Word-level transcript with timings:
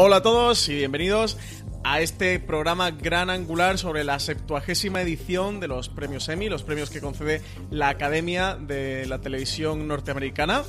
Hola 0.00 0.16
a 0.16 0.22
todos 0.22 0.68
y 0.68 0.76
bienvenidos 0.76 1.36
a 1.82 2.00
este 2.00 2.38
programa 2.38 2.92
gran 2.92 3.30
angular 3.30 3.78
sobre 3.78 4.04
la 4.04 4.20
septuagésima 4.20 5.02
edición 5.02 5.58
de 5.58 5.66
los 5.66 5.88
premios 5.88 6.28
Emmy, 6.28 6.48
los 6.48 6.62
premios 6.62 6.90
que 6.90 7.00
concede 7.00 7.42
la 7.70 7.88
Academia 7.88 8.56
de 8.56 9.06
la 9.06 9.20
Televisión 9.20 9.88
Norteamericana. 9.88 10.62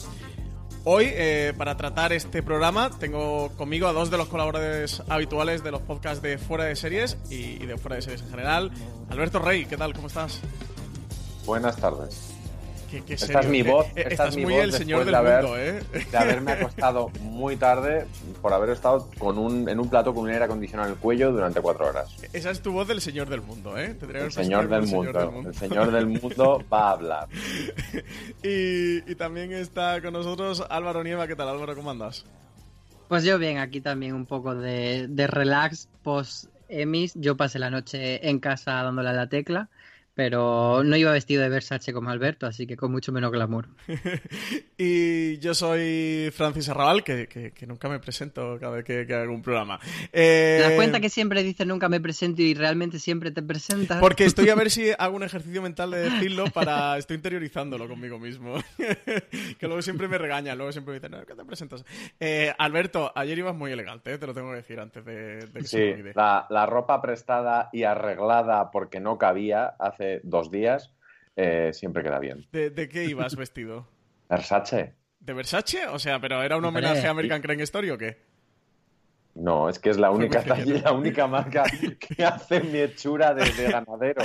Hoy, 0.86 1.08
eh, 1.10 1.54
para 1.58 1.76
tratar 1.76 2.14
este 2.14 2.42
programa, 2.42 2.90
tengo 2.90 3.50
conmigo 3.58 3.88
a 3.88 3.94
dos 3.94 4.10
de 4.10 4.18
los 4.18 4.30
colaboradores 4.30 5.04
habituales 5.10 5.62
de 5.62 5.72
los 5.72 5.82
podcasts 5.82 6.22
de 6.22 6.38
Fuera 6.38 6.64
de 6.64 6.76
Series 6.76 7.18
y 7.30 7.66
de 7.66 7.78
Fuera 7.78 7.98
de 7.98 8.02
Series 8.02 8.22
en 8.22 8.30
general. 8.30 8.72
Alberto 9.10 9.40
Rey, 9.40 9.66
¿qué 9.66 9.76
tal? 9.76 9.94
¿Cómo 9.94 10.08
estás? 10.08 10.40
Buenas 11.46 11.76
tardes. 11.78 12.39
Esta 13.08 13.40
es 13.42 13.48
mi 13.48 13.62
voz. 13.62 13.88
Eh, 13.96 14.08
esta 14.10 14.28
es 14.28 14.36
mi 14.36 14.44
muy 14.44 14.54
voz 14.54 14.64
el 14.64 14.74
señor 14.74 15.00
del 15.06 15.12
de 15.12 15.18
haber, 15.18 15.44
mundo, 15.44 15.58
¿eh? 15.58 15.84
De 16.12 16.18
haberme 16.18 16.52
acostado 16.54 17.10
muy 17.22 17.56
tarde 17.56 18.06
por 18.42 18.54
haber 18.54 18.70
estado 18.70 19.10
con 19.18 19.38
un, 19.38 19.68
en 19.70 19.80
un 19.80 19.90
plato 19.90 20.14
con 20.14 20.24
un 20.24 20.30
aire 20.30 20.46
acondicionado 20.46 20.90
en 20.90 20.96
el 20.96 21.00
cuello 21.00 21.32
durante 21.32 21.62
cuatro 21.62 21.88
horas. 21.88 22.16
Esa 22.34 22.52
es 22.52 22.62
tu 22.62 22.72
voz 22.72 22.88
del 22.88 23.02
señor 23.02 23.30
del 23.30 23.42
mundo, 23.42 23.78
¿eh? 23.78 23.96
el 24.02 24.32
señor 24.32 24.68
del, 24.68 24.84
mundo, 24.84 25.44
El 25.46 25.54
señor 25.54 25.92
del 25.92 26.08
mundo 26.08 26.64
va 26.72 26.90
a 26.90 26.92
hablar. 26.92 27.28
y, 28.44 29.12
y 29.12 29.16
también 29.16 29.52
está 29.52 30.02
con 30.02 30.14
nosotros 30.14 30.64
Álvaro 30.70 31.04
Nieva. 31.04 31.28
¿Qué 31.28 31.36
tal, 31.36 31.50
Álvaro? 31.50 31.76
¿Cómo 31.76 31.92
andas? 31.92 32.26
Pues 33.08 33.24
yo 33.24 33.40
bien, 33.40 33.58
aquí 33.58 33.82
también 33.82 34.14
un 34.14 34.26
poco 34.26 34.56
de, 34.56 35.08
de 35.08 35.28
relax 35.28 35.90
post 36.04 36.46
Emis. 36.70 37.14
Yo 37.16 37.36
pasé 37.36 37.60
la 37.60 37.70
noche 37.70 38.28
en 38.30 38.40
casa 38.40 38.84
dándole 38.84 39.10
a 39.10 39.14
la 39.14 39.28
tecla 39.28 39.70
pero 40.20 40.84
no 40.84 40.98
iba 40.98 41.14
vestido 41.14 41.42
de 41.42 41.48
Versace 41.48 41.94
como 41.94 42.10
Alberto, 42.10 42.46
así 42.46 42.68
que 42.68 42.76
con 42.76 42.92
mucho 42.92 43.14
menos 43.14 43.32
glamour. 43.32 43.70
y 44.78 45.38
yo 45.38 45.54
soy 45.54 46.30
Francis 46.34 46.68
Arrabal, 46.68 47.06
que, 47.06 47.54
nunca 47.66 47.88
me 47.88 48.00
presento 48.00 48.58
cada 48.60 48.76
vez 48.76 48.84
que, 48.84 49.14
hago 49.14 49.34
un 49.34 49.42
programa. 49.42 49.80
¿Te 50.12 50.60
das 50.60 50.74
cuenta 50.74 50.98
eh, 50.98 51.02
que 51.02 51.10
siempre 51.10 51.42
dices 51.42 51.66
nunca 51.66 51.88
me 51.88 52.02
presento 52.02 52.42
y 52.42 52.54
realmente 52.54 53.00
siempre 53.00 53.32
te 53.32 53.42
presentas? 53.42 54.02
Porque 54.02 54.26
estoy 54.26 54.50
a 54.50 54.56
ver 54.56 54.70
si 54.70 54.90
hago 55.00 55.16
un 55.16 55.24
ejercicio 55.24 55.62
mental 55.62 55.92
de 55.92 56.10
decirlo 56.10 56.48
para... 56.48 56.98
Estoy 56.98 57.16
interiorizándolo 57.16 57.88
conmigo 57.88 58.20
mismo. 58.20 58.56
que 59.58 59.68
luego 59.68 59.82
siempre 59.82 60.10
me 60.10 60.18
regaña, 60.18 60.54
luego 60.54 60.74
siempre 60.74 60.92
me 60.92 61.00
dicen, 61.00 61.12
no, 61.12 61.26
¿qué 61.26 61.34
te 61.34 61.46
presentas? 61.46 61.86
Eh, 62.20 62.54
Alberto, 62.58 63.14
ayer 63.16 63.38
ibas 63.38 63.56
muy 63.56 63.72
elegante, 63.72 64.18
te 64.18 64.28
lo 64.28 64.34
tengo 64.34 64.50
que 64.50 64.58
decir 64.58 64.82
antes 64.82 65.06
de, 65.06 65.48
que 65.54 65.64
se 65.64 65.78
me 65.78 65.94
olvide. 65.94 66.12
La, 66.14 66.46
la 66.50 66.66
ropa 66.66 67.02
prestada 67.02 67.70
y 67.72 67.84
arreglada 67.84 68.70
porque 68.70 69.00
no 69.00 69.18
cabía 69.18 69.76
hace 69.80 70.09
dos 70.24 70.52
días, 70.52 70.94
eh, 71.36 71.72
siempre 71.74 72.04
queda 72.04 72.20
bien. 72.20 72.48
¿De, 72.52 72.90
qué 72.90 73.06
ibas 73.06 73.36
vestido? 73.36 73.88
Versace. 74.30 74.94
¿De 75.20 75.34
Versace? 75.34 75.88
O 75.88 76.00
sea, 76.00 76.20
¿pero 76.20 76.42
era 76.44 76.58
un 76.58 76.66
homenaje 76.66 77.08
a 77.08 77.12
American 77.12 77.42
Crane 77.42 77.64
Story 77.64 77.90
o 77.90 77.98
qué? 77.98 78.29
No, 79.36 79.70
es 79.70 79.80
que 79.80 79.90
es 79.90 79.98
la 79.98 80.12
única 80.12 80.44
la 80.46 80.92
única 80.92 81.28
marca 81.28 81.64
que 82.00 82.26
hace 82.26 82.62
mi 82.62 82.80
hechura 82.80 83.34
de, 83.34 83.72
ganadero. 83.72 84.24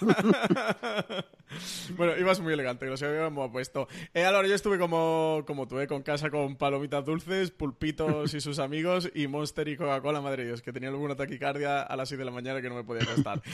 bueno, 1.96 2.16
ibas 2.16 2.40
muy 2.40 2.52
elegante, 2.52 2.86
lo 2.86 2.94
habíamos 2.94 3.50
puesto. 3.50 3.88
Eh, 4.14 4.24
Álvaro, 4.24 4.48
yo 4.48 4.54
estuve 4.54 4.78
como, 4.78 5.42
como 5.46 5.66
tú, 5.66 5.80
eh, 5.80 5.86
con 5.86 6.02
casa 6.02 6.30
con 6.30 6.56
palomitas 6.56 7.04
dulces, 7.04 7.50
pulpitos 7.50 8.32
y 8.34 8.40
sus 8.40 8.58
amigos, 8.58 9.10
y 9.14 9.26
Monster 9.26 9.68
y 9.68 9.76
Coca-Cola, 9.76 10.20
madre 10.20 10.44
Dios, 10.44 10.62
que 10.62 10.72
tenía 10.72 10.88
alguna 10.88 11.16
taquicardia 11.16 11.82
a 11.82 11.96
las 11.96 12.08
6 12.08 12.18
de 12.18 12.24
la 12.24 12.30
mañana 12.30 12.62
que 12.62 12.68
no 12.68 12.74
me 12.74 12.84
podía 12.84 13.04
gastar. 13.04 13.42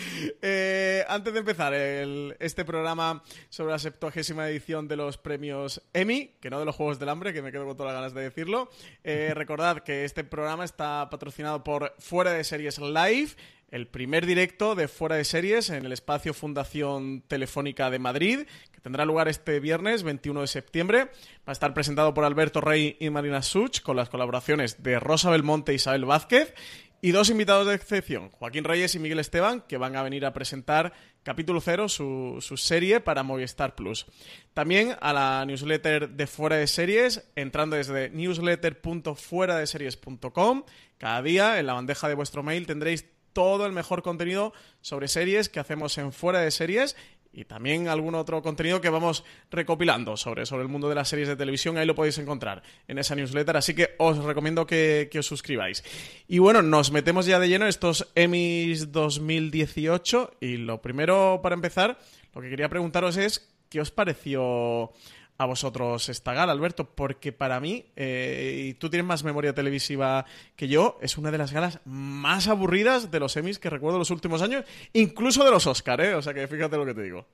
Eh, 0.47 1.05
antes 1.09 1.33
de 1.33 1.41
empezar 1.41 1.73
este 1.75 2.65
programa 2.65 3.23
sobre 3.49 3.73
la 3.73 3.79
septuagésima 3.79 4.49
edición 4.49 4.89
de 4.89 4.97
los 4.97 5.17
premios 5.17 5.83
Emmy, 5.93 6.35
que 6.41 6.51
no 6.51 6.59
de 6.59 6.65
los 6.65 6.75
Juegos 6.75 6.99
del 6.99 7.09
Hambre, 7.09 7.33
que 7.33 7.41
me 7.41 7.51
quedo 7.51 7.67
con 7.67 7.77
todas 7.77 7.93
las 7.93 8.01
ganas 8.01 8.15
de 8.15 8.23
decirlo, 8.23 8.69
eh, 9.03 9.33
recordad 9.35 9.79
que 9.79 10.05
este 10.05 10.25
programa 10.25 10.65
está 10.65 10.74
patrocinado 10.77 11.65
por 11.65 11.95
Fuera 11.99 12.33
de 12.33 12.45
Series 12.45 12.79
Live, 12.79 13.31
el 13.71 13.89
primer 13.89 14.27
directo 14.27 14.75
de 14.75 14.87
Fuera 14.89 15.17
de 15.17 15.25
Series 15.25 15.71
en 15.71 15.85
el 15.85 15.93
espacio 15.93 16.33
Fundación 16.33 17.23
Telefónica 17.27 17.91
de 17.91 17.99
Madrid, 17.99 18.41
que 18.71 18.81
tendrá 18.81 19.05
lugar 19.05 19.29
este 19.29 19.59
viernes 19.59 20.03
21 20.03 20.43
de 20.43 20.47
septiembre. 20.47 21.05
Va 21.05 21.49
a 21.49 21.53
estar 21.53 21.75
presentado 21.75 22.15
por 22.15 22.25
Alberto 22.25 22.61
Rey 22.61 22.97
y 23.01 23.11
Marina 23.11 23.43
Such, 23.43 23.81
con 23.81 23.97
las 23.97 24.09
colaboraciones 24.09 24.83
de 24.83 25.01
Rosa 25.01 25.31
Belmonte 25.31 25.73
e 25.73 25.77
Isabel 25.77 26.05
Vázquez. 26.05 26.55
Y 27.01 27.11
dos 27.11 27.29
invitados 27.29 27.67
de 27.67 27.75
excepción, 27.75 28.31
Joaquín 28.31 28.65
Reyes 28.65 28.95
y 28.95 28.99
Miguel 28.99 29.19
Esteban, 29.19 29.61
que 29.69 29.77
van 29.77 29.95
a 29.95 30.03
venir 30.03 30.25
a 30.25 30.33
presentar 30.33 30.95
capítulo 31.25 31.61
cero, 31.61 31.89
su, 31.89 32.39
serie 32.57 33.01
para 33.01 33.25
Movistar 33.25 33.75
Plus. 33.75 34.07
También 34.53 34.95
a 35.01 35.13
la 35.13 35.45
newsletter 35.45 36.11
de 36.11 36.29
Fuera 36.29 36.55
de 36.57 36.69
Series, 36.69 37.29
entrando 37.35 37.75
desde 37.75 38.11
newsletter.fueradeseries.com. 38.11 40.63
Cada 40.99 41.23
día 41.23 41.59
en 41.59 41.67
la 41.67 41.73
bandeja 41.73 42.09
de 42.09 42.15
vuestro 42.15 42.45
mail 42.45 42.67
tendréis 42.67 43.07
todo 43.33 43.67
el 43.67 43.73
mejor 43.73 44.03
contenido 44.03 44.53
sobre 44.81 45.09
series 45.09 45.49
que 45.49 45.59
hacemos 45.59 45.99
en 45.99 46.13
Fuera 46.13 46.39
de 46.41 46.53
Series 46.53 46.95
y 47.35 47.45
también 47.45 47.89
algún 47.89 48.15
otro 48.15 48.41
contenido 48.43 48.81
que 48.81 48.89
vamos 48.89 49.25
recopilando 49.51 50.17
sobre, 50.17 50.47
sobre 50.47 50.63
el 50.63 50.69
mundo 50.69 50.89
de 50.89 50.95
las 50.95 51.09
series 51.09 51.29
de 51.29 51.37
televisión. 51.37 51.77
Ahí 51.77 51.87
lo 51.87 51.95
podéis 51.95 52.19
encontrar 52.19 52.63
en 52.87 52.99
esa 52.99 53.15
newsletter, 53.15 53.57
así 53.57 53.75
que 53.75 53.91
os 53.99 54.19
recomiendo 54.19 54.67
que, 54.67 55.11
os 55.19 55.27
suscribáis. 55.27 55.83
Y 56.29 56.39
bueno, 56.39 56.63
nos 56.63 56.93
metemos 56.93 57.27
ya 57.27 57.39
de 57.39 57.49
lleno 57.49 57.65
en 57.65 57.71
estos 57.71 58.11
Emmys 58.15 58.93
2018 58.93 60.37
y 60.41 60.57
lo 60.59 60.81
primero 60.81 61.41
para 61.43 61.55
empezar, 61.55 61.99
lo 62.35 62.41
que 62.41 62.51
quería 62.51 62.69
preguntaros 62.69 63.17
es, 63.17 63.53
¿qué 63.69 63.81
os 63.81 63.91
pareció 63.91 64.93
a 65.37 65.47
vosotros 65.47 66.09
esta 66.09 66.33
gala, 66.33 66.53
Alberto, 66.53 66.85
porque 66.85 67.33
para 67.33 67.61
mí, 67.61 67.87
eh, 67.97 68.67
y 68.69 68.75
tú 68.75 68.89
tienes 68.89 69.07
más 69.07 69.25
memoria 69.25 69.55
televisiva 69.55 70.25
que 70.57 70.69
yo, 70.69 70.99
es 71.01 71.19
una 71.19 71.31
de 71.31 71.39
las 71.39 71.53
galas 71.53 71.81
más 71.85 72.49
aburridas 72.49 73.11
de 73.11 73.21
los 73.21 73.37
Emmys 73.37 73.59
que 73.59 73.71
recuerdo 73.71 73.99
los 73.99 74.11
últimos 74.11 74.43
años, 74.43 74.65
incluso 74.93 75.45
de 75.45 75.51
los 75.51 75.67
Oscar, 75.67 76.01
¿eh? 76.01 76.15
O 76.15 76.23
sea 76.23 76.35
que 76.35 76.47
fíjate 76.47 76.77
lo 76.77 76.87
que 76.87 76.95
te 76.95 77.03
digo. 77.03 77.27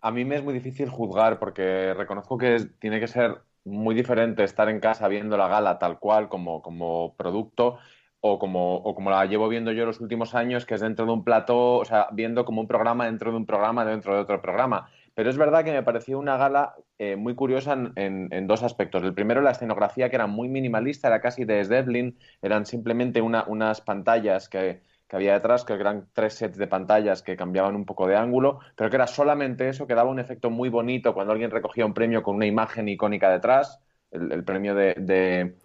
A 0.00 0.10
mí 0.10 0.24
me 0.24 0.36
es 0.36 0.42
muy 0.42 0.54
difícil 0.54 0.88
juzgar 0.88 1.38
porque 1.38 1.94
reconozco 1.94 2.36
que 2.36 2.66
tiene 2.80 2.98
que 2.98 3.06
ser 3.06 3.40
muy 3.64 3.94
diferente 3.94 4.42
estar 4.42 4.68
en 4.68 4.80
casa 4.80 5.06
viendo 5.06 5.36
la 5.36 5.46
gala 5.46 5.78
tal 5.78 6.00
cual 6.00 6.28
como, 6.28 6.60
como 6.60 7.14
producto 7.16 7.78
o 8.24 8.38
como, 8.38 8.76
o 8.76 8.94
como 8.94 9.10
la 9.10 9.26
llevo 9.26 9.48
viendo 9.48 9.72
yo 9.72 9.84
los 9.84 10.00
últimos 10.00 10.34
años, 10.36 10.64
que 10.64 10.74
es 10.74 10.80
dentro 10.80 11.04
de 11.06 11.12
un 11.12 11.24
plató, 11.24 11.74
o 11.78 11.84
sea, 11.84 12.06
viendo 12.12 12.44
como 12.44 12.60
un 12.60 12.68
programa 12.68 13.06
dentro 13.06 13.32
de 13.32 13.36
un 13.36 13.46
programa 13.46 13.84
dentro 13.84 14.14
de 14.14 14.20
otro 14.20 14.40
programa. 14.40 14.88
Pero 15.14 15.28
es 15.28 15.36
verdad 15.36 15.64
que 15.64 15.72
me 15.72 15.82
pareció 15.82 16.18
una 16.20 16.36
gala 16.36 16.76
eh, 16.98 17.16
muy 17.16 17.34
curiosa 17.34 17.76
en, 17.96 18.46
dos 18.46 18.62
aspectos. 18.62 19.02
El 19.02 19.12
primero, 19.12 19.40
la 19.42 19.50
escenografía, 19.50 20.08
que 20.08 20.16
era 20.16 20.28
muy 20.28 20.48
minimalista, 20.48 21.08
era 21.08 21.20
casi 21.20 21.44
de 21.44 21.64
Devlin, 21.64 22.16
eran 22.40 22.64
simplemente 22.64 23.20
unas 23.20 23.80
pantallas 23.80 24.48
que, 24.48 24.80
había 25.10 25.34
detrás, 25.34 25.64
que 25.64 25.74
eran 25.74 26.08
tres 26.12 26.34
sets 26.34 26.56
de 26.56 26.66
pantallas 26.68 27.22
que 27.22 27.36
cambiaban 27.36 27.74
un 27.74 27.84
poco 27.84 28.06
de 28.06 28.16
ángulo, 28.16 28.60
pero 28.76 28.88
que 28.88 28.96
era 28.96 29.06
solamente 29.08 29.68
eso, 29.68 29.86
que 29.86 29.94
daba 29.94 30.10
un 30.10 30.20
efecto 30.20 30.48
muy 30.48 30.68
bonito 30.68 31.12
cuando 31.12 31.32
alguien 31.32 31.50
recogía 31.50 31.84
un 31.84 31.92
premio 31.92 32.22
con 32.22 32.36
una 32.36 32.46
imagen 32.46 32.88
icónica 32.88 33.30
detrás. 33.30 33.80
El, 34.12 34.44
premio 34.44 34.74
de, 34.74 35.56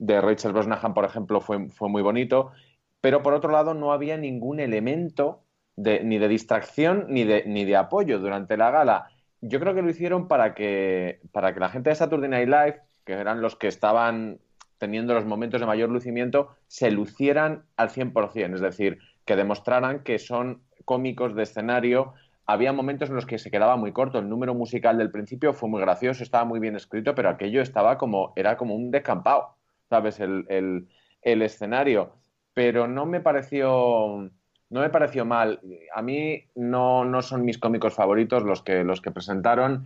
Rachel 0.00 0.52
Brosnahan, 0.52 0.94
por 0.94 1.04
ejemplo, 1.04 1.40
fue, 1.40 1.68
fue 1.68 1.88
muy 1.88 2.02
bonito. 2.02 2.52
Pero 3.00 3.22
por 3.22 3.34
otro 3.34 3.50
lado, 3.50 3.74
no 3.74 3.92
había 3.92 4.16
ningún 4.16 4.60
elemento 4.60 5.44
ni 5.76 6.18
de 6.18 6.28
distracción 6.28 7.06
ni 7.08 7.24
de, 7.24 7.44
ni 7.46 7.64
de 7.64 7.76
apoyo 7.76 8.18
durante 8.18 8.56
la 8.56 8.70
gala. 8.70 9.08
Yo 9.40 9.60
creo 9.60 9.74
que 9.74 9.82
lo 9.82 9.90
hicieron 9.90 10.28
para 10.28 10.54
que, 10.54 11.20
para 11.32 11.54
que 11.54 11.60
la 11.60 11.70
gente 11.70 11.90
de 11.90 11.96
Saturday 11.96 12.28
Night 12.28 12.48
Live, 12.48 12.80
que 13.04 13.14
eran 13.14 13.40
los 13.40 13.56
que 13.56 13.68
estaban 13.68 14.38
teniendo 14.78 15.14
los 15.14 15.24
momentos 15.24 15.60
de 15.60 15.66
mayor 15.66 15.90
lucimiento, 15.90 16.56
se 16.66 16.90
lucieran 16.90 17.64
al 17.76 17.90
100%, 17.90 18.54
es 18.54 18.60
decir, 18.60 18.98
que 19.24 19.36
demostraran 19.36 20.02
que 20.02 20.18
son 20.18 20.62
cómicos 20.84 21.34
de 21.34 21.44
escenario. 21.44 22.14
Había 22.46 22.72
momentos 22.72 23.08
en 23.08 23.14
los 23.14 23.26
que 23.26 23.38
se 23.38 23.50
quedaba 23.50 23.76
muy 23.76 23.92
corto. 23.92 24.18
El 24.18 24.28
número 24.28 24.54
musical 24.54 24.98
del 24.98 25.10
principio 25.10 25.54
fue 25.54 25.68
muy 25.68 25.80
gracioso, 25.80 26.22
estaba 26.22 26.44
muy 26.44 26.60
bien 26.60 26.76
escrito, 26.76 27.14
pero 27.14 27.30
aquello 27.30 27.62
estaba 27.62 27.96
como, 27.96 28.32
era 28.36 28.56
como 28.56 28.74
un 28.74 28.90
descampado, 28.90 29.56
¿sabes? 29.90 30.20
El, 30.20 30.46
el, 30.48 30.88
el 31.20 31.42
escenario. 31.42 32.14
Pero 32.54 32.88
no 32.88 33.04
me 33.04 33.20
pareció 33.20 34.30
no 34.70 34.80
me 34.80 34.88
pareció 34.88 35.24
mal. 35.24 35.60
A 35.94 36.00
mí 36.00 36.44
no, 36.54 37.04
no 37.04 37.22
son 37.22 37.44
mis 37.44 37.58
cómicos 37.58 37.94
favoritos 37.94 38.44
los 38.44 38.62
que, 38.62 38.84
los 38.84 39.00
que 39.00 39.10
presentaron, 39.10 39.84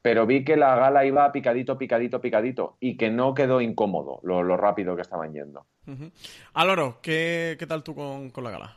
pero 0.00 0.26
vi 0.26 0.44
que 0.44 0.56
la 0.56 0.74
gala 0.76 1.04
iba 1.04 1.30
picadito, 1.30 1.76
picadito, 1.76 2.20
picadito 2.20 2.76
y 2.80 2.96
que 2.96 3.10
no 3.10 3.34
quedó 3.34 3.60
incómodo 3.60 4.20
lo, 4.22 4.56
rápido 4.56 4.96
que 4.96 5.02
estaban 5.02 5.32
yendo. 5.34 5.66
Aloro, 6.54 6.98
¿qué, 7.02 7.56
¿qué, 7.58 7.66
tal 7.66 7.82
tú 7.82 7.94
con, 7.94 8.32
la 8.42 8.50
gala? 8.50 8.76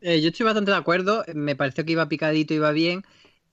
Eh, 0.00 0.20
yo 0.20 0.28
estoy 0.28 0.44
bastante 0.44 0.70
de 0.70 0.76
acuerdo, 0.76 1.24
me 1.34 1.54
pareció 1.54 1.84
que 1.84 1.92
iba 1.92 2.08
picadito, 2.08 2.54
iba 2.54 2.72
bien. 2.72 3.02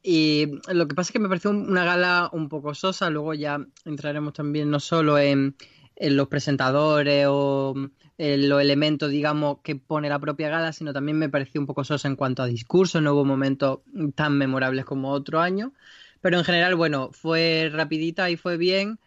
Y 0.02 0.48
lo 0.72 0.88
que 0.88 0.96
pasa 0.96 1.10
es 1.10 1.12
que 1.12 1.20
me 1.20 1.28
pareció 1.28 1.52
una 1.52 1.84
gala 1.84 2.30
un 2.32 2.48
poco 2.48 2.74
sosa, 2.74 3.10
luego 3.10 3.34
ya 3.34 3.60
entraremos 3.84 4.32
también 4.32 4.70
no 4.70 4.80
solo 4.80 5.20
en 5.20 5.56
los 6.00 6.28
presentadores 6.28 7.26
o 7.30 7.74
los 8.18 8.62
elementos, 8.62 9.10
digamos, 9.10 9.60
que 9.64 9.76
pone 9.76 10.10
la 10.10 10.20
propia 10.20 10.50
gala, 10.50 10.74
sino 10.74 10.94
también 10.94 11.18
me 11.18 11.30
pareció 11.30 11.62
un 11.62 11.68
poco 11.68 11.84
sosa 11.84 12.08
en 12.08 12.16
cuanto 12.16 12.44
a 12.44 12.48
discurso, 12.48 13.00
no 13.00 13.14
hubo 13.14 13.26
momentos 13.26 13.80
tan 14.16 14.38
memorables 14.38 14.86
como 14.86 15.12
otro 15.12 15.40
año, 15.40 15.74
pero 16.22 16.38
en 16.38 16.44
general, 16.44 16.76
bueno, 16.76 17.12
fue 17.12 17.70
rapidita 17.72 18.30
y 18.30 18.36
fue 18.36 18.58
bien, 18.58 19.00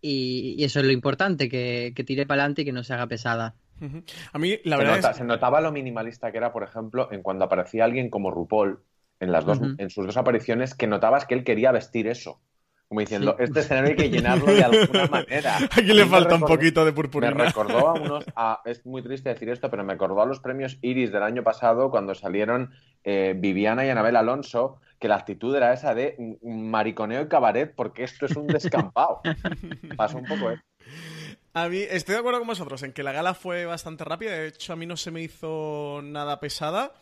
y, 0.00 0.62
eso 0.62 0.80
es 0.80 0.86
lo 0.86 0.92
importante, 0.92 1.48
que, 1.48 1.92
tire 2.06 2.26
para 2.26 2.42
adelante 2.42 2.62
y 2.62 2.64
que 2.64 2.72
no 2.72 2.84
se 2.84 2.94
haga 2.94 3.06
pesada. 3.06 3.54
A 4.32 4.38
mí, 4.38 4.58
la 4.64 4.76
verdad 4.76 5.14
se, 5.14 5.24
notaba 5.24 5.60
lo 5.60 5.72
minimalista 5.72 6.30
que 6.30 6.38
era, 6.38 6.52
por 6.52 6.62
ejemplo, 6.62 7.10
en 7.12 7.22
cuando 7.22 7.46
aparecía 7.46 7.84
alguien 7.84 8.10
como 8.10 8.30
RuPaul, 8.30 8.80
en, 9.18 9.32
las 9.32 9.44
dos, 9.44 9.60
en 9.78 9.90
sus 9.90 10.06
dos 10.06 10.16
apariciones, 10.16 10.74
que 10.74 10.86
notabas 10.86 11.26
que 11.26 11.34
él 11.34 11.44
quería 11.44 11.72
vestir 11.72 12.06
eso 12.06 12.40
como 12.90 13.02
diciendo, 13.02 13.36
este 13.38 13.60
escenario 13.60 13.90
hay 13.90 13.96
que 13.96 14.10
llenarlo 14.10 14.46
de 14.46 14.64
alguna 14.64 15.06
manera. 15.06 15.58
Aquí 15.70 15.92
le 15.92 16.06
falta 16.06 16.34
un 16.34 16.40
poquito 16.40 16.84
de 16.84 16.92
purpurina. 16.92 17.32
Me 17.32 17.44
recordó 17.44 17.86
a 17.86 17.92
unos, 17.92 18.24
es 18.64 18.84
muy 18.84 19.00
triste 19.00 19.28
decir 19.28 19.48
esto, 19.48 19.70
pero 19.70 19.84
me 19.84 19.92
recordó 19.92 20.20
a 20.20 20.26
los 20.26 20.40
premios 20.40 20.76
Iris 20.82 21.12
del 21.12 21.22
año 21.22 21.44
pasado 21.44 21.88
cuando 21.92 22.16
salieron 22.16 22.72
eh, 23.04 23.34
Viviana 23.36 23.86
y 23.86 23.90
Anabel 23.90 24.16
Alonso, 24.16 24.80
que 24.98 25.06
la 25.06 25.14
actitud 25.14 25.54
era 25.54 25.72
esa 25.72 25.94
de 25.94 26.16
mariconeo 26.42 27.22
y 27.22 27.28
cabaret, 27.28 27.72
porque 27.76 28.02
esto 28.02 28.26
es 28.26 28.34
un 28.34 28.48
descampado. 28.48 29.20
Pasó 29.96 30.18
un 30.18 30.24
poco, 30.24 30.50
¿eh? 30.50 30.60
A 31.54 31.68
mí, 31.68 31.78
estoy 31.78 32.14
de 32.14 32.18
acuerdo 32.18 32.40
con 32.40 32.48
vosotros 32.48 32.82
en 32.82 32.92
que 32.92 33.04
la 33.04 33.12
gala 33.12 33.34
fue 33.34 33.66
bastante 33.66 34.02
rápida, 34.04 34.32
de 34.32 34.48
hecho 34.48 34.72
a 34.72 34.76
mí 34.76 34.86
no 34.86 34.96
se 34.96 35.12
me 35.12 35.22
hizo 35.22 36.00
nada 36.02 36.40
pesada. 36.40 36.92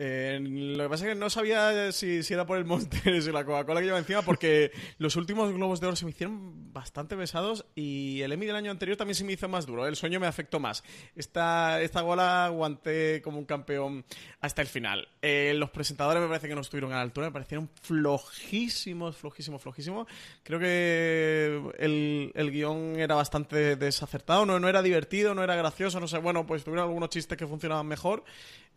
Eh, 0.00 0.38
lo 0.40 0.84
que 0.84 0.88
pasa 0.88 1.04
es 1.04 1.12
que 1.12 1.18
no 1.18 1.28
sabía 1.28 1.90
si, 1.90 2.20
era 2.30 2.46
por 2.46 2.56
el 2.56 2.64
Monster 2.64 3.14
y 3.14 3.20
la 3.32 3.44
Coca-Cola 3.44 3.80
que 3.80 3.86
lleva 3.86 3.98
encima, 3.98 4.22
porque 4.22 4.70
los 4.98 5.16
últimos 5.16 5.52
Globos 5.52 5.80
de 5.80 5.88
Oro 5.88 5.96
se 5.96 6.04
me 6.04 6.12
hicieron 6.12 6.72
bastante 6.72 7.16
pesados 7.16 7.66
y 7.74 8.20
el 8.22 8.30
Emmy 8.30 8.46
del 8.46 8.54
año 8.54 8.70
anterior 8.70 8.96
también 8.96 9.16
se 9.16 9.24
me 9.24 9.32
hizo 9.32 9.48
más 9.48 9.66
duro. 9.66 9.86
El 9.88 9.96
sueño 9.96 10.20
me 10.20 10.28
afectó 10.28 10.60
más. 10.60 10.84
Esta, 11.16 11.82
esta 11.82 12.02
gola 12.02 12.44
aguanté 12.44 13.20
como 13.22 13.38
un 13.38 13.44
campeón 13.44 14.04
hasta 14.40 14.62
el 14.62 14.68
final. 14.68 15.08
Eh, 15.20 15.52
los 15.56 15.70
presentadores 15.70 16.22
me 16.22 16.28
parece 16.28 16.46
que 16.46 16.54
no 16.54 16.60
estuvieron 16.60 16.92
a 16.92 16.96
la 16.96 17.02
altura, 17.02 17.26
me 17.26 17.32
parecieron 17.32 17.68
flojísimos, 17.82 19.16
flojísimos, 19.16 19.60
flojísimos. 19.60 20.06
Creo 20.44 20.60
que 20.60 21.72
el, 21.78 22.30
el 22.34 22.50
guion 22.52 23.00
era 23.00 23.16
bastante 23.16 23.74
desacertado, 23.74 24.46
no, 24.46 24.60
no 24.60 24.68
era 24.68 24.80
divertido, 24.80 25.34
no 25.34 25.42
era 25.42 25.56
gracioso, 25.56 25.98
no 25.98 26.06
sé. 26.06 26.18
Bueno, 26.18 26.46
pues 26.46 26.62
tuvieron 26.62 26.86
algunos 26.86 27.10
chistes 27.10 27.36
que 27.36 27.48
funcionaban 27.48 27.86
mejor. 27.86 28.22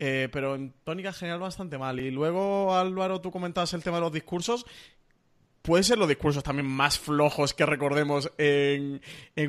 Eh, 0.04 0.28
pero 0.32 0.56
en 0.56 0.72
tónica 0.84 1.11
general 1.12 1.40
bastante 1.40 1.78
mal. 1.78 2.00
Y 2.00 2.10
luego, 2.10 2.74
Álvaro, 2.74 3.20
tú 3.20 3.30
comentabas 3.30 3.72
el 3.74 3.82
tema 3.82 3.96
de 3.98 4.02
los 4.02 4.12
discursos. 4.12 4.66
Puede 5.62 5.84
ser 5.84 5.96
los 5.96 6.08
discursos 6.08 6.42
también 6.42 6.66
más 6.66 6.98
flojos 6.98 7.54
que 7.54 7.64
recordemos 7.64 8.32
en, 8.36 9.00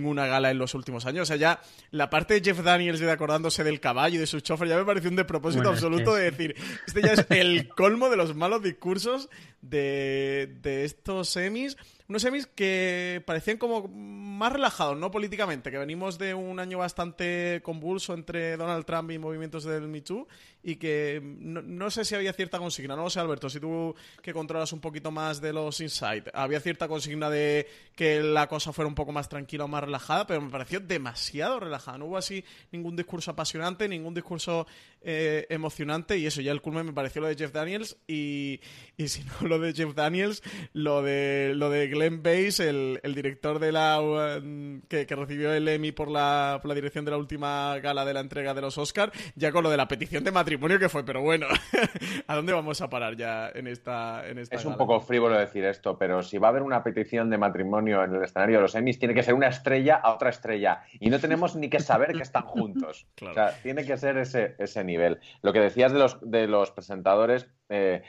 una 0.05 0.27
gala 0.27 0.51
en 0.51 0.59
los 0.59 0.75
últimos 0.75 1.07
años. 1.07 1.23
O 1.23 1.25
sea, 1.25 1.37
ya 1.37 1.59
la 1.89 2.11
parte 2.11 2.35
de 2.35 2.41
Jeff 2.41 2.63
Daniels 2.63 2.99
de 2.99 3.09
acordándose 3.09 3.63
del 3.63 3.79
caballo 3.79 4.17
y 4.17 4.19
de 4.19 4.27
su 4.27 4.39
chofer 4.39 4.67
ya 4.67 4.77
me 4.77 4.85
pareció 4.85 5.09
un 5.09 5.15
despropósito 5.15 5.69
absoluto 5.69 6.13
de 6.13 6.29
decir, 6.29 6.55
este 6.85 7.01
ya 7.01 7.13
es 7.13 7.25
el 7.29 7.67
colmo 7.69 8.09
de 8.09 8.17
los 8.17 8.35
malos 8.35 8.61
discursos 8.61 9.27
de, 9.61 10.55
de 10.61 10.85
estos 10.85 11.29
semis 11.29 11.77
unos 12.07 12.21
semis 12.21 12.47
que 12.47 13.23
parecían 13.25 13.57
como 13.57 13.87
más 13.87 14.51
relajados, 14.51 14.97
¿no? 14.97 15.09
Políticamente, 15.09 15.71
que 15.71 15.77
venimos 15.77 16.17
de 16.17 16.33
un 16.33 16.59
año 16.59 16.77
bastante 16.77 17.61
convulso 17.63 18.13
entre 18.13 18.57
Donald 18.57 18.85
Trump 18.85 19.09
y 19.11 19.17
movimientos 19.17 19.63
del 19.63 19.87
Me 19.87 20.01
Too 20.01 20.27
y 20.63 20.77
que 20.77 21.21
no, 21.21 21.91
sé 21.91 22.05
si 22.05 22.15
había 22.15 22.31
cierta 22.31 22.57
consigna, 22.57 22.95
no 22.95 23.03
lo 23.03 23.09
sé, 23.09 23.19
Alberto, 23.19 23.49
si 23.49 23.59
tú 23.59 23.93
que 24.21 24.33
controlas 24.33 24.71
un 24.71 24.79
poquito 24.79 25.11
más 25.11 25.41
de 25.41 25.51
los 25.51 25.81
insights, 25.81 26.31
había 26.33 26.61
cierta 26.61 26.87
consigna 26.87 27.29
de 27.29 27.67
que 27.95 28.21
la 28.21 28.47
cosa 28.47 28.71
fuera 28.71 28.87
un 28.87 28.95
poco 28.95 29.11
más 29.11 29.27
tranquila 29.27 29.65
o 29.65 29.67
más 29.67 29.83
relajada, 29.83 30.25
pero 30.25 30.41
me 30.41 30.49
pareció 30.49 30.79
demasiado 30.79 31.59
relajada, 31.59 31.97
no 31.97 32.05
hubo 32.05 32.17
así 32.17 32.45
ningún 32.71 32.95
discurso 32.95 33.31
apasionante, 33.31 33.89
ningún 33.89 34.13
discurso 34.13 34.65
eh, 35.01 35.45
emocionante 35.49 36.17
y 36.17 36.27
eso, 36.27 36.39
ya 36.39 36.53
el 36.53 36.61
culmen 36.61 36.85
me 36.85 36.93
pareció 36.93 37.21
lo 37.21 37.27
de 37.27 37.35
Jeff 37.35 37.51
Daniels 37.51 37.97
y, 38.07 38.61
y 38.95 39.09
si 39.09 39.23
no 39.25 39.47
lo 39.49 39.59
de 39.59 39.73
Jeff 39.73 39.93
Daniels, 39.93 40.41
lo 40.71 41.01
de, 41.01 41.53
lo 41.55 41.69
de 41.69 41.87
Glenn 41.87 42.23
Bass, 42.23 42.61
el, 42.61 43.01
director 43.13 43.59
de 43.59 43.73
la 43.73 43.99
um, 43.99 44.81
que, 44.87 45.05
recibió 45.05 45.53
el 45.53 45.67
Emmy 45.67 45.91
por 45.91 46.09
la, 46.09 46.59
por 46.61 46.69
la 46.69 46.75
dirección 46.75 47.03
de 47.03 47.11
la 47.11 47.17
última 47.17 47.77
gala 47.79 48.05
de 48.05 48.13
la 48.13 48.21
entrega 48.21 48.53
de 48.53 48.61
los 48.61 48.77
Oscars, 48.77 49.11
ya 49.35 49.51
con 49.51 49.63
lo 49.63 49.69
de 49.69 49.77
la 49.77 49.87
petición 49.87 50.23
de 50.23 50.31
matrimonio 50.31 50.52
que 50.59 50.89
fue, 50.89 51.05
pero 51.05 51.21
bueno, 51.21 51.47
¿a 52.27 52.35
dónde 52.35 52.53
vamos 52.53 52.81
a 52.81 52.89
parar 52.89 53.15
ya 53.15 53.49
en 53.49 53.67
esta, 53.67 54.27
en 54.27 54.37
esta 54.37 54.55
Es 54.55 54.65
un 54.65 54.77
poco 54.77 54.99
frívolo 54.99 55.37
decir 55.37 55.65
esto, 55.65 55.97
pero 55.97 56.23
si 56.23 56.37
va 56.37 56.47
a 56.47 56.51
haber 56.51 56.63
una 56.63 56.83
petición 56.83 57.29
de 57.29 57.37
matrimonio 57.37 58.03
en 58.03 58.15
el 58.15 58.23
escenario 58.23 58.57
de 58.57 58.61
los 58.63 58.75
Emmys, 58.75 58.99
tiene 58.99 59.13
que 59.13 59.23
ser 59.23 59.33
una 59.33 59.47
estrella 59.47 59.95
a 59.95 60.13
otra 60.13 60.29
estrella. 60.29 60.83
Y 60.99 61.09
no 61.09 61.19
tenemos 61.19 61.55
ni 61.55 61.69
que 61.69 61.79
saber 61.79 62.13
que 62.13 62.23
están 62.23 62.43
juntos. 62.43 63.07
O 63.23 63.33
sea, 63.33 63.57
tiene 63.63 63.85
que 63.85 63.97
ser 63.97 64.17
ese, 64.17 64.55
ese 64.59 64.83
nivel. 64.83 65.19
Lo 65.41 65.53
que 65.53 65.59
decías 65.59 65.91
de 65.93 65.99
los, 65.99 66.19
de 66.21 66.47
los 66.47 66.71
presentadores, 66.71 67.47
eh, 67.69 68.03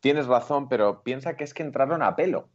tienes 0.00 0.26
razón, 0.26 0.68
pero 0.68 1.02
piensa 1.02 1.36
que 1.36 1.44
es 1.44 1.54
que 1.54 1.62
entraron 1.62 2.02
a 2.02 2.16
pelo. 2.16 2.48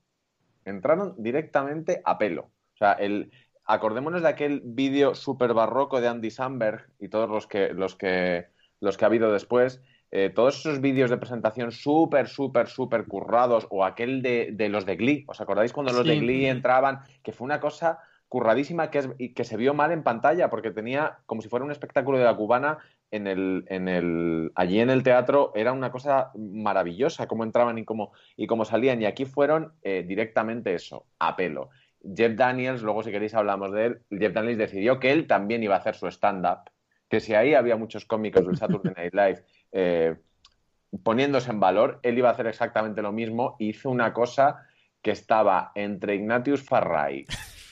Entraron 0.66 1.16
directamente 1.18 2.02
a 2.04 2.18
pelo. 2.18 2.52
O 2.74 2.78
sea, 2.78 2.94
el, 2.94 3.32
acordémonos 3.66 4.22
de 4.22 4.30
aquel 4.30 4.62
vídeo 4.64 5.16
súper 5.16 5.54
barroco 5.54 6.02
de 6.02 6.08
Andy 6.08 6.32
Samberg 6.32 6.90
y 7.00 7.10
todos 7.10 7.30
los 7.30 7.48
que, 7.48 7.70
los 7.74 7.96
que, 7.96 8.48
los 8.82 8.98
que 8.98 9.06
ha 9.06 9.08
habido 9.08 9.32
después. 9.32 9.82
Eh, 10.12 10.30
todos 10.30 10.60
esos 10.60 10.82
vídeos 10.82 11.10
de 11.10 11.16
presentación 11.16 11.72
súper, 11.72 12.28
súper, 12.28 12.68
súper 12.68 13.06
currados, 13.06 13.66
o 13.70 13.86
aquel 13.86 14.22
de, 14.22 14.68
los 14.70 14.86
de 14.86 14.98
Glee, 14.98 15.24
¿os 15.28 15.40
acordáis 15.40 15.72
cuando 15.72 15.94
los 15.94 16.06
de 16.06 16.20
Glee 16.20 16.48
entraban? 16.48 17.00
Que 17.24 17.32
fue 17.32 17.46
una 17.46 17.62
cosa 17.62 18.00
curradísima 18.28 18.90
que, 18.92 18.98
es, 19.00 19.10
que 19.36 19.44
se 19.46 19.56
vio 19.56 19.74
mal 19.74 19.92
en 19.92 20.04
pantalla, 20.04 20.50
porque 20.50 20.72
tenía 20.72 21.20
como 21.26 21.42
si 21.42 21.48
fuera 21.48 21.66
un 21.66 21.72
espectáculo 21.72 22.18
de 22.18 22.26
la 22.26 22.36
cubana, 22.36 22.80
en 23.12 23.28
el, 23.28 23.66
en 23.68 23.88
el, 23.88 24.52
allí 24.56 24.80
en 24.80 24.90
el 24.90 25.04
teatro 25.04 25.52
era 25.54 25.74
una 25.74 25.92
cosa 25.92 26.32
maravillosa 26.36 27.28
cómo 27.28 27.44
entraban 27.44 27.78
y 27.78 27.86
cómo, 27.86 28.14
y 28.38 28.48
cómo 28.48 28.66
salían. 28.66 29.02
Y 29.02 29.06
aquí 29.06 29.26
fueron 29.26 29.74
eh, 29.84 30.04
directamente 30.08 30.74
eso, 30.74 31.06
a 31.20 31.36
pelo. 31.36 31.70
Jeff 32.04 32.36
Daniels, 32.36 32.82
luego 32.82 33.04
si 33.04 33.12
queréis 33.12 33.36
hablamos 33.36 33.72
de 33.72 33.86
él, 33.86 34.02
Jeff 34.10 34.34
Daniels 34.34 34.58
decidió 34.58 35.00
que 35.00 35.12
él 35.12 35.28
también 35.28 35.62
iba 35.62 35.76
a 35.76 35.80
hacer 35.80 35.96
su 35.96 36.08
stand-up, 36.08 36.71
que 37.12 37.20
si 37.20 37.36
ahí 37.36 37.54
había 37.54 37.76
muchos 37.76 38.06
cómicos 38.06 38.48
del 38.48 38.58
Saturday 38.58 38.94
Night 38.96 39.14
Live 39.14 39.44
eh, 39.74 40.16
poniéndose 41.04 41.52
en 41.52 41.60
valor, 41.60 42.00
él 42.02 42.18
iba 42.18 42.30
a 42.30 42.32
hacer 42.32 42.48
exactamente 42.48 43.02
lo 43.02 43.12
mismo. 43.12 43.58
Hizo 43.60 43.90
una 43.90 44.14
cosa 44.14 44.66
que 45.02 45.12
estaba 45.12 45.72
entre 45.76 46.16
Ignatius 46.16 46.64
Farray, 46.64 47.26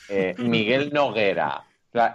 eh, 0.10 0.36
Miguel 0.40 0.92
Noguera, 0.92 1.64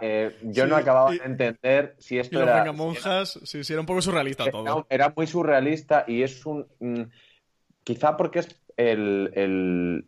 eh, 0.00 0.37
yo 0.43 0.66
no 0.66 0.76
acababa 0.76 1.11
de 1.11 1.16
entender 1.25 1.97
si 1.99 2.19
esto 2.19 2.40
era. 2.40 2.73
monjas, 2.73 3.40
sí, 3.43 3.61
era 3.69 3.81
un 3.81 3.87
poco 3.87 4.02
surrealista 4.02 4.50
todo. 4.50 4.87
Era 4.88 5.12
muy 5.16 5.26
surrealista 5.26 6.04
y 6.07 6.23
es 6.23 6.47
un. 6.47 6.66
Mm, 6.78 7.02
quizá 7.83 8.16
porque 8.16 8.40
es 8.40 8.61
el, 8.76 10.07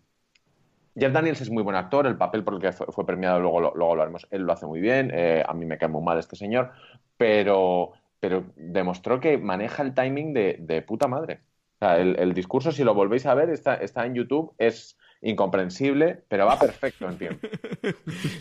Jeff 0.94 1.12
Daniels 1.12 1.40
es 1.40 1.50
muy 1.50 1.62
buen 1.62 1.76
actor, 1.76 2.06
el 2.06 2.16
papel 2.16 2.44
por 2.44 2.54
el 2.54 2.60
que 2.60 2.72
fue, 2.72 3.04
premiado, 3.04 3.40
luego 3.40 3.60
lo, 3.60 3.72
luego 3.74 3.96
lo 3.96 4.02
haremos. 4.02 4.26
Él 4.30 4.42
lo 4.42 4.52
hace 4.52 4.66
muy 4.66 4.80
bien, 4.80 5.10
eh, 5.12 5.44
a 5.46 5.52
mí 5.52 5.66
me 5.66 5.78
cae 5.78 5.88
muy 5.88 6.02
mal 6.02 6.18
este 6.18 6.36
señor, 6.36 6.70
pero, 7.16 7.92
pero 8.20 8.52
demostró 8.56 9.20
que 9.20 9.38
maneja 9.38 9.82
el 9.82 9.94
timing 9.94 10.32
de, 10.32 10.84
puta 10.86 11.08
madre. 11.08 11.40
el, 11.80 12.34
discurso, 12.34 12.72
si 12.72 12.84
lo 12.84 12.94
volvéis 12.94 13.26
a 13.26 13.34
ver, 13.34 13.50
está, 13.50 13.74
está 13.74 14.06
en 14.06 14.14
YouTube, 14.14 14.54
es 14.58 14.96
incomprensible, 15.22 16.22
pero 16.28 16.46
va 16.46 16.58
perfecto 16.58 17.08
en 17.08 17.18
tiempo. 17.18 17.48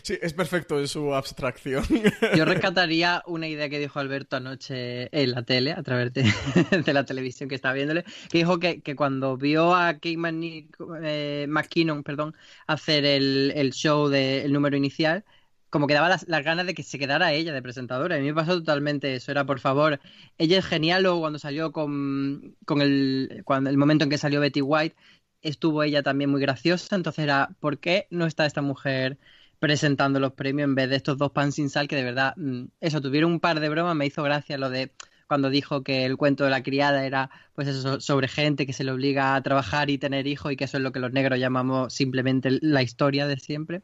Sí, 0.03 0.17
es 0.21 0.33
perfecto 0.33 0.79
en 0.79 0.87
su 0.87 1.13
abstracción. 1.13 1.83
Yo 2.35 2.45
rescataría 2.45 3.23
una 3.25 3.47
idea 3.47 3.69
que 3.69 3.79
dijo 3.79 3.99
Alberto 3.99 4.37
anoche 4.37 5.09
en 5.11 5.31
la 5.31 5.43
tele, 5.43 5.71
a 5.71 5.83
través 5.83 6.13
de, 6.13 6.23
la 6.93 7.05
televisión 7.05 7.49
que 7.49 7.55
estaba 7.55 7.73
viéndole, 7.73 8.03
que 8.29 8.39
dijo 8.39 8.59
que, 8.59 8.81
cuando 8.95 9.37
vio 9.37 9.73
a 9.75 9.93
Kate 9.93 10.17
eh, 11.03 11.45
McKinnon 11.47 12.03
perdón, 12.03 12.35
hacer 12.67 13.05
el, 13.05 13.71
show 13.73 14.07
del 14.07 14.51
número 14.53 14.77
inicial, 14.77 15.25
como 15.75 15.87
que 15.87 15.93
daba 15.93 16.07
las, 16.07 16.25
ganas 16.25 16.65
de 16.65 16.73
que 16.73 16.83
se 16.83 16.97
quedara 16.97 17.33
ella 17.33 17.51
de 17.51 17.61
presentadora. 17.61 18.15
A 18.15 18.19
mí 18.19 18.27
me 18.27 18.33
pasó 18.33 18.53
totalmente 18.59 19.13
eso. 19.13 19.29
Era, 19.31 19.45
por 19.45 19.59
favor, 19.59 19.99
ella 20.37 20.59
es 20.59 20.65
genial. 20.65 21.03
Luego, 21.03 21.19
cuando 21.19 21.37
salió 21.37 21.73
con, 21.73 22.55
con 22.63 22.81
el, 22.81 23.41
cuando, 23.43 23.69
el 23.69 23.75
momento 23.75 24.05
en 24.05 24.09
que 24.09 24.17
salió 24.17 24.39
Betty 24.39 24.61
White, 24.61 24.95
estuvo 25.41 25.83
ella 25.83 26.01
también 26.01 26.29
muy 26.29 26.39
graciosa. 26.39 26.95
Entonces 26.95 27.25
era, 27.25 27.49
¿por 27.59 27.77
qué 27.79 28.07
no 28.09 28.25
está 28.25 28.45
esta 28.45 28.61
mujer 28.61 29.17
presentando 29.59 30.21
los 30.21 30.31
premios 30.31 30.63
en 30.63 30.75
vez 30.75 30.89
de 30.89 30.95
estos 30.95 31.17
dos 31.17 31.33
pan 31.33 31.51
sin 31.51 31.69
sal 31.69 31.89
que 31.89 31.97
de 31.97 32.03
verdad, 32.03 32.35
mm, 32.37 32.67
eso, 32.79 33.01
tuvieron 33.01 33.33
un 33.33 33.41
par 33.41 33.59
de 33.59 33.67
bromas, 33.67 33.97
me 33.97 34.05
hizo 34.05 34.23
gracia 34.23 34.57
lo 34.57 34.69
de 34.69 34.93
cuando 35.27 35.49
dijo 35.49 35.83
que 35.83 36.05
el 36.05 36.15
cuento 36.15 36.45
de 36.45 36.51
la 36.51 36.63
criada 36.63 37.05
era 37.05 37.29
pues 37.53 37.67
eso 37.67 37.99
sobre 37.99 38.29
gente 38.29 38.65
que 38.65 38.71
se 38.71 38.85
le 38.85 38.91
obliga 38.91 39.35
a 39.35 39.43
trabajar 39.43 39.89
y 39.89 39.97
tener 39.97 40.25
hijos 40.25 40.53
y 40.53 40.55
que 40.55 40.63
eso 40.63 40.77
es 40.77 40.83
lo 40.83 40.93
que 40.93 40.99
los 40.99 41.11
negros 41.11 41.37
llamamos 41.37 41.93
simplemente 41.93 42.59
la 42.61 42.81
historia 42.81 43.27
de 43.27 43.37
siempre. 43.37 43.81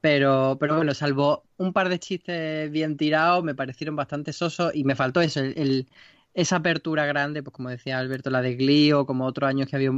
Pero, 0.00 0.56
pero 0.60 0.76
bueno, 0.76 0.94
salvo 0.94 1.44
un 1.56 1.72
par 1.72 1.88
de 1.88 1.98
chistes 1.98 2.70
bien 2.70 2.96
tirados, 2.96 3.42
me 3.44 3.54
parecieron 3.54 3.96
bastante 3.96 4.32
sosos 4.32 4.72
y 4.74 4.84
me 4.84 4.94
faltó 4.94 5.20
eso, 5.20 5.40
el, 5.40 5.88
esa 6.34 6.56
apertura 6.56 7.04
grande, 7.06 7.42
pues 7.42 7.52
como 7.54 7.68
decía 7.70 7.98
Alberto, 7.98 8.30
la 8.30 8.42
de 8.42 8.54
Glee 8.56 8.92
o 8.92 9.06
como 9.06 9.26
otros 9.26 9.48
años 9.48 9.68
que 9.68 9.76
había 9.76 9.90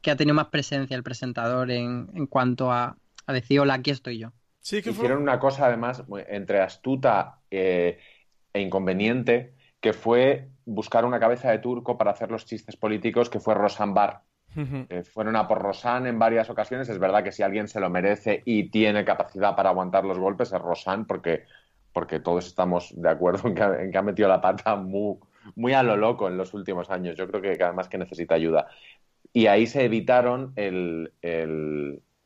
que 0.00 0.10
ha 0.10 0.16
tenido 0.16 0.34
más 0.34 0.48
presencia 0.48 0.96
el 0.96 1.02
presentador 1.02 1.70
en, 1.70 2.08
en 2.14 2.26
cuanto 2.26 2.72
a, 2.72 2.96
a 3.26 3.32
decir, 3.32 3.60
hola, 3.60 3.74
aquí 3.74 3.90
estoy 3.90 4.18
yo. 4.18 4.32
Sí, 4.60 4.82
que 4.82 4.90
Hicieron 4.90 5.22
una 5.22 5.38
cosa 5.38 5.66
además 5.66 6.04
entre 6.28 6.60
astuta 6.60 7.42
eh, 7.50 7.98
e 8.52 8.60
inconveniente, 8.60 9.54
que 9.80 9.92
fue 9.92 10.50
buscar 10.64 11.04
una 11.04 11.20
cabeza 11.20 11.50
de 11.50 11.58
turco 11.58 11.96
para 11.96 12.10
hacer 12.10 12.30
los 12.30 12.44
chistes 12.44 12.76
políticos, 12.76 13.30
que 13.30 13.40
fue 13.40 13.54
Bar. 14.54 15.04
fueron 15.04 15.36
a 15.36 15.46
por 15.46 15.62
Rosan 15.62 16.06
en 16.06 16.18
varias 16.18 16.50
ocasiones. 16.50 16.88
Es 16.88 16.98
verdad 16.98 17.22
que 17.22 17.32
si 17.32 17.42
alguien 17.42 17.68
se 17.68 17.80
lo 17.80 17.90
merece 17.90 18.42
y 18.44 18.70
tiene 18.70 19.04
capacidad 19.04 19.54
para 19.54 19.70
aguantar 19.70 20.04
los 20.04 20.18
golpes 20.18 20.52
es 20.52 20.60
Rosan, 20.60 21.06
porque, 21.06 21.44
porque 21.92 22.20
todos 22.20 22.46
estamos 22.46 22.92
de 22.96 23.08
acuerdo 23.08 23.48
en 23.48 23.90
que, 23.90 23.98
ha 23.98 24.02
metido 24.02 24.28
la 24.28 24.40
pata 24.40 24.76
muy, 24.76 25.16
muy 25.56 25.72
a 25.72 25.82
lo 25.82 25.96
loco 25.96 26.28
en 26.28 26.36
los 26.36 26.54
últimos 26.54 26.90
años. 26.90 27.16
Yo 27.16 27.28
creo 27.28 27.42
que 27.42 27.62
además 27.62 27.88
que 27.88 27.98
necesita 27.98 28.34
ayuda. 28.34 28.66
Y 29.32 29.46
ahí 29.46 29.66
se 29.66 29.84
evitaron 29.84 30.52
el, 30.56 31.12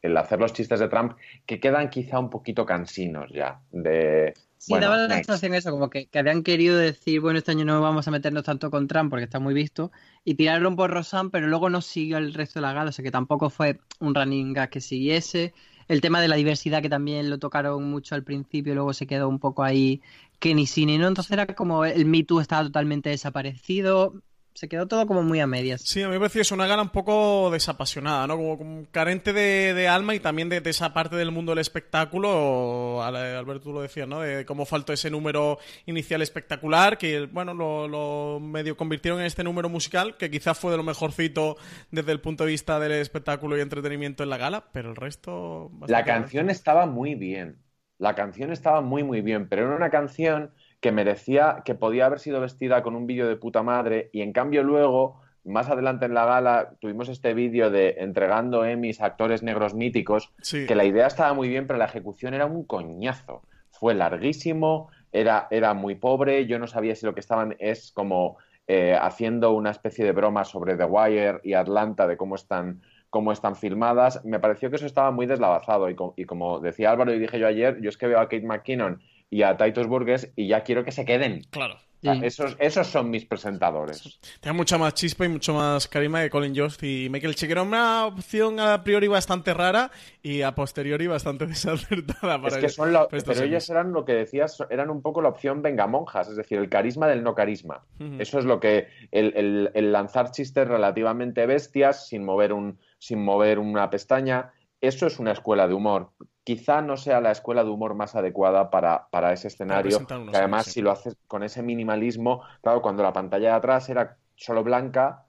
el 0.03 0.17
hacer 0.17 0.41
los 0.41 0.53
chistes 0.53 0.81
de 0.81 0.89
Trump 0.89 1.17
que 1.47 1.61
quedan 1.61 1.89
quizá 1.89 2.19
un 2.19 2.29
poquito 2.29 2.67
cansinos 2.67 3.31
ya. 3.33 3.61
De, 3.71 4.35
sí, 4.63 4.75
daba 4.79 4.97
la 4.97 5.15
sensación 5.17 5.55
eso, 5.55 5.71
como 5.73 5.91
que, 5.91 6.09
habían 6.15 6.45
querido 6.45 6.77
decir, 6.77 7.21
bueno, 7.21 7.39
este 7.39 7.51
año 7.51 7.65
no 7.65 7.81
vamos 7.81 8.07
a 8.07 8.11
meternos 8.13 8.45
tanto 8.45 8.71
con 8.71 8.87
Trump 8.87 9.11
porque 9.11 9.25
está 9.25 9.41
muy 9.41 9.55
visto, 9.55 9.91
y 10.25 10.35
tiraron 10.35 10.77
por 10.77 10.91
Rosan, 10.91 11.31
pero 11.31 11.49
luego 11.49 11.69
no 11.69 11.81
siguió 11.81 12.19
el 12.19 12.33
resto 12.33 12.61
de 12.61 12.63
la 12.63 12.73
gala, 12.73 12.91
o 12.91 12.93
sea 12.93 13.03
que 13.03 13.11
tampoco 13.11 13.51
fue 13.51 13.81
un 13.99 14.15
running 14.15 14.53
gag 14.53 14.71
que 14.71 14.81
siguiese. 14.81 15.53
El 15.89 16.01
tema 16.01 16.21
de 16.21 16.29
la 16.29 16.37
diversidad 16.37 16.81
que 16.81 16.89
también 16.89 17.29
lo 17.29 17.39
tocaron 17.39 17.91
mucho 17.91 18.15
al 18.15 18.23
principio, 18.23 18.75
luego 18.75 18.93
se 18.93 19.07
quedó 19.09 19.29
un 19.29 19.41
poco 19.41 19.65
ahí 19.65 20.01
que 20.39 20.55
ni 20.55 20.67
ni 20.77 20.99
no, 20.99 21.09
entonces 21.09 21.33
era 21.33 21.47
como 21.47 21.85
el 21.85 22.05
Me 22.05 22.23
Too 22.23 22.41
estaba 22.41 22.63
totalmente 22.63 23.11
desaparecido 23.11 24.15
se 24.55 24.69
quedó 24.69 24.87
todo 24.87 25.07
como 25.07 25.23
muy 25.23 25.41
a 25.41 25.47
medias. 25.47 25.81
Sí, 25.83 26.03
a 26.03 26.09
mí 26.09 26.13
me 26.13 26.19
pareció 26.21 26.43
eso, 26.43 26.55
una 26.55 26.67
gala 26.67 26.83
un 26.83 26.91
poco 26.91 27.51
desapasionada, 27.51 28.27
¿no? 28.27 28.37
Como, 28.37 28.87
carente 28.91 29.33
de, 29.33 29.89
alma 29.89 30.15
y 30.15 30.21
también 30.21 30.49
de, 30.49 30.63
esa 30.65 30.93
parte 30.93 31.17
del 31.17 31.31
mundo 31.31 31.53
del 31.53 31.59
espectáculo. 31.61 33.03
Alberto, 33.03 33.61
tú 33.61 33.73
lo 33.73 33.83
decías, 33.83 34.07
¿no? 34.07 34.21
De 34.21 34.45
cómo 34.45 34.67
faltó 34.67 34.93
ese 34.93 35.11
número 35.11 35.59
inicial 35.87 36.23
espectacular, 36.23 36.99
que, 36.99 37.27
bueno, 37.27 37.55
lo, 37.55 38.41
medio 38.41 38.77
convirtieron 38.77 39.21
en 39.21 39.27
este 39.27 39.45
número 39.45 39.69
musical, 39.69 40.17
que 40.17 40.31
quizás 40.31 40.59
fue 40.59 40.71
de 40.71 40.77
lo 40.77 40.83
mejorcito 40.83 41.57
desde 41.91 42.13
el 42.13 42.21
punto 42.21 42.45
de 42.45 42.51
vista 42.51 42.79
del 42.79 42.93
espectáculo 42.93 43.57
y 43.57 43.61
entretenimiento 43.61 44.23
en 44.23 44.31
la 44.31 44.37
gala, 44.37 44.65
pero 44.73 44.91
el 44.91 44.97
resto... 44.97 45.71
La 45.87 46.05
canción 46.05 46.51
estaba 46.51 46.87
muy 46.87 47.15
bien. 47.15 47.59
La 47.99 48.15
canción 48.15 48.53
estaba 48.53 48.81
muy, 48.81 49.03
muy 49.03 49.21
bien, 49.21 49.49
pero 49.49 49.67
era 49.67 49.77
una 49.77 49.91
canción 49.91 50.53
que 50.83 50.93
merecía, 50.93 51.63
que 51.65 51.77
podía 51.77 52.07
haber 52.07 52.19
sido 52.19 52.41
vestida 52.41 52.83
con 52.83 52.97
un 52.97 53.07
vídeo 53.07 53.29
de 53.29 53.37
puta 53.37 53.63
madre 53.63 54.11
y 54.13 54.21
en 54.21 54.33
cambio 54.33 54.65
luego, 54.65 55.23
más 55.45 55.71
adelante 55.71 56.07
en 56.07 56.15
la 56.15 56.27
gala, 56.27 56.75
tuvimos 56.81 57.09
este 57.09 57.35
vídeo 57.35 57.71
de 57.71 57.95
entregando 57.99 58.65
Emmys 58.65 59.01
a 59.01 59.07
actores 59.07 59.45
negros 59.45 59.75
míticos, 59.75 60.33
que 60.51 60.75
la 60.75 60.85
idea 60.85 61.07
estaba 61.07 61.35
muy 61.35 61.49
bien, 61.49 61.69
pero 61.69 61.79
la 61.79 61.85
ejecución 61.85 62.35
era 62.35 62.47
un 62.47 62.65
coñazo. 62.65 63.43
Fue 63.71 63.95
larguísimo, 63.95 64.91
era, 65.13 65.47
era 65.53 65.73
muy 65.73 65.95
pobre, 65.95 66.47
yo 66.47 66.59
no 66.59 66.67
sabía 66.67 66.97
si 66.97 67.07
lo 67.07 67.15
que 67.15 67.21
estaban 67.21 67.55
es 67.61 67.93
como 67.93 68.39
eh, 68.67 68.99
haciendo 69.01 69.53
una 69.53 69.71
especie 69.71 70.05
de 70.05 70.11
broma 70.11 70.45
sobre 70.45 70.77
The 70.77 70.85
Wire 70.85 71.41
y 71.45 71.55
Atlanta 71.55 72.09
de 72.09 72.17
cómo 72.17 72.35
están 72.35 72.83
cómo 73.09 73.31
están 73.31 73.55
filmadas. 73.55 74.25
Me 74.25 74.41
pareció 74.41 74.71
que 74.71 74.77
eso 74.77 74.87
estaba 74.87 75.11
muy 75.13 75.27
deslavazado 75.27 75.91
y, 75.91 75.97
y, 76.17 76.25
como 76.25 76.61
decía 76.61 76.91
Álvaro 76.91 77.13
y 77.13 77.19
dije 77.19 77.39
yo 77.39 77.47
ayer, 77.47 77.79
yo 77.83 77.91
es 77.91 77.99
que 77.99 78.07
veo 78.07 78.19
a 78.19 78.23
Kate 78.23 78.47
McKinnon 78.47 79.01
y 79.33 79.43
a 79.43 79.57
Titus 79.57 79.87
Burgess 79.87 80.31
y 80.37 80.47
ya 80.47 80.63
quiero 80.63 80.85
que 80.85 80.93
se 80.93 81.07
queden. 81.07 81.43
Claro. 81.51 81.79
esos, 82.03 82.55
esos 82.59 82.87
son 82.87 83.09
mis 83.09 83.25
presentadores. 83.25 84.21
Tiene 84.41 84.59
mucha 84.59 84.77
más 84.77 84.93
chispa 84.93 85.25
y 85.25 85.29
mucho 85.29 85.55
más 85.55 85.89
carisma 85.89 86.21
que 86.21 86.29
Colin 86.29 86.55
Jost 86.55 86.83
y 86.83 87.09
Michael 87.09 87.35
Che, 87.35 87.51
era 87.51 87.63
una 87.63 88.05
opción 88.05 88.61
a 88.61 88.85
priori 88.85 89.09
bastante 89.09 89.55
rara 89.55 89.91
y 90.23 90.43
a 90.43 90.55
posteriori 90.55 91.07
bastante 91.07 91.47
desacertada 91.53 92.43
para 92.43 92.49
es 92.49 92.59
que 92.59 92.69
son 92.69 92.93
Pero 93.09 93.43
ellos 93.43 93.71
eran 93.71 93.93
lo 93.93 94.05
que 94.05 94.13
decías, 94.13 94.63
eran 94.69 94.91
un 94.91 95.01
poco 95.01 95.23
la 95.23 95.31
opción 95.31 95.63
vengamonjas, 95.63 96.29
es 96.29 96.37
decir, 96.37 96.59
el 96.59 96.69
carisma 96.69 97.07
del 97.07 97.23
no 97.23 97.35
carisma. 97.35 97.87
Eso 98.19 98.39
es 98.39 98.45
lo 98.45 98.61
que. 98.61 98.89
El, 99.11 99.71
el, 99.75 99.93
lanzar 99.93 100.31
chistes 100.31 100.69
relativamente 100.69 101.47
bestias 101.47 102.07
sin 102.07 102.23
mover, 102.23 102.53
un, 102.53 102.79
sin 102.99 103.25
mover 103.25 103.59
una 103.59 103.89
pestaña. 103.89 104.53
Eso 104.83 105.07
es 105.07 105.19
una 105.19 105.33
escuela 105.33 105.67
de 105.67 105.73
humor 105.73 106.11
quizá 106.45 106.83
no 106.83 106.97
sea 106.97 107.21
la 107.21 107.31
escuela 107.31 107.65
de 107.65 107.71
humor 107.71 107.95
más 107.95 108.15
adecuada 108.15 108.71
para, 108.71 109.07
para 109.11 109.33
ese 109.33 109.49
escenario. 109.49 110.07
Que 110.07 110.37
además, 110.37 110.67
si 110.67 110.81
lo 110.81 110.91
haces 110.91 111.17
con 111.27 111.43
ese 111.43 111.63
minimalismo, 111.63 112.43
claro, 112.63 112.83
cuando 112.83 113.03
la 113.03 113.13
pantalla 113.13 113.51
de 113.51 113.55
atrás 113.55 113.89
era 113.89 114.17
solo 114.35 114.65
blanca, 114.65 115.25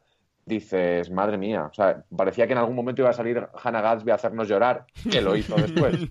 dices, 0.45 1.09
madre 1.09 1.37
mía, 1.37 1.69
o 1.71 1.73
sea, 1.73 2.03
parecía 2.15 2.47
que 2.47 2.53
en 2.53 2.59
algún 2.59 2.75
momento 2.75 3.01
iba 3.01 3.11
a 3.11 3.13
salir 3.13 3.47
Hannah 3.63 3.81
Gatsby 3.81 4.11
a 4.11 4.15
hacernos 4.15 4.49
llorar, 4.49 4.87
que 5.09 5.21
lo 5.21 5.35
hizo 5.35 5.55
después. 5.55 5.95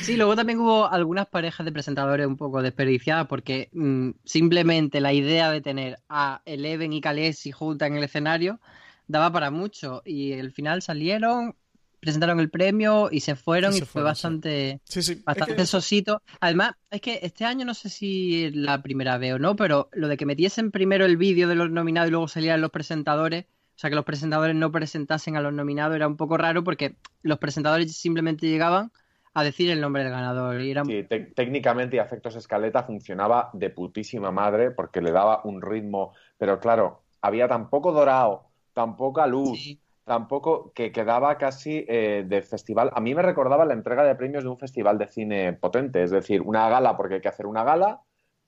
Sí, 0.00 0.16
luego 0.16 0.34
también 0.34 0.58
hubo 0.58 0.90
algunas 0.90 1.28
parejas 1.28 1.64
de 1.64 1.70
presentadores 1.70 2.26
un 2.26 2.36
poco 2.36 2.60
desperdiciadas 2.60 3.28
porque 3.28 3.68
mm, 3.72 4.10
simplemente 4.24 5.00
la 5.00 5.12
idea 5.12 5.52
de 5.52 5.60
tener 5.60 6.00
a 6.08 6.42
Eleven 6.44 6.92
y 6.92 7.00
Kalesi 7.00 7.52
juntas 7.52 7.86
en 7.86 7.96
el 7.96 8.02
escenario 8.02 8.58
daba 9.06 9.30
para 9.30 9.52
mucho 9.52 10.02
y 10.04 10.32
al 10.32 10.50
final 10.50 10.82
salieron 10.82 11.54
presentaron 12.02 12.40
el 12.40 12.50
premio 12.50 13.10
y 13.12 13.20
se 13.20 13.36
fueron 13.36 13.76
y, 13.76 13.82
fue 13.82 14.02
bastante, 14.02 14.80
bastante 15.24 15.66
sosito. 15.66 16.20
Además, 16.40 16.72
es 16.90 17.00
que 17.00 17.20
este 17.22 17.44
año 17.44 17.64
no 17.64 17.74
sé 17.74 17.90
si 17.90 18.46
es 18.46 18.56
la 18.56 18.82
primera 18.82 19.18
vez 19.18 19.34
o 19.34 19.38
no, 19.38 19.54
pero 19.54 19.88
lo 19.92 20.08
de 20.08 20.16
que 20.16 20.26
metiesen 20.26 20.72
primero 20.72 21.04
el 21.04 21.16
vídeo 21.16 21.46
de 21.46 21.54
los 21.54 21.70
nominados 21.70 22.08
y 22.08 22.10
luego 22.10 22.26
salieran 22.26 22.60
los 22.60 22.72
presentadores, 22.72 23.44
o 23.44 23.78
sea, 23.78 23.88
que 23.88 23.94
los 23.94 24.04
presentadores 24.04 24.56
no 24.56 24.72
presentasen 24.72 25.36
a 25.36 25.40
los 25.40 25.52
nominados 25.52 25.94
era 25.94 26.08
un 26.08 26.16
poco 26.16 26.36
raro 26.36 26.64
porque 26.64 26.96
los 27.22 27.38
presentadores 27.38 27.96
simplemente 27.96 28.48
llegaban 28.48 28.90
a 29.32 29.44
decir 29.44 29.70
el 29.70 29.80
nombre 29.80 30.02
del 30.02 30.10
ganador. 30.10 30.60
Y 30.60 30.72
era... 30.72 30.84
Sí, 30.84 31.06
técnicamente 31.36 31.94
y 31.94 31.98
afectos 32.00 32.34
escaleta 32.34 32.82
funcionaba 32.82 33.50
de 33.52 33.70
putísima 33.70 34.32
madre 34.32 34.72
porque 34.72 35.00
le 35.00 35.12
daba 35.12 35.42
un 35.44 35.62
ritmo, 35.62 36.14
pero 36.36 36.58
claro, 36.58 37.04
había 37.20 37.46
tan 37.46 37.70
poco 37.70 37.92
dorado, 37.92 38.48
tan 38.72 38.96
poca 38.96 39.24
luz 39.28 39.78
tampoco 40.04 40.72
que 40.74 40.92
quedaba 40.92 41.38
casi 41.38 41.84
eh, 41.88 42.24
de 42.26 42.42
festival. 42.42 42.90
A 42.94 43.00
mí 43.00 43.14
me 43.14 43.22
recordaba 43.22 43.64
la 43.64 43.74
entrega 43.74 44.04
de 44.04 44.14
premios 44.14 44.44
de 44.44 44.50
un 44.50 44.58
festival 44.58 44.98
de 44.98 45.08
cine 45.08 45.52
potente, 45.54 46.02
es 46.02 46.10
decir, 46.10 46.42
una 46.42 46.68
gala 46.68 46.96
porque 46.96 47.16
hay 47.16 47.20
que 47.20 47.28
hacer 47.28 47.46
una 47.46 47.64
gala, 47.64 48.02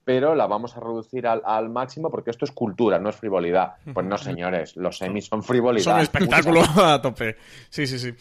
pero 0.05 0.35
la 0.35 0.47
vamos 0.47 0.77
a 0.77 0.81
reducir 0.81 1.27
al, 1.27 1.71
máximo 1.71 2.11
porque 2.11 2.31
esto 2.31 2.45
es 2.45 2.53
cultura, 2.53 2.99
no 2.99 3.09
es 3.09 3.17
frivolidad. 3.17 3.75
Pues 3.93 4.07
no, 4.07 4.19
señores, 4.19 4.77
los 4.77 4.99
semis 4.99 5.27
son 5.27 5.43
frivolidad. 5.43 5.85
Son 5.85 6.01
espectáculo 6.01 6.61
a 6.77 7.01
tope. 7.01 7.37
Sí, 7.71 7.87
sí, 7.87 7.99
sí. 7.99 8.13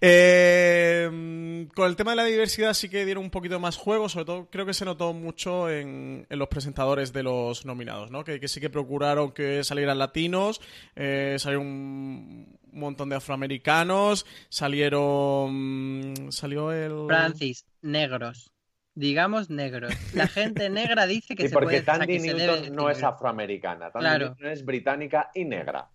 Eh, 0.00 1.68
con 1.74 1.88
el 1.88 1.96
tema 1.96 2.12
de 2.12 2.16
la 2.16 2.24
diversidad 2.24 2.74
sí 2.74 2.88
que 2.88 3.04
dieron 3.04 3.24
un 3.24 3.30
poquito 3.30 3.58
más 3.58 3.76
juego, 3.76 4.08
sobre 4.08 4.24
todo 4.24 4.46
creo 4.50 4.64
que 4.66 4.74
se 4.74 4.84
notó 4.84 5.12
mucho 5.12 5.68
en, 5.68 6.26
los 6.30 6.48
presentadores 6.48 7.12
de 7.12 7.24
los 7.24 7.66
nominados, 7.66 8.10
¿no? 8.10 8.24
Que, 8.24 8.46
sí 8.46 8.60
que 8.60 8.70
procuraron 8.70 9.32
que 9.32 9.64
salieran 9.64 9.98
latinos, 9.98 10.60
eh, 10.94 11.36
salió 11.38 11.60
un 11.60 12.58
montón 12.72 13.08
de 13.08 13.16
afroamericanos, 13.16 14.26
salieron... 14.48 16.14
salió 16.30 16.72
el... 16.72 17.06
Francis, 17.08 17.66
negros 17.82 18.51
digamos 18.94 19.50
negros. 19.50 19.94
La 20.14 20.28
gente 20.28 20.68
negra 20.70 21.06
dice 21.06 21.34
que 21.34 21.48
se 21.48 21.54
porque 21.54 21.82
puede... 21.82 21.82
Tandy 21.82 22.18
Newton 22.18 22.74
no 22.74 22.90
es 22.90 23.02
afroamericana, 23.02 23.90
Tandy 23.90 24.24
Newton 24.24 24.46
es 24.46 24.64
británica 24.64 25.30
y 25.34 25.44
negra. 25.44 25.88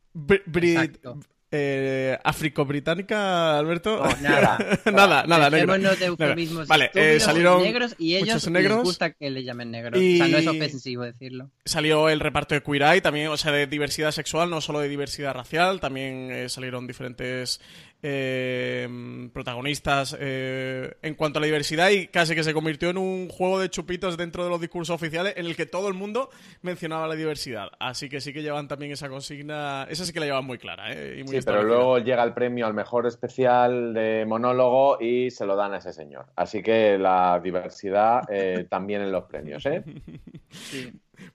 Eh, 1.50 2.18
¿Africo-británica, 2.26 3.58
Alberto? 3.58 4.04
nada. 4.22 4.58
nada, 4.92 5.24
nada, 5.26 5.50
negro. 5.50 5.76
Vale, 6.68 6.92
eh, 6.94 7.22
salieron 7.22 7.62
negros 7.62 7.96
y 7.98 8.18
ellos 8.18 8.50
negros. 8.50 8.78
les 8.80 8.84
gusta 8.84 9.12
que 9.14 9.30
le 9.30 9.46
llamen 9.46 9.72
negros. 9.72 9.98
O 9.98 10.18
sea, 10.18 10.28
no 10.28 10.38
es 10.38 10.48
ofensivo 10.48 11.04
decirlo. 11.04 11.50
Salió 11.64 12.10
el 12.10 12.20
reparto 12.20 12.54
de 12.54 12.62
Queer 12.62 12.82
Eye 12.84 13.02
también, 13.02 13.30
o 13.30 13.38
sea, 13.38 13.54
de 13.54 13.66
diversidad 13.66 14.12
sexual, 14.12 14.50
no 14.50 14.60
solo 14.60 14.82
de 14.82 14.90
diversidad 14.90 15.34
racial, 15.34 15.80
también 15.80 16.32
eh, 16.32 16.50
salieron 16.50 16.86
diferentes 16.86 17.62
eh, 18.04 18.88
protagonistas 19.34 20.16
eh, 20.20 20.96
en 21.02 21.16
cuanto 21.16 21.40
a 21.40 21.42
la 21.42 21.48
diversidad 21.48 21.90
y 21.90 22.08
casi 22.08 22.36
que 22.36 22.44
se 22.44 22.54
convirtió 22.54 22.90
en 22.90 22.98
un 22.98 23.30
juego 23.30 23.60
de 23.60 23.70
chupitos 23.70 24.18
dentro 24.18 24.44
de 24.44 24.50
los 24.50 24.62
discursos 24.62 24.94
oficiales 24.94 25.34
en 25.36 25.46
el 25.46 25.56
que 25.56 25.66
todo 25.66 25.88
el 25.88 25.94
mundo 25.94 26.30
mencionaba 26.62 27.08
la 27.08 27.16
diversidad. 27.16 27.70
Así 27.80 28.08
que 28.10 28.22
sí 28.22 28.34
que 28.34 28.44
llevan 28.44 28.68
también 28.68 28.92
esa 28.92 29.10
consigna, 29.10 29.88
esa 29.90 30.06
sí 30.06 30.14
que 30.14 30.20
la 30.20 30.28
llevan 30.28 30.46
muy 30.46 30.58
clara. 30.58 30.92
¿eh? 30.92 31.24
sí, 31.28 31.40
pero 31.44 31.64
luego 31.64 32.00
llega 32.00 32.24
el 32.24 32.34
premio 32.34 32.68
al 32.68 32.74
mejor 32.74 33.08
especial 33.08 33.94
de 33.94 34.26
monólogo 34.28 35.02
y 35.02 35.32
se 35.32 35.46
lo 35.46 35.56
dan 35.56 35.74
a 35.74 35.78
ese 35.78 35.94
señor. 35.94 36.28
Así 36.36 36.62
que 36.62 36.98
la 36.98 37.40
diversidad 37.44 38.22
también 38.70 39.02
en 39.02 39.12
los 39.12 39.26
premios. 39.26 39.66
¿eh? 39.66 39.84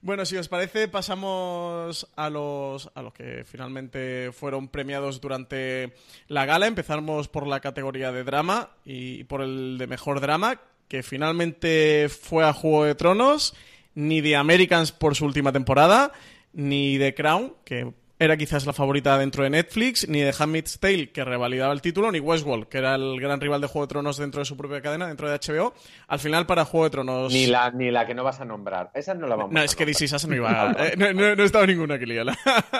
Bueno, 0.01 0.25
si 0.25 0.37
os 0.37 0.47
parece, 0.47 0.87
pasamos 0.87 2.07
a 2.15 2.29
los, 2.29 2.89
a 2.95 3.01
los 3.01 3.13
que 3.13 3.43
finalmente 3.45 4.31
fueron 4.31 4.67
premiados 4.67 5.21
durante 5.21 5.93
la 6.27 6.45
gala. 6.45 6.67
Empezamos 6.67 7.27
por 7.27 7.47
la 7.47 7.59
categoría 7.59 8.11
de 8.11 8.23
drama 8.23 8.69
y 8.85 9.23
por 9.25 9.41
el 9.41 9.77
de 9.77 9.87
mejor 9.87 10.21
drama, 10.21 10.61
que 10.87 11.03
finalmente 11.03 12.09
fue 12.09 12.45
a 12.45 12.53
Juego 12.53 12.85
de 12.85 12.95
Tronos, 12.95 13.55
ni 13.95 14.21
de 14.21 14.35
Americans 14.35 14.91
por 14.91 15.15
su 15.15 15.25
última 15.25 15.51
temporada, 15.51 16.11
ni 16.53 16.97
de 16.97 17.13
Crown, 17.13 17.53
que 17.65 17.93
era 18.23 18.37
quizás 18.37 18.65
la 18.65 18.71
favorita 18.71 19.17
dentro 19.17 19.43
de 19.43 19.49
Netflix, 19.49 20.07
ni 20.07 20.21
de 20.21 20.33
Handmaid's 20.37 20.79
Tale, 20.79 21.11
que 21.11 21.25
revalidaba 21.25 21.73
el 21.73 21.81
título, 21.81 22.09
ni 22.09 22.19
Westworld, 22.19 22.67
que 22.67 22.77
era 22.77 22.95
el 22.95 23.19
gran 23.19 23.41
rival 23.41 23.59
de 23.59 23.67
Juego 23.67 23.85
de 23.85 23.89
Tronos 23.89 24.17
dentro 24.17 24.39
de 24.39 24.45
su 24.45 24.55
propia 24.55 24.81
cadena, 24.81 25.07
dentro 25.07 25.29
de 25.29 25.37
HBO. 25.37 25.73
Al 26.07 26.19
final, 26.19 26.45
para 26.45 26.63
Juego 26.63 26.85
de 26.85 26.89
Tronos. 26.91 27.33
Ni 27.33 27.47
la, 27.47 27.71
ni 27.71 27.91
la 27.91 28.07
que 28.07 28.13
no 28.13 28.23
vas 28.23 28.39
a 28.39 28.45
nombrar. 28.45 28.91
Esa 28.93 29.13
no 29.13 29.27
la 29.27 29.35
vamos 29.35 29.51
no, 29.53 29.59
a 29.59 29.65
es 29.65 29.75
que 29.75 29.85
DC 29.85 30.07
no 30.27 30.35
iba 30.35 30.69
a. 30.69 30.73
Eh, 30.83 30.95
no, 30.97 31.13
no, 31.13 31.35
no, 31.35 31.43
estaba 31.43 31.65
ninguna 31.65 31.99
que 31.99 32.05
líala. 32.05 32.37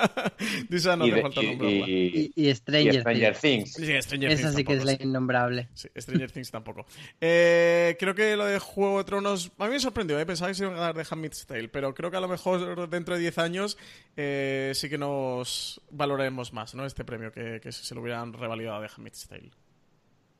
DC 0.70 0.98
no 0.98 1.08
y 1.08 1.12
hace 1.12 1.22
falta 1.22 1.42
nombrarla. 1.42 1.88
Y, 1.88 2.32
Y, 2.36 2.50
y 2.50 2.56
Stranger, 2.56 2.96
y 2.96 3.00
Stranger 3.00 3.36
Things. 3.36 3.74
Sí, 3.74 4.02
Stranger 4.02 4.32
Esa 4.32 4.42
Things 4.42 4.56
sí 4.56 4.64
que 4.64 4.74
es 4.74 4.80
tampoco, 4.80 4.98
la 4.98 5.06
innombrable. 5.06 5.70
Sí, 5.74 5.90
Stranger 5.96 6.32
Things 6.32 6.52
tampoco. 6.52 6.86
Eh, 7.22 7.96
creo 8.00 8.16
que 8.16 8.36
lo 8.36 8.46
de 8.46 8.60
Juego 8.60 8.98
de 9.00 9.04
Tronos. 9.04 9.52
A 9.58 9.66
mí 9.66 9.72
me 9.72 9.80
sorprendió, 9.80 10.20
¿eh? 10.20 10.26
pensaba 10.26 10.50
que 10.50 10.56
se 10.56 10.64
iban 10.64 10.78
a 10.78 10.82
dar 10.82 10.96
de 10.96 11.06
Handmaid's 11.10 11.46
Tale, 11.46 11.70
pero 11.70 11.94
creo 11.94 12.10
que 12.10 12.18
a 12.18 12.22
lo 12.22 12.28
mejor 12.28 12.90
dentro 12.90 13.16
de 13.16 13.22
10 13.22 13.38
años 13.38 13.78
eh, 14.16 14.72
sí 14.76 14.90
que 14.90 14.98
nos 14.98 15.33
valoraremos 15.92 16.54
más, 16.54 16.76
¿no? 16.76 16.86
Este 16.86 17.06
premio 17.06 17.32
que, 17.32 17.60
que 17.62 17.72
si 17.72 17.86
se 17.86 17.96
lo 17.96 18.02
hubieran 18.02 18.34
revalidado 18.34 18.82
de 18.82 18.88
Handmaid's 18.88 19.28
Tale. 19.28 19.52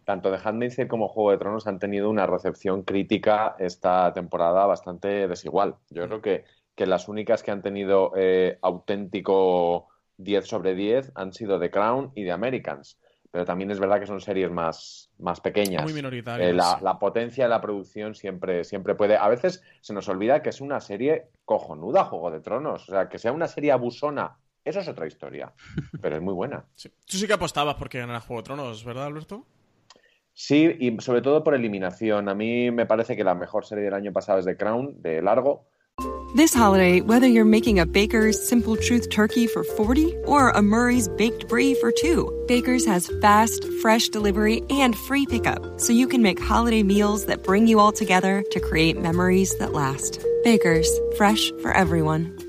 Tanto 0.06 0.32
The 0.32 0.40
Handmaid's 0.44 0.76
Tale 0.76 0.88
como 0.88 1.08
Juego 1.08 1.32
de 1.32 1.38
Tronos 1.38 1.68
han 1.68 1.80
tenido 1.80 2.10
una 2.10 2.28
recepción 2.28 2.84
crítica 2.84 3.56
esta 3.60 4.12
temporada 4.14 4.66
bastante 4.66 5.28
desigual. 5.28 5.76
Yo 5.90 6.06
creo 6.08 6.22
que, 6.22 6.46
que 6.76 6.86
las 6.86 7.08
únicas 7.08 7.44
que 7.44 7.52
han 7.52 7.62
tenido 7.62 8.12
eh, 8.16 8.58
auténtico 8.62 9.88
10 10.18 10.46
sobre 10.46 10.76
10 10.76 11.12
han 11.16 11.34
sido 11.34 11.60
The 11.60 11.72
Crown 11.72 12.12
y 12.16 12.24
The 12.24 12.32
Americans. 12.32 13.00
Pero 13.32 13.46
también 13.46 13.72
es 13.72 13.80
verdad 13.80 14.00
que 14.00 14.06
son 14.06 14.22
series 14.22 14.52
más, 14.52 15.10
más 15.18 15.42
pequeñas. 15.42 15.84
Muy 15.84 15.94
minoritarias. 15.94 16.52
Eh, 16.52 16.54
la, 16.54 16.78
la 16.84 17.00
potencia 17.00 17.46
de 17.46 17.50
la 17.50 17.62
producción 17.62 18.14
siempre, 18.14 18.64
siempre 18.64 18.94
puede. 18.94 19.18
A 19.18 19.28
veces 19.28 19.64
se 19.82 19.94
nos 19.94 20.08
olvida 20.08 20.44
que 20.44 20.50
es 20.50 20.62
una 20.62 20.80
serie 20.80 21.30
cojonuda, 21.44 22.04
Juego 22.04 22.30
de 22.30 22.42
Tronos. 22.42 22.88
O 22.90 22.92
sea, 22.92 23.10
que 23.10 23.18
sea 23.18 23.32
una 23.32 23.48
serie 23.48 23.72
abusona, 23.72 24.38
eso 24.66 24.80
es 24.80 24.88
otra 24.88 25.08
historia. 25.08 25.54
Pero 26.02 26.16
es 26.16 26.22
muy 26.22 26.34
buena. 26.34 26.66
Sí. 26.76 26.90
Tú 27.06 27.18
sí 27.18 27.28
que 27.28 27.34
apostabas 27.34 27.76
porque 27.76 28.00
ganara 28.00 28.20
Juego 28.20 28.42
de 28.42 28.46
Tronos, 28.46 28.84
¿verdad, 28.84 29.06
Alberto? 29.06 29.46
Sí, 30.34 30.76
y 30.80 31.00
sobre 31.00 31.22
todo 31.22 31.44
por 31.44 31.54
eliminación. 31.54 32.28
A 32.28 32.34
mí 32.34 32.72
me 32.72 32.86
parece 32.86 33.16
que 33.16 33.24
la 33.24 33.36
mejor 33.36 33.66
serie 33.66 33.86
del 33.86 33.94
año 33.94 34.12
pasado 34.12 34.40
es 34.40 34.46
The 34.46 34.58
Crown, 34.58 35.02
de 35.02 35.22
largo. 35.22 35.68
This 36.36 36.52
holiday, 36.52 37.00
whether 37.00 37.28
you're 37.28 37.46
making 37.46 37.78
a 37.78 37.86
Baker's 37.86 38.42
Simple 38.42 38.76
Truth 38.76 39.12
turkey 39.12 39.46
for 39.46 39.64
40 39.64 40.16
or 40.26 40.50
a 40.50 40.64
Murray's 40.64 41.08
Baked 41.08 41.48
Brie 41.48 41.76
for 41.76 41.92
2, 41.92 42.46
Baker's 42.48 42.88
has 42.88 43.12
fast, 43.22 43.64
fresh 43.84 44.10
delivery 44.10 44.64
and 44.72 44.98
free 44.98 45.28
pickup, 45.28 45.80
so 45.80 45.94
you 45.94 46.08
can 46.08 46.24
make 46.24 46.42
holiday 46.42 46.82
meals 46.82 47.28
that 47.28 47.44
bring 47.44 47.68
you 47.68 47.80
all 47.80 47.92
together 47.92 48.44
to 48.50 48.60
create 48.60 49.00
memories 49.00 49.56
that 49.60 49.74
last. 49.74 50.26
Baker's, 50.44 50.90
fresh 51.18 51.52
for 51.62 51.72
everyone. 51.72 52.33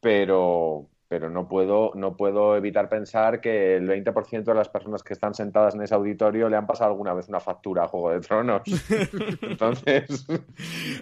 Pero, 0.00 0.86
pero 1.08 1.30
no, 1.30 1.48
puedo, 1.48 1.92
no 1.94 2.16
puedo 2.16 2.56
evitar 2.56 2.88
pensar 2.88 3.40
que 3.40 3.76
el 3.76 3.88
20% 3.88 4.44
de 4.44 4.54
las 4.54 4.68
personas 4.68 5.02
que 5.02 5.14
están 5.14 5.34
sentadas 5.34 5.74
en 5.74 5.82
ese 5.82 5.94
auditorio 5.94 6.48
le 6.48 6.56
han 6.56 6.66
pasado 6.66 6.90
alguna 6.90 7.14
vez 7.14 7.28
una 7.28 7.40
factura 7.40 7.84
a 7.84 7.88
Juego 7.88 8.10
de 8.10 8.20
Tronos. 8.20 8.62
Entonces, 9.42 10.26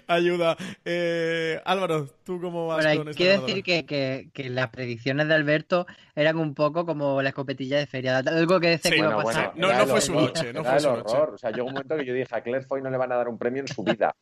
Ayuda. 0.07 0.55
Eh, 0.85 1.59
Álvaro, 1.65 2.07
¿tú 2.23 2.39
cómo 2.41 2.67
vas 2.67 2.85
hay 2.85 2.97
con 2.97 3.09
esta 3.09 3.23
ganadora? 3.23 3.47
decir 3.47 3.63
que, 3.63 3.85
que- 3.85 4.29
que 4.33 4.49
las 4.49 4.69
predicciones 4.69 5.27
de 5.27 5.33
Alberto 5.35 5.85
eran 6.15 6.37
un 6.37 6.53
poco 6.53 6.85
como 6.85 7.21
la 7.21 7.29
escopetilla 7.29 7.77
de 7.77 7.87
feria. 7.87 8.17
Algo 8.19 8.59
que 8.59 8.69
decía 8.69 8.91
Sí, 8.91 8.97
que 8.97 9.03
iba 9.03 9.11
a 9.11 9.15
bueno, 9.15 9.27
pasar. 9.27 9.51
bueno, 9.55 9.67
No, 9.73 9.77
no 9.79 9.85
fue 9.87 10.01
su 10.01 10.13
noche, 10.13 10.53
no 10.53 10.61
era 10.61 10.69
fue 10.69 10.77
el 10.77 10.83
su 10.83 10.89
noche. 10.91 11.17
horror. 11.17 11.33
O 11.33 11.37
sea, 11.37 11.51
llegó 11.51 11.67
un 11.67 11.73
momento 11.73 11.97
que 11.97 12.05
yo 12.05 12.13
dije 12.13 12.33
a 12.35 12.41
Claire 12.41 12.65
Foy 12.65 12.81
no 12.81 12.89
le 12.89 12.97
van 12.97 13.11
a 13.11 13.15
dar 13.17 13.27
un 13.27 13.37
premio 13.37 13.61
en 13.61 13.67
su 13.67 13.83
vida. 13.83 14.15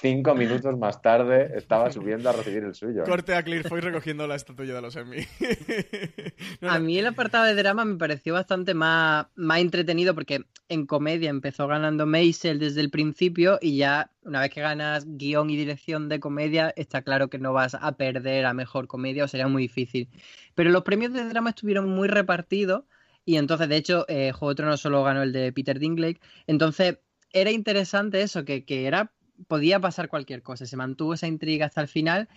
Cinco 0.00 0.34
minutos 0.34 0.76
más 0.78 1.02
tarde 1.02 1.52
estaba 1.56 1.90
subiendo 1.90 2.30
a 2.30 2.32
recibir 2.32 2.64
el 2.64 2.74
suyo. 2.74 3.04
Corte 3.04 3.34
a 3.34 3.42
Clear 3.42 3.68
Foy 3.68 3.80
recogiendo 3.80 4.26
la 4.26 4.34
estatuilla 4.34 4.74
de 4.74 4.82
los 4.82 4.96
Emmy. 4.96 5.26
No, 6.60 6.70
A 6.70 6.78
mí 6.78 6.98
el 6.98 7.06
apartado 7.06 7.44
de 7.44 7.54
drama 7.54 7.84
me 7.84 7.96
pareció 7.96 8.34
bastante 8.34 8.74
más, 8.74 9.26
más 9.34 9.58
entretenido 9.58 10.14
porque 10.14 10.44
en 10.68 10.86
comedia 10.86 11.30
empezó 11.30 11.66
ganando 11.66 12.06
Maisel 12.06 12.58
desde 12.58 12.80
el 12.80 12.90
principio 12.90 13.58
y 13.60 13.76
ya 13.76 14.10
una 14.22 14.40
vez 14.40 14.50
que 14.50 14.60
ganas 14.60 15.04
guion 15.06 15.50
y 15.50 15.56
dirección 15.56 16.08
de 16.08 16.20
comedia 16.20 16.72
está 16.76 17.02
claro 17.02 17.28
que 17.28 17.38
no 17.38 17.52
vas 17.52 17.74
a 17.74 17.96
perder 17.96 18.46
a 18.46 18.54
mejor 18.54 18.86
comedia 18.86 19.24
o 19.24 19.28
sería 19.28 19.48
muy 19.48 19.62
difícil. 19.62 20.08
Pero 20.54 20.70
los 20.70 20.82
premios 20.82 21.12
de 21.12 21.28
drama 21.28 21.50
estuvieron 21.50 21.88
muy 21.88 22.08
repartidos 22.08 22.84
y 23.24 23.36
entonces 23.36 23.68
de 23.68 23.76
hecho 23.76 24.04
eh, 24.08 24.32
Juego 24.32 24.50
de 24.50 24.56
Tronos 24.56 24.80
solo 24.80 25.02
ganó 25.02 25.22
el 25.22 25.32
de 25.32 25.52
Peter 25.52 25.78
Dinklage. 25.78 26.20
Entonces 26.46 26.98
era 27.32 27.50
interesante 27.50 28.22
eso, 28.22 28.44
que, 28.44 28.64
que 28.64 28.86
era 28.86 29.12
podía 29.46 29.80
pasar 29.80 30.08
cualquier 30.08 30.42
cosa. 30.42 30.66
Se 30.66 30.76
mantuvo 30.76 31.14
esa 31.14 31.26
intriga 31.26 31.66
hasta 31.66 31.80
el 31.80 31.88
final 31.88 32.28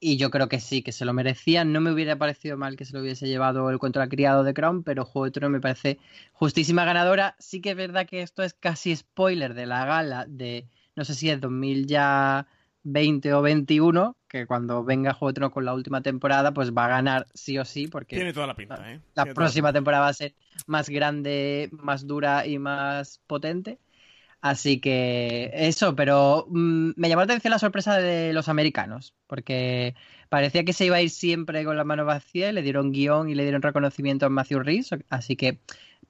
y 0.00 0.16
yo 0.16 0.30
creo 0.30 0.48
que 0.48 0.60
sí, 0.60 0.82
que 0.82 0.92
se 0.92 1.04
lo 1.04 1.12
merecía. 1.12 1.64
No 1.64 1.80
me 1.80 1.90
hubiera 1.90 2.16
parecido 2.16 2.56
mal 2.56 2.76
que 2.76 2.84
se 2.84 2.92
lo 2.92 3.00
hubiese 3.00 3.26
llevado 3.26 3.70
el 3.70 3.78
contra 3.78 4.08
criado 4.08 4.44
de 4.44 4.54
Crown, 4.54 4.82
pero 4.82 5.04
Juego 5.04 5.24
de 5.24 5.30
Tronos 5.30 5.52
me 5.52 5.60
parece 5.60 5.98
justísima 6.32 6.84
ganadora. 6.84 7.36
Sí 7.38 7.60
que 7.60 7.70
es 7.70 7.76
verdad 7.76 8.06
que 8.06 8.22
esto 8.22 8.42
es 8.42 8.54
casi 8.54 8.94
spoiler 8.94 9.54
de 9.54 9.66
la 9.66 9.86
gala 9.86 10.26
de, 10.28 10.68
no 10.94 11.04
sé 11.04 11.14
si 11.14 11.30
es 11.30 11.40
2000 11.40 11.86
ya 11.86 12.46
20 12.82 13.32
o 13.32 13.40
21, 13.40 14.16
que 14.28 14.46
cuando 14.46 14.84
venga 14.84 15.14
Juego 15.14 15.30
de 15.30 15.34
Tronos 15.34 15.52
con 15.54 15.64
la 15.64 15.72
última 15.72 16.02
temporada, 16.02 16.52
pues 16.52 16.72
va 16.72 16.84
a 16.84 16.88
ganar 16.88 17.26
sí 17.32 17.58
o 17.58 17.64
sí, 17.64 17.88
porque 17.88 18.16
Tiene 18.16 18.32
toda 18.32 18.46
la 18.46 18.54
pinta, 18.54 18.74
¿eh? 18.74 19.00
la 19.14 19.22
Tiene 19.22 19.34
toda 19.34 19.34
próxima 19.34 19.72
temporada 19.72 20.02
va 20.02 20.08
a 20.10 20.14
ser 20.14 20.34
más 20.66 20.90
grande, 20.90 21.70
más 21.72 22.06
dura 22.06 22.46
y 22.46 22.58
más 22.58 23.20
potente. 23.26 23.78
Así 24.46 24.78
que 24.78 25.50
eso, 25.54 25.96
pero 25.96 26.44
mm, 26.50 26.90
me 26.96 27.08
llamó 27.08 27.20
la 27.22 27.24
atención 27.24 27.50
la 27.50 27.58
sorpresa 27.58 27.96
de 27.96 28.34
los 28.34 28.50
americanos, 28.50 29.14
porque 29.26 29.94
parecía 30.28 30.66
que 30.66 30.74
se 30.74 30.84
iba 30.84 30.96
a 30.96 31.00
ir 31.00 31.08
siempre 31.08 31.64
con 31.64 31.78
la 31.78 31.84
mano 31.84 32.04
vacía 32.04 32.50
y 32.50 32.52
le 32.52 32.60
dieron 32.60 32.92
guion 32.92 33.30
y 33.30 33.34
le 33.34 33.44
dieron 33.44 33.62
reconocimiento 33.62 34.26
a 34.26 34.28
Matthew 34.28 34.58
Rhys, 34.60 34.90
así 35.08 35.34
que 35.36 35.60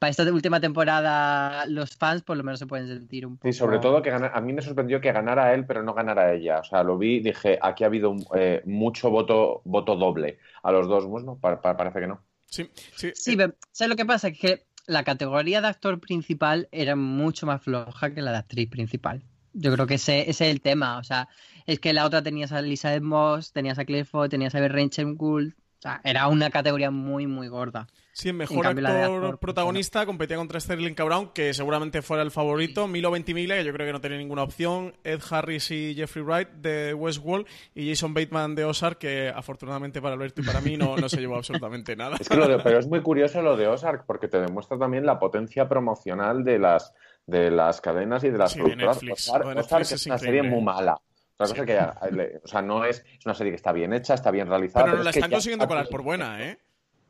para 0.00 0.10
esta 0.10 0.24
última 0.32 0.58
temporada 0.58 1.64
los 1.66 1.94
fans 1.96 2.22
por 2.22 2.36
lo 2.36 2.42
menos 2.42 2.58
se 2.58 2.66
pueden 2.66 2.88
sentir 2.88 3.24
un 3.24 3.36
poco... 3.36 3.48
Y 3.48 3.52
sobre 3.52 3.78
todo 3.78 4.02
que 4.02 4.10
gana- 4.10 4.32
a 4.34 4.40
mí 4.40 4.52
me 4.52 4.62
sorprendió 4.62 5.00
que 5.00 5.12
ganara 5.12 5.54
él, 5.54 5.64
pero 5.64 5.84
no 5.84 5.94
ganara 5.94 6.32
ella. 6.34 6.58
O 6.58 6.64
sea, 6.64 6.82
lo 6.82 6.98
vi 6.98 7.18
y 7.18 7.20
dije, 7.20 7.56
aquí 7.62 7.84
ha 7.84 7.86
habido 7.86 8.10
un- 8.10 8.26
eh, 8.34 8.62
mucho 8.64 9.10
voto, 9.10 9.62
voto 9.64 9.94
doble. 9.94 10.38
A 10.64 10.72
los 10.72 10.88
dos, 10.88 11.06
bueno, 11.06 11.38
pa- 11.40 11.60
pa- 11.62 11.76
parece 11.76 12.00
que 12.00 12.08
no. 12.08 12.20
Sí, 12.46 12.68
sí. 12.96 13.12
Sí, 13.14 13.36
pero 13.36 13.54
¿sabes 13.70 13.90
lo 13.90 13.96
que 13.96 14.04
pasa? 14.04 14.32
Que 14.32 14.64
la 14.86 15.04
categoría 15.04 15.60
de 15.60 15.68
actor 15.68 16.00
principal 16.00 16.68
era 16.72 16.96
mucho 16.96 17.46
más 17.46 17.62
floja 17.62 18.12
que 18.12 18.22
la 18.22 18.32
de 18.32 18.38
actriz 18.38 18.68
principal. 18.68 19.22
Yo 19.52 19.72
creo 19.72 19.86
que 19.86 19.94
ese, 19.94 20.28
es 20.28 20.40
el 20.40 20.60
tema. 20.60 20.98
O 20.98 21.04
sea, 21.04 21.28
es 21.66 21.78
que 21.78 21.92
la 21.92 22.04
otra 22.04 22.22
tenías 22.22 22.52
a 22.52 22.58
Elizabeth 22.58 23.02
Moss, 23.02 23.52
tenías 23.52 23.78
a 23.78 23.84
Foy, 24.04 24.28
tenías 24.28 24.54
a 24.54 24.68
Rachel 24.68 25.14
Gould. 25.14 25.54
sea, 25.78 26.00
era 26.04 26.28
una 26.28 26.50
categoría 26.50 26.90
muy, 26.90 27.26
muy 27.26 27.48
gorda. 27.48 27.86
Sí, 28.14 28.28
en 28.28 28.36
mejor 28.36 28.64
actor 28.64 29.38
protagonista 29.40 30.06
competía 30.06 30.36
contra 30.36 30.60
Sterling 30.60 30.94
K. 30.94 31.02
Brown, 31.02 31.30
que 31.34 31.52
seguramente 31.52 32.00
fuera 32.00 32.22
el 32.22 32.30
favorito. 32.30 32.86
Milo 32.86 33.10
Ventimiglia, 33.10 33.56
que 33.56 33.64
yo 33.64 33.72
creo 33.72 33.88
que 33.88 33.92
no 33.92 34.00
tenía 34.00 34.18
ninguna 34.18 34.44
opción. 34.44 34.94
Ed 35.02 35.18
Harris 35.28 35.72
y 35.72 35.96
Jeffrey 35.96 36.24
Wright 36.24 36.48
de 36.50 36.94
Westworld. 36.94 37.44
Y 37.74 37.90
Jason 37.90 38.14
Bateman 38.14 38.54
de 38.54 38.66
Ozark, 38.66 38.98
que 38.98 39.32
afortunadamente 39.34 40.00
para 40.00 40.14
Alberto 40.14 40.42
y 40.42 40.44
para 40.44 40.60
mí 40.60 40.76
no, 40.76 40.96
no 40.96 41.08
se 41.08 41.16
llevó 41.16 41.34
absolutamente 41.34 41.96
nada. 41.96 42.16
Es 42.20 42.28
que 42.28 42.36
lo 42.36 42.46
de, 42.46 42.60
pero 42.60 42.78
es 42.78 42.86
muy 42.86 43.02
curioso 43.02 43.42
lo 43.42 43.56
de 43.56 43.66
Ozark, 43.66 44.06
porque 44.06 44.28
te 44.28 44.40
demuestra 44.40 44.78
también 44.78 45.04
la 45.04 45.18
potencia 45.18 45.68
promocional 45.68 46.44
de 46.44 46.60
las, 46.60 46.94
de 47.26 47.50
las 47.50 47.80
cadenas 47.80 48.22
y 48.22 48.30
de 48.30 48.38
las 48.38 48.54
productoras. 48.54 49.00
Ozark, 49.02 49.90
es, 49.90 50.06
una 50.06 50.18
serie 50.18 50.44
muy 50.44 50.62
mala. 50.62 51.00
o 51.36 52.46
sea, 52.46 52.62
no 52.62 52.84
es, 52.84 53.04
es 53.18 53.26
una 53.26 53.34
serie 53.34 53.50
que 53.50 53.56
está 53.56 53.72
bien 53.72 53.92
hecha, 53.92 54.14
está 54.14 54.30
bien 54.30 54.46
realizada. 54.46 54.84
Pero 54.84 54.98
no 54.98 55.02
la 55.02 55.10
están 55.10 55.32
consiguiendo 55.32 55.66
colar 55.66 55.88
por 55.88 56.02
buena, 56.02 56.40
¿eh? 56.40 56.58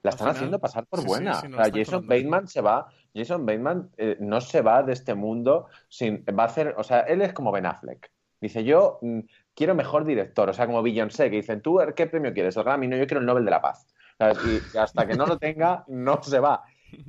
La 0.04 0.10
están 0.10 0.28
haciendo 0.28 0.58
pasar 0.58 0.86
por 0.86 1.04
buena. 1.04 1.42
Jason 1.72 2.06
Bateman 2.06 2.46
se 2.46 2.60
va, 2.60 2.88
Jason 3.14 3.46
Bateman 3.46 3.90
eh, 3.96 4.16
no 4.20 4.40
se 4.42 4.60
va 4.60 4.82
de 4.82 4.92
este 4.92 5.14
mundo 5.14 5.66
sin, 5.88 6.22
va 6.38 6.42
a 6.42 6.46
hacer, 6.46 6.74
o 6.76 6.84
sea, 6.84 7.00
él 7.00 7.22
es 7.22 7.32
como 7.32 7.50
Ben 7.50 7.64
Affleck. 7.64 8.10
Dice, 8.38 8.62
yo 8.64 8.98
mm, 9.00 9.20
quiero 9.54 9.74
mejor 9.74 10.04
director, 10.04 10.50
o 10.50 10.52
sea, 10.52 10.66
como 10.66 10.82
Beyoncé, 10.82 11.30
que 11.30 11.36
dicen, 11.36 11.62
¿tú 11.62 11.80
qué 11.96 12.06
premio 12.06 12.34
quieres? 12.34 12.54
El 12.58 12.64
Grammy, 12.64 12.86
no, 12.86 12.96
yo 12.96 13.06
quiero 13.06 13.20
el 13.20 13.26
Nobel 13.26 13.46
de 13.46 13.50
la 13.50 13.62
Paz. 13.62 13.86
Y 14.20 14.76
hasta 14.76 15.06
que 15.06 15.14
no 15.14 15.24
lo 15.24 15.38
tenga, 15.38 15.84
no 15.88 16.22
se 16.22 16.38
va. 16.38 16.62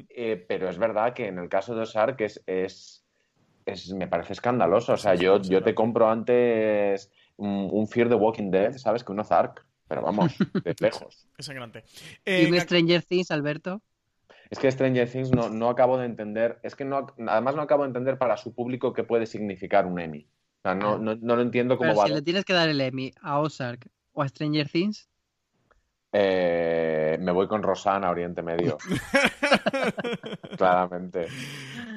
Eh, 0.09 0.43
pero 0.47 0.69
es 0.69 0.77
verdad 0.77 1.13
que 1.13 1.27
en 1.27 1.37
el 1.37 1.49
caso 1.49 1.75
de 1.75 1.81
Ozark 1.81 2.19
es, 2.21 2.41
es, 2.47 3.05
es 3.65 3.93
me 3.93 4.07
parece 4.07 4.31
escandaloso. 4.31 4.93
O 4.93 4.97
sea, 4.97 5.15
yo, 5.15 5.41
yo 5.41 5.61
te 5.61 5.75
compro 5.75 6.09
antes 6.09 7.11
un, 7.35 7.87
Fear 7.87 8.07
the 8.07 8.15
Walking 8.15 8.51
Dead, 8.51 8.77
¿sabes? 8.77 9.03
Que 9.03 9.11
un 9.11 9.19
Ozark. 9.19 9.64
Pero 9.87 10.01
vamos, 10.01 10.35
de 10.63 10.75
lejos. 10.79 11.27
Es 11.37 11.49
grande. 11.49 11.83
¿Y 12.25 12.55
eh, 12.55 12.59
Stranger 12.61 13.03
Things, 13.03 13.31
Alberto? 13.31 13.81
Es 14.49 14.59
que 14.59 14.71
Stranger 14.71 15.09
Things 15.09 15.31
no, 15.31 15.49
no 15.49 15.69
acabo 15.69 15.97
de 15.97 16.05
entender, 16.05 16.59
es 16.63 16.75
que 16.75 16.85
no, 16.85 17.07
además 17.27 17.55
no 17.55 17.61
acabo 17.61 17.83
de 17.83 17.87
entender 17.87 18.17
para 18.17 18.37
su 18.37 18.53
público 18.53 18.93
qué 18.93 19.03
puede 19.03 19.25
significar 19.25 19.85
un 19.85 19.99
Emmy. 19.99 20.27
O 20.59 20.61
sea, 20.61 20.75
no, 20.75 20.97
no, 20.97 21.15
no 21.15 21.35
lo 21.35 21.41
entiendo 21.41 21.77
cómo 21.77 21.89
Pero 21.89 21.99
va. 21.99 22.07
Si 22.07 22.13
le 22.13 22.21
tienes 22.21 22.45
que 22.45 22.53
dar 22.53 22.69
el 22.69 22.81
Emmy 22.81 23.11
a 23.21 23.39
Ozark 23.39 23.87
o 24.13 24.21
a 24.21 24.27
Stranger 24.27 24.69
Things, 24.69 25.09
eh, 26.17 27.17
me 27.19 27.33
voy 27.33 27.45
con 27.45 27.61
Rosana, 27.61 28.09
Oriente 28.09 28.41
Medio. 28.41 28.77
Claramente. 30.57 31.27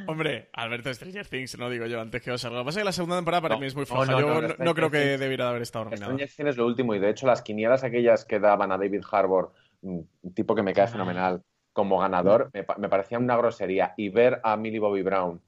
Hombre, 0.08 0.48
Alberto 0.54 0.92
Stranger 0.92 1.24
Things, 1.24 1.56
no 1.56 1.70
digo 1.70 1.86
yo 1.86 2.00
antes 2.00 2.20
que 2.20 2.32
os 2.32 2.40
salga. 2.40 2.58
Lo 2.58 2.64
que 2.64 2.66
pasa 2.66 2.80
es 2.80 2.82
que 2.82 2.86
la 2.86 2.92
segunda 2.92 3.14
temporada 3.14 3.42
para 3.42 3.56
mí 3.56 3.66
es 3.66 3.76
muy 3.76 3.86
floja. 3.86 4.18
yo 4.18 4.40
no, 4.58 4.74
creo 4.74 4.90
que 4.90 5.18
debiera 5.18 5.50
haber 5.50 5.62
estado 5.62 5.84
nominada. 5.84 6.06
Stranger 6.06 6.28
Things 6.28 6.48
es 6.48 6.56
lo 6.56 6.66
último 6.66 6.96
y 6.96 6.98
de 6.98 7.10
hecho 7.10 7.28
las 7.28 7.42
quinielas 7.42 7.84
aquellas 7.84 8.24
que 8.24 8.40
daban 8.40 8.72
a 8.72 8.76
David 8.76 9.04
Harbour, 9.08 9.52
un 9.82 10.08
tipo 10.34 10.56
que 10.56 10.64
me 10.64 10.72
cae 10.72 10.88
fenomenal, 10.88 11.40
como 11.72 12.00
ganador, 12.00 12.50
me, 12.52 12.64
parecía 12.64 13.20
una 13.20 13.36
grosería. 13.36 13.94
Y 13.96 14.08
ver 14.08 14.40
a 14.42 14.56
Millie 14.56 14.80
Bobby 14.80 15.02
Brown, 15.02 15.40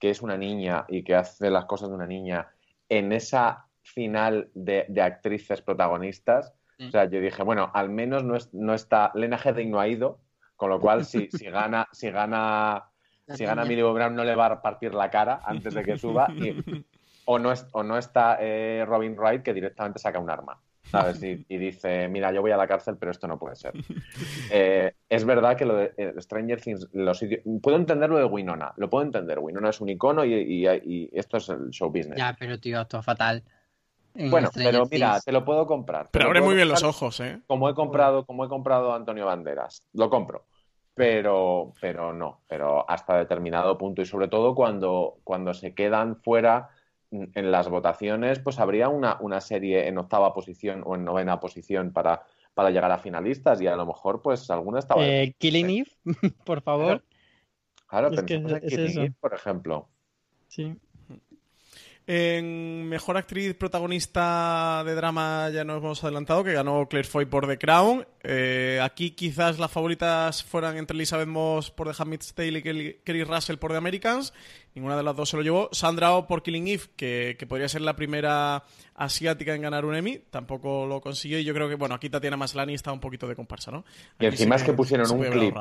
que 0.00 0.10
es 0.10 0.22
una 0.22 0.36
niña 0.36 0.86
y 0.88 1.04
que 1.04 1.14
hace 1.14 1.50
las 1.50 1.66
cosas 1.66 1.88
de 1.88 1.94
una 1.94 2.06
niña, 2.06 2.48
en 2.88 3.12
esa 3.12 3.68
final 3.82 4.50
de 4.54 5.02
actrices 5.02 5.62
protagonistas, 5.62 6.52
o 6.80 6.90
sea, 6.90 7.06
yo 7.06 7.20
dije, 7.20 7.42
bueno, 7.42 7.70
al 7.74 7.90
menos 7.90 8.24
no, 8.52 8.74
está, 8.74 9.10
Lena 9.14 9.38
Headey 9.42 9.66
no 9.66 9.80
ha 9.80 9.88
ido, 9.88 10.20
con 10.56 10.70
lo 10.70 10.80
cual 10.80 11.04
si, 11.04 11.28
si 11.30 11.46
gana, 11.46 11.88
si 11.92 12.10
gana, 12.10 12.84
si 13.26 13.44
gana 13.44 13.64
Millie 13.64 13.82
Brown 13.82 14.14
no 14.14 14.24
le 14.24 14.34
va 14.34 14.46
a 14.46 14.62
partir 14.62 14.94
la 14.94 15.10
cara 15.10 15.40
antes 15.44 15.74
de 15.74 15.84
que 15.84 15.98
suba. 15.98 16.28
o, 17.24 17.38
no 17.38 17.52
es, 17.52 17.66
o 17.72 17.82
no 17.82 17.98
está 17.98 18.38
eh, 18.40 18.84
Robin 18.86 19.16
Wright 19.16 19.42
que 19.42 19.54
directamente 19.54 19.98
saca 19.98 20.18
un 20.18 20.30
arma. 20.30 20.58
¿sabes? 20.90 21.22
Y, 21.22 21.58
dice, 21.58 22.08
mira, 22.08 22.32
yo 22.32 22.40
voy 22.40 22.50
a 22.50 22.56
la 22.56 22.66
cárcel, 22.66 22.96
pero 22.98 23.12
esto 23.12 23.28
no 23.28 23.38
puede 23.38 23.56
ser. 23.56 23.72
Eh, 24.50 24.94
es 25.08 25.24
verdad 25.26 25.56
que 25.56 25.66
lo 25.66 25.76
de 25.76 25.92
eh, 25.98 26.14
Stranger 26.18 26.60
Things, 26.60 26.88
los 26.92 27.22
puedo 27.60 27.76
entender 27.76 28.08
lo 28.08 28.16
de 28.16 28.24
Winona, 28.24 28.72
lo 28.76 28.88
puedo 28.88 29.04
entender. 29.04 29.38
Winona 29.38 29.68
es 29.68 29.80
un 29.82 29.90
icono 29.90 30.24
y, 30.24 30.66
y 30.66 31.10
esto 31.12 31.36
es 31.36 31.50
el 31.50 31.68
show 31.70 31.90
business. 31.90 32.16
Ya, 32.16 32.34
pero 32.38 32.58
tío, 32.58 32.80
esto 32.80 33.00
es 33.00 33.04
fatal. 33.04 33.42
Bueno, 34.18 34.50
pero 34.52 34.86
mira, 34.90 35.20
te 35.20 35.30
lo 35.30 35.44
puedo 35.44 35.66
comprar. 35.66 36.08
Pero 36.10 36.26
abre 36.26 36.40
muy 36.40 36.56
bien 36.56 36.68
los 36.68 36.82
ojos, 36.82 37.20
¿eh? 37.20 37.40
Como 37.46 37.68
he 37.68 37.74
comprado, 37.74 38.26
como 38.26 38.44
he 38.44 38.48
comprado 38.48 38.92
Antonio 38.92 39.26
Banderas, 39.26 39.84
lo 39.92 40.10
compro. 40.10 40.46
Pero, 40.94 41.72
pero 41.80 42.12
no, 42.12 42.40
pero 42.48 42.88
hasta 42.90 43.16
determinado 43.16 43.78
punto. 43.78 44.02
Y 44.02 44.06
sobre 44.06 44.26
todo 44.26 44.56
cuando, 44.56 45.18
cuando 45.22 45.54
se 45.54 45.72
quedan 45.72 46.16
fuera 46.16 46.70
en 47.12 47.50
las 47.52 47.68
votaciones, 47.68 48.40
pues 48.40 48.58
habría 48.58 48.88
una, 48.88 49.16
una 49.20 49.40
serie 49.40 49.86
en 49.86 49.98
octava 49.98 50.34
posición 50.34 50.82
o 50.84 50.96
en 50.96 51.04
novena 51.04 51.38
posición 51.38 51.92
para, 51.92 52.22
para 52.52 52.70
llegar 52.70 52.90
a 52.90 52.98
finalistas 52.98 53.60
y 53.60 53.68
a 53.68 53.76
lo 53.76 53.86
mejor 53.86 54.20
pues 54.20 54.50
alguna 54.50 54.80
estaba... 54.80 55.06
Eh, 55.06 55.36
Killing 55.38 55.70
Eve, 55.70 55.90
por 56.44 56.60
favor. 56.60 57.04
Claro, 57.86 58.10
pensemos 58.10 58.52
en 58.52 58.60
Killing 58.60 58.98
Eve, 58.98 59.14
por 59.20 59.32
ejemplo. 59.32 59.88
Sí. 60.48 60.76
En 62.10 62.88
mejor 62.88 63.18
actriz 63.18 63.54
protagonista 63.54 64.82
de 64.82 64.94
drama 64.94 65.50
ya 65.52 65.62
nos 65.62 65.76
hemos 65.76 66.02
adelantado, 66.02 66.42
que 66.42 66.54
ganó 66.54 66.88
Claire 66.88 67.06
Foy 67.06 67.26
por 67.26 67.46
The 67.46 67.58
Crown. 67.58 68.06
Eh, 68.22 68.80
aquí 68.82 69.10
quizás 69.10 69.58
las 69.58 69.70
favoritas 69.70 70.42
fueran 70.42 70.78
entre 70.78 70.94
Elizabeth 70.94 71.28
Moss 71.28 71.70
por 71.70 71.86
The 71.86 72.02
Handmaid's 72.02 72.32
Tale 72.32 72.60
y 72.60 72.62
Kerry 73.04 73.24
Russell 73.24 73.58
por 73.58 73.72
The 73.72 73.76
Americans. 73.76 74.32
Ninguna 74.74 74.96
de 74.96 75.02
las 75.02 75.16
dos 75.16 75.28
se 75.28 75.36
lo 75.36 75.42
llevó. 75.42 75.68
Sandra 75.72 76.14
Oh 76.14 76.26
por 76.26 76.42
Killing 76.42 76.68
Eve, 76.68 76.84
que, 76.96 77.46
podría 77.46 77.68
ser 77.68 77.82
la 77.82 77.94
primera 77.94 78.64
asiática 78.94 79.54
en 79.54 79.60
ganar 79.60 79.84
un 79.84 79.94
Emmy. 79.94 80.16
Tampoco 80.30 80.86
lo 80.86 81.02
consiguió 81.02 81.38
y 81.38 81.44
yo 81.44 81.52
creo 81.52 81.68
que, 81.68 81.74
bueno, 81.74 81.94
aquí 81.94 82.08
Tatiana 82.08 82.38
Maslany 82.38 82.72
está 82.72 82.90
un 82.90 83.00
poquito 83.00 83.28
de 83.28 83.36
comparsa, 83.36 83.70
¿no? 83.70 83.84
y 84.18 84.24
encima 84.24 84.56
es 84.56 84.62
que 84.62 84.72
pusieron 84.72 85.10
un 85.10 85.24
clip 85.24 85.54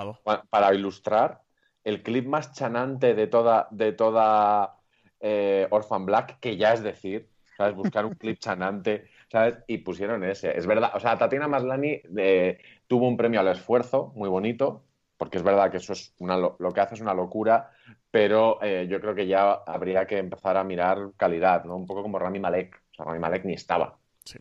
para 0.50 0.74
ilustrar 0.74 1.42
el 1.84 2.02
clip 2.04 2.26
más 2.26 2.54
chanante 2.54 3.16
de 3.16 3.28
toda... 3.28 3.68
De 3.70 3.92
toda 3.92 4.77
eh, 5.19 5.67
Orphan 5.69 6.06
Black, 6.06 6.39
que 6.39 6.58
ya 6.58 6.73
es 6.73 6.84
decir, 6.84 7.30
¿sabes? 7.58 7.75
Buscar 7.75 8.06
un 8.06 8.13
clip 8.13 8.39
chanante, 8.39 9.10
¿sabes? 9.32 9.58
Y 9.67 9.80
pusieron 9.80 10.23
ese. 10.23 10.56
Es 10.56 10.67
verdad, 10.67 10.91
o 10.93 10.99
sea, 10.99 11.17
Tatiana 11.17 11.47
Maslani 11.47 12.01
eh, 12.17 12.60
tuvo 12.86 13.08
un 13.08 13.17
premio 13.17 13.39
al 13.39 13.47
esfuerzo 13.47 14.12
muy 14.15 14.30
bonito, 14.30 14.84
porque 15.17 15.38
es 15.38 15.43
verdad 15.43 15.71
que 15.71 15.77
eso 15.77 15.93
es 15.93 16.13
una, 16.19 16.38
lo, 16.38 16.58
que 16.73 16.82
hace 16.82 16.95
es 16.95 17.01
una 17.01 17.15
locura, 17.15 17.71
pero 18.12 18.62
eh, 18.62 18.88
yo 18.89 19.01
creo 19.01 19.15
que 19.15 19.25
ya 19.25 19.51
habría 19.65 20.06
que 20.06 20.19
empezar 20.19 20.56
a 20.58 20.63
mirar 20.63 21.12
calidad, 21.17 21.65
¿no? 21.65 21.75
Un 21.75 21.88
poco 21.88 22.03
como 22.03 22.19
Rami 22.19 22.39
Malek. 22.39 22.84
O 22.91 22.95
sea, 22.95 23.06
Rami 23.06 23.19
Malek 23.19 23.45
ni 23.45 23.53
estaba 23.53 23.97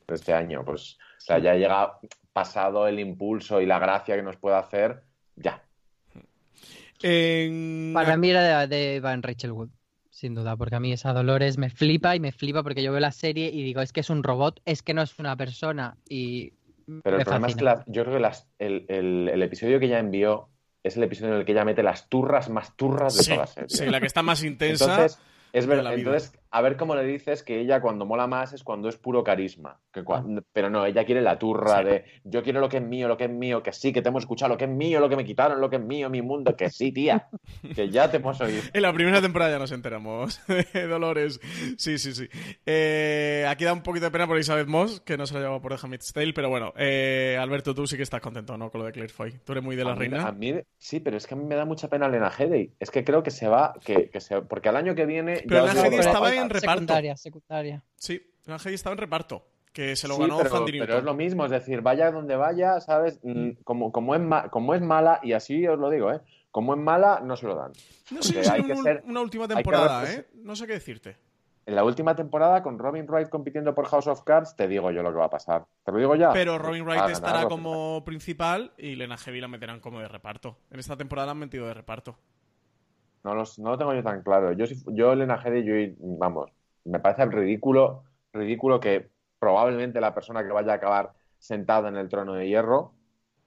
este 0.08 0.34
año. 0.34 0.62
Pues, 0.64 0.98
o 1.18 1.20
sea, 1.20 1.38
ya 1.38 1.54
llega 1.54 1.98
pasado 2.32 2.86
el 2.86 3.00
impulso 3.00 3.62
y 3.62 3.66
la 3.66 3.78
gracia 3.78 4.16
que 4.16 4.22
nos 4.22 4.36
puede 4.36 4.56
hacer, 4.56 5.02
ya. 5.36 5.62
Para 7.00 8.16
mí 8.16 8.30
era 8.30 8.66
de, 8.66 8.66
de 8.66 9.00
Van 9.00 9.22
Rachel 9.22 9.52
Wood 9.52 9.70
sin 10.16 10.35
duda, 10.35 10.57
porque 10.57 10.76
a 10.76 10.81
mí 10.81 10.92
esa 10.92 11.12
Dolores 11.12 11.59
me 11.59 11.68
flipa 11.68 12.16
y 12.16 12.20
me 12.20 12.33
flipa 12.33 12.62
porque 12.62 12.83
yo 12.83 12.90
veo 12.90 13.00
la 13.00 13.12
serie 13.12 13.50
y 13.52 13.62
digo, 13.62 13.83
es 13.83 13.92
que 13.92 14.00
es 14.00 14.09
un 14.09 14.22
robot, 14.22 14.62
es 14.64 14.83
que 14.83 14.94
no 14.94 15.02
es 15.02 15.18
una 15.18 15.37
persona 15.37 15.98
y... 16.09 16.55
Pero 17.02 17.18
el 17.18 17.24
problema 17.24 17.48
es 17.48 17.57
que 17.57 17.64
yo 17.88 18.05
creo 18.05 18.18
que 18.18 18.31
el, 18.59 19.42
episodio 19.42 19.79
que 19.79 19.87
ella 19.87 19.98
envió 19.98 20.48
es 20.83 20.96
el 20.96 21.02
episodio 21.02 21.35
en 21.35 21.40
el 21.40 21.44
que 21.44 21.52
ella 21.52 21.66
mete 21.66 21.83
las 21.83 22.09
turras 22.09 22.48
más 22.48 22.74
turras 22.76 23.18
de 23.18 23.24
toda 23.24 23.37
la 23.37 23.46
serie. 23.46 23.68
Sí, 23.68 23.85
la 23.87 24.00
que 24.00 24.07
está 24.07 24.22
más 24.22 24.42
intensa. 24.42 25.07
Es 25.52 25.66
verdad. 25.66 25.94
Entonces, 25.94 26.33
a 26.50 26.61
ver 26.62 26.76
cómo 26.76 26.94
le 26.94 27.04
dices 27.04 27.42
que 27.42 27.61
ella 27.61 27.80
cuando 27.80 28.06
mola 28.06 28.26
más 28.26 28.52
es 28.52 28.62
cuando 28.62 28.88
es 28.88 28.96
puro 28.96 29.24
carisma. 29.24 29.80
Que 29.92 30.04
Pero 30.52 30.70
no, 30.70 30.85
ella 30.85 31.04
quiere 31.04 31.22
la 31.22 31.38
turra 31.38 31.82
de 31.82 32.04
yo 32.24 32.42
quiero 32.42 32.61
lo 32.61 32.68
que 32.68 32.78
es 32.78 32.82
mío, 32.82 33.09
lo 33.09 33.16
que 33.16 33.24
es 33.24 33.30
mío, 33.30 33.62
que 33.62 33.72
sí, 33.72 33.92
que 33.92 34.02
te 34.02 34.09
hemos 34.09 34.24
escuchado, 34.24 34.52
lo 34.52 34.59
que 34.59 34.64
es 34.64 34.70
mío, 34.70 35.00
lo 35.00 35.09
que 35.09 35.16
me 35.16 35.24
quitaron, 35.24 35.61
lo 35.61 35.70
que 35.70 35.76
es 35.76 35.82
mío, 35.82 36.11
mi 36.11 36.22
mundo, 36.22 36.56
que 36.56 36.70
sí, 36.70 36.92
tía. 36.92 37.28
que 37.74 37.88
ya 37.88 38.11
te 38.11 38.18
hemos 38.18 38.40
oído. 38.40 38.62
En 38.72 38.82
la 38.82 38.92
primera 38.92 39.22
temporada 39.22 39.52
ya 39.52 39.59
nos 39.59 39.72
enteramos 39.72 40.40
Dolores. 40.72 41.40
Sí, 41.78 41.98
sí, 41.98 42.14
sí. 42.14 42.28
Eh, 42.66 43.46
aquí 43.48 43.64
da 43.64 43.72
un 43.72 43.82
poquito 43.82 44.06
de 44.06 44.11
pena 44.11 44.26
por 44.26 44.38
Isabel 44.38 44.66
Moss, 44.66 45.00
que 45.00 45.16
no 45.16 45.26
se 45.26 45.35
la 45.35 45.40
llevado 45.40 45.61
por 45.61 45.72
The 45.72 45.78
Handmaid's 45.82 46.12
Tale, 46.12 46.32
pero 46.32 46.48
bueno, 46.48 46.72
eh, 46.76 47.38
Alberto, 47.40 47.74
tú 47.74 47.87
sí 47.87 47.96
que 47.96 48.02
estás 48.02 48.20
contento, 48.20 48.56
¿no? 48.56 48.70
Con 48.70 48.80
lo 48.80 48.87
de 48.87 48.92
Claire 48.92 49.12
Foy. 49.12 49.38
Tú 49.44 49.52
eres 49.52 49.64
muy 49.64 49.76
de 49.76 49.85
la 49.85 49.94
reina. 49.94 50.26
a 50.26 50.32
mí, 50.32 50.54
sí, 50.78 51.00
pero 51.00 51.16
es 51.16 51.26
que 51.26 51.35
a 51.35 51.37
mí 51.37 51.44
me 51.44 51.54
da 51.54 51.64
mucha 51.64 51.88
pena 51.88 52.09
Lena 52.09 52.30
Headey. 52.37 52.72
Es 52.78 52.90
que 52.90 53.04
creo 53.04 53.22
que 53.22 53.30
se 53.30 53.48
va, 53.48 53.74
que, 53.85 54.11
que 54.11 54.20
se, 54.20 54.42
porque 54.42 54.68
al 54.68 54.76
año 54.76 54.94
que 54.94 55.06
viene... 55.06 55.42
Pero 55.46 55.66
Lena 55.66 55.87
Headey 55.87 55.98
estaba 56.00 56.30
en 56.42 56.51
reparto. 56.51 56.81
Secundaria, 56.81 57.16
secundaria. 57.16 57.85
Sí, 57.96 58.20
Lena 58.44 58.59
Headey 58.59 58.75
estaba 58.75 58.94
en 58.94 58.99
reparto 58.99 59.44
que 59.77 59.94
se 59.94 60.09
lo 60.09 60.16
ganó 60.16 60.38
pero, 60.38 60.64
pero 60.64 60.96
es 60.96 61.05
lo 61.05 61.12
mismo, 61.12 61.44
es 61.44 61.51
decir, 61.51 61.83
vaya 61.83 62.11
donde 62.11 62.35
vaya, 62.35 62.81
¿sabes? 62.81 63.20
Mm, 63.22 63.62
como, 63.62 63.92
como, 63.92 64.14
es 64.14 64.22
como 64.51 64.75
es 64.75 64.81
mala, 64.81 65.20
y 65.22 65.35
así 65.35 65.66
os 65.66 65.79
lo 65.79 65.90
digo, 65.90 66.11
¿eh? 66.11 66.20
Como 66.51 66.72
es 66.72 66.81
mala, 66.81 67.20
no 67.22 67.37
se 67.37 67.46
lo 67.46 67.55
dan. 67.55 67.72
No 68.11 68.22
sé 68.22 68.42
si 68.42 68.51
hay 68.51 68.62
que 68.62 68.75
ser, 68.75 69.03
una 69.05 69.20
última 69.20 69.46
temporada, 69.46 70.11
¿eh? 70.11 70.29
No 70.33 70.57
sé 70.57 70.66
qué 70.66 70.72
decirte. 70.72 71.18
En 71.66 71.75
la 71.75 71.85
última 71.85 72.16
temporada, 72.16 72.62
con 72.62 72.79
Robin 72.79 73.07
Wright 73.07 73.29
compitiendo 73.29 73.75
por 73.75 73.87
House 73.88 74.07
of 74.07 74.22
Cards, 74.22 74.57
te 74.57 74.66
digo 74.66 74.90
yo 74.92 75.03
lo 75.03 75.11
que 75.11 75.18
va 75.18 75.27
a 75.27 75.31
pasar. 75.31 75.66
Te 75.85 75.92
lo 75.92 75.99
digo 75.99 76.16
ya. 76.16 76.33
Pero 76.33 76.57
Robin 76.57 76.85
Wright 76.85 77.11
estará 77.11 77.46
como 77.46 78.03
principal 78.03 78.72
y 78.79 78.94
Lena 78.94 79.18
Heavy 79.18 79.42
la 79.42 79.49
meterán 79.49 79.81
como 79.81 80.01
de 80.01 80.09
reparto. 80.09 80.57
En 80.70 80.81
esta 80.81 80.96
temporada 80.96 81.33
han 81.33 81.38
metido 81.38 81.66
de 81.66 81.75
reparto. 81.75 82.16
No, 83.34 83.44
no 83.58 83.70
lo 83.70 83.78
tengo 83.78 83.94
yo 83.94 84.02
tan 84.02 84.22
claro. 84.22 84.52
Yo, 84.52 84.64
yo 84.86 85.14
Lena 85.14 85.40
Headey, 85.44 85.64
yo, 85.64 85.94
vamos, 86.18 86.50
me 86.84 87.00
parece 87.00 87.26
ridículo, 87.26 88.04
ridículo 88.32 88.78
que 88.80 89.08
probablemente 89.38 90.00
la 90.00 90.14
persona 90.14 90.44
que 90.44 90.52
vaya 90.52 90.72
a 90.72 90.76
acabar 90.76 91.12
sentada 91.38 91.88
en 91.88 91.96
el 91.96 92.08
trono 92.08 92.34
de 92.34 92.48
hierro 92.48 92.92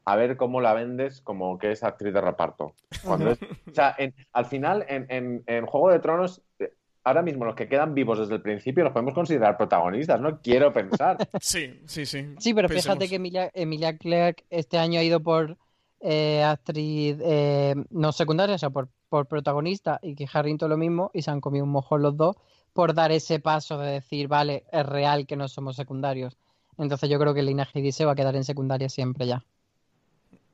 a 0.06 0.16
ver 0.16 0.38
cómo 0.38 0.62
la 0.62 0.74
vendes 0.74 1.22
como 1.22 1.58
que 1.58 1.72
es 1.72 1.84
actriz 1.84 2.14
de 2.14 2.22
reparto. 2.22 2.74
Cuando 3.06 3.32
es- 3.32 3.40
o 3.42 3.74
sea, 3.74 3.96
en- 3.98 4.14
al 4.34 4.46
final, 4.46 4.86
en, 4.88 5.06
en- 5.10 5.44
en 5.46 5.66
Juego 5.66 5.90
de 5.92 6.00
Tronos, 6.00 6.42
eh, 6.60 6.74
ahora 7.04 7.22
mismo 7.22 7.46
los 7.46 7.56
que 7.56 7.68
quedan 7.68 7.94
vivos 7.94 8.20
desde 8.20 8.36
el 8.36 8.42
principio 8.42 8.84
los 8.84 8.94
podemos 8.94 9.14
considerar 9.14 9.58
protagonistas, 9.58 10.20
no 10.20 10.42
quiero 10.42 10.74
pensar. 10.74 11.18
Sí, 11.42 11.80
sí, 11.86 12.06
sí. 12.06 12.36
Sí, 12.40 12.54
pero 12.54 12.68
Pensemos. 12.68 12.84
fíjate 12.98 13.10
que 13.10 13.16
Emilia, 13.16 13.52
Emilia 13.54 13.98
Clarke 13.98 14.44
este 14.50 14.78
año 14.78 15.00
ha 15.00 15.04
ido 15.04 15.20
por 15.22 15.58
eh, 16.02 16.44
actriz 16.44 17.18
eh, 17.22 17.76
no 17.90 18.12
secundaria, 18.12 18.56
o 18.56 18.58
sea, 18.60 18.70
por, 18.70 18.88
por 19.10 19.28
protagonista, 19.28 20.00
y 20.02 20.16
que 20.16 20.28
Harrington 20.32 20.70
lo 20.70 20.78
mismo, 20.78 21.12
y 21.14 21.24
se 21.24 21.32
han 21.32 21.42
comido 21.42 21.66
un 21.66 21.72
mojón 21.72 22.02
los 22.02 22.16
dos 22.16 22.38
por 22.74 22.94
dar 22.94 23.12
ese 23.12 23.40
paso 23.40 23.78
de 23.78 23.92
decir, 23.92 24.28
vale, 24.28 24.66
es 24.72 24.86
real 24.86 25.26
que 25.26 25.36
no 25.36 25.48
somos 25.48 25.76
secundarios. 25.76 26.38
Entonces 26.78 27.10
yo 27.10 27.20
creo 27.20 27.34
que 27.34 27.44
Lina 27.44 27.68
Headey 27.74 27.92
se 27.92 28.06
va 28.06 28.14
a 28.14 28.16
quedar 28.16 28.36
en 28.36 28.44
secundaria 28.44 28.88
siempre 28.88 29.28
ya. 29.28 29.44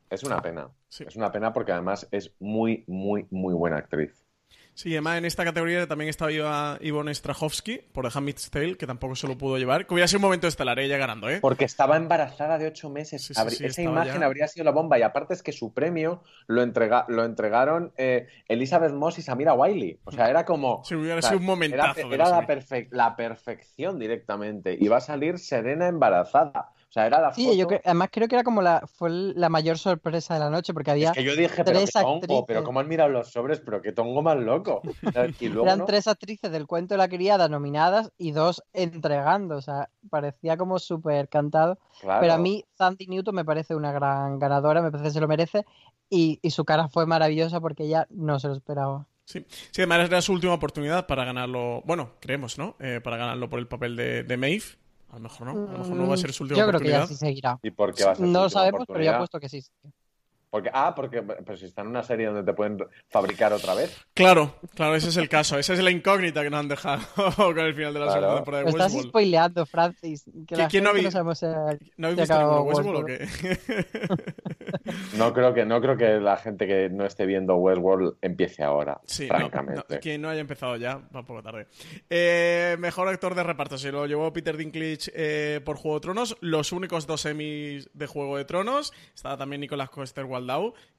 Es 0.10 0.24
una 0.24 0.42
pena. 0.42 0.70
Sí. 0.90 1.04
Es 1.08 1.16
una 1.16 1.32
pena 1.32 1.54
porque 1.54 1.72
además 1.72 2.08
es 2.12 2.34
muy, 2.40 2.84
muy, 2.88 3.28
muy 3.30 3.54
buena 3.54 3.78
actriz. 3.78 4.25
Sí, 4.78 4.92
además 4.92 5.18
en 5.20 5.24
esta 5.26 5.46
categoría 5.46 5.88
también 5.88 6.10
estaba 6.10 6.34
Iva- 6.34 6.78
Ivonne 6.82 7.16
Strahovski 7.16 7.80
por 7.94 8.06
The 8.12 8.18
Handmaid's 8.18 8.50
Tale, 8.52 8.76
que 8.76 8.86
tampoco 8.86 9.16
se 9.16 9.26
lo 9.26 9.38
pudo 9.38 9.58
llevar. 9.58 9.88
Que 9.88 9.94
hubiera 9.94 10.06
sido 10.10 10.18
un 10.18 10.24
momento 10.24 10.48
estelar, 10.48 10.78
ella 10.80 10.98
ganando, 10.98 11.30
¿eh? 11.30 11.40
Porque 11.40 11.64
estaba 11.64 11.96
embarazada 11.96 12.58
de 12.58 12.68
ocho 12.68 12.90
meses. 12.90 13.24
Sí, 13.24 13.34
sí, 13.34 13.40
Habrí- 13.42 13.52
sí, 13.56 13.66
Esa 13.66 13.82
imagen 13.84 14.20
ya. 14.20 14.26
habría 14.26 14.50
sido 14.50 14.66
la 14.66 14.72
bomba. 14.72 15.00
Y 15.00 15.04
aparte 15.04 15.34
es 15.34 15.42
que 15.42 15.54
su 15.54 15.74
premio 15.74 16.24
lo, 16.48 16.62
entrega- 16.62 17.06
lo 17.08 17.24
entregaron 17.24 17.94
eh, 17.96 18.28
Elizabeth 18.50 18.92
Moss 18.92 19.18
y 19.18 19.22
Samira 19.22 19.54
Wiley. 19.54 19.98
O 20.04 20.12
sea, 20.12 20.30
era 20.30 20.44
como. 20.44 20.84
Sí, 20.86 20.96
hubiera 20.96 21.20
o 21.20 21.22
sea, 21.22 21.30
sido 21.30 21.40
un 21.40 21.46
momentazo 21.46 22.02
Era, 22.02 22.14
era 22.14 22.30
la 22.30 22.46
perfec- 22.46 22.90
la 22.92 23.16
perfección 23.16 23.98
directamente. 23.98 24.76
Y 24.78 24.90
va 24.90 24.98
a 24.98 25.02
salir 25.02 25.40
Serena 25.40 25.88
embarazada. 25.88 26.72
O 26.96 26.98
sea, 26.98 27.08
era 27.08 27.20
la 27.20 27.34
Sí, 27.34 27.44
foto. 27.44 27.58
yo 27.58 27.68
creo- 27.68 27.82
además 27.84 28.08
creo 28.10 28.28
que 28.30 28.36
era 28.36 28.44
como 28.46 28.62
la, 28.62 28.88
fue 28.88 29.10
la 29.10 29.50
mayor 29.50 29.78
sorpresa 29.78 30.36
de 30.36 30.40
la 30.40 30.50
noche, 30.50 30.74
porque 30.74 30.92
había 30.92 31.10
Es 31.10 31.18
que 31.18 31.26
yo 31.26 31.36
dije, 31.36 31.64
pero 31.66 31.78
tres 31.80 31.92
qué 31.94 32.00
tongo, 32.00 32.16
actrices. 32.22 32.44
pero 32.48 32.64
cómo 32.64 32.80
han 32.80 32.88
mirado 32.88 33.10
los 33.10 33.30
sobres, 33.32 33.60
pero 33.60 33.82
qué 33.82 33.92
tongo 33.92 34.22
más 34.22 34.38
loco. 34.38 34.82
Y 35.42 35.50
luego, 35.50 35.66
Eran 35.66 35.80
¿no? 35.80 35.86
tres 35.86 36.08
actrices 36.08 36.50
del 36.54 36.68
cuento 36.68 36.94
de 36.94 37.00
la 37.00 37.10
criada 37.10 37.50
nominadas 37.50 38.12
y 38.18 38.32
dos 38.32 38.64
entregando, 38.72 39.58
o 39.58 39.62
sea, 39.62 39.90
parecía 40.10 40.56
como 40.56 40.80
súper 40.80 41.28
cantado. 41.28 41.78
Claro. 42.00 42.22
Pero 42.22 42.34
a 42.34 42.38
mí 42.38 42.64
Sandy 42.78 43.08
Newton 43.08 43.36
me 43.36 43.44
parece 43.44 43.76
una 43.76 43.92
gran 43.92 44.40
ganadora, 44.40 44.82
me 44.82 44.90
parece 44.90 45.10
que 45.10 45.14
se 45.14 45.20
lo 45.20 45.28
merece 45.28 45.66
y, 46.10 46.40
y 46.42 46.52
su 46.52 46.64
cara 46.64 46.88
fue 46.88 47.06
maravillosa 47.06 47.60
porque 47.60 47.84
ella 47.84 48.08
no 48.10 48.40
se 48.40 48.48
lo 48.48 48.54
esperaba. 48.56 49.06
Sí. 49.26 49.46
sí, 49.50 49.82
además 49.82 50.08
era 50.08 50.22
su 50.22 50.32
última 50.32 50.54
oportunidad 50.54 51.08
para 51.08 51.26
ganarlo. 51.26 51.82
Bueno, 51.84 52.12
creemos, 52.22 52.58
¿no? 52.58 52.78
Eh, 52.80 53.02
para 53.04 53.18
ganarlo 53.18 53.50
por 53.50 53.60
el 53.60 53.68
papel 53.68 53.98
de, 53.98 54.24
de 54.24 54.38
Maeve. 54.38 54.64
A 55.10 55.16
lo 55.16 55.22
mejor 55.22 55.48
no. 55.48 55.52
A 55.52 55.72
lo 55.72 55.78
mejor 55.80 55.96
no 55.96 56.08
va 56.08 56.14
a 56.14 56.18
ser 56.18 56.34
su 56.34 56.44
última 56.44 56.60
Yo 56.60 56.68
creo 56.68 56.80
que 56.80 56.90
ya 56.90 57.08
sí 57.08 57.16
seguirá. 57.16 57.60
¿Y 57.62 57.72
por 57.72 57.94
qué 57.94 58.04
va 58.04 58.12
a 58.12 58.16
ser 58.16 58.26
su 58.26 58.32
No 58.32 58.44
lo 58.44 58.50
sabemos, 58.50 58.86
pero 58.88 59.04
ya 59.04 59.16
he 59.16 59.18
puesto 59.18 59.40
que 59.40 59.50
sí. 59.50 59.64
Porque, 60.56 60.70
ah, 60.74 60.94
porque 60.96 61.22
pero 61.22 61.58
si 61.58 61.66
está 61.66 61.82
en 61.82 61.88
una 61.90 62.02
serie 62.02 62.28
donde 62.28 62.44
te 62.44 62.54
pueden 62.54 62.78
fabricar 63.10 63.52
otra 63.52 63.76
vez. 63.76 63.94
Claro, 64.14 64.56
claro, 64.74 64.96
ese 64.96 65.10
es 65.10 65.18
el 65.18 65.28
caso. 65.28 65.60
Esa 65.60 65.74
es 65.74 65.84
la 65.84 65.92
incógnita 65.92 66.44
que 66.44 66.50
nos 66.50 66.62
han 66.62 66.70
dejado 66.70 67.02
con 67.36 67.60
el 67.60 67.76
final 67.76 67.94
de 67.94 68.00
la 68.00 68.06
Claro. 68.06 68.22
segunda 68.22 68.36
temporada 68.38 68.60
de 68.64 68.64
Lo 68.64 68.70
estás 68.70 68.86
Westworld. 68.94 69.10
spoileando, 69.10 69.66
Francis. 69.66 70.24
Que 70.48 70.68
¿Quién 70.70 70.86
no 70.86 70.94
vi- 70.94 71.02
no 71.02 71.12
sabemos 71.12 71.40
si- 71.40 71.46
¿No 71.98 72.08
habéis 72.08 72.22
visto 72.22 72.38
ninguno 72.40 72.62
Westworld 72.62 72.98
o 72.98 73.04
Westworld. 73.04 73.38
qué? 73.42 74.16
No 75.18 75.34
creo 75.34 75.54
que, 75.54 75.66
no 75.66 75.82
creo 75.82 75.98
que 75.98 76.20
la 76.20 76.38
gente 76.38 76.68
que 76.68 76.90
no 76.90 77.06
esté 77.06 77.26
viendo 77.26 77.56
Westworld 77.56 78.16
empiece 78.22 78.64
ahora, 78.64 79.00
Sí, 79.06 79.28
no, 79.28 79.36
francamente. 79.38 79.84
no, 79.96 80.00
quien 80.00 80.22
no 80.22 80.30
haya 80.30 80.42
empezado 80.42 80.76
ya, 80.78 80.98
va 81.14 81.20
un 81.22 81.26
poco 81.26 81.42
tarde. 81.42 81.68
Eh, 82.10 82.76
mejor 82.80 83.08
actor 83.08 83.36
de 83.36 83.44
reparto, 83.44 83.78
se 83.78 83.92
lo 83.92 84.06
llevó 84.06 84.32
Peter 84.32 84.56
Dinklage 84.58 85.12
eh, 85.14 85.62
por 85.66 85.78
Juego 85.78 85.96
de 85.98 86.02
Tronos. 86.02 86.38
Los 86.42 86.72
únicos 86.72 87.08
dos 87.08 87.26
Emmys 87.26 87.90
de 87.94 88.08
Juego 88.08 88.38
de 88.38 88.46
Tronos. 88.46 88.94
Estaba 89.14 89.38
también 89.38 89.62
Nicolas 89.62 89.90
Coster-Waldau, 89.90 90.45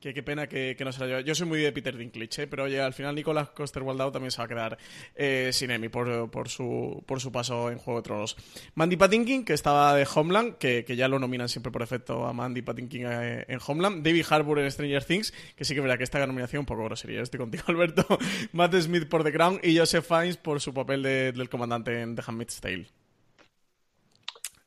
que 0.00 0.12
qué 0.14 0.22
pena 0.22 0.46
que, 0.48 0.74
que 0.76 0.84
no 0.84 0.92
se 0.92 1.00
la 1.00 1.06
llevó. 1.06 1.20
Yo 1.20 1.34
soy 1.34 1.46
muy 1.46 1.60
de 1.60 1.72
Peter 1.72 1.96
Dinklage, 1.96 2.42
eh, 2.42 2.46
pero 2.46 2.64
oye, 2.64 2.80
al 2.80 2.92
final 2.92 3.14
Nicolas 3.14 3.48
Coster-Waldau 3.50 4.12
también 4.12 4.30
se 4.30 4.38
va 4.38 4.44
a 4.44 4.48
quedar 4.48 4.78
eh, 5.14 5.50
sin 5.52 5.70
Emmy 5.70 5.88
por, 5.88 6.30
por, 6.30 6.48
su, 6.48 7.02
por 7.06 7.20
su 7.20 7.32
paso 7.32 7.70
en 7.70 7.78
Juego 7.78 8.00
de 8.00 8.04
Tronos. 8.04 8.36
Mandy 8.74 8.96
Patinkin, 8.96 9.44
que 9.44 9.52
estaba 9.54 9.94
de 9.94 10.06
Homeland, 10.14 10.58
que, 10.58 10.84
que 10.84 10.96
ya 10.96 11.08
lo 11.08 11.18
nominan 11.18 11.48
siempre 11.48 11.72
por 11.72 11.82
efecto 11.82 12.26
a 12.26 12.32
Mandy 12.32 12.62
Patinkin 12.62 13.06
eh, 13.06 13.44
en 13.48 13.58
Homeland. 13.66 14.04
David 14.04 14.24
Harbour 14.28 14.58
en 14.60 14.70
Stranger 14.70 15.04
Things, 15.04 15.32
que 15.56 15.64
sí 15.64 15.74
que 15.74 15.80
verá 15.80 15.96
que 15.98 16.04
esta 16.04 16.24
nominación 16.26 16.60
un 16.60 16.66
poco 16.66 16.84
grosería. 16.84 17.22
Estoy 17.22 17.38
contigo, 17.40 17.64
Alberto. 17.68 18.06
Matt 18.52 18.74
Smith 18.76 19.08
por 19.08 19.24
The 19.24 19.32
Crown 19.32 19.60
y 19.62 19.76
Joseph 19.78 20.04
Fiennes 20.06 20.36
por 20.36 20.60
su 20.60 20.72
papel 20.74 21.02
de- 21.02 21.32
del 21.32 21.48
comandante 21.48 22.00
en 22.00 22.14
The 22.16 22.22
Handmaid's 22.26 22.60
Tale. 22.60 22.86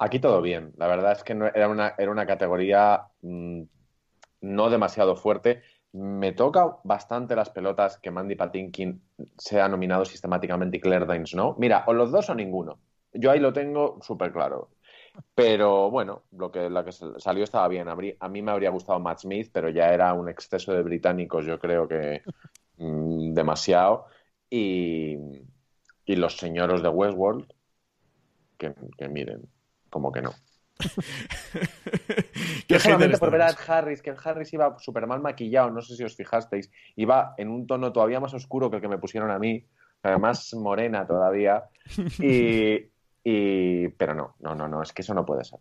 Aquí 0.01 0.19
todo 0.19 0.41
bien. 0.41 0.71
La 0.77 0.87
verdad 0.87 1.11
es 1.11 1.23
que 1.23 1.33
era, 1.33 1.67
una, 1.67 1.93
era 1.97 2.09
una 2.09 2.25
categoría 2.25 3.01
mm, 3.21 3.63
no 4.41 4.69
demasiado 4.69 5.15
fuerte. 5.15 5.62
Me 5.91 6.34
toca 6.34 6.78
bastante 6.84 7.36
las 7.36 7.49
pelotas 7.49 7.97
que 7.97 8.12
Mandy 8.12 8.36
Patinkin 8.36 9.02
sea 9.38 9.67
nominado 9.67 10.06
sistemáticamente 10.06 10.78
y 10.78 10.80
Claire 10.80 11.06
Danes 11.06 11.34
no. 11.34 11.56
Mira, 11.58 11.84
o 11.88 11.93
los 11.93 12.12
dos 12.12 12.30
o 12.30 12.36
ninguno. 12.36 12.80
Yo 13.13 13.32
ahí 13.32 13.39
lo 13.39 13.54
tengo 13.54 13.97
súper 14.02 14.32
claro. 14.32 14.69
Pero 15.34 15.89
bueno, 15.89 16.23
lo 16.32 16.52
que, 16.52 16.69
la 16.69 16.86
que 16.86 16.91
salió 16.91 17.43
estaba 17.43 17.67
bien. 17.67 17.88
A 17.88 18.30
mí 18.30 18.41
me 18.41 18.52
habría 18.52 18.69
gustado 18.69 18.99
Matt 18.99 19.21
Smith, 19.21 19.49
pero 19.52 19.69
ya 19.69 19.91
era 19.93 20.13
un 20.13 20.30
exceso 20.30 20.73
de 20.73 20.84
británicos, 20.84 21.45
yo 21.45 21.60
creo 21.60 21.88
que 21.88 22.21
mm, 22.78 23.34
demasiado. 23.34 24.06
Y, 24.49 25.17
y 26.06 26.15
los 26.15 26.38
señoros 26.38 26.84
de 26.84 26.89
Westworld, 26.89 27.52
que 28.58 29.10
miren, 29.10 29.49
como 29.89 30.12
que 30.12 30.21
no. 30.21 30.32
Yo 32.67 32.79
solamente 32.79 33.17
por 33.17 33.31
ver 33.31 33.41
a 33.41 33.49
Ed. 33.49 33.55
Harris, 33.67 34.01
que 34.01 34.11
Ed 34.11 34.17
Harris 34.23 34.53
iba 34.53 34.77
súper 34.79 35.07
mal 35.07 35.19
maquillado, 35.21 35.69
no 35.71 35.81
sé 35.81 35.95
si 35.95 36.03
os 36.03 36.15
fijasteis, 36.15 36.71
iba 36.95 37.33
en 37.37 37.49
un 37.49 37.67
tono 37.67 37.91
todavía 37.91 38.19
más 38.19 38.33
oscuro 38.33 38.69
que 38.69 38.77
el 38.77 38.81
que 38.81 38.87
me 38.87 38.97
pusieron 38.97 39.31
a 39.31 39.39
mí, 39.39 39.63
más 40.19 40.53
morena 40.53 41.05
todavía, 41.05 41.63
y, 42.19 42.85
y- 43.23 43.87
pero 43.89 44.13
no, 44.13 44.35
no, 44.39 44.55
no, 44.55 44.67
no, 44.67 44.81
es 44.83 44.93
que 44.93 45.01
eso 45.01 45.13
no 45.13 45.25
puede 45.25 45.43
ser. 45.43 45.59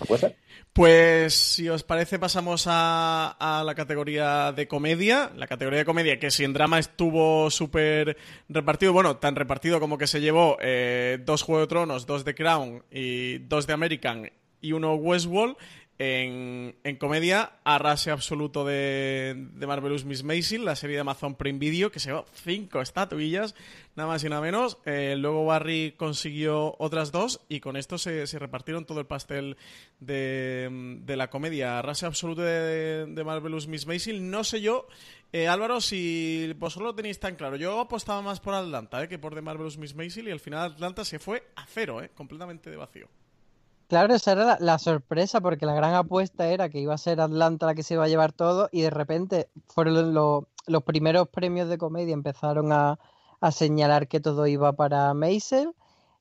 ¿No 0.00 0.06
puede 0.06 0.20
ser? 0.20 0.36
Pues 0.72 1.34
si 1.34 1.68
os 1.68 1.82
parece 1.84 2.18
pasamos 2.18 2.64
a, 2.66 3.36
a 3.38 3.62
la 3.62 3.74
categoría 3.74 4.50
de 4.52 4.66
comedia. 4.66 5.30
La 5.36 5.46
categoría 5.46 5.80
de 5.80 5.84
comedia 5.84 6.18
que 6.18 6.30
si 6.30 6.44
en 6.44 6.54
drama 6.54 6.78
estuvo 6.78 7.50
súper 7.50 8.16
repartido, 8.48 8.94
bueno, 8.94 9.18
tan 9.18 9.36
repartido 9.36 9.80
como 9.80 9.98
que 9.98 10.06
se 10.06 10.22
llevó 10.22 10.56
eh, 10.62 11.18
dos 11.22 11.42
Juego 11.42 11.60
de 11.60 11.66
Tronos, 11.66 12.06
dos 12.06 12.24
de 12.24 12.34
Crown 12.34 12.82
y 12.90 13.38
dos 13.40 13.66
de 13.66 13.74
American 13.74 14.30
y 14.62 14.72
uno 14.72 14.94
Westworld. 14.94 15.56
En, 15.98 16.74
en 16.82 16.96
comedia, 16.96 17.52
arrase 17.62 18.10
absoluto 18.10 18.64
de, 18.64 19.36
de 19.36 19.66
Marvelous 19.68 20.04
Miss 20.04 20.24
Maisel, 20.24 20.64
la 20.64 20.74
serie 20.74 20.96
de 20.96 21.02
Amazon 21.02 21.36
Prime 21.36 21.60
Video, 21.60 21.92
que 21.92 22.00
se 22.00 22.08
llevó 22.08 22.24
cinco 22.32 22.80
estatuillas, 22.80 23.54
nada 23.94 24.08
más 24.08 24.24
y 24.24 24.28
nada 24.28 24.42
menos. 24.42 24.78
Eh, 24.84 25.14
luego 25.16 25.44
Barry 25.44 25.94
consiguió 25.96 26.74
otras 26.80 27.12
dos 27.12 27.42
y 27.48 27.60
con 27.60 27.76
esto 27.76 27.98
se, 27.98 28.26
se 28.26 28.40
repartieron 28.40 28.84
todo 28.84 28.98
el 28.98 29.06
pastel 29.06 29.56
de, 30.00 30.98
de 31.04 31.16
la 31.16 31.30
comedia. 31.30 31.78
Arrase 31.78 32.06
absoluto 32.06 32.42
de, 32.42 33.06
de 33.06 33.24
Marvelous 33.24 33.68
Miss 33.68 33.86
Maisel. 33.86 34.28
No 34.28 34.42
sé 34.42 34.60
yo, 34.60 34.88
eh, 35.32 35.46
Álvaro, 35.46 35.80
si 35.80 36.52
vosotros 36.56 36.88
lo 36.88 36.94
tenéis 36.96 37.20
tan 37.20 37.36
claro. 37.36 37.54
Yo 37.54 37.78
apostaba 37.78 38.22
más 38.22 38.40
por 38.40 38.54
Atlanta 38.54 39.04
eh, 39.04 39.08
que 39.08 39.20
por 39.20 39.34
The 39.34 39.42
Marvelous 39.42 39.78
Miss 39.78 39.94
Maisel 39.94 40.26
y 40.26 40.32
al 40.32 40.40
final 40.40 40.72
Atlanta 40.72 41.04
se 41.04 41.20
fue 41.20 41.44
a 41.54 41.64
cero, 41.66 42.02
eh, 42.02 42.10
completamente 42.12 42.70
de 42.70 42.76
vacío. 42.76 43.08
Claro, 43.92 44.14
esa 44.14 44.32
era 44.32 44.44
la, 44.46 44.56
la 44.58 44.78
sorpresa 44.78 45.42
porque 45.42 45.66
la 45.66 45.74
gran 45.74 45.94
apuesta 45.94 46.46
era 46.48 46.70
que 46.70 46.78
iba 46.80 46.94
a 46.94 46.98
ser 46.98 47.20
Atlanta 47.20 47.66
la 47.66 47.74
que 47.74 47.82
se 47.82 47.92
iba 47.92 48.04
a 48.04 48.08
llevar 48.08 48.32
todo 48.32 48.70
y 48.72 48.80
de 48.80 48.88
repente 48.88 49.50
fueron 49.68 50.14
lo- 50.14 50.48
los 50.66 50.82
primeros 50.82 51.28
premios 51.28 51.68
de 51.68 51.76
comedia 51.76 52.14
empezaron 52.14 52.72
a, 52.72 52.98
a 53.40 53.50
señalar 53.52 54.08
que 54.08 54.18
todo 54.20 54.46
iba 54.46 54.72
para 54.72 55.12
Maisel 55.12 55.74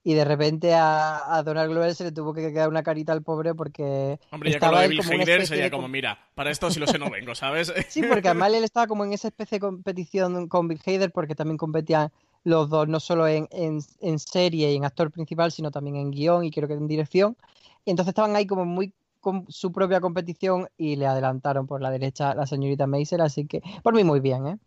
y 0.03 0.15
de 0.15 0.25
repente 0.25 0.73
a, 0.73 1.33
a 1.33 1.43
Donald 1.43 1.71
Glover 1.71 1.95
se 1.95 2.03
le 2.03 2.11
tuvo 2.11 2.33
que 2.33 2.51
quedar 2.51 2.67
una 2.67 2.83
carita 2.83 3.13
al 3.13 3.23
pobre 3.23 3.55
porque 3.55 4.19
Hombre, 4.31 4.49
ya 4.51 4.59
con 4.59 4.67
estaba 4.67 4.81
lo 4.81 4.81
de 4.81 4.87
Bill 4.89 5.01
Hader 5.21 5.47
sería 5.47 5.69
como, 5.71 5.83
com- 5.83 5.91
mira, 5.91 6.19
para 6.35 6.49
esto 6.51 6.69
si 6.71 6.79
lo 6.81 6.87
sé 6.87 6.99
no 6.99 7.09
vengo, 7.09 7.35
¿sabes? 7.35 7.71
Sí, 7.87 8.03
porque 8.03 8.27
además 8.27 8.51
él 8.53 8.65
estaba 8.65 8.87
como 8.87 9.05
en 9.05 9.13
esa 9.13 9.29
especie 9.29 9.57
de 9.57 9.59
competición 9.61 10.49
con 10.49 10.67
Bill 10.67 10.81
Hader 10.85 11.11
porque 11.13 11.35
también 11.35 11.57
competían 11.57 12.11
los 12.43 12.69
dos, 12.69 12.87
no 12.87 12.99
solo 12.99 13.27
en, 13.27 13.47
en, 13.51 13.79
en 14.01 14.19
serie 14.19 14.71
y 14.71 14.75
en 14.75 14.85
actor 14.85 15.11
principal, 15.11 15.51
sino 15.51 15.71
también 15.71 15.95
en 15.97 16.11
guion 16.11 16.43
y 16.43 16.51
creo 16.51 16.67
que 16.67 16.73
en 16.73 16.87
dirección. 16.87 17.37
Y 17.85 17.91
entonces 17.91 18.09
estaban 18.09 18.35
ahí 18.35 18.45
como 18.47 18.65
muy 18.65 18.93
con 19.19 19.45
su 19.49 19.71
propia 19.71 20.01
competición 20.01 20.67
y 20.77 20.95
le 20.95 21.05
adelantaron 21.05 21.67
por 21.67 21.81
la 21.81 21.91
derecha 21.91 22.33
la 22.33 22.47
señorita 22.47 22.87
Maisel, 22.87 23.21
así 23.21 23.45
que 23.45 23.61
por 23.83 23.93
mí 23.93 24.03
muy 24.03 24.19
bien, 24.19 24.47
¿eh? 24.47 24.57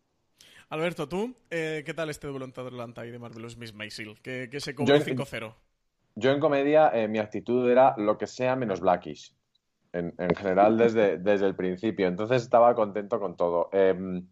Alberto, 0.68 1.08
¿tú 1.08 1.34
eh, 1.50 1.82
qué 1.84 1.92
tal 1.92 2.08
este 2.10 2.28
Volunta 2.28 2.62
de 2.62 2.68
Atlanta 2.68 3.04
y 3.04 3.10
de 3.10 3.18
Marvelous 3.18 3.56
Miss 3.56 3.74
Maisel? 3.74 4.20
Que, 4.22 4.48
que 4.50 4.60
se 4.60 4.70
en- 4.70 4.76
5-0. 4.76 5.54
Yo 6.16 6.30
en 6.30 6.40
comedia, 6.40 6.90
eh, 6.94 7.08
mi 7.08 7.18
actitud 7.18 7.68
era 7.68 7.94
lo 7.98 8.16
que 8.16 8.26
sea 8.26 8.56
menos 8.56 8.80
blackish. 8.80 9.34
En, 9.92 10.12
en 10.18 10.34
general, 10.34 10.76
desde, 10.76 11.18
desde 11.18 11.46
el 11.46 11.54
principio. 11.54 12.08
Entonces 12.08 12.42
estaba 12.42 12.74
contento 12.74 13.20
con 13.20 13.36
todo. 13.36 13.68
Eh, 13.72 14.22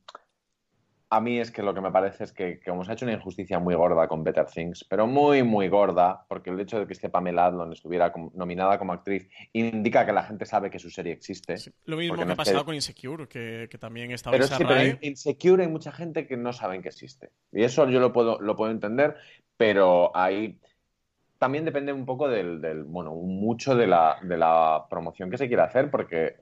a 1.15 1.21
mí 1.21 1.39
es 1.39 1.51
que 1.51 1.63
lo 1.63 1.75
que 1.75 1.83
me 1.83 1.91
parece 1.93 2.25
es 2.25 2.33
que, 2.33 2.59
ha 2.67 2.93
hecho 2.93 3.05
una 3.05 3.13
injusticia 3.13 3.59
muy 3.59 3.75
gorda 3.75 4.09
con 4.09 4.25
Better 4.25 4.47
Things, 4.47 4.83
pero 4.89 5.07
muy, 5.07 5.43
muy 5.43 5.69
gorda, 5.69 6.25
porque 6.27 6.49
el 6.49 6.59
hecho 6.59 6.79
de 6.79 6.87
que 6.87 6.95
esté 6.95 7.11
Pamela 7.11 7.45
Adlon 7.47 7.71
estuviera 7.71 8.11
como- 8.11 8.33
nominada 8.35 8.79
como 8.79 8.95
actriz 8.95 9.29
indica 9.53 10.07
que 10.07 10.13
la 10.15 10.23
gente 10.23 10.47
sabe 10.47 10.71
que 10.71 10.79
su 10.79 10.89
serie 10.89 11.13
existe. 11.13 11.59
Sí, 11.59 11.71
Lo 11.85 11.99
mismo 11.99 12.17
que 12.17 12.25
no 12.25 12.33
ha 12.33 12.37
pasado 12.37 12.65
con 12.65 12.75
Insecure, 12.75 13.29
que, 13.29 13.69
que 13.71 13.77
también 13.77 14.11
estaba 14.11 14.33
Pero 14.33 14.47
esa 14.47 14.57
sí, 14.57 14.65
pero 14.67 14.81
en 14.81 14.99
Insecure 15.03 15.65
hay 15.65 15.69
mucha 15.69 15.93
gente 15.93 16.27
que 16.27 16.39
no 16.39 16.55
saben 16.55 16.81
que 16.81 16.89
existe. 16.89 17.31
Y 17.53 17.63
eso 17.63 17.87
yo 17.91 18.01
lo 18.01 18.11
puedo, 18.15 18.41
lo 18.41 18.57
puedo 18.57 18.71
entender, 18.73 19.15
pero 19.59 20.17
ahí 20.17 20.59
también 21.39 21.67
depende 21.67 21.93
un 21.93 22.07
poco 22.07 22.27
del, 22.27 22.63
del- 22.63 22.85
bueno, 22.85 23.15
mucho 23.15 23.75
de 23.77 23.87
la, 23.87 24.17
de 24.23 24.39
la 24.39 24.87
promoción 24.89 25.31
que 25.31 25.37
se 25.37 25.47
quiere 25.49 25.63
hacer, 25.63 25.91
porque 25.91 26.37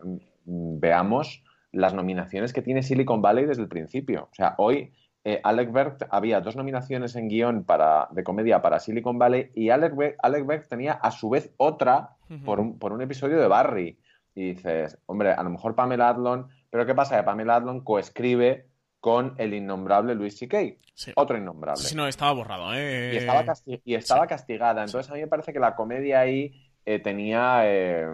mm, 0.45 0.79
veamos 0.79 1.43
las 1.73 1.95
nominaciones 1.95 2.53
que 2.53 2.63
tiene 2.63 2.83
Silicon 2.83 3.23
Valley 3.23 3.47
desde 3.47 3.63
el 3.63 3.69
principio. 3.69 4.29
O 4.31 4.35
sea, 4.35 4.55
hoy 4.59 4.93
eh, 5.25 5.41
Alec 5.45 5.71
Berg 5.73 5.97
había 6.11 6.41
dos 6.41 6.57
nominaciones 6.57 7.15
en 7.17 7.29
guion 7.29 7.65
para, 7.65 8.09
de 8.11 8.25
comedia 8.25 8.63
para 8.63 8.81
Silicon 8.81 9.19
Valley 9.19 9.51
y 9.55 9.71
Alec 9.71 9.95
Berg, 9.95 10.17
Alec 10.23 10.47
Berg 10.47 10.67
tenía 10.69 10.93
a 10.95 11.11
su 11.11 11.29
vez 11.31 11.53
otra 11.59 12.17
por 12.45 12.61
un, 12.61 12.79
por 12.79 12.93
un 12.93 13.03
episodio 13.03 13.39
de 13.41 13.47
Barry. 13.49 13.99
Y 14.35 14.55
dices, 14.55 14.97
hombre, 15.07 15.33
a 15.33 15.43
lo 15.43 15.51
mejor 15.51 15.75
Pamela 15.75 16.09
Adlon, 16.09 16.49
pero 16.71 16.87
¿qué 16.87 16.95
pasa? 16.95 17.17
Que 17.17 17.23
Pamela 17.25 17.57
Adlon 17.57 17.81
coescribe 17.83 18.67
con 19.01 19.35
el 19.39 19.55
innombrable 19.55 20.15
Louis 20.15 20.37
C.K., 20.39 20.59
Sí. 20.95 21.13
otro 21.17 21.39
innombrable. 21.39 21.81
Sí, 21.83 21.97
no, 21.97 22.07
estaba 22.07 22.33
borrado, 22.33 22.75
¿eh? 22.75 23.13
Y 23.15 23.17
estaba, 23.17 23.43
casti- 23.45 23.81
y 23.85 23.95
estaba 23.95 24.23
sí. 24.25 24.29
castigada. 24.29 24.85
Entonces 24.85 25.11
a 25.11 25.15
mí 25.15 25.21
me 25.21 25.27
parece 25.29 25.53
que 25.53 25.59
la 25.59 25.75
comedia 25.75 26.21
ahí 26.21 26.53
eh, 26.85 26.99
tenía 26.99 27.63
eh, 27.65 28.07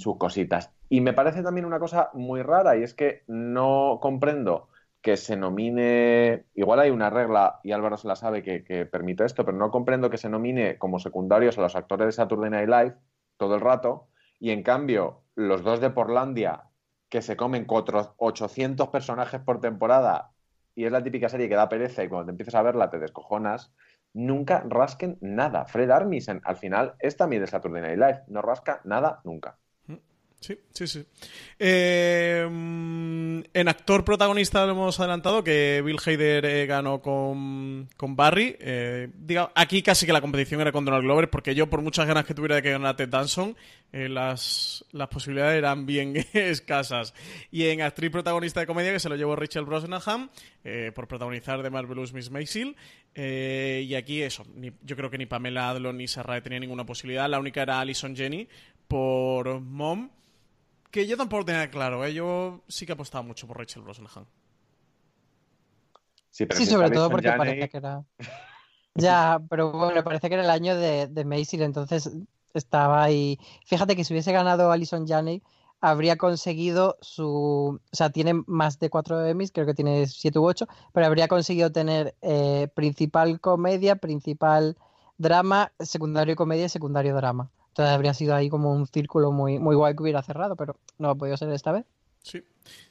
sus 0.00 0.16
cositas. 0.18 0.70
Y 0.88 1.00
me 1.00 1.12
parece 1.12 1.42
también 1.42 1.66
una 1.66 1.78
cosa 1.78 2.10
muy 2.14 2.42
rara 2.42 2.76
y 2.76 2.82
es 2.82 2.94
que 2.94 3.24
no 3.26 3.98
comprendo 4.00 4.68
que 5.02 5.16
se 5.18 5.36
nomine, 5.36 6.46
igual 6.54 6.80
hay 6.80 6.90
una 6.90 7.10
regla 7.10 7.60
y 7.62 7.72
Álvaro 7.72 7.98
se 7.98 8.08
la 8.08 8.16
sabe 8.16 8.42
que, 8.42 8.86
permite 8.86 9.24
esto, 9.24 9.44
pero 9.44 9.56
no 9.56 9.70
comprendo 9.70 10.08
que 10.08 10.16
se 10.16 10.30
nomine 10.30 10.78
como 10.78 10.98
secundarios 10.98 11.58
a 11.58 11.60
los 11.60 11.76
actores 11.76 12.06
de 12.06 12.12
Saturday 12.12 12.50
Night 12.50 12.68
Live 12.68 12.96
todo 13.36 13.54
el 13.56 13.60
rato 13.60 14.08
y 14.38 14.50
en 14.50 14.62
cambio 14.62 15.24
los 15.34 15.62
dos 15.62 15.80
de 15.80 15.90
Portlandia 15.90 16.70
que 17.10 17.20
se 17.22 17.36
comen 17.36 17.66
cuatro- 17.66 18.14
800 18.16 18.88
personajes 18.88 19.40
por 19.40 19.60
temporada 19.60 20.32
y 20.74 20.86
es 20.86 20.92
la 20.92 21.02
típica 21.02 21.28
serie 21.28 21.48
que 21.48 21.54
da 21.56 21.68
pereza 21.68 22.02
y 22.02 22.08
cuando 22.08 22.26
te 22.26 22.30
empiezas 22.30 22.54
a 22.54 22.62
verla 22.62 22.90
te 22.90 22.98
descojonas, 22.98 23.74
nunca 24.14 24.64
rasquen 24.66 25.18
nada. 25.20 25.66
Fred 25.66 25.90
Armisen, 25.90 26.40
al 26.44 26.56
final, 26.56 26.94
es 26.98 27.16
también 27.16 27.42
de 27.42 27.48
Saturday 27.48 27.82
Night 27.82 27.98
Live, 27.98 28.24
no 28.28 28.42
rasca 28.42 28.80
nada 28.84 29.20
nunca. 29.24 29.58
Sí, 30.46 30.58
sí, 30.74 30.86
sí. 30.86 31.02
Eh, 31.58 32.42
en 32.46 33.68
actor 33.68 34.04
protagonista 34.04 34.66
lo 34.66 34.72
hemos 34.72 35.00
adelantado 35.00 35.42
que 35.42 35.80
Bill 35.82 35.96
Hader 36.04 36.44
eh, 36.44 36.66
ganó 36.66 37.00
con, 37.00 37.88
con 37.96 38.14
Barry. 38.14 38.54
Eh, 38.60 39.08
diga, 39.14 39.50
aquí 39.54 39.80
casi 39.80 40.04
que 40.04 40.12
la 40.12 40.20
competición 40.20 40.60
era 40.60 40.70
con 40.70 40.84
Donald 40.84 41.02
Glover, 41.04 41.30
porque 41.30 41.54
yo, 41.54 41.70
por 41.70 41.80
muchas 41.80 42.06
ganas 42.06 42.26
que 42.26 42.34
tuviera 42.34 42.56
de 42.56 42.62
que 42.62 42.72
ganara 42.72 42.94
Ted 42.94 43.08
Danson, 43.08 43.56
eh, 43.90 44.10
las, 44.10 44.84
las 44.92 45.08
posibilidades 45.08 45.56
eran 45.56 45.86
bien 45.86 46.14
escasas. 46.34 47.14
Y 47.50 47.68
en 47.68 47.80
actriz 47.80 48.10
protagonista 48.10 48.60
de 48.60 48.66
comedia, 48.66 48.92
que 48.92 49.00
se 49.00 49.08
lo 49.08 49.16
llevó 49.16 49.36
Rachel 49.36 49.64
Brosnahan, 49.64 50.30
por 50.94 51.08
protagonizar 51.08 51.62
de 51.62 51.70
Marvelous 51.70 52.12
Miss 52.12 52.30
Maisel. 52.30 52.76
Y 53.14 53.94
aquí 53.94 54.20
eso, 54.20 54.44
ni- 54.54 54.72
yo 54.82 54.94
creo 54.94 55.08
que 55.08 55.16
ni 55.16 55.24
Pamela 55.24 55.70
Adlon 55.70 55.96
ni 55.96 56.06
Sarah 56.06 56.42
tenía 56.42 56.58
ninguna 56.60 56.84
posibilidad. 56.84 57.30
La 57.30 57.38
única 57.38 57.62
era 57.62 57.80
Alison 57.80 58.14
Jenny 58.14 58.46
por 58.88 59.60
Mom. 59.60 60.10
Que 60.94 61.08
yo 61.08 61.16
tampoco 61.16 61.44
tenía 61.44 61.68
claro, 61.72 62.04
¿eh? 62.04 62.14
Yo 62.14 62.60
sí 62.68 62.86
que 62.86 62.92
apostaba 62.92 63.22
mucho 63.22 63.48
por 63.48 63.58
Rachel 63.58 63.82
Brosnahan. 63.82 64.26
Sí, 66.30 66.46
pero 66.46 66.56
Sí, 66.60 66.66
si 66.66 66.70
sobre 66.70 66.90
todo 66.90 67.06
Alison 67.06 67.10
porque 67.10 67.28
Janney- 67.30 67.36
parece 67.38 67.68
que 67.68 67.76
era. 67.78 68.04
Ya, 68.94 69.40
pero 69.50 69.72
bueno, 69.72 70.04
parece 70.04 70.28
que 70.28 70.34
era 70.34 70.44
el 70.44 70.50
año 70.50 70.76
de, 70.76 71.08
de 71.08 71.24
Maisel, 71.24 71.62
entonces 71.62 72.12
estaba 72.54 73.02
ahí. 73.02 73.40
Fíjate 73.66 73.96
que 73.96 74.04
si 74.04 74.12
hubiese 74.14 74.30
ganado 74.30 74.70
Alison 74.70 75.04
Janney, 75.04 75.42
habría 75.80 76.14
conseguido 76.16 76.96
su. 77.00 77.80
O 77.92 77.96
sea, 77.96 78.10
tiene 78.10 78.34
más 78.46 78.78
de 78.78 78.88
cuatro 78.88 79.26
Emmys, 79.26 79.50
creo 79.50 79.66
que 79.66 79.74
tiene 79.74 80.06
siete 80.06 80.38
u 80.38 80.46
ocho, 80.46 80.68
pero 80.92 81.06
habría 81.06 81.26
conseguido 81.26 81.72
tener 81.72 82.14
eh, 82.22 82.68
principal 82.72 83.40
comedia, 83.40 83.96
principal 83.96 84.76
drama, 85.18 85.72
secundario 85.80 86.36
comedia 86.36 86.66
y 86.66 86.68
secundario 86.68 87.16
drama. 87.16 87.50
Entonces 87.74 87.92
habría 87.92 88.14
sido 88.14 88.36
ahí 88.36 88.48
como 88.48 88.72
un 88.72 88.86
círculo 88.86 89.32
muy, 89.32 89.58
muy 89.58 89.74
guay 89.74 89.96
que 89.96 90.02
hubiera 90.04 90.22
cerrado, 90.22 90.54
pero 90.54 90.76
no 90.98 91.10
ha 91.10 91.14
podido 91.16 91.36
ser 91.36 91.50
esta 91.50 91.72
vez. 91.72 91.84
Sí, 92.24 92.42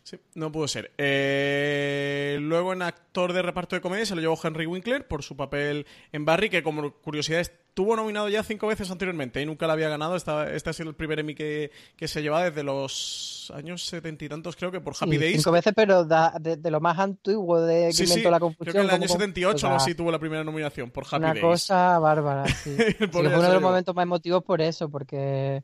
sí, 0.04 0.20
no 0.36 0.52
pudo 0.52 0.68
ser. 0.68 0.92
Eh, 1.00 2.38
luego 2.40 2.72
en 2.74 2.84
actor 2.84 3.34
de 3.34 3.42
reparto 3.42 3.76
de 3.76 3.82
comedia 3.82 4.06
se 4.06 4.14
lo 4.14 4.22
llevó 4.22 4.40
Henry 4.42 4.68
Winkler 4.68 5.08
por 5.08 5.24
su 5.24 5.36
papel 5.36 5.88
en 6.12 6.24
Barry, 6.26 6.52
que 6.52 6.62
como 6.62 6.94
curiosidad 7.02 7.40
estuvo 7.42 7.96
nominado 7.96 8.30
ya 8.30 8.44
cinco 8.44 8.68
veces 8.68 8.92
anteriormente 8.92 9.42
y 9.42 9.48
nunca 9.48 9.66
lo 9.66 9.74
había 9.74 9.90
ganado. 9.90 10.16
Esta- 10.16 10.54
Este 10.54 10.70
ha 10.70 10.74
sido 10.74 10.90
el 10.90 10.96
primer 10.96 11.18
Emmy 11.20 11.34
que, 11.34 11.72
que 11.96 12.08
se 12.08 12.22
lleva 12.22 12.44
desde 12.44 12.62
los 12.62 13.52
años 13.56 13.84
setenta 13.84 14.24
y 14.24 14.30
tantos, 14.30 14.56
creo 14.56 14.72
que 14.72 14.80
por 14.80 14.94
Happy 15.00 15.14
Sí, 15.14 15.18
Days. 15.18 15.36
Cinco 15.38 15.52
veces, 15.52 15.74
pero 15.76 16.06
da- 16.06 16.36
de, 16.40 16.56
de 16.58 16.70
lo 16.70 16.80
más 16.80 17.00
antiguo 17.00 17.60
de 17.60 17.88
que 17.88 17.94
Sí, 17.94 18.06
sí, 18.06 18.12
inventó 18.12 18.30
la 18.30 18.38
creo 18.38 18.48
confusión. 18.50 18.74
que 18.74 18.78
en 18.82 18.86
el 18.86 18.92
año 18.92 19.08
con- 19.08 19.18
78 19.18 19.66
o 19.66 19.70
algo 19.72 19.80
sea, 19.80 19.84
así 19.84 19.96
tuvo 19.96 20.12
la 20.12 20.20
primera 20.20 20.44
nominación 20.44 20.92
por 20.92 21.06
Happy 21.08 21.16
Una 21.16 21.30
Days. 21.30 21.42
cosa 21.42 21.98
bárbara, 21.98 22.46
sí. 22.48 22.76
Sí, 23.00 23.08
fue 23.12 23.22
uno 23.22 23.42
de 23.42 23.54
los 23.54 23.62
momentos 23.64 23.96
más 23.96 24.04
emotivos 24.04 24.44
por 24.44 24.62
eso, 24.62 24.90
porque, 24.90 25.64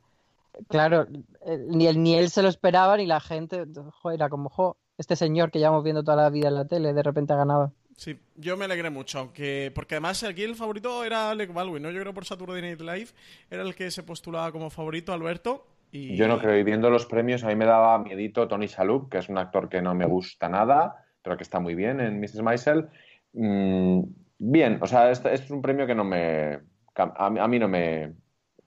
claro, 0.68 1.08
eh, 1.46 1.58
ni 1.70 1.88
él, 1.88 2.02
ni 2.02 2.16
él 2.16 2.30
se 2.30 2.42
lo 2.42 2.50
esperaba, 2.50 2.98
ni 2.98 3.06
la 3.06 3.20
gente, 3.20 3.66
jo, 4.02 4.12
era 4.12 4.30
como, 4.30 4.50
jo, 4.50 4.78
este 4.98 5.16
señor 5.16 5.52
que 5.52 5.60
llevamos 5.60 5.84
viendo 5.84 6.04
toda 6.04 6.18
la 6.18 6.30
vida 6.30 6.50
en 6.50 6.56
la 6.56 6.66
tele, 6.68 6.94
de 6.94 7.04
repente 7.04 7.34
ha 7.34 7.38
ganado. 7.38 7.74
Sí, 7.96 8.18
yo 8.36 8.56
me 8.56 8.66
alegré 8.66 8.90
mucho, 8.90 9.20
aunque 9.20 9.72
porque 9.76 9.96
además 9.96 10.24
aquí 10.24 10.44
el 10.44 10.56
favorito 10.56 11.04
era 11.04 11.32
Alec 11.32 11.54
Baldwin, 11.54 11.84
¿no? 11.84 11.92
Yo 11.92 12.00
creo 12.00 12.14
por 12.14 12.24
Saturday 12.26 12.62
Night 12.62 12.80
Live 12.80 13.10
era 13.50 13.62
el 13.64 13.76
que 13.76 13.92
se 13.92 14.04
postulaba 14.04 14.52
como 14.54 14.70
favorito, 14.70 15.12
Alberto. 15.12 15.66
Y... 15.92 16.16
Yo 16.16 16.28
no 16.28 16.40
creo, 16.40 16.58
y 16.58 16.64
viendo 16.64 16.90
los 16.90 17.06
premios, 17.06 17.44
a 17.44 17.48
mí 17.48 17.56
me 17.56 17.66
daba 17.66 17.98
miedito 18.00 18.48
Tony 18.48 18.68
Shalhoub, 18.68 19.10
que 19.10 19.18
es 19.18 19.28
un 19.28 19.38
actor 19.38 19.68
que 19.68 19.82
no 19.82 19.96
me 19.96 20.06
gusta 20.06 20.48
nada, 20.48 21.04
pero 21.22 21.36
que 21.36 21.44
está 21.44 21.60
muy 21.60 21.76
bien 21.76 22.00
en 22.00 22.20
Mrs. 22.22 22.42
Maisel. 22.42 22.88
Mm, 23.34 24.02
bien, 24.38 24.80
o 24.82 24.88
sea, 24.88 25.12
este, 25.12 25.34
este 25.34 25.46
es 25.48 25.52
un 25.52 25.62
premio 25.62 25.86
que 25.86 25.96
no 25.96 26.04
me... 26.04 26.60
A, 26.96 27.30
mí- 27.30 27.40
a 27.40 27.48
mí 27.48 27.60
no 27.60 27.68
me... 27.68 28.14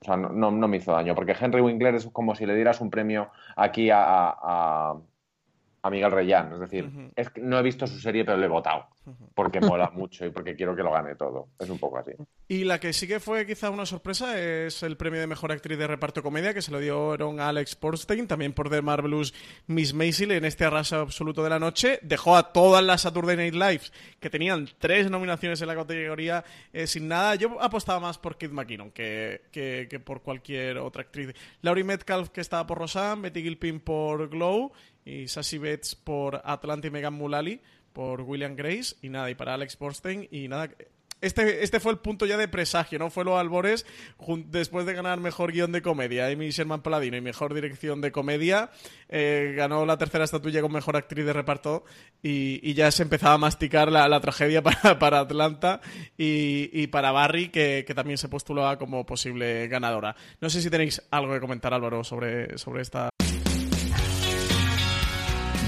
O 0.03 0.05
sea, 0.05 0.17
no, 0.17 0.31
no- 0.31 0.69
me 0.69 0.79
hizo 0.79 0.93
daño, 0.93 1.15
porque 1.15 1.37
Henry 1.41 1.61
Winkler 1.61 1.95
es 1.95 2.07
como 2.09 2.35
si 2.35 2.45
le 2.45 2.55
dieras 2.57 2.81
un 2.81 2.91
premio 2.91 3.31
aquí 3.57 3.91
a, 3.91 3.99
a, 4.31 5.01
a- 5.83 5.91
Miguel 5.91 6.11
Reyán. 6.11 6.53
Es 6.55 6.61
decir, 6.61 6.89
es 7.17 7.31
que 7.31 7.41
no 7.41 7.59
he 7.59 7.63
visto 7.63 7.87
su 7.87 7.99
serie, 7.99 8.25
pero 8.25 8.39
le 8.39 8.47
he 8.47 8.49
votado, 8.49 8.87
porque 9.35 9.61
mola 9.61 9.91
mucho 9.93 10.25
y 10.25 10.31
porque 10.31 10.55
quiero 10.55 10.75
que 10.77 10.83
lo 10.83 10.93
gane 10.93 11.15
todo. 11.17 11.49
Es 11.59 11.69
un 11.69 11.79
poco 11.79 11.99
así. 11.99 12.13
Y 12.49 12.65
la 12.65 12.79
que 12.79 12.93
sí 12.93 13.09
que 13.09 13.19
fue 13.21 13.47
quizá 13.47 13.71
una 13.71 13.85
sorpresa 13.87 14.39
es 14.41 14.83
el 14.83 14.97
premio 14.97 15.21
de 15.21 15.27
mejor 15.27 15.51
actriz 15.53 15.77
de 15.79 15.87
reparto 15.87 16.23
comedia 16.23 16.55
que 16.55 16.63
se 16.63 16.71
lo 16.71 16.79
dieron 16.81 17.41
a 17.41 17.49
Alex 17.49 17.79
Borstein, 17.81 18.27
también 18.27 18.53
por 18.53 18.71
The 18.71 18.81
Marvelous 18.83 19.35
Miss 19.67 19.93
Maisel 19.95 20.33
en 20.33 20.45
este 20.45 20.65
arraso 20.65 20.97
absoluto 21.01 21.43
de 21.43 21.51
la 21.51 21.59
noche. 21.59 21.99
Dejó 22.03 22.37
a 22.37 22.53
todas 22.53 22.85
las 22.85 23.01
Saturday 23.03 23.37
Night 23.37 23.55
Lives 23.55 23.93
que 24.21 24.31
tenían 24.31 24.69
tres 24.79 25.11
nominaciones 25.11 25.61
en 25.63 25.69
la 25.69 25.75
categoría 25.75 26.45
eh, 26.73 26.87
sin 26.87 27.09
nada. 27.09 27.35
Yo 27.35 27.61
apostaba 27.61 27.99
más 28.01 28.19
por 28.19 28.37
Kid 28.39 28.51
McKinnon 28.51 28.91
que, 28.93 29.43
que, 29.51 29.87
que 29.91 29.99
por 30.01 30.23
cualquier 30.23 30.79
otra 30.79 31.03
actriz. 31.03 31.35
Laurie 31.63 31.85
Metcalf 31.85 32.29
que 32.31 32.41
estaba 32.41 32.67
por 32.67 32.79
Roseanne, 32.79 33.23
Betty 33.23 33.43
Gilpin 33.43 33.81
por 33.81 34.29
Glow 34.29 34.73
y 35.05 35.29
Sassy 35.29 35.59
Betts 35.59 35.95
por 35.95 36.41
Atlanta 36.45 36.87
y 36.87 36.91
Megan 36.91 37.15
Mullally 37.15 37.61
por 37.93 38.23
William 38.23 38.57
Grace 38.57 38.97
y 39.03 39.09
nada, 39.09 39.31
y 39.31 39.35
para 39.35 39.55
Alex 39.55 39.79
Borstein 39.79 40.27
y 40.31 40.49
nada, 40.49 40.71
este, 41.23 41.63
este 41.63 41.79
fue 41.79 41.93
el 41.93 41.99
punto 41.99 42.27
ya 42.27 42.37
de 42.37 42.49
presagio, 42.49 42.99
¿no? 42.99 43.09
Fue 43.09 43.25
los 43.25 43.39
albores 43.39 43.87
después 44.47 44.87
de 44.87 44.93
ganar 44.93 45.21
mejor 45.21 45.53
guion 45.53 45.71
de 45.71 45.81
comedia, 45.81 46.27
Amy 46.27 46.51
Sherman 46.51 46.83
Paladino 46.83 47.17
y 47.17 47.21
mejor 47.21 47.55
dirección 47.55 48.01
de 48.01 48.11
comedia. 48.11 48.71
eh, 49.09 49.55
ganó 49.57 49.87
la 49.87 49.97
tercera 49.99 50.25
estatuilla 50.25 50.61
con 50.63 50.73
mejor 50.73 50.97
actriz 50.97 51.25
de 51.25 51.33
reparto 51.33 51.85
y, 52.23 52.59
y 52.69 52.75
ya 52.75 52.91
se 52.91 53.05
empezaba 53.05 53.35
a 53.35 53.39
masticar 53.39 53.93
la, 53.93 54.09
la 54.09 54.21
tragedia 54.21 54.63
para, 54.65 54.99
para 54.99 55.21
Atlanta 55.21 55.81
y, 56.19 56.71
y 56.73 56.89
para 56.89 57.13
Barry, 57.13 57.51
que, 57.51 57.85
que 57.87 57.95
también 57.95 58.19
se 58.19 58.29
postulaba 58.29 58.77
como 58.77 59.07
posible 59.07 59.69
ganadora. 59.69 60.17
No 60.41 60.51
sé 60.51 60.61
si 60.61 60.71
tenéis 60.71 61.03
algo 61.13 61.35
que 61.35 61.41
comentar, 61.41 61.73
Álvaro, 61.73 62.03
sobre, 62.03 62.59
sobre 62.59 62.83
esta. 62.83 63.11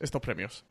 Estos 0.00 0.20
premios. 0.20 0.64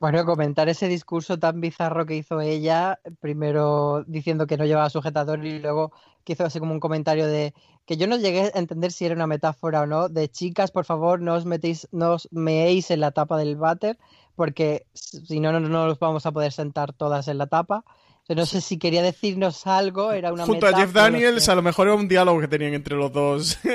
Bueno, 0.00 0.24
comentar 0.24 0.68
ese 0.68 0.86
discurso 0.86 1.38
tan 1.40 1.60
bizarro 1.60 2.06
que 2.06 2.14
hizo 2.14 2.40
ella, 2.40 3.00
primero 3.20 4.04
diciendo 4.06 4.46
que 4.46 4.56
no 4.56 4.64
llevaba 4.64 4.90
sujetador 4.90 5.44
y 5.44 5.58
luego 5.58 5.90
que 6.22 6.34
hizo 6.34 6.44
así 6.44 6.60
como 6.60 6.72
un 6.72 6.78
comentario 6.78 7.26
de 7.26 7.52
que 7.84 7.96
yo 7.96 8.06
no 8.06 8.16
llegué 8.16 8.52
a 8.54 8.58
entender 8.58 8.92
si 8.92 9.06
era 9.06 9.16
una 9.16 9.26
metáfora 9.26 9.80
o 9.82 9.86
no, 9.86 10.08
de 10.08 10.28
chicas, 10.28 10.70
por 10.70 10.84
favor, 10.84 11.20
no 11.20 11.34
os 11.34 11.46
metéis, 11.46 11.88
no 11.90 12.12
os 12.12 12.28
meéis 12.30 12.92
en 12.92 13.00
la 13.00 13.10
tapa 13.10 13.38
del 13.38 13.56
váter, 13.56 13.98
porque 14.36 14.86
si 14.94 15.40
no, 15.40 15.50
no, 15.50 15.58
no 15.58 15.86
nos 15.86 15.98
vamos 15.98 16.26
a 16.26 16.32
poder 16.32 16.52
sentar 16.52 16.92
todas 16.92 17.26
en 17.26 17.38
la 17.38 17.48
tapa. 17.48 17.84
No 18.28 18.44
sé 18.44 18.60
si 18.60 18.78
quería 18.78 19.02
decirnos 19.02 19.66
algo, 19.66 20.12
era 20.12 20.32
una 20.32 20.44
Junto 20.44 20.66
a 20.66 20.76
Jeff 20.76 20.92
Daniels, 20.92 21.48
a 21.48 21.54
lo 21.54 21.62
mejor 21.62 21.86
era 21.86 21.96
un 21.96 22.08
diálogo 22.08 22.40
que 22.40 22.48
tenían 22.48 22.74
entre 22.74 22.94
los 22.94 23.10
dos. 23.10 23.58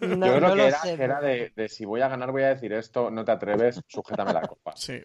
No, 0.00 0.26
Yo 0.26 0.36
creo 0.36 0.54
que, 0.54 1.02
era, 1.02 1.20
de, 1.20 1.68
si 1.68 1.84
voy 1.84 2.00
a 2.00 2.08
ganar 2.08 2.32
voy 2.32 2.42
a 2.42 2.48
decir 2.48 2.72
esto, 2.72 3.10
no 3.10 3.24
te 3.24 3.32
atreves, 3.32 3.80
sujétame 3.86 4.32
la 4.32 4.42
copa. 4.42 4.72
Sí, 4.76 5.00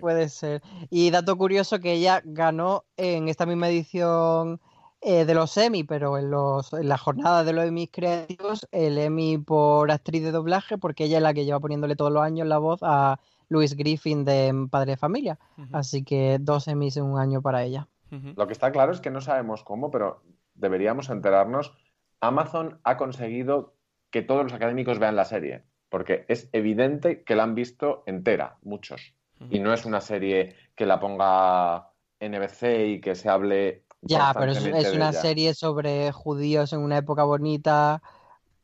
Puede 0.00 0.28
ser. 0.28 0.62
Y 0.90 1.10
dato 1.10 1.36
curioso 1.36 1.80
que 1.80 1.92
ella 1.92 2.22
ganó 2.24 2.84
en 2.96 3.28
esta 3.28 3.46
misma 3.46 3.68
edición 3.68 4.60
eh, 5.00 5.24
de 5.24 5.34
los 5.34 5.56
Emmy, 5.56 5.84
pero 5.84 6.18
en, 6.18 6.30
los, 6.30 6.72
en 6.74 6.88
la 6.88 6.98
jornada 6.98 7.42
de 7.42 7.54
los 7.54 7.64
Emmy 7.64 7.88
creativos, 7.88 8.68
el 8.70 8.98
Emmy 8.98 9.38
por 9.38 9.90
actriz 9.90 10.22
de 10.22 10.30
doblaje, 10.30 10.76
porque 10.76 11.04
ella 11.04 11.16
es 11.16 11.22
la 11.22 11.34
que 11.34 11.46
lleva 11.46 11.60
poniéndole 11.60 11.96
todos 11.96 12.12
los 12.12 12.22
años 12.22 12.46
la 12.46 12.58
voz 12.58 12.80
a 12.82 13.18
Louis 13.48 13.74
Griffin 13.74 14.24
de 14.24 14.68
Padre 14.70 14.92
de 14.92 14.96
Familia. 14.96 15.38
Así 15.72 16.04
que 16.04 16.38
dos 16.40 16.68
Emmys 16.68 16.98
en 16.98 17.04
un 17.04 17.18
año 17.18 17.40
para 17.40 17.64
ella. 17.64 17.88
Lo 18.10 18.46
que 18.46 18.52
está 18.52 18.72
claro 18.72 18.92
es 18.92 19.00
que 19.00 19.10
no 19.10 19.20
sabemos 19.20 19.62
cómo, 19.62 19.90
pero 19.90 20.22
deberíamos 20.54 21.10
enterarnos. 21.10 21.72
Amazon 22.20 22.80
ha 22.84 22.96
conseguido 22.96 23.76
que 24.10 24.22
todos 24.22 24.42
los 24.42 24.52
académicos 24.52 24.98
vean 24.98 25.16
la 25.16 25.24
serie, 25.24 25.64
porque 25.88 26.24
es 26.28 26.48
evidente 26.52 27.22
que 27.22 27.36
la 27.36 27.44
han 27.44 27.54
visto 27.54 28.02
entera, 28.06 28.58
muchos. 28.62 29.14
Y 29.48 29.58
no 29.58 29.72
es 29.72 29.86
una 29.86 30.02
serie 30.02 30.54
que 30.74 30.84
la 30.84 31.00
ponga 31.00 31.92
NBC 32.20 32.88
y 32.88 33.00
que 33.00 33.14
se 33.14 33.30
hable. 33.30 33.84
Ya, 34.02 34.34
pero 34.38 34.52
es, 34.52 34.92
una 34.92 35.12
serie 35.12 35.54
sobre 35.54 36.12
judíos 36.12 36.74
en 36.74 36.80
una 36.80 36.98
época 36.98 37.24
bonita 37.24 38.02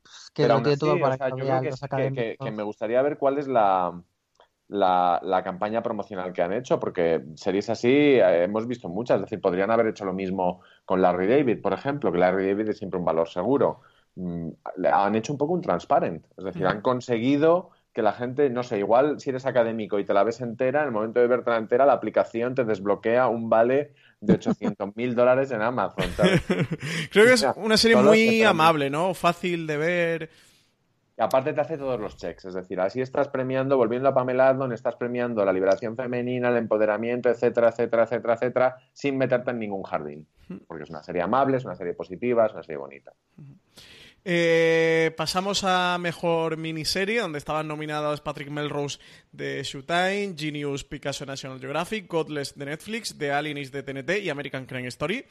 pues, 0.02 0.30
que 0.34 0.46
lo 0.46 0.60
tiene 0.60 0.76
todo 0.76 1.00
para 1.00 1.16
que, 1.16 2.36
que 2.38 2.50
me 2.50 2.62
gustaría 2.62 3.00
ver 3.00 3.16
cuál 3.16 3.38
es 3.38 3.48
la, 3.48 4.02
la, 4.68 5.42
campaña 5.44 5.82
promocional 5.82 6.32
que 6.32 6.42
han 6.42 6.52
hecho, 6.52 6.80
porque 6.80 7.24
series 7.34 7.70
así 7.70 7.88
eh, 7.88 8.44
hemos 8.44 8.66
visto 8.66 8.88
muchas, 8.88 9.16
es 9.16 9.22
decir, 9.22 9.40
podrían 9.40 9.70
haber 9.70 9.88
hecho 9.88 10.04
lo 10.04 10.12
mismo 10.12 10.60
con 10.84 11.02
Larry 11.02 11.26
David, 11.26 11.62
por 11.62 11.72
ejemplo, 11.72 12.10
que 12.10 12.18
Larry 12.18 12.48
David 12.48 12.70
es 12.70 12.78
siempre 12.78 12.98
un 12.98 13.04
valor 13.04 13.28
seguro. 13.28 13.80
Mm, 14.16 14.48
han 14.92 15.14
hecho 15.14 15.32
un 15.32 15.38
poco 15.38 15.52
un 15.52 15.60
transparent, 15.60 16.24
es 16.36 16.44
decir, 16.44 16.66
han 16.66 16.80
conseguido 16.80 17.70
que 17.92 18.02
la 18.02 18.12
gente, 18.12 18.50
no 18.50 18.62
sé, 18.62 18.78
igual 18.78 19.20
si 19.20 19.30
eres 19.30 19.46
académico 19.46 19.98
y 19.98 20.04
te 20.04 20.12
la 20.12 20.22
ves 20.22 20.42
entera, 20.42 20.80
en 20.80 20.88
el 20.88 20.92
momento 20.92 21.18
de 21.20 21.28
verte 21.28 21.50
la 21.50 21.56
entera, 21.56 21.86
la 21.86 21.94
aplicación 21.94 22.54
te 22.54 22.64
desbloquea 22.64 23.28
un 23.28 23.48
vale 23.48 23.94
de 24.20 24.34
800 24.34 24.94
mil 24.96 25.14
dólares 25.14 25.50
en 25.50 25.62
Amazon. 25.62 26.04
Creo 27.10 27.24
que 27.24 27.32
es 27.32 27.46
una 27.56 27.78
serie 27.78 27.96
muy 27.96 28.42
amable, 28.42 28.90
¿no? 28.90 29.14
Fácil 29.14 29.66
de 29.66 29.76
ver. 29.78 30.30
Y 31.18 31.22
aparte 31.22 31.54
te 31.54 31.60
hace 31.62 31.78
todos 31.78 31.98
los 31.98 32.16
checks, 32.16 32.44
es 32.44 32.54
decir, 32.54 32.78
así 32.78 33.00
estás 33.00 33.28
premiando, 33.28 33.78
volviendo 33.78 34.08
a 34.08 34.14
Pamela 34.14 34.48
Adlon, 34.48 34.72
estás 34.72 34.96
premiando 34.96 35.44
la 35.46 35.52
liberación 35.52 35.96
femenina, 35.96 36.50
el 36.50 36.58
empoderamiento, 36.58 37.30
etcétera, 37.30 37.70
etcétera, 37.70 38.02
etcétera, 38.02 38.34
etcétera, 38.34 38.76
sin 38.92 39.16
meterte 39.16 39.50
en 39.50 39.58
ningún 39.58 39.82
jardín. 39.82 40.26
Porque 40.66 40.84
es 40.84 40.90
una 40.90 41.02
serie 41.02 41.22
amable, 41.22 41.56
es 41.56 41.64
una 41.64 41.74
serie 41.74 41.94
positiva, 41.94 42.44
es 42.44 42.52
una 42.52 42.62
serie 42.62 42.76
bonita. 42.76 43.12
Eh, 44.28 45.14
pasamos 45.16 45.62
a 45.64 45.96
mejor 45.98 46.56
miniserie, 46.56 47.20
donde 47.20 47.38
estaban 47.38 47.68
nominados 47.68 48.20
Patrick 48.20 48.50
Melrose 48.50 48.98
de 49.30 49.62
Showtime, 49.62 50.34
Genius 50.36 50.82
Picasso 50.82 51.24
National 51.24 51.60
Geographic, 51.60 52.08
Godless 52.08 52.58
de 52.58 52.66
Netflix, 52.66 53.16
The 53.16 53.30
Alienist 53.30 53.72
de 53.72 53.84
TNT 53.84 54.18
y 54.24 54.28
American 54.28 54.66
Crime 54.66 54.88
Story. 54.88 55.24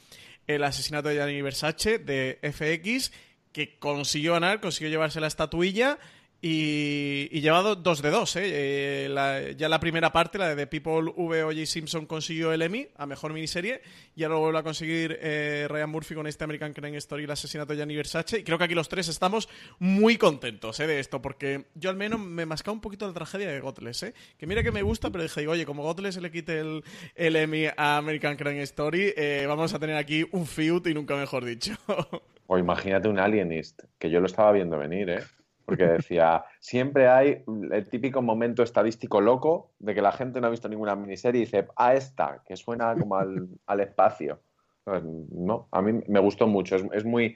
El 0.48 0.64
asesinato 0.64 1.10
de 1.10 1.16
Gianni 1.16 1.42
Versace 1.42 2.00
de 2.00 2.40
FX 2.42 3.12
que 3.56 3.80
consiguió 3.80 4.34
ganar, 4.34 4.60
consiguió 4.60 4.90
llevarse 4.90 5.22
la 5.22 5.28
estatuilla 5.28 5.98
y, 6.42 7.30
y 7.32 7.40
llevado 7.40 7.78
dos 7.78 8.02
de 8.02 8.12
dos. 8.12 8.36
¿eh? 8.36 8.42
eh 8.44 9.56
ya 9.58 9.70
la 9.70 9.80
primera 9.80 10.12
parte, 10.12 10.38
la 10.38 10.50
de 10.50 10.58
The 10.58 10.68
People 10.68 11.14
V. 11.16 11.44
O.J. 11.44 11.66
Simpson, 11.66 12.06
consiguió 12.06 12.52
el 12.52 12.62
Emmy 12.64 12.90
a 12.98 13.06
mejor 13.06 13.32
miniserie. 13.32 13.82
Y 14.14 14.24
ahora 14.24 14.36
lo 14.36 14.42
vuelve 14.42 14.60
a 14.60 14.64
conseguir 14.64 15.18
eh, 15.22 15.68
Ryan 15.70 15.90
Murphy 15.90 16.16
con 16.16 16.28
este 16.28 16.44
American 16.44 16.74
Crime 16.74 16.98
Story, 16.98 17.24
el 17.24 17.32
asesinato 17.32 17.72
de 17.72 17.78
Gianni 17.78 17.96
Versace. 17.96 18.40
Y 18.40 18.44
creo 18.44 18.58
que 18.58 18.66
aquí 18.66 18.76
los 18.76 18.90
tres 18.90 19.08
estamos 19.08 19.48
muy 19.80 20.18
contentos 20.18 20.78
¿eh? 20.82 20.88
de 20.88 21.00
esto, 21.00 21.22
porque 21.22 21.68
yo 21.76 21.90
al 21.90 21.96
menos 21.96 22.20
me 22.20 22.46
mascaba 22.46 22.74
un 22.74 22.82
poquito 22.82 23.08
la 23.08 23.14
tragedia 23.14 23.48
de 23.48 23.62
Godless. 23.62 24.04
¿eh? 24.04 24.14
Que 24.38 24.48
mira 24.48 24.64
que 24.64 24.74
me 24.74 24.82
gusta, 24.82 25.12
pero 25.12 25.24
dije, 25.24 25.48
oye, 25.48 25.66
como 25.66 25.84
Godless 25.84 26.18
le 26.18 26.30
quite 26.30 26.60
el, 26.60 26.84
el 27.16 27.38
Emmy 27.38 27.68
a 27.78 27.96
American 27.96 28.36
Crime 28.36 28.62
Story, 28.64 29.14
eh, 29.16 29.46
vamos 29.48 29.74
a 29.74 29.80
tener 29.80 29.96
aquí 29.96 30.28
un 30.34 30.46
feud 30.46 30.86
y 30.88 30.94
nunca 30.94 31.16
mejor 31.16 31.46
dicho. 31.46 31.72
O 32.48 32.58
imagínate 32.58 33.08
un 33.08 33.20
Alienist, 33.20 33.84
que 33.98 34.10
yo 34.10 34.20
lo 34.20 34.28
estaba 34.28 34.52
viendo 34.52 34.78
venir, 34.78 35.10
¿eh? 35.10 35.24
Porque 35.66 35.86
decía, 36.00 36.46
siempre 36.60 37.08
hay 37.08 37.44
el 37.72 37.90
típico 37.90 38.22
momento 38.22 38.64
estadístico 38.64 39.20
loco 39.22 39.72
de 39.80 39.96
que 39.96 40.02
la 40.02 40.12
gente 40.12 40.40
no 40.40 40.48
ha 40.48 40.52
visto 40.52 40.70
ninguna 40.70 40.96
miniserie 40.96 41.42
y 41.42 41.46
dice, 41.46 41.68
ah, 41.76 41.94
esta, 41.94 42.44
que 42.46 42.56
suena 42.56 42.94
como 42.96 43.18
al, 43.18 43.50
espacio. 43.80 44.40
Pues, 44.84 45.04
no, 45.04 45.68
a 45.72 45.82
mí 45.82 46.04
me 46.08 46.20
gustó 46.20 46.46
mucho, 46.46 46.76
es, 46.76 47.06
muy, 47.06 47.36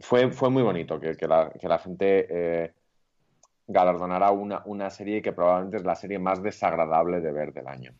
fue, 0.00 0.32
fue 0.32 0.50
muy 0.50 0.64
bonito 0.64 0.98
que, 0.98 1.16
la, 1.28 1.78
gente 1.78 2.26
eh, 2.28 2.72
galardonara 3.68 4.32
una, 4.32 4.62
una 4.64 4.90
serie 4.90 5.22
que 5.22 5.32
probablemente 5.32 5.76
es 5.76 5.84
la 5.84 5.94
serie 5.94 6.18
más 6.18 6.42
desagradable 6.42 7.20
de 7.20 7.30
ver 7.30 7.52
del 7.52 7.68
año 7.68 7.94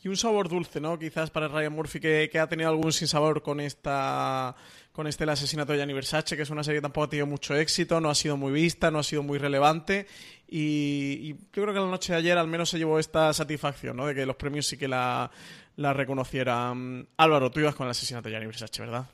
y 0.00 0.08
un 0.08 0.16
sabor 0.16 0.48
dulce, 0.48 0.80
¿no? 0.80 0.98
Quizás 0.98 1.30
para 1.30 1.48
Ryan 1.48 1.72
Murphy 1.72 2.00
que, 2.00 2.28
que, 2.30 2.38
ha 2.38 2.48
tenido 2.48 2.70
algún 2.70 2.92
sinsabor 2.92 3.42
con 3.42 3.60
esta 3.60 4.54
con 4.98 5.06
este 5.06 5.22
El 5.22 5.30
asesinato 5.30 5.70
de 5.70 5.78
Gianni 5.78 5.92
Versace, 5.92 6.36
que 6.36 6.42
es 6.42 6.50
una 6.50 6.64
serie 6.64 6.78
que 6.78 6.82
tampoco 6.82 7.04
ha 7.04 7.08
tenido 7.08 7.28
mucho 7.28 7.54
éxito, 7.54 8.00
no 8.00 8.10
ha 8.10 8.16
sido 8.16 8.36
muy 8.36 8.50
vista, 8.50 8.90
no 8.90 8.98
ha 8.98 9.04
sido 9.04 9.22
muy 9.22 9.38
relevante. 9.38 10.08
Y, 10.48 11.34
yo 11.34 11.62
creo 11.62 11.72
que 11.72 11.78
la 11.78 11.86
noche 11.86 12.12
de 12.12 12.18
ayer 12.18 12.36
al 12.36 12.48
menos 12.48 12.68
se 12.68 12.78
llevó 12.78 12.98
esta 12.98 13.32
satisfacción, 13.32 13.96
¿no? 13.96 14.06
De 14.06 14.14
que 14.16 14.26
los 14.26 14.34
premios 14.34 14.66
sí 14.66 14.76
que 14.76 14.88
la, 14.88 15.30
la 15.76 15.92
reconocieran. 15.92 17.06
Álvaro, 17.16 17.48
tú 17.52 17.60
ibas 17.60 17.76
con 17.76 17.86
el 17.86 17.92
asesinato 17.92 18.28
de 18.28 18.32
Gianni 18.32 18.46
Versace, 18.46 18.82
¿verdad? 18.82 19.06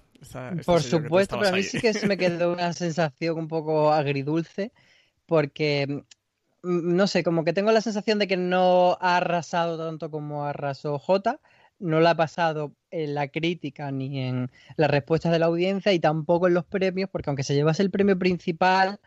Por 0.65 0.83
supuesto, 0.83 1.39
pero 1.39 1.51
a 1.51 1.53
mí 1.53 1.63
sí 1.63 1.79
que 1.79 1.93
se 1.93 2.07
me 2.07 2.17
quedó 2.17 2.55
una 2.55 2.73
sensación 2.73 3.37
un 3.37 3.49
poco 3.49 3.93
agridulce, 3.93 4.73
porque 5.27 6.03
mm, 6.63 6.97
no 6.97 7.07
sé, 7.07 7.23
como 7.23 7.45
que 7.45 7.53
tengo 7.53 7.73
la 7.73 7.83
sensación 7.83 8.19
de 8.19 8.27
que 8.27 8.39
no 8.39 8.97
ha 9.03 9.19
arrasado 9.19 9.77
tanto 9.77 10.11
como 10.11 10.47
arrasó 10.47 10.99
J, 10.99 11.39
no 11.79 12.01
la 12.01 12.11
ha 12.11 12.17
pasado 12.17 12.75
en 12.91 13.15
la 13.15 13.29
crítica 13.29 13.91
ni 13.91 14.21
en 14.21 14.51
las 14.77 14.91
respuestas 14.91 15.33
de 15.33 15.39
la 15.39 15.47
audiencia 15.47 15.93
y 15.93 16.01
tampoco 16.01 16.49
en 16.49 16.55
los 16.55 16.65
premios, 16.65 17.11
porque 17.11 17.31
aunque 17.31 17.43
se 17.43 17.55
llevase 17.55 17.83
el 17.83 17.91
premio 17.91 18.19
principal, 18.19 19.01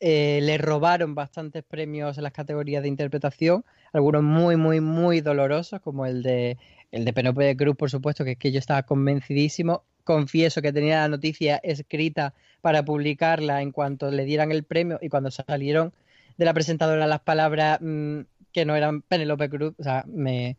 eh, 0.00 0.40
le 0.42 0.58
robaron 0.58 1.14
bastantes 1.14 1.64
premios 1.64 2.18
en 2.18 2.24
las 2.24 2.32
categorías 2.32 2.82
de 2.82 2.88
interpretación, 2.88 3.64
algunos 3.92 4.22
muy, 4.22 4.56
muy, 4.56 4.80
muy 4.80 5.20
dolorosos, 5.20 5.80
como 5.80 6.06
el 6.06 6.22
de 6.22 6.58
el 6.90 7.04
de 7.04 7.12
Penelope 7.12 7.56
Cruz, 7.56 7.76
por 7.76 7.90
supuesto, 7.90 8.24
que 8.24 8.32
es 8.32 8.38
que 8.38 8.52
yo 8.52 8.58
estaba 8.58 8.82
convencidísimo, 8.84 9.84
confieso 10.04 10.62
que 10.62 10.72
tenía 10.72 11.00
la 11.00 11.08
noticia 11.08 11.56
escrita 11.58 12.34
para 12.60 12.84
publicarla 12.84 13.60
en 13.62 13.72
cuanto 13.72 14.10
le 14.10 14.24
dieran 14.24 14.52
el 14.52 14.64
premio 14.64 14.98
y 15.02 15.08
cuando 15.08 15.30
salieron 15.30 15.92
de 16.38 16.44
la 16.44 16.54
presentadora 16.54 17.06
las 17.06 17.20
palabras 17.20 17.78
mm, 17.82 18.20
que 18.52 18.64
no 18.64 18.74
eran 18.76 19.02
Penelope 19.02 19.50
Cruz, 19.50 19.74
o 19.78 19.82
sea, 19.82 20.04
me, 20.08 20.56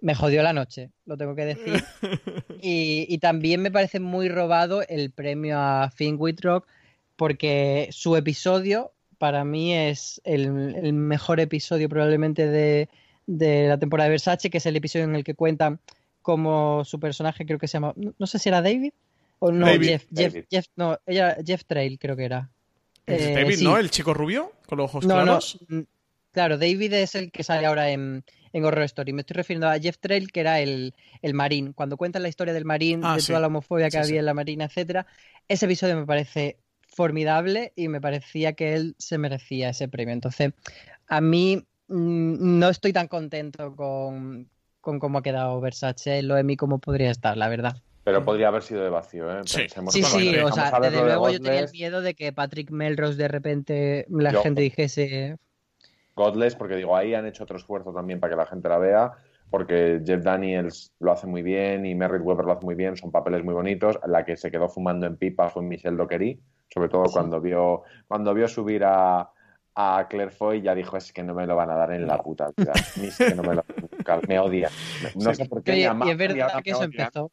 me 0.00 0.14
jodió 0.14 0.42
la 0.42 0.52
noche, 0.52 0.90
lo 1.06 1.16
tengo 1.16 1.34
que 1.34 1.44
decir. 1.46 1.82
Y, 2.62 3.06
y 3.08 3.18
también 3.18 3.62
me 3.62 3.70
parece 3.70 4.00
muy 4.00 4.28
robado 4.28 4.82
el 4.86 5.10
premio 5.12 5.58
a 5.58 5.90
Finn 5.90 6.16
Wittrock 6.18 6.66
porque 7.16 7.88
su 7.90 8.16
episodio 8.16 8.92
para 9.16 9.44
mí 9.44 9.74
es 9.74 10.20
el, 10.24 10.74
el 10.76 10.92
mejor 10.92 11.40
episodio 11.40 11.88
probablemente 11.88 12.46
de, 12.46 12.90
de 13.26 13.66
la 13.68 13.78
temporada 13.78 14.08
de 14.08 14.12
Versace, 14.12 14.50
que 14.50 14.58
es 14.58 14.66
el 14.66 14.76
episodio 14.76 15.06
en 15.06 15.14
el 15.14 15.24
que 15.24 15.34
cuentan 15.34 15.80
como 16.20 16.84
su 16.84 17.00
personaje, 17.00 17.46
creo 17.46 17.58
que 17.58 17.66
se 17.66 17.74
llama, 17.74 17.94
no, 17.96 18.12
no 18.18 18.26
sé 18.26 18.38
si 18.38 18.50
era 18.50 18.60
David 18.60 18.92
o 19.38 19.50
no, 19.52 19.64
David. 19.66 19.86
Jeff, 19.88 20.06
Jeff, 20.14 20.32
David. 20.34 20.44
Jeff, 20.50 20.66
no, 20.76 20.98
ella, 21.06 21.36
Jeff 21.44 21.64
Trail 21.64 21.98
creo 21.98 22.14
que 22.16 22.24
era. 22.24 22.50
Es 23.06 23.22
Eh, 23.22 23.32
David, 23.34 23.56
sí. 23.56 23.64
¿no? 23.64 23.78
El 23.78 23.90
chico 23.90 24.12
rubio 24.12 24.52
con 24.66 24.76
los 24.78 24.84
ojos 24.90 25.06
No, 25.06 25.16
no, 25.16 25.22
claros. 25.24 25.58
mm, 25.68 25.80
claro, 26.32 26.58
David 26.58 26.92
es 26.94 27.14
el 27.14 27.30
que 27.32 27.42
sale 27.42 27.66
ahora 27.66 27.90
en, 27.90 28.24
en 28.52 28.64
Horror 28.64 28.84
Story. 28.84 29.12
Me 29.12 29.20
estoy 29.22 29.34
refiriendo 29.34 29.68
a 29.68 29.78
Jeff 29.78 29.98
Trail, 29.98 30.30
que 30.32 30.40
era 30.40 30.60
el, 30.60 30.94
el 31.22 31.34
marín. 31.34 31.72
Cuando 31.72 31.96
cuentan 31.96 32.22
la 32.22 32.28
historia 32.28 32.54
del 32.54 32.64
marín, 32.64 33.00
Ah, 33.04 33.14
de 33.16 33.20
sí. 33.20 33.28
toda 33.28 33.40
la 33.40 33.46
homofobia 33.48 33.86
que 33.86 33.98
Sí, 33.98 34.04
sí. 34.04 34.08
había 34.10 34.20
en 34.20 34.26
la 34.26 34.34
marina, 34.34 34.64
etcétera, 34.66 35.06
ese 35.48 35.66
episodio 35.66 35.96
me 35.96 36.06
parece 36.06 36.58
formidable 36.88 37.72
y 37.76 37.88
me 37.88 38.00
parecía 38.00 38.52
que 38.54 38.74
él 38.74 38.94
se 38.98 39.16
merecía 39.18 39.70
ese 39.70 39.88
premio. 39.88 40.12
Entonces, 40.12 40.52
a 41.06 41.20
mí 41.20 41.56
mm, 41.88 42.58
no 42.58 42.68
estoy 42.68 42.92
tan 42.92 43.08
contento 43.08 43.74
con, 43.76 44.48
con 44.80 44.98
cómo 44.98 45.18
ha 45.18 45.22
quedado 45.22 45.60
Versace 45.60 46.22
lo 46.22 46.34
de 46.34 46.42
mí 46.44 46.56
como 46.56 46.78
podría 46.78 47.10
estar, 47.10 47.36
la 47.36 47.48
verdad. 47.48 47.76
Pero 48.02 48.24
podría 48.24 48.48
haber 48.48 48.62
sido 48.62 48.82
de 48.82 48.88
vacío, 48.90 49.30
¿eh? 49.30 49.42
Sí. 49.44 49.58
Pensemos 49.58 49.92
Sí, 49.94 50.02
sí, 50.02 50.34
o 50.38 50.50
sea, 50.52 50.72
desde 50.80 50.96
de 50.96 51.02
luego 51.04 51.30
yo 51.30 51.40
tenía 51.40 51.60
el 51.60 51.70
miedo 51.70 52.00
de 52.00 52.14
que 52.14 52.32
Patrick 52.32 52.70
Melrose 52.70 53.16
de 53.16 53.28
repente 53.28 54.06
la 54.08 54.32
Yo- 54.32 54.42
gente 54.42 54.62
dijese 54.62 55.36
Godless, 56.20 56.54
porque 56.54 56.76
digo, 56.76 56.96
ahí 56.96 57.14
han 57.14 57.26
hecho 57.26 57.44
otro 57.44 57.56
esfuerzo 57.56 57.92
también 57.92 58.20
para 58.20 58.32
que 58.32 58.36
la 58.36 58.46
gente 58.46 58.68
la 58.68 58.78
vea, 58.78 59.12
porque 59.50 60.00
Jeff 60.04 60.22
Daniels 60.22 60.92
lo 61.00 61.12
hace 61.12 61.26
muy 61.26 61.42
bien 61.42 61.86
y 61.86 61.94
Merritt 61.94 62.22
Weber 62.22 62.44
lo 62.44 62.52
hace 62.52 62.64
muy 62.64 62.74
bien, 62.74 62.96
son 62.96 63.10
papeles 63.10 63.42
muy 63.42 63.54
bonitos. 63.54 63.98
La 64.06 64.24
que 64.24 64.36
se 64.36 64.50
quedó 64.50 64.68
fumando 64.68 65.06
en 65.06 65.16
pipa 65.16 65.48
fue 65.48 65.62
Michelle 65.62 65.96
Dockery, 65.96 66.38
sobre 66.68 66.88
todo 66.88 67.06
Sí. 67.06 67.12
cuando 67.14 67.40
vio 67.40 67.82
cuando 68.06 68.34
vio 68.34 68.46
subir 68.46 68.84
a, 68.84 69.30
a 69.74 70.06
Claire 70.08 70.30
Foy, 70.30 70.62
ya 70.62 70.74
dijo, 70.74 70.96
es 70.96 71.12
que 71.12 71.22
no 71.22 71.34
me 71.34 71.46
lo 71.46 71.56
van 71.56 71.70
a 71.70 71.74
dar 71.74 71.92
en 71.92 72.06
la 72.06 72.18
puta 72.22 72.50
vida. 72.56 72.72
Ni 72.96 73.08
es 73.08 73.16
que 73.18 73.34
no 73.34 73.42
me 73.42 73.54
lo 73.54 73.64
me 74.28 74.38
odia. 74.38 74.70
No 75.16 75.32
Sí. 75.32 75.42
sé 75.42 75.48
por 75.48 75.62
qué. 75.62 75.72
Oye, 75.72 75.94
me 75.94 76.06
y 76.06 76.10
es 76.10 76.16
verdad 76.16 76.62
que 76.62 76.70
eso 76.70 76.80
odian. 76.80 76.90
empezó. 76.92 77.30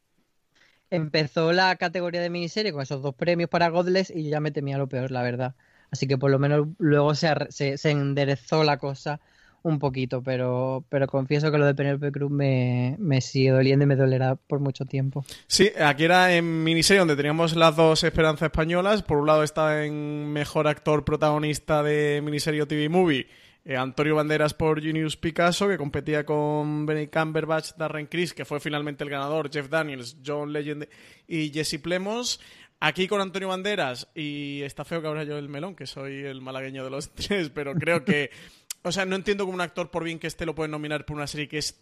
Empezó 0.90 1.52
la 1.52 1.76
categoría 1.76 2.20
de 2.22 2.30
miniserie 2.30 2.72
con 2.72 2.80
esos 2.80 3.02
dos 3.02 3.14
premios 3.14 3.50
para 3.50 3.68
Godless 3.68 4.10
y 4.10 4.24
yo 4.24 4.30
ya 4.30 4.40
me 4.40 4.50
temía 4.50 4.78
lo 4.78 4.88
peor, 4.88 5.10
la 5.10 5.22
verdad. 5.22 5.54
Así 5.90 6.06
que 6.06 6.18
por 6.18 6.30
lo 6.30 6.38
menos 6.38 6.68
luego 6.78 7.14
se, 7.14 7.34
se, 7.50 7.90
enderezó 7.90 8.64
la 8.64 8.76
cosa 8.76 9.20
un 9.62 9.78
poquito, 9.78 10.22
pero, 10.22 10.84
pero 10.88 11.06
confieso 11.06 11.50
que 11.50 11.58
lo 11.58 11.66
de 11.66 11.74
Penelope 11.74 12.12
Cruz 12.12 12.30
me, 12.30 12.96
me 12.98 13.20
sigue 13.20 13.50
doliendo 13.50 13.84
y 13.84 13.88
me 13.88 13.96
dolerá 13.96 14.36
por 14.36 14.60
mucho 14.60 14.84
tiempo. 14.84 15.24
Sí, 15.46 15.70
aquí 15.80 16.04
era 16.04 16.34
en 16.34 16.62
miniserie 16.62 17.00
donde 17.00 17.16
teníamos 17.16 17.56
las 17.56 17.74
dos 17.74 18.04
esperanzas 18.04 18.46
españolas. 18.46 19.02
Por 19.02 19.18
un 19.18 19.26
lado 19.26 19.42
está 19.42 19.84
en 19.84 20.32
mejor 20.32 20.68
actor 20.68 21.04
protagonista 21.04 21.82
de 21.82 22.20
miniserie 22.22 22.66
TV 22.66 22.88
movie. 22.88 23.26
eh, 23.64 23.76
Antonio 23.76 24.14
Banderas 24.14 24.54
por 24.54 24.80
Junius 24.80 25.16
Picasso, 25.16 25.68
que 25.68 25.76
competía 25.76 26.24
con 26.24 26.86
Benny 26.86 27.08
Cumberbatch, 27.08 27.72
Darren 27.76 28.06
Criss, 28.06 28.32
que 28.32 28.44
fue 28.44 28.60
finalmente 28.60 29.04
el 29.04 29.10
ganador, 29.10 29.50
Jeff 29.50 29.68
Daniels, 29.68 30.18
John 30.24 30.52
Legend 30.52 30.86
y 31.26 31.50
Jesse 31.50 31.78
Plemons. 31.82 32.40
Aquí 32.80 33.08
con 33.08 33.20
Antonio 33.20 33.48
Banderas, 33.48 34.08
y 34.14 34.62
está 34.62 34.84
feo 34.84 35.02
que 35.02 35.08
abra 35.08 35.24
yo 35.24 35.36
el 35.36 35.48
melón, 35.48 35.74
que 35.74 35.86
soy 35.86 36.24
el 36.24 36.40
malagueño 36.40 36.84
de 36.84 36.90
los 36.90 37.10
tres, 37.14 37.50
pero 37.50 37.74
creo 37.74 38.04
que. 38.04 38.30
O 38.82 38.92
sea, 38.92 39.04
no 39.04 39.16
entiendo 39.16 39.44
como 39.44 39.54
un 39.54 39.60
actor, 39.60 39.90
por 39.90 40.04
bien 40.04 40.18
que 40.18 40.28
esté, 40.28 40.46
lo 40.46 40.54
pueden 40.54 40.70
nominar 40.70 41.04
por 41.04 41.16
una 41.16 41.26
serie 41.26 41.48
que 41.48 41.58
es 41.58 41.80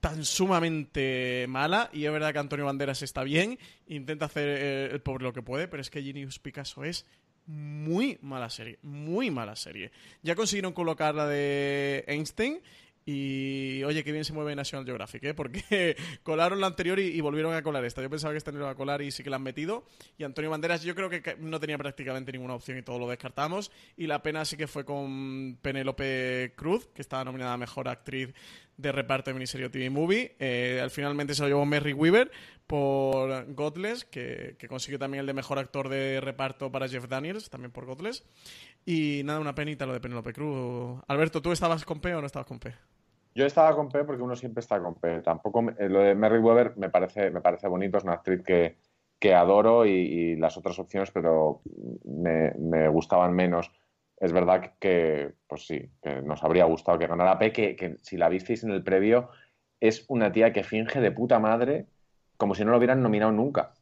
tan 0.00 0.24
sumamente 0.24 1.46
mala 1.48 1.90
y 1.92 2.04
es 2.04 2.12
verdad 2.12 2.32
que 2.32 2.38
Antonio 2.38 2.66
Banderas 2.66 3.02
está 3.02 3.24
bien, 3.24 3.58
intenta 3.88 4.26
hacer 4.26 4.48
eh, 4.48 4.88
el 4.92 5.00
pobre 5.00 5.24
lo 5.24 5.32
que 5.32 5.42
puede, 5.42 5.66
pero 5.66 5.80
es 5.80 5.90
que 5.90 6.02
Genius 6.02 6.38
Picasso 6.38 6.84
es 6.84 7.04
muy 7.46 8.18
mala 8.20 8.50
serie, 8.50 8.78
muy 8.82 9.30
mala 9.30 9.56
serie. 9.56 9.90
Ya 10.22 10.36
consiguieron 10.36 10.72
colocar 10.72 11.14
la 11.14 11.26
de 11.26 12.04
Einstein 12.06 12.60
y 13.10 13.82
oye, 13.84 14.04
qué 14.04 14.12
bien 14.12 14.26
se 14.26 14.34
mueve 14.34 14.54
National 14.54 14.84
Geographic, 14.84 15.24
¿eh? 15.24 15.32
porque 15.32 15.96
colaron 16.22 16.60
la 16.60 16.66
anterior 16.66 16.98
y, 16.98 17.18
volvieron 17.22 17.54
a 17.54 17.62
colar 17.62 17.82
esta. 17.86 18.02
Yo 18.02 18.10
pensaba 18.10 18.34
que 18.34 18.36
esta 18.36 18.52
no 18.52 18.58
iba 18.58 18.68
a 18.68 18.74
colar 18.74 19.00
y 19.00 19.10
sí 19.10 19.22
que 19.22 19.30
la 19.30 19.36
han 19.36 19.42
metido. 19.42 19.86
Y 20.18 20.24
Antonio 20.24 20.50
Banderas 20.50 20.82
yo 20.82 20.94
creo 20.94 21.08
que 21.08 21.36
no 21.40 21.58
tenía 21.58 21.78
prácticamente 21.78 22.32
ninguna 22.32 22.52
opción 22.52 22.76
y 22.76 22.82
todo 22.82 22.98
lo 22.98 23.08
descartamos. 23.08 23.72
Y 23.96 24.08
la 24.08 24.22
pena 24.22 24.44
sí 24.44 24.58
que 24.58 24.66
fue 24.66 24.84
con 24.84 25.56
Penélope 25.62 26.52
Cruz, 26.54 26.90
que 26.94 27.00
estaba 27.00 27.24
nominada 27.24 27.54
a 27.54 27.56
Mejor 27.56 27.88
Actriz 27.88 28.34
de 28.76 28.92
reparto 28.92 29.30
de 29.30 29.34
miniserie 29.34 29.68
o 29.68 29.70
TV 29.70 29.88
Movie. 29.88 30.36
Eh, 30.38 30.78
al 30.82 30.90
finalmente 30.90 31.34
se 31.34 31.40
lo 31.40 31.48
llevó 31.48 31.64
Merry 31.64 31.94
Weaver 31.94 32.30
por 32.66 33.54
Godless, 33.54 34.04
que, 34.04 34.56
que 34.58 34.68
consiguió 34.68 34.98
también 34.98 35.20
el 35.20 35.26
de 35.26 35.32
Mejor 35.32 35.58
Actor 35.58 35.88
de 35.88 36.20
Reparto 36.20 36.70
para 36.70 36.86
Jeff 36.86 37.08
Daniels, 37.08 37.48
también 37.48 37.72
por 37.72 37.86
Godless. 37.86 38.22
Y 38.84 39.22
nada, 39.24 39.40
una 39.40 39.54
penita 39.54 39.86
lo 39.86 39.94
de 39.94 40.00
Penélope 40.00 40.34
Cruz. 40.34 41.00
Alberto, 41.08 41.40
¿tú 41.40 41.52
estabas 41.52 41.86
con 41.86 42.00
P 42.00 42.14
o 42.14 42.20
no 42.20 42.26
estabas 42.26 42.46
con 42.46 42.58
P? 42.58 42.74
Yo 43.38 43.46
estaba 43.46 43.76
con 43.76 43.88
P 43.88 44.02
porque 44.02 44.20
uno 44.20 44.34
siempre 44.34 44.58
está 44.58 44.82
con 44.82 44.96
P. 44.96 45.20
Tampoco 45.20 45.64
eh, 45.78 45.88
lo 45.88 46.00
de 46.00 46.16
Merritt 46.16 46.42
Weber 46.42 46.76
me 46.76 46.90
parece, 46.90 47.30
me 47.30 47.40
parece 47.40 47.68
bonito, 47.68 47.96
es 47.96 48.02
una 48.02 48.14
actriz 48.14 48.42
que, 48.42 48.78
que 49.20 49.32
adoro 49.32 49.86
y, 49.86 50.34
las 50.34 50.56
otras 50.56 50.76
opciones, 50.80 51.12
pero 51.12 51.62
me, 52.04 52.88
gustaban 52.88 53.32
menos. 53.34 53.70
Es 54.16 54.32
verdad 54.32 54.72
que, 54.80 55.34
pues 55.46 55.68
sí, 55.68 55.88
que 56.02 56.20
nos 56.20 56.42
habría 56.42 56.64
gustado 56.64 56.98
que 56.98 57.06
ganara 57.06 57.38
P, 57.38 57.52
que, 57.52 57.96
si 58.02 58.16
la 58.16 58.28
visteis 58.28 58.64
en 58.64 58.72
el 58.72 58.82
previo, 58.82 59.30
es 59.78 60.04
una 60.08 60.32
tía 60.32 60.52
que 60.52 60.64
finge 60.64 61.00
de 61.00 61.12
puta 61.12 61.38
madre 61.38 61.86
como 62.36 62.56
si 62.56 62.64
no 62.64 62.72
lo 62.72 62.78
hubieran 62.78 63.04
nominado 63.04 63.30
nunca. 63.30 63.72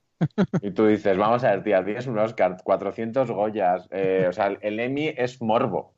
Y 0.60 0.72
tú 0.72 0.84
dices, 0.86 1.16
vamos 1.16 1.44
a 1.44 1.52
ver, 1.52 1.62
tía, 1.62 1.82
tienes 1.82 2.06
un 2.06 2.18
Oscar, 2.18 2.58
400 2.62 3.30
Goyas, 3.30 3.88
eh, 3.90 4.26
o 4.28 4.34
sea, 4.34 4.48
el 4.60 4.80
Emmy 4.80 5.14
es 5.16 5.40
morbo. 5.40 5.95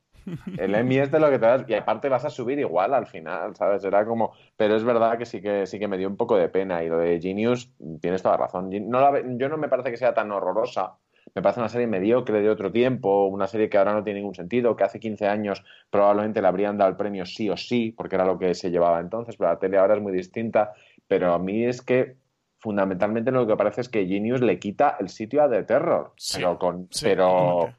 El 0.56 0.74
Emmy 0.74 0.98
es 0.98 1.10
de 1.10 1.20
lo 1.20 1.30
que 1.30 1.38
te 1.38 1.46
das 1.46 1.64
y 1.68 1.74
aparte 1.74 2.08
vas 2.08 2.24
a 2.24 2.30
subir 2.30 2.58
igual 2.58 2.94
al 2.94 3.06
final, 3.06 3.54
¿sabes? 3.56 3.84
Era 3.84 4.04
como, 4.04 4.32
pero 4.56 4.76
es 4.76 4.84
verdad 4.84 5.18
que 5.18 5.26
sí 5.26 5.40
que 5.40 5.66
sí 5.66 5.78
que 5.78 5.88
me 5.88 5.98
dio 5.98 6.08
un 6.08 6.16
poco 6.16 6.36
de 6.36 6.48
pena 6.48 6.82
y 6.82 6.88
lo 6.88 6.98
de 6.98 7.20
Genius 7.20 7.72
tienes 8.00 8.22
toda 8.22 8.36
la 8.36 8.44
razón. 8.44 8.70
No 8.88 9.00
la 9.00 9.22
yo 9.36 9.48
no 9.48 9.56
me 9.56 9.68
parece 9.68 9.90
que 9.90 9.96
sea 9.96 10.14
tan 10.14 10.30
horrorosa. 10.32 10.96
Me 11.34 11.42
parece 11.42 11.60
una 11.60 11.68
serie 11.68 11.86
mediocre 11.86 12.40
de 12.40 12.48
otro 12.48 12.72
tiempo, 12.72 13.26
una 13.26 13.46
serie 13.46 13.68
que 13.68 13.76
ahora 13.76 13.92
no 13.92 14.02
tiene 14.02 14.20
ningún 14.20 14.34
sentido, 14.34 14.74
que 14.76 14.84
hace 14.84 14.98
15 14.98 15.26
años 15.26 15.62
probablemente 15.90 16.40
le 16.40 16.48
habrían 16.48 16.78
dado 16.78 16.90
el 16.90 16.96
premio 16.96 17.26
sí 17.26 17.50
o 17.50 17.56
sí, 17.56 17.92
porque 17.96 18.16
era 18.16 18.24
lo 18.24 18.38
que 18.38 18.54
se 18.54 18.70
llevaba 18.70 18.98
entonces, 19.00 19.36
pero 19.36 19.50
la 19.50 19.58
tele 19.58 19.78
ahora 19.78 19.94
es 19.94 20.02
muy 20.02 20.12
distinta. 20.12 20.72
Pero 21.06 21.32
a 21.34 21.38
mí 21.38 21.64
es 21.64 21.82
que 21.82 22.16
fundamentalmente 22.58 23.30
lo 23.30 23.46
que 23.46 23.56
parece 23.56 23.82
es 23.82 23.88
que 23.88 24.06
Genius 24.06 24.40
le 24.40 24.58
quita 24.58 24.96
el 24.98 25.08
sitio 25.08 25.42
a 25.42 25.50
The 25.50 25.64
Terror, 25.64 26.12
Sí, 26.16 26.38
pero 26.38 26.58
con, 26.58 26.88
sí, 26.90 27.04
pero 27.04 27.28
totalmente. 27.28 27.76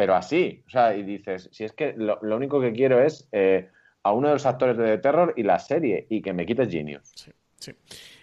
Pero 0.00 0.14
así, 0.14 0.64
o 0.66 0.70
sea, 0.70 0.96
y 0.96 1.02
dices, 1.02 1.50
si 1.52 1.62
es 1.62 1.74
que 1.74 1.92
lo, 1.94 2.18
lo 2.22 2.34
único 2.34 2.58
que 2.58 2.72
quiero 2.72 3.02
es 3.02 3.28
eh, 3.32 3.68
a 4.02 4.14
uno 4.14 4.28
de 4.28 4.32
los 4.32 4.46
actores 4.46 4.78
de 4.78 4.84
The 4.84 4.96
Terror 4.96 5.34
y 5.36 5.42
la 5.42 5.58
serie, 5.58 6.06
y 6.08 6.22
que 6.22 6.32
me 6.32 6.46
quites 6.46 6.70
Genius. 6.70 7.12
Sí, 7.14 7.30
sí. 7.58 7.72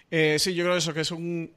Eh, 0.09 0.37
sí, 0.39 0.55
yo 0.55 0.63
creo 0.63 0.77
eso, 0.77 0.93
que 0.93 1.01
es 1.01 1.11
un, 1.11 1.51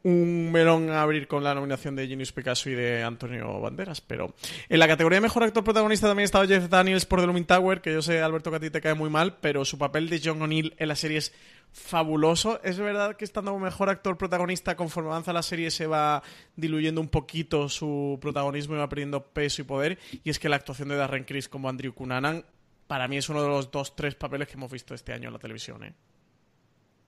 melón 0.53 0.91
a 0.91 1.03
abrir 1.03 1.29
con 1.29 1.45
la 1.45 1.55
nominación 1.55 1.95
de 1.95 2.09
Genius 2.09 2.33
Picasso 2.33 2.69
y 2.69 2.75
de 2.75 3.03
Antonio 3.03 3.61
Banderas. 3.61 4.01
Pero 4.01 4.35
en 4.69 4.79
la 4.79 4.89
categoría 4.89 5.19
de 5.19 5.23
mejor 5.23 5.45
actor 5.45 5.63
protagonista 5.63 6.09
también 6.09 6.25
estaba 6.25 6.47
Jeff 6.47 6.69
Daniels 6.69 7.07
por 7.07 7.21
The 7.21 7.27
Looming 7.27 7.45
Tower, 7.45 7.81
que 7.81 7.93
yo 7.93 8.03
sé, 8.03 8.21
Alberto, 8.21 8.51
que 8.51 8.71
te 8.71 8.81
cae 8.81 8.95
muy 8.95 9.09
mal, 9.09 9.37
pero 9.41 9.65
su 9.65 9.79
papel 9.79 10.09
de 10.09 10.21
John 10.23 10.43
O'Neill 10.43 10.75
en 10.79 10.89
la 10.89 10.97
serie 10.97 11.19
es 11.19 11.33
fabuloso. 11.73 12.61
Es 12.65 12.79
verdad 12.79 13.15
que 13.15 13.25
estando 13.25 13.53
como 13.53 13.65
mejor 13.65 13.89
actor 13.89 14.19
protagonista, 14.19 14.77
conforme 14.77 15.11
avanza 15.11 15.33
la 15.33 15.43
serie, 15.43 15.71
se 15.71 15.87
va 15.87 16.23
diluyendo 16.57 17.01
un 17.01 17.09
poquito 17.09 17.69
su 17.69 18.19
protagonismo 18.21 18.75
y 18.75 18.79
va 18.79 18.89
perdiendo 18.89 19.25
peso 19.27 19.63
y 19.63 19.65
poder. 19.65 19.99
Y 20.25 20.31
es 20.31 20.41
que 20.41 20.49
la 20.49 20.57
actuación 20.57 20.89
de 20.89 20.97
Darren 20.97 21.23
Criss 21.23 21.49
como 21.49 21.69
Andrew 21.69 21.95
Cunanan, 21.95 22.45
para 22.89 23.07
mí 23.07 23.17
es 23.17 23.29
uno 23.29 23.43
de 23.43 23.49
los 23.49 23.71
dos, 23.71 23.95
tres 23.95 24.17
papeles 24.17 24.49
que 24.49 24.55
hemos 24.55 24.73
visto 24.73 24.93
este 24.95 25.13
año 25.13 25.29
en 25.29 25.35
la 25.35 25.39
televisión. 25.39 25.85
¿eh? 25.85 25.95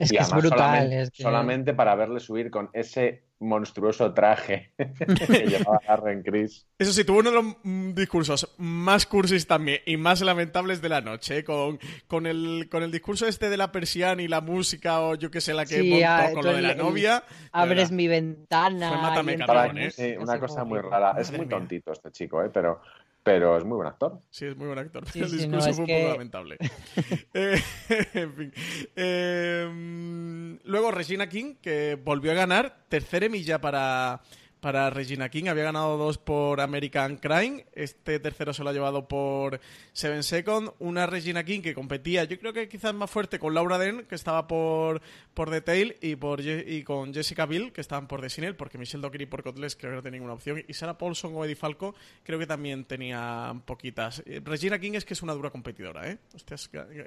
Es 0.03 0.13
Y 0.13 0.17
que 0.17 0.23
es 0.23 0.31
brutal. 0.31 0.59
Solamente, 0.59 1.01
es 1.03 1.11
que- 1.11 1.23
solamente 1.23 1.75
para 1.75 1.95
verle 1.95 2.21
subir 2.21 2.51
con 2.51 2.71
ese 2.73 3.23
monstruoso 3.39 4.15
traje 4.15 4.73
que 4.79 5.47
llevaba 5.47 5.81
Darren 5.87 6.23
Criss. 6.23 6.67
Eso 6.79 6.93
sí, 6.93 7.05
tuvo 7.05 7.19
uno 7.19 7.31
de 7.31 7.37
los 7.37 7.45
mm, 7.65 7.93
discursos 7.95 8.55
más 8.59 9.05
cursis 9.07 9.47
también 9.49 9.81
y 9.85 9.97
más 9.97 10.21
lamentables 10.21 10.81
de 10.81 10.89
la 10.89 11.01
noche, 11.01 11.39
¿eh? 11.39 11.45
con, 11.45 11.79
con, 12.07 12.27
el, 12.27 12.69
con 12.71 12.83
el 12.85 12.93
discurso 12.93 13.27
este 13.27 13.51
de 13.51 13.57
la 13.57 13.73
persiana 13.73 14.23
y 14.23 14.29
la 14.29 14.41
música 14.41 15.01
o 15.01 15.17
yo 15.17 15.31
que 15.31 15.41
sé, 15.41 15.55
la 15.55 15.67
que 15.67 15.81
Sí, 15.81 15.91
montó 15.91 16.07
ah, 16.09 16.31
con 16.33 16.45
lo 16.45 16.53
de 16.55 16.63
la 16.63 16.73
el- 16.73 16.79
novia. 16.79 17.25
Abres 17.51 17.91
mi 17.91 18.07
ventana. 18.07 18.89
Fue 18.91 18.99
mátame, 18.99 19.37
cabrón, 19.39 19.79
¿eh? 19.79 19.91
Sí, 19.91 20.15
una 20.19 20.39
cosa 20.39 20.65
muy 20.65 20.79
rara. 20.81 21.15
Es 21.21 21.33
muy 21.37 21.47
tontito 21.47 21.93
este 21.93 22.11
chico, 22.13 22.43
¿eh? 22.45 22.51
pero, 22.53 22.81
pero 23.23 23.57
es 23.57 23.65
muy 23.65 23.77
buen 23.77 23.89
actor. 23.89 24.21
Sí, 24.31 24.47
es 24.47 24.57
muy 24.57 24.67
buen 24.67 24.79
actor. 24.79 25.07
Sí, 25.09 25.21
el 25.23 25.31
discurso 25.31 25.69
no, 25.69 25.75
fue 25.75 25.81
un 25.83 25.87
que- 25.87 25.99
poco 26.01 26.13
lamentable. 26.13 26.57
Eh, 27.35 27.61
en 28.15 28.35
fin. 28.35 28.53
Eh, 28.97 30.59
luego 30.65 30.91
Regina 30.91 31.29
King, 31.29 31.55
que 31.61 31.99
volvió 32.03 32.33
a 32.33 32.35
ganar. 32.35 32.85
Tercer 32.89 33.25
Emmy 33.25 33.43
ya 33.43 33.61
para, 33.61 34.21
para 34.63 34.89
Regina 34.91 35.29
King. 35.29 35.49
Había 35.49 35.65
ganado 35.65 35.99
dos 35.99 36.19
por 36.19 36.61
American 36.61 37.17
Crime. 37.17 37.67
Este 37.73 38.21
tercero 38.21 38.55
se 38.55 38.63
lo 38.63 38.71
ha 38.71 38.73
llevado 38.73 39.09
por 39.09 39.59
Seven 39.93 40.23
Second. 40.23 40.71
Una 40.79 41.05
Regina 41.07 41.43
King 41.43 41.63
que 41.63 41.75
competía, 41.75 42.23
yo 42.25 42.39
creo 42.39 42.53
que 42.53 42.69
quizás 42.69 42.95
más 42.95 43.11
fuerte 43.11 43.41
con 43.41 43.55
Laura 43.55 43.77
Dern, 43.77 44.05
que 44.05 44.15
estaba 44.15 44.47
por, 44.47 45.03
por 45.35 45.51
The 45.51 45.63
Tale, 45.63 45.97
y, 46.01 46.15
por, 46.15 46.41
y 46.41 46.85
con 46.85 47.13
Jessica 47.13 47.45
Biel, 47.45 47.73
que 47.73 47.81
estaban 47.81 48.07
por 48.07 48.21
The 48.21 48.55
porque 48.55 48.79
Michelle 48.79 49.03
Dockery 49.03 49.27
por 49.27 49.43
Cotles 49.43 49.75
creo 49.75 49.91
que 49.91 49.97
no 49.97 50.03
tenía 50.03 50.19
ninguna 50.19 50.35
opción. 50.35 50.63
Y 50.69 50.73
Sarah 50.75 50.97
Paulson 50.97 51.33
o 51.35 51.45
Eddie 51.45 51.57
Falco 51.57 51.97
creo 52.23 52.39
que 52.39 52.47
también 52.47 52.85
tenía 52.85 53.53
poquitas. 53.65 54.23
Eh, 54.27 54.41
Regina 54.45 54.79
King 54.79 54.93
es 54.95 55.05
que 55.05 55.15
es 55.15 55.23
una 55.23 55.33
dura 55.33 55.51
competidora, 55.51 56.09
¿eh? 56.09 56.19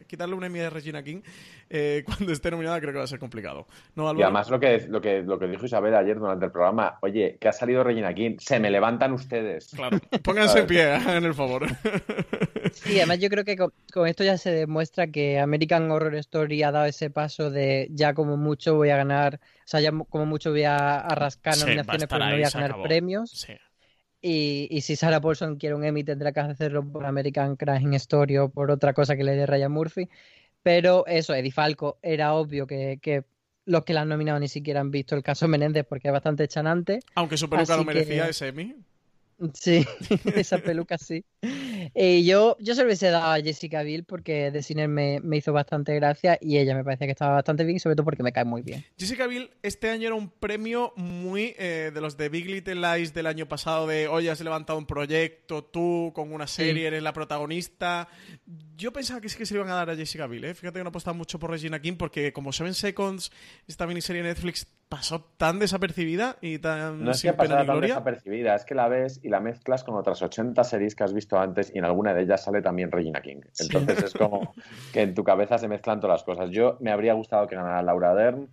Quitarle 0.07 0.35
una 0.35 0.47
Emmy 0.47 0.59
a 0.59 0.69
Regina 0.69 1.01
King 1.01 1.21
eh, 1.69 2.03
cuando 2.05 2.33
esté 2.33 2.51
nominada 2.51 2.81
creo 2.81 2.91
que 2.91 2.97
va 2.97 3.05
a 3.05 3.07
ser 3.07 3.19
complicado. 3.19 3.65
¿No, 3.95 4.13
Y 4.13 4.21
además 4.21 4.49
lo 4.49 4.59
que, 4.59 4.85
lo, 4.89 4.99
que, 4.99 5.23
lo 5.23 5.39
que 5.39 5.47
dijo 5.47 5.65
Isabel 5.65 5.95
ayer 5.95 6.19
durante 6.19 6.45
el 6.45 6.51
programa, 6.51 6.97
oye, 7.01 7.37
que 7.45 7.49
ha 7.49 7.53
salido 7.53 7.83
Regina 7.83 8.11
King, 8.11 8.37
se 8.39 8.59
me 8.59 8.71
levantan 8.71 9.13
ustedes. 9.13 9.67
Claro, 9.75 9.99
pónganse 10.23 10.61
en 10.61 10.67
pie, 10.67 10.95
en 11.17 11.23
el 11.25 11.35
favor. 11.35 11.67
Sí, 12.71 12.97
además 12.97 13.19
yo 13.19 13.29
creo 13.29 13.45
que 13.45 13.55
con, 13.55 13.71
con 13.93 14.07
esto 14.07 14.23
ya 14.23 14.37
se 14.39 14.51
demuestra 14.51 15.07
que 15.07 15.39
American 15.39 15.89
Horror 15.91 16.15
Story 16.15 16.63
ha 16.63 16.71
dado 16.71 16.85
ese 16.85 17.11
paso 17.11 17.51
de 17.51 17.87
ya 17.91 18.15
como 18.15 18.35
mucho 18.35 18.75
voy 18.75 18.89
a 18.89 18.97
ganar, 18.97 19.35
o 19.35 19.67
sea, 19.67 19.79
ya 19.79 19.91
mo- 19.91 20.05
como 20.05 20.25
mucho 20.25 20.49
voy 20.49 20.63
a, 20.63 20.97
a 20.99 21.15
rascar 21.15 21.53
Sí, 21.53 21.61
nominaciones, 21.61 22.03
estar 22.03 22.19
pero 22.19 22.25
no 22.25 22.31
voy 22.35 22.43
a 22.43 22.49
ganar 22.49 22.71
acabó. 22.71 22.83
premios. 22.83 23.29
Sí. 23.31 23.53
Y, 24.21 24.67
y 24.71 24.81
si 24.81 24.95
Sarah 24.95 25.21
Paulson 25.21 25.57
quiere 25.57 25.75
un 25.75 25.83
Emmy 25.85 26.03
tendrá 26.03 26.31
que 26.31 26.39
hacerlo 26.39 26.83
por 26.83 27.05
American 27.05 27.55
Crime 27.57 27.95
Story 27.97 28.37
o 28.39 28.49
por 28.49 28.71
otra 28.71 28.93
cosa 28.93 29.15
que 29.15 29.23
le 29.23 29.35
dé 29.35 29.45
Ryan 29.45 29.71
Murphy. 29.71 30.09
Pero 30.63 31.05
eso, 31.05 31.35
Eddie 31.35 31.51
Falco, 31.51 31.99
era 32.01 32.33
obvio 32.33 32.65
que, 32.65 32.97
que 33.01 33.23
los 33.65 33.83
que 33.83 33.93
la 33.93 34.01
han 34.01 34.09
nominado 34.09 34.39
ni 34.39 34.47
siquiera 34.47 34.79
han 34.81 34.91
visto 34.91 35.15
el 35.15 35.23
caso 35.23 35.47
Menéndez 35.47 35.85
porque 35.87 36.07
es 36.07 36.11
bastante 36.11 36.47
chanante. 36.47 36.99
Aunque 37.15 37.37
su 37.37 37.49
no 37.77 37.83
merecía 37.85 38.23
que- 38.25 38.29
ese 38.31 38.47
Emmy. 38.49 38.75
Sí, 39.53 39.85
esa 40.35 40.59
peluca 40.59 40.97
sí. 40.97 41.23
Y 41.93 42.25
yo, 42.25 42.55
yo 42.59 42.73
se 42.73 42.81
lo 42.81 42.87
hubiese 42.87 43.09
dado 43.09 43.33
a 43.33 43.41
Jessica 43.41 43.83
Biel 43.83 44.03
porque 44.05 44.49
de 44.49 44.63
cine 44.63 44.87
me, 44.87 45.19
me 45.21 45.37
hizo 45.37 45.53
bastante 45.53 45.93
gracia 45.95 46.37
y 46.41 46.57
ella 46.57 46.73
me 46.73 46.83
parece 46.83 47.05
que 47.05 47.11
estaba 47.11 47.33
bastante 47.35 47.63
bien 47.63 47.75
y 47.77 47.79
sobre 47.79 47.95
todo 47.95 48.05
porque 48.05 48.23
me 48.23 48.31
cae 48.31 48.45
muy 48.45 48.61
bien. 48.61 48.83
Jessica 48.97 49.27
Biel 49.27 49.51
este 49.61 49.89
año 49.89 50.07
era 50.07 50.15
un 50.15 50.29
premio 50.29 50.93
muy 50.95 51.53
eh, 51.57 51.91
de 51.93 52.01
los 52.01 52.17
de 52.17 52.29
Big 52.29 52.45
Little 52.47 52.75
Lies 52.75 53.13
del 53.13 53.27
año 53.27 53.47
pasado 53.47 53.87
de 53.87 54.07
oye 54.07 54.31
has 54.31 54.41
levantado 54.41 54.79
un 54.79 54.85
proyecto 54.85 55.63
tú 55.63 56.11
con 56.15 56.33
una 56.33 56.47
serie 56.47 56.73
Sí. 56.75 56.85
eres 56.85 57.03
la 57.03 57.13
protagonista 57.13 58.07
yo 58.75 58.91
pensaba 58.91 59.21
que 59.21 59.29
sí 59.29 59.37
que 59.37 59.45
se 59.45 59.53
iban 59.55 59.69
a 59.69 59.75
dar 59.75 59.89
a 59.89 59.95
Jessica 59.95 60.27
Biel 60.27 60.45
¿eh? 60.45 60.53
fíjate 60.55 60.79
que 60.79 60.83
no 60.83 60.89
apostaba 60.89 61.15
mucho 61.15 61.37
por 61.39 61.51
Regina 61.51 61.79
King 61.81 61.95
porque 61.97 62.33
como 62.33 62.51
Seven 62.51 62.73
Seconds 62.73 63.31
esta 63.67 63.85
miniserie 63.85 64.23
de 64.23 64.29
Netflix 64.29 64.65
pasó 64.89 65.21
tan 65.37 65.59
desapercibida 65.59 66.37
y 66.41 66.59
tan 66.59 67.03
No 67.03 67.11
es 67.11 67.19
sin 67.19 67.31
que 67.31 67.37
pena 67.37 67.61
ni 67.61 67.65
tan 67.65 67.75
gloria 67.75 67.95
desapercibida, 67.95 68.55
es 68.55 68.65
que 68.65 68.75
la 68.75 68.87
ves 68.87 69.19
y 69.23 69.29
la 69.29 69.39
mezclas 69.39 69.83
con 69.83 69.95
otras 69.95 70.21
80 70.21 70.63
series 70.63 70.95
que 70.95 71.03
has 71.03 71.13
visto 71.13 71.39
antes 71.39 71.73
y 71.73 71.79
en 71.79 71.85
alguna 71.85 72.13
de 72.13 72.23
ellas 72.23 72.43
sale 72.43 72.61
también 72.61 72.91
Regina 72.91 73.21
King. 73.21 73.41
Entonces 73.59 74.03
es 74.03 74.13
como 74.13 74.53
que 74.93 75.01
en 75.01 75.13
tu 75.13 75.23
cabeza 75.23 75.57
se 75.57 75.67
mezclan 75.67 75.99
todas 75.99 76.19
las 76.19 76.23
cosas. 76.23 76.51
Yo 76.51 76.77
me 76.81 76.91
habría 76.91 77.13
gustado 77.13 77.47
que 77.47 77.55
ganara 77.55 77.81
Laura 77.81 78.13
Dern 78.13 78.49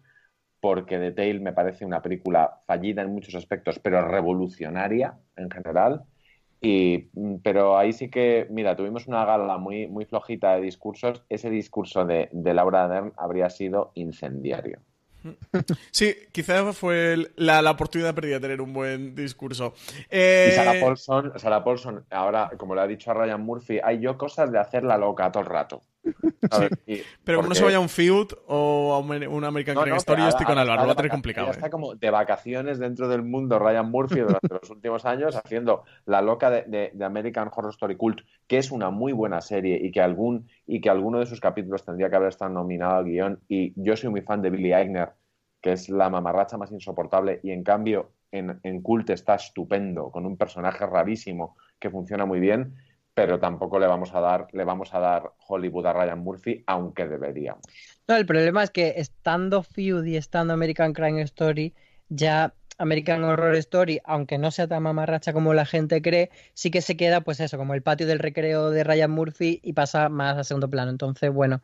porque 0.61 0.99
The 0.99 1.13
Tale 1.13 1.41
me 1.41 1.53
parece 1.53 1.85
una 1.85 2.01
película 2.01 2.61
fallida 2.67 3.03
en 3.03 3.13
muchos 3.13 3.35
aspectos, 3.35 3.79
pero 3.81 4.07
revolucionaria 4.07 5.19
en 5.37 5.51
general. 5.51 6.05
Y, 6.61 7.11
pero 7.43 7.77
ahí 7.77 7.93
sí 7.93 8.09
que, 8.09 8.47
mira, 8.49 8.77
tuvimos 8.77 9.09
una 9.09 9.25
gala 9.25 9.59
muy, 9.59 9.89
muy 9.89 10.05
flojita 10.05 10.55
de 10.55 10.61
discursos. 10.61 11.25
Ese 11.29 11.51
discurso 11.51 12.05
de, 12.05 12.29
de 12.31 12.55
Laura 12.55 12.87
Dern 12.87 13.13
habría 13.17 13.51
sido 13.51 13.91
incendiario. 13.97 14.81
sí 15.91 16.15
quizás 16.33 16.77
fue 16.77 17.31
la, 17.37 17.63
la 17.63 17.71
oportunidad 17.73 18.15
perdida 18.15 18.35
de 18.37 18.41
tener 18.41 18.61
un 18.61 18.73
buen 18.73 19.15
discurso 19.15 19.75
Eh, 20.11 20.49
Y 20.51 20.53
Sarah 20.53 20.81
Paulson, 20.81 21.33
Sarah 21.39 21.65
Paulson, 21.65 22.05
ahora, 22.11 22.51
como 22.59 22.75
le 22.75 22.81
ha 22.83 22.87
dicho 22.87 23.11
a 23.11 23.15
Ryan 23.15 23.41
Murphy, 23.41 23.79
hay 23.83 24.01
yo 24.01 24.17
cosas 24.19 24.51
de 24.53 24.59
hacerla 24.59 24.99
loca 24.99 25.31
todo 25.31 25.43
el 25.43 25.49
rato. 25.49 25.83
Pero 27.25 27.39
como 27.39 27.49
no 27.49 27.55
se 27.55 27.65
vaya 27.65 27.77
a 27.77 27.81
un 27.81 27.89
feud 27.89 28.33
o 28.47 28.93
a 28.95 28.99
un, 28.99 29.45
American 29.45 29.75
No, 29.75 29.87
no, 29.87 29.97
Story 29.97 30.23
estoy 30.23 30.47
con 30.47 30.59
Álvaro 30.59 30.83
lo 30.83 30.87
va 30.89 30.93
a 30.93 30.97
tener 30.97 31.11
complicado 31.11 31.49
¿eh? 31.49 31.51
Está 31.53 31.71
como 31.71 31.95
de 31.95 32.11
vacaciones 32.11 32.79
dentro 32.79 33.09
del 33.09 33.23
mundo 33.23 33.59
Ryan 33.59 33.91
Murphy 33.91 34.21
durante 34.21 34.49
los 34.49 34.71
últimos 34.71 35.05
años 35.05 35.37
haciendo 35.37 35.85
la 36.07 36.21
loca 36.21 36.51
de, 36.51 36.63
de- 36.63 36.91
de 36.93 37.05
American 37.05 37.51
Horror 37.55 37.71
Story 37.71 37.97
Cult, 37.97 38.21
que 38.47 38.59
es 38.59 38.71
una 38.71 38.91
muy 38.91 39.13
buena 39.13 39.41
serie 39.41 39.79
y 39.83 39.91
que 39.91 40.01
algún 40.01 40.49
y 40.67 40.81
que 40.81 40.91
alguno 40.91 41.21
de 41.21 41.27
sus 41.27 41.41
capítulos 41.41 41.85
tendría 41.85 42.11
que 42.11 42.17
haber 42.17 42.29
estado 42.29 42.51
nominado 42.51 42.97
al 42.97 43.05
guion. 43.05 43.41
Y 43.49 43.73
yo 43.77 43.97
soy 43.97 44.11
muy 44.11 44.23
fan 44.23 44.43
de 44.43 44.51
Billy 44.51 44.73
Eichner, 44.73 45.11
que 45.61 45.73
es 45.73 45.89
la 45.89 46.11
mamarracha 46.11 46.59
más 46.59 46.73
insoportable, 46.73 47.41
y 47.43 47.51
en 47.53 47.63
cambio 47.63 48.11
en, 48.33 48.59
en 48.63 48.83
Cult 48.83 49.11
está 49.11 49.37
estupendo, 49.37 50.11
con 50.11 50.27
un 50.27 50.37
personaje 50.37 50.85
rarísimo 50.87 51.57
que 51.79 51.91
funciona 51.91 52.25
muy 52.27 52.41
bien. 52.41 52.75
Pero 53.15 53.39
tampoco 53.39 53.79
le 53.79 53.87
vamos 53.87 54.15
a 54.15 54.21
dar, 54.21 54.47
le 54.53 54.65
vamos 54.65 54.95
a 54.95 54.99
dar 54.99 55.33
Hollywood 55.47 55.87
a 55.87 55.93
Ryan 55.93 56.19
Murphy, 56.21 56.63
aunque 56.67 57.07
deberíamos. 57.07 57.63
No, 58.09 58.17
el 58.17 58.27
problema 58.27 58.63
es 58.63 58.71
que 58.71 58.95
estando 58.97 59.63
Feud 59.63 60.05
y 60.07 60.17
estando 60.17 60.55
American 60.55 60.93
Crime 60.93 61.23
Story, 61.23 61.75
ya 62.09 62.55
American 62.79 63.23
Horror 63.23 63.55
Story, 63.57 64.01
aunque 64.05 64.39
no 64.39 64.51
sea 64.51 64.67
tan 64.67 64.83
mamarracha 64.83 65.33
como 65.33 65.55
la 65.55 65.67
gente 65.67 66.01
cree, 66.03 66.31
sí 66.55 66.71
que 66.71 66.81
se 66.81 66.97
queda, 66.97 67.21
pues 67.21 67.39
eso, 67.41 67.59
como 67.59 67.75
el 67.75 67.83
patio 67.83 68.07
del 68.07 68.19
recreo 68.19 68.71
de 68.71 68.83
Ryan 68.83 69.11
Murphy 69.11 69.61
y 69.63 69.75
pasa 69.75 70.09
más 70.09 70.39
a 70.39 70.45
segundo 70.45 70.71
plano. 70.71 70.91
Entonces, 70.91 71.31
bueno, 71.33 71.63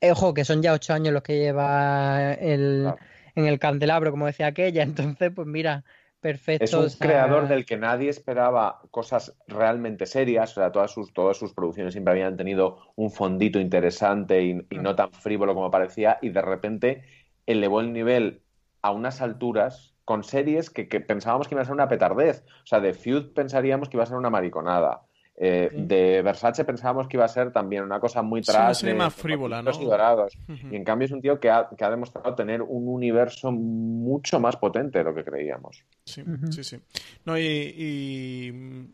eh, 0.00 0.12
ojo, 0.12 0.34
que 0.34 0.44
son 0.44 0.62
ya 0.62 0.72
ocho 0.72 0.92
años 0.94 1.12
los 1.12 1.22
que 1.22 1.38
lleva 1.38 2.34
el, 2.34 2.82
Claro. 2.82 2.98
en 3.34 3.46
el 3.46 3.58
candelabro, 3.58 4.10
como 4.10 4.26
decía 4.26 4.46
aquella. 4.48 4.82
Entonces, 5.18 5.32
pues 5.34 5.46
mira, 5.46 5.84
perfecto. 6.20 6.64
Es 6.64 6.74
un 6.74 6.84
o 6.84 6.88
sea, 6.88 7.06
creador 7.06 7.48
del 7.48 7.64
que 7.64 7.76
nadie 7.76 8.10
esperaba 8.10 8.80
cosas 8.90 9.36
realmente 9.46 10.06
serias, 10.06 10.52
o 10.52 10.54
sea, 10.56 10.72
todas 10.72 10.90
sus, 10.90 11.12
todas 11.12 11.36
sus 11.36 11.52
producciones 11.52 11.92
siempre 11.94 12.12
habían 12.12 12.36
tenido 12.36 12.92
un 12.96 13.10
fondito 13.10 13.58
interesante 13.58 14.42
y, 14.42 14.66
y 14.70 14.78
no 14.78 14.94
tan 14.94 15.12
frívolo 15.12 15.54
como 15.54 15.70
parecía, 15.70 16.18
y 16.22 16.30
de 16.30 16.42
repente 16.42 17.04
elevó 17.46 17.80
el 17.80 17.92
nivel 17.92 18.42
a 18.82 18.92
unas 18.92 19.20
alturas 19.20 19.94
con 20.04 20.24
series 20.24 20.70
que, 20.70 20.88
que 20.88 21.00
pensábamos 21.00 21.48
que 21.48 21.54
iba 21.54 21.62
a 21.62 21.66
ser 21.66 21.74
una 21.74 21.88
petardez. 21.88 22.42
O 22.62 22.66
sea, 22.66 22.80
de 22.80 22.94
Feud 22.94 23.34
pensaríamos 23.34 23.88
que 23.88 23.98
iba 23.98 24.04
a 24.04 24.06
ser 24.06 24.16
una 24.16 24.30
mariconada. 24.30 25.02
Eh, 25.40 25.68
Sí. 25.70 25.76
De 25.86 26.20
Versace 26.22 26.64
pensábamos 26.64 27.06
que 27.06 27.16
iba 27.16 27.24
a 27.24 27.28
ser 27.28 27.52
también 27.52 27.84
una 27.84 28.00
cosa 28.00 28.22
muy 28.22 28.42
Sí, 28.42 28.50
una 28.50 28.58
tras 28.60 28.78
serie 28.78 28.94
de 28.94 28.98
más 28.98 29.14
frívola, 29.14 29.62
¿no? 29.62 29.70
y 29.70 29.84
dorados. 29.84 30.36
Y 30.70 30.74
en 30.74 30.82
cambio 30.82 31.06
es 31.06 31.12
un 31.12 31.20
tío 31.22 31.38
que 31.38 31.48
ha, 31.48 31.68
que 31.76 31.84
ha 31.84 31.90
demostrado 31.90 32.34
tener 32.34 32.60
un 32.60 32.88
universo 32.88 33.52
mucho 33.52 34.40
más 34.40 34.56
potente 34.56 34.98
de 34.98 35.04
lo 35.04 35.14
que 35.14 35.22
creíamos. 35.24 35.84
Sí, 36.04 36.24
sí, 36.50 36.64
sí. 36.64 36.78
No, 37.24 37.38
y, 37.38 37.42
y, 37.46 38.52
mm, 38.52 38.84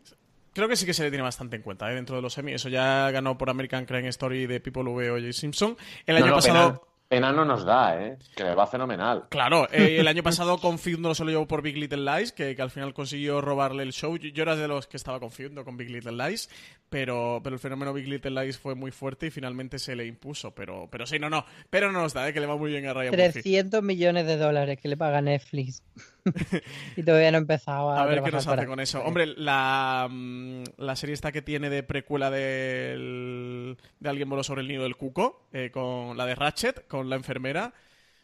creo 0.53 0.67
que 0.67 0.75
sí 0.75 0.85
que 0.85 0.93
se 0.93 1.03
le 1.03 1.09
tiene 1.09 1.23
bastante 1.23 1.55
en 1.55 1.63
cuenta 1.63 1.91
¿eh? 1.91 1.95
dentro 1.95 2.15
de 2.15 2.21
los 2.21 2.37
Emmy. 2.37 2.53
Eso 2.53 2.69
ya 2.69 3.09
ganó 3.11 3.37
por 3.37 3.49
American 3.49 3.85
Crime 3.85 4.09
Story 4.09 4.45
de 4.45 4.59
People 4.59 4.83
V 4.83 5.09
o 5.11 5.15
J. 5.19 5.33
Simpson. 5.33 5.75
El 6.05 6.17
año 6.17 6.25
No, 6.25 6.31
no, 6.31 6.35
pasado... 6.37 6.69
Pena, 6.73 6.81
pena 7.07 7.31
no 7.31 7.45
nos 7.45 7.63
da, 7.65 8.01
¿eh? 8.03 8.17
Que 8.35 8.43
le 8.43 8.55
va 8.55 8.67
fenomenal. 8.67 9.25
Claro, 9.29 9.67
eh, 9.71 9.97
el 9.99 10.07
año 10.07 10.23
pasado 10.23 10.57
con 10.57 10.79
Feud 10.79 10.99
no 10.99 11.09
lo 11.09 11.15
solo 11.15 11.31
llevó 11.31 11.47
por 11.47 11.61
Big 11.61 11.77
Little 11.77 12.03
Lies, 12.03 12.31
que, 12.31 12.55
que 12.55 12.61
al 12.61 12.71
final 12.71 12.93
consiguió 12.93 13.41
robarle 13.41 13.83
el 13.83 13.93
show. 13.93 14.17
Yo, 14.17 14.29
yo 14.29 14.43
era 14.43 14.55
de 14.55 14.67
los 14.67 14.87
que 14.87 14.97
estaba 14.97 15.19
confiando 15.19 15.63
con 15.63 15.77
Big 15.77 15.89
Little 15.89 16.11
Lies, 16.13 16.49
pero, 16.89 17.41
pero 17.43 17.55
el 17.55 17.59
fenómeno 17.59 17.93
Big 17.93 18.07
Little 18.07 18.31
Lies 18.43 18.57
fue 18.57 18.75
muy 18.75 18.91
fuerte 18.91 19.27
y 19.27 19.31
finalmente 19.31 19.79
se 19.79 19.95
le 19.95 20.05
impuso. 20.05 20.53
Pero, 20.55 20.87
pero 20.91 21.05
sí, 21.05 21.19
no, 21.19 21.29
no. 21.29 21.45
Pero 21.69 21.91
no 21.91 22.01
nos 22.01 22.13
da, 22.13 22.27
¿eh? 22.27 22.33
que 22.33 22.39
le 22.39 22.45
va 22.47 22.57
muy 22.57 22.71
bien 22.71 22.85
a 22.87 22.93
Ryan 22.93 23.11
Murphy. 23.15 23.41
300 23.41 23.83
millones 23.83 24.25
de 24.25 24.37
dólares 24.37 24.79
que 24.81 24.87
le 24.87 24.97
paga 24.97 25.21
Netflix. 25.21 25.83
y 26.95 27.03
todavía 27.03 27.29
no 27.31 27.37
he 27.37 27.41
empezado 27.41 27.91
a, 27.91 28.01
A 28.01 28.05
ver 28.05 28.23
qué 28.23 28.31
nos 28.31 28.39
hace 28.47 28.49
para- 28.55 28.65
con 28.65 28.79
eso. 28.79 29.03
Hombre, 29.03 29.27
la, 29.27 30.07
mm, 30.09 30.63
la 30.77 30.95
serie 30.95 31.13
esta 31.13 31.31
que 31.31 31.41
tiene 31.43 31.69
de 31.69 31.83
precuela 31.83 32.31
del- 32.31 33.77
de 33.99 34.09
Alguien 34.09 34.29
voló 34.29 34.43
sobre 34.43 34.61
el 34.61 34.67
nido 34.67 34.83
del 34.83 34.95
cuco, 34.95 35.47
eh, 35.53 35.69
con 35.71 36.17
la 36.17 36.25
de 36.25 36.35
Ratchet, 36.35 36.87
con 36.97 37.09
la 37.09 37.15
enfermera, 37.15 37.73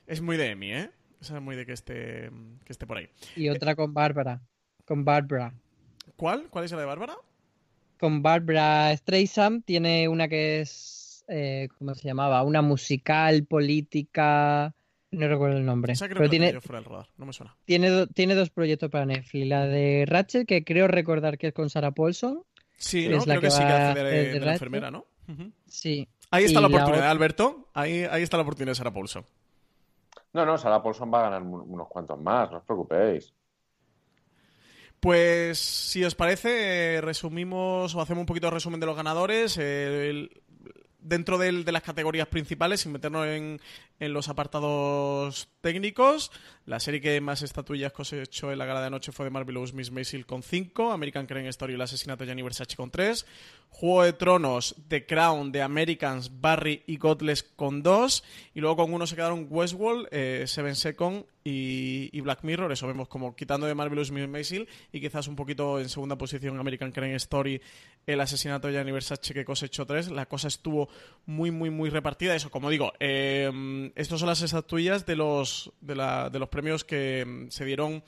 es 0.07 0.21
muy 0.21 0.37
de 0.37 0.51
Emmy, 0.51 0.73
¿eh? 0.73 0.89
Muy 1.41 1.55
de 1.55 1.65
que 1.65 1.73
esté, 1.73 2.29
que 2.65 2.71
esté 2.73 2.87
por 2.87 2.97
ahí. 2.97 3.07
Y 3.35 3.49
otra 3.49 3.75
con 3.75 3.93
Bárbara. 3.93 4.41
Con 4.85 5.05
Barbara. 5.05 5.53
¿Cuál? 6.15 6.47
¿Cuál 6.49 6.65
es 6.65 6.71
la 6.71 6.79
de 6.79 6.85
Bárbara? 6.85 7.15
Con 7.99 8.23
Barbara 8.23 8.95
Streisand 8.97 9.63
tiene 9.63 10.07
una 10.07 10.27
que 10.27 10.61
es. 10.61 11.23
eh, 11.27 11.67
¿Cómo 11.77 11.93
se 11.93 12.07
llamaba? 12.07 12.41
Una 12.43 12.61
musical 12.63 13.45
política. 13.45 14.73
No 15.11 15.27
recuerdo 15.27 15.57
el 15.57 15.65
nombre. 15.65 15.93
Esa 15.93 16.07
creo 16.07 16.17
Pero 16.17 16.29
que 16.29 16.37
tiene, 16.37 16.53
yo 16.53 16.61
fuera 16.61 16.79
del 16.79 16.89
radar, 16.89 17.07
no 17.17 17.25
me 17.25 17.33
suena. 17.33 17.55
tiene, 17.65 17.89
do- 17.89 18.07
tiene 18.07 18.33
dos 18.33 18.49
proyectos 18.49 18.89
para 18.89 19.05
Netflix. 19.05 19.45
La 19.47 19.67
de 19.67 20.05
Ratchet, 20.07 20.47
que 20.47 20.63
creo 20.63 20.87
recordar 20.87 21.37
que 21.37 21.47
es 21.47 21.53
con 21.53 21.69
Sarah 21.69 21.91
Paulson. 21.91 22.43
Sí, 22.77 23.05
Es 23.05 23.11
¿no? 23.11 23.17
la 23.25 23.37
Creo 23.37 23.41
que, 23.41 23.51
sí 23.51 23.59
que 23.59 23.63
hace 23.71 24.03
de, 24.03 24.39
la 24.39 24.53
enfermera, 24.53 24.89
¿no? 24.89 25.05
Sí. 25.67 26.07
Ahí 26.31 26.45
está 26.45 26.59
Y 26.59 26.61
la 26.61 26.67
oportunidad, 26.69 27.09
Alberto. 27.09 27.67
Ahí, 27.73 28.03
ahí 28.09 28.23
está 28.23 28.37
la 28.37 28.43
oportunidad 28.43 28.71
de 28.71 28.75
Sarah 28.75 28.91
Paulson. 28.93 29.25
No, 30.33 30.45
no, 30.45 30.57
Sarah 30.57 30.81
Paulson 30.81 31.13
va 31.13 31.19
a 31.19 31.23
ganar 31.23 31.41
un- 31.41 31.69
unos 31.69 31.87
cuantos 31.89 32.19
más, 32.19 32.49
no 32.51 32.57
os 32.59 32.63
preocupéis. 32.63 33.33
Pues 34.99 35.57
si 35.59 36.03
os 36.03 36.15
parece, 36.15 37.01
resumimos 37.01 37.95
o 37.95 38.01
hacemos 38.01 38.21
un 38.21 38.25
poquito 38.27 38.47
de 38.47 38.51
resumen 38.51 38.79
de 38.79 38.85
los 38.85 38.95
ganadores. 38.95 39.57
El- 39.57 40.41
dentro 40.99 41.39
del- 41.39 41.65
de 41.65 41.71
las 41.71 41.81
categorías 41.81 42.27
principales, 42.27 42.81
sin 42.81 42.91
meternos 42.91 43.25
en, 43.25 43.59
en 44.01 44.13
los 44.13 44.29
apartados 44.29 45.47
técnicos, 45.61 46.31
la 46.65 46.79
serie 46.79 47.01
que 47.01 47.21
más 47.21 47.43
estatuillas 47.43 47.93
cosechó 47.93 48.51
en 48.51 48.57
la 48.57 48.65
gala 48.65 48.81
de 48.81 48.87
anoche 48.87 49.11
fue 49.11 49.25
de 49.25 49.29
Marvelous 49.29 49.73
Miss 49.73 49.91
Maisel 49.91 50.25
con 50.25 50.41
5, 50.41 50.91
American 50.91 51.27
Crime 51.27 51.47
Story 51.49 51.75
el 51.75 51.81
asesinato 51.81 52.23
de 52.23 52.29
Gianni 52.29 52.41
Versace 52.41 52.75
con 52.75 52.89
3, 52.89 53.27
Juego 53.69 54.03
de 54.03 54.13
Tronos, 54.13 54.75
The 54.87 55.05
Crown, 55.05 55.51
The 55.51 55.61
Americans, 55.61 56.41
Barry 56.41 56.83
y 56.87 56.97
Godless 56.97 57.43
con 57.43 57.83
2, 57.83 58.23
y 58.55 58.59
luego 58.59 58.77
con 58.77 58.91
uno 58.91 59.05
se 59.05 59.15
quedaron 59.15 59.45
Westworld, 59.49 60.07
eh, 60.11 60.45
Seven 60.47 60.75
Second 60.75 61.25
y, 61.43 62.09
y 62.11 62.21
Black 62.21 62.43
Mirror, 62.43 62.71
eso 62.71 62.87
vemos 62.87 63.07
como 63.07 63.35
quitando 63.35 63.67
de 63.67 63.75
Marvelous 63.75 64.11
Miss 64.11 64.27
Maisel 64.27 64.67
y 64.91 64.99
quizás 64.99 65.27
un 65.27 65.35
poquito 65.35 65.79
en 65.79 65.89
segunda 65.89 66.17
posición 66.17 66.59
American 66.59 66.91
Crime 66.91 67.15
Story, 67.15 67.61
el 68.07 68.19
asesinato 68.19 68.67
de 68.67 68.73
Gianni 68.73 68.91
Versace 68.91 69.33
que 69.33 69.45
cosechó 69.45 69.85
3, 69.85 70.11
la 70.11 70.25
cosa 70.25 70.47
estuvo 70.47 70.89
muy 71.27 71.51
muy 71.51 71.69
muy 71.69 71.89
repartida, 71.89 72.35
eso 72.35 72.49
como 72.49 72.69
digo, 72.69 72.93
eh, 72.99 73.90
estas 73.95 74.19
son 74.19 74.29
las 74.29 74.41
estatuillas 74.41 75.05
de 75.05 75.15
los, 75.15 75.71
de, 75.81 75.95
la- 75.95 76.29
de 76.29 76.39
los 76.39 76.49
premios 76.49 76.83
que 76.83 77.25
mm, 77.25 77.49
se 77.49 77.65
dieron 77.65 78.03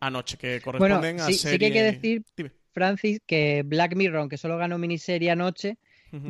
anoche, 0.00 0.36
que 0.38 0.60
Bueno, 0.60 0.96
corresponden 0.96 1.20
a 1.20 1.26
sí, 1.26 1.34
serie... 1.34 1.52
sí 1.52 1.58
que 1.58 1.66
hay 1.66 1.72
que 1.72 1.82
decir, 1.82 2.22
Dime. 2.36 2.52
Francis, 2.72 3.20
que 3.26 3.62
Black 3.66 3.96
Mirror, 3.96 4.20
aunque 4.20 4.36
solo 4.36 4.56
ganó 4.56 4.78
miniserie 4.78 5.30
anoche, 5.30 5.76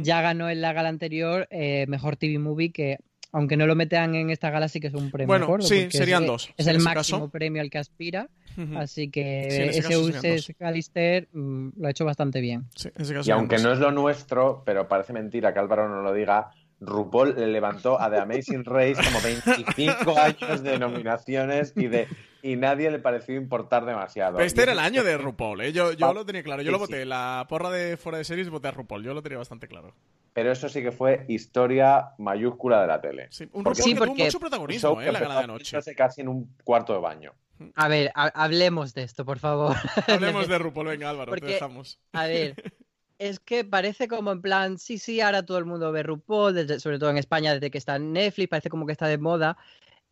ya 0.02 0.20
ganó 0.22 0.48
en 0.48 0.60
la 0.60 0.72
gala 0.72 0.88
anterior 0.88 1.46
eh, 1.50 1.84
mejor 1.88 2.16
TV 2.16 2.38
movie 2.38 2.72
que 2.72 2.98
aunque 3.30 3.56
no 3.56 3.66
lo 3.66 3.76
metan 3.76 4.14
en 4.16 4.30
esta 4.30 4.50
gala 4.50 4.66
sí 4.68 4.80
que 4.80 4.86
es 4.88 4.94
un 4.94 5.10
premio 5.10 5.28
Bueno, 5.28 5.60
sí, 5.60 5.86
serían 5.90 6.22
es, 6.22 6.26
dos, 6.26 6.50
es 6.56 6.66
el 6.66 6.78
máximo 6.80 7.18
caso. 7.26 7.30
premio 7.30 7.62
al 7.62 7.70
que 7.70 7.78
aspira 7.78 8.28
así 8.76 9.08
que 9.10 9.46
Sí, 9.50 9.78
ese 9.78 9.96
UCS 9.96 10.28
dos. 10.28 10.52
Callister 10.58 11.28
mm, 11.32 11.68
lo 11.76 11.86
ha 11.86 11.90
hecho 11.90 12.04
bastante 12.04 12.40
bien 12.40 12.64
Sí, 12.74 12.88
en 12.94 13.02
ese 13.02 13.14
caso 13.14 13.28
Y 13.28 13.32
aunque 13.32 13.54
dos. 13.56 13.62
no 13.64 13.72
es 13.72 13.78
lo 13.78 13.90
nuestro, 13.92 14.62
pero 14.64 14.88
parece 14.88 15.12
mentira 15.12 15.52
que 15.52 15.58
Álvaro 15.60 15.88
no 15.88 16.02
lo 16.02 16.12
diga, 16.12 16.50
RuPaul 16.80 17.34
le 17.36 17.46
levantó 17.48 18.00
a 18.00 18.10
The 18.10 18.18
Amazing 18.18 18.64
Race 18.64 18.94
como 19.02 19.20
25 19.20 20.18
años 20.18 20.62
de 20.62 20.78
nominaciones 20.78 21.72
y 21.76 21.86
de 21.88 22.06
y 22.40 22.54
nadie 22.54 22.88
le 22.92 23.00
pareció 23.00 23.34
importar 23.34 23.84
demasiado. 23.84 24.36
Pero 24.36 24.46
este 24.46 24.60
Y 24.60 24.62
era 24.62 24.72
el 24.72 24.78
año 24.78 25.02
de 25.02 25.18
RuPaul, 25.18 25.60
¿eh? 25.60 25.72
Yo, 25.72 25.92
yo 25.92 26.06
Ah, 26.08 26.12
lo 26.12 26.24
tenía 26.24 26.44
claro. 26.44 26.62
Yo 26.62 26.68
sí, 26.68 26.72
lo 26.72 26.78
sí. 26.78 26.92
voté. 26.92 27.04
La 27.04 27.46
porra 27.48 27.70
de 27.70 27.96
fuera 27.96 28.18
de 28.18 28.24
series 28.24 28.48
voté 28.48 28.68
a 28.68 28.70
RuPaul. 28.70 29.02
Yo 29.02 29.12
lo 29.12 29.22
tenía 29.22 29.38
bastante 29.38 29.66
claro. 29.66 29.92
Pero 30.34 30.52
eso 30.52 30.68
sí 30.68 30.80
que 30.82 30.92
fue 30.92 31.24
historia 31.28 32.10
mayúscula 32.18 32.80
de 32.82 32.86
la 32.86 33.00
tele. 33.00 33.26
Sí, 33.30 33.48
un 33.52 33.64
Porque- 33.64 33.80
RuPaul 33.80 33.84
Sí, 33.84 33.90
que 33.94 33.98
tuvo 34.04 34.14
mucho 34.14 34.36
Un 34.38 34.40
protagonismo, 34.40 35.02
¿eh? 35.02 35.10
La 35.12 35.18
gala 35.20 35.46
de 35.46 35.52
haciéndose 35.54 35.94
casi 35.96 36.20
en 36.20 36.28
un 36.28 36.54
cuarto 36.62 36.92
de 36.92 37.00
baño. 37.00 37.32
a 37.74 37.88
ver 37.88 38.12
ha- 38.14 38.28
hablemos 38.44 38.94
de 38.94 39.02
esto 39.02 39.24
por 39.24 39.40
favor 39.40 39.74
Hablemos 40.06 40.46
de 40.48 40.58
RuPaul. 40.58 40.86
Venga, 40.86 41.10
Álvaro, 41.10 41.32
te 41.32 41.40
Porque- 41.40 41.54
dejamos. 41.54 41.98
A 42.12 42.26
ver, 42.26 42.54
es 43.18 43.40
que 43.40 43.64
parece 43.64 44.08
como 44.08 44.32
en 44.32 44.42
plan, 44.42 44.78
sí, 44.78 44.98
sí, 44.98 45.20
ahora 45.20 45.44
todo 45.44 45.58
el 45.58 45.64
mundo 45.66 45.90
ve 45.92 46.02
RuPaul, 46.02 46.54
desde- 46.54 46.80
sobre 46.80 46.98
todo 46.98 47.10
en 47.10 47.18
España, 47.18 47.54
desde 47.54 47.70
que 47.70 47.78
está 47.78 47.96
en 47.96 48.12
Netflix, 48.12 48.48
parece 48.48 48.68
como 48.70 48.86
que 48.86 48.92
está 48.92 49.06
de 49.08 49.18
moda. 49.18 49.56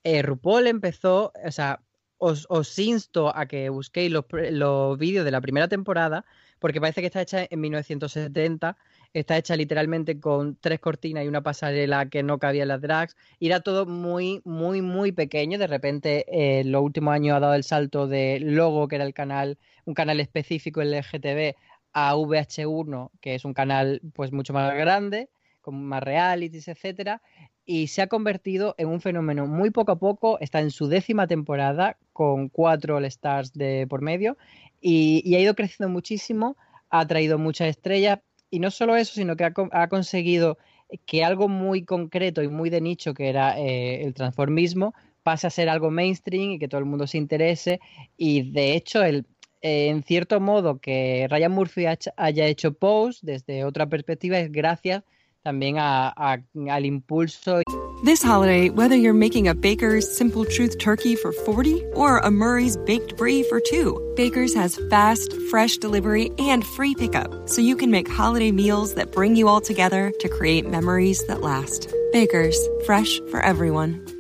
Eh, 0.04 0.22
RuPaul 0.22 0.66
empezó, 0.68 1.32
o 1.46 1.50
sea, 1.52 1.82
os, 2.18 2.46
os 2.50 2.78
insto 2.78 3.36
a 3.36 3.46
que 3.46 3.68
busquéis 3.70 4.11
los, 4.12 4.24
los 4.52 4.98
vídeos 4.98 5.24
de 5.24 5.30
la 5.32 5.40
primera 5.40 5.68
temporada, 5.68 6.24
porque 6.59 6.80
parece 6.80 7.00
que 7.02 7.07
está 7.09 7.22
hecha 7.22 7.46
en 7.50 7.61
1970, 7.61 8.76
está 9.12 9.36
hecha 9.38 9.57
literalmente 9.57 10.20
con 10.20 10.57
tres 10.57 10.80
cortinas 10.80 11.24
y 11.24 11.28
una 11.28 11.42
pasarela 11.42 12.09
que 12.09 12.22
no 12.22 12.38
cabía 12.38 12.62
en 12.62 12.68
las 12.68 12.80
drags, 12.80 13.16
y 13.38 13.46
era 13.48 13.61
todo 13.61 13.86
muy, 13.86 14.40
muy, 14.44 14.82
muy 14.82 15.12
pequeño. 15.12 15.59
De 15.59 15.66
repente, 15.66 16.24
eh, 16.61 16.64
los 16.64 16.82
últimos 16.82 17.14
años 17.14 17.36
ha 17.36 17.40
dado 17.40 17.54
el 17.54 17.64
salto 17.64 18.07
de 18.09 18.40
Logo, 18.40 18.88
que 18.88 18.96
era 18.96 19.04
el 19.04 19.14
canal, 19.14 19.59
un 19.84 19.94
canal 19.94 20.20
específico 20.20 20.80
LGTB, 20.82 21.57
a 21.99 22.14
VH1, 22.14 23.11
que 23.22 23.34
es 23.34 23.47
un 23.47 23.55
canal 23.55 24.03
pues 24.12 24.30
mucho 24.30 24.53
más 24.53 24.74
grande, 24.74 25.30
con 25.62 25.82
más 25.82 26.03
realities, 26.03 26.68
etcétera, 26.68 27.22
y 27.64 27.86
se 27.86 28.03
ha 28.03 28.07
convertido 28.07 28.74
en 28.76 28.88
un 28.88 29.01
fenómeno 29.01 29.47
muy 29.47 29.70
poco 29.70 29.92
a 29.92 29.99
poco, 29.99 30.38
está 30.40 30.61
en 30.61 30.70
su 30.70 30.88
décima 30.88 31.26
temporada 31.26 31.97
con 32.12 32.51
cuatro 32.51 32.97
All 32.97 33.07
Stars 33.07 33.55
de 33.55 33.86
por 33.88 34.03
medio 34.03 34.36
y, 34.78 35.22
y 35.24 35.36
ha 35.36 35.40
ido 35.40 35.55
creciendo 35.55 35.90
muchísimo, 35.90 36.59
ha 36.90 37.07
traído 37.07 37.38
muchas 37.38 37.68
estrellas 37.68 38.18
y 38.51 38.61
no 38.61 38.70
solo 38.70 38.94
eso, 38.94 39.14
sino 39.14 39.34
que 39.34 39.44
ha 39.44 39.88
conseguido 39.88 40.59
que 41.07 41.24
algo 41.24 41.49
muy 41.49 41.86
concreto 41.86 42.42
y 42.42 42.49
muy 42.49 42.68
de 42.68 42.82
nicho 42.82 43.14
que 43.14 43.30
era 43.30 43.59
eh, 43.59 44.05
el 44.05 44.12
transformismo 44.12 44.92
pase 45.22 45.47
a 45.47 45.51
ser 45.51 45.70
algo 45.70 45.90
mainstream 45.90 46.53
y 46.53 46.59
que 46.59 46.68
todo 46.68 46.78
el 46.78 46.84
mundo 46.84 47.07
se 47.07 47.16
interese 47.16 47.80
y 48.18 48.53
de 48.53 48.74
hecho 48.74 49.03
el, 49.03 49.24
eh, 49.62 49.88
en 49.88 50.02
cierto 50.02 50.40
modo 50.40 50.78
que 50.78 51.26
Ryan 51.30 51.52
Murphy 51.52 51.84
haya 52.16 52.46
hecho 52.46 52.72
Pose 52.72 53.20
desde 53.22 53.64
otra 53.64 53.86
perspectiva 53.88 54.38
es 54.38 54.50
gracias 54.52 55.02
también 55.42 55.78
a- 55.78 56.09
a- 56.16 56.42
al 56.70 56.84
impulso 56.84 57.61
This 58.04 58.22
holiday, 58.22 58.68
whether 58.68 58.94
you're 58.94 59.14
making 59.18 59.48
a 59.48 59.54
Baker's 59.54 60.07
Simple 60.18 60.44
Truth 60.44 60.76
turkey 60.78 61.16
for 61.16 61.32
40 61.32 61.82
or 61.94 62.18
a 62.18 62.30
Murray's 62.30 62.76
Baked 62.76 63.16
Brie 63.16 63.42
for 63.44 63.59
2, 63.59 64.12
Baker's 64.16 64.54
has 64.54 64.78
fast, 64.90 65.32
fresh 65.50 65.78
delivery 65.78 66.30
and 66.38 66.62
free 66.62 66.94
pickup, 66.94 67.48
so 67.48 67.62
you 67.62 67.74
can 67.74 67.90
make 67.90 68.07
holiday 68.07 68.52
meals 68.52 68.94
that 68.96 69.12
bring 69.12 69.34
you 69.34 69.48
all 69.48 69.62
together 69.62 70.12
to 70.20 70.28
create 70.28 70.68
memories 70.68 71.24
that 71.26 71.40
last. 71.40 71.88
Baker's, 72.12 72.59
fresh 72.84 73.18
for 73.30 73.40
everyone. 73.40 74.04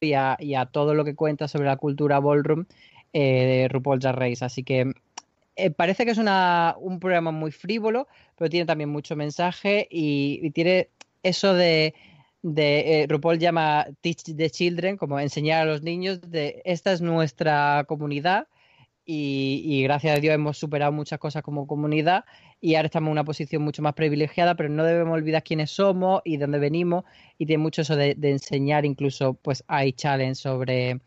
Y 0.00 0.14
a, 0.14 0.66
todo 0.72 0.94
lo 0.94 1.04
que 1.04 1.14
cuenta 1.14 1.48
sobre 1.48 1.66
la 1.66 1.76
cultura 1.76 2.20
ballroom 2.20 2.66
eh, 3.12 3.44
de 3.62 3.68
RuPaul's 3.68 4.02
Drag 4.02 4.16
Race. 4.16 4.44
Así 4.44 4.62
que 4.62 4.92
eh, 5.56 5.70
parece 5.70 6.04
que 6.04 6.12
es 6.12 6.18
una, 6.18 6.76
un 6.78 7.00
programa 7.00 7.30
muy 7.32 7.52
frívolo, 7.52 8.08
pero 8.36 8.48
tiene 8.48 8.66
también 8.66 8.90
mucho 8.90 9.16
mensaje 9.16 9.86
y, 9.90 10.40
y 10.42 10.50
tiene 10.50 10.88
eso 11.22 11.54
de, 11.54 11.94
de 12.42 13.02
eh, 13.02 13.06
RuPaul 13.08 13.38
llama 13.38 13.86
Teach 14.00 14.34
the 14.36 14.50
Children, 14.50 14.96
como 14.96 15.20
enseñar 15.20 15.62
a 15.62 15.70
los 15.70 15.82
niños 15.82 16.20
de 16.22 16.62
esta 16.64 16.92
es 16.92 17.00
nuestra 17.00 17.84
comunidad 17.86 18.48
y, 19.04 19.62
y 19.64 19.82
gracias 19.82 20.16
a 20.16 20.20
Dios 20.20 20.34
hemos 20.34 20.56
superado 20.56 20.92
muchas 20.92 21.18
cosas 21.18 21.42
como 21.42 21.66
comunidad 21.66 22.24
y 22.60 22.74
ahora 22.74 22.86
estamos 22.86 23.08
en 23.08 23.12
una 23.12 23.24
posición 23.24 23.62
mucho 23.62 23.82
más 23.82 23.94
privilegiada, 23.94 24.54
pero 24.54 24.68
no 24.68 24.84
debemos 24.84 25.14
olvidar 25.14 25.42
quiénes 25.42 25.70
somos 25.70 26.20
y 26.24 26.36
de 26.36 26.42
dónde 26.42 26.58
venimos 26.58 27.04
y 27.38 27.46
tiene 27.46 27.62
mucho 27.62 27.82
eso 27.82 27.96
de, 27.96 28.14
de 28.14 28.30
enseñar, 28.30 28.84
incluso 28.84 29.34
pues 29.34 29.64
hay 29.66 29.92
challenge 29.92 30.34
sobre, 30.34 31.00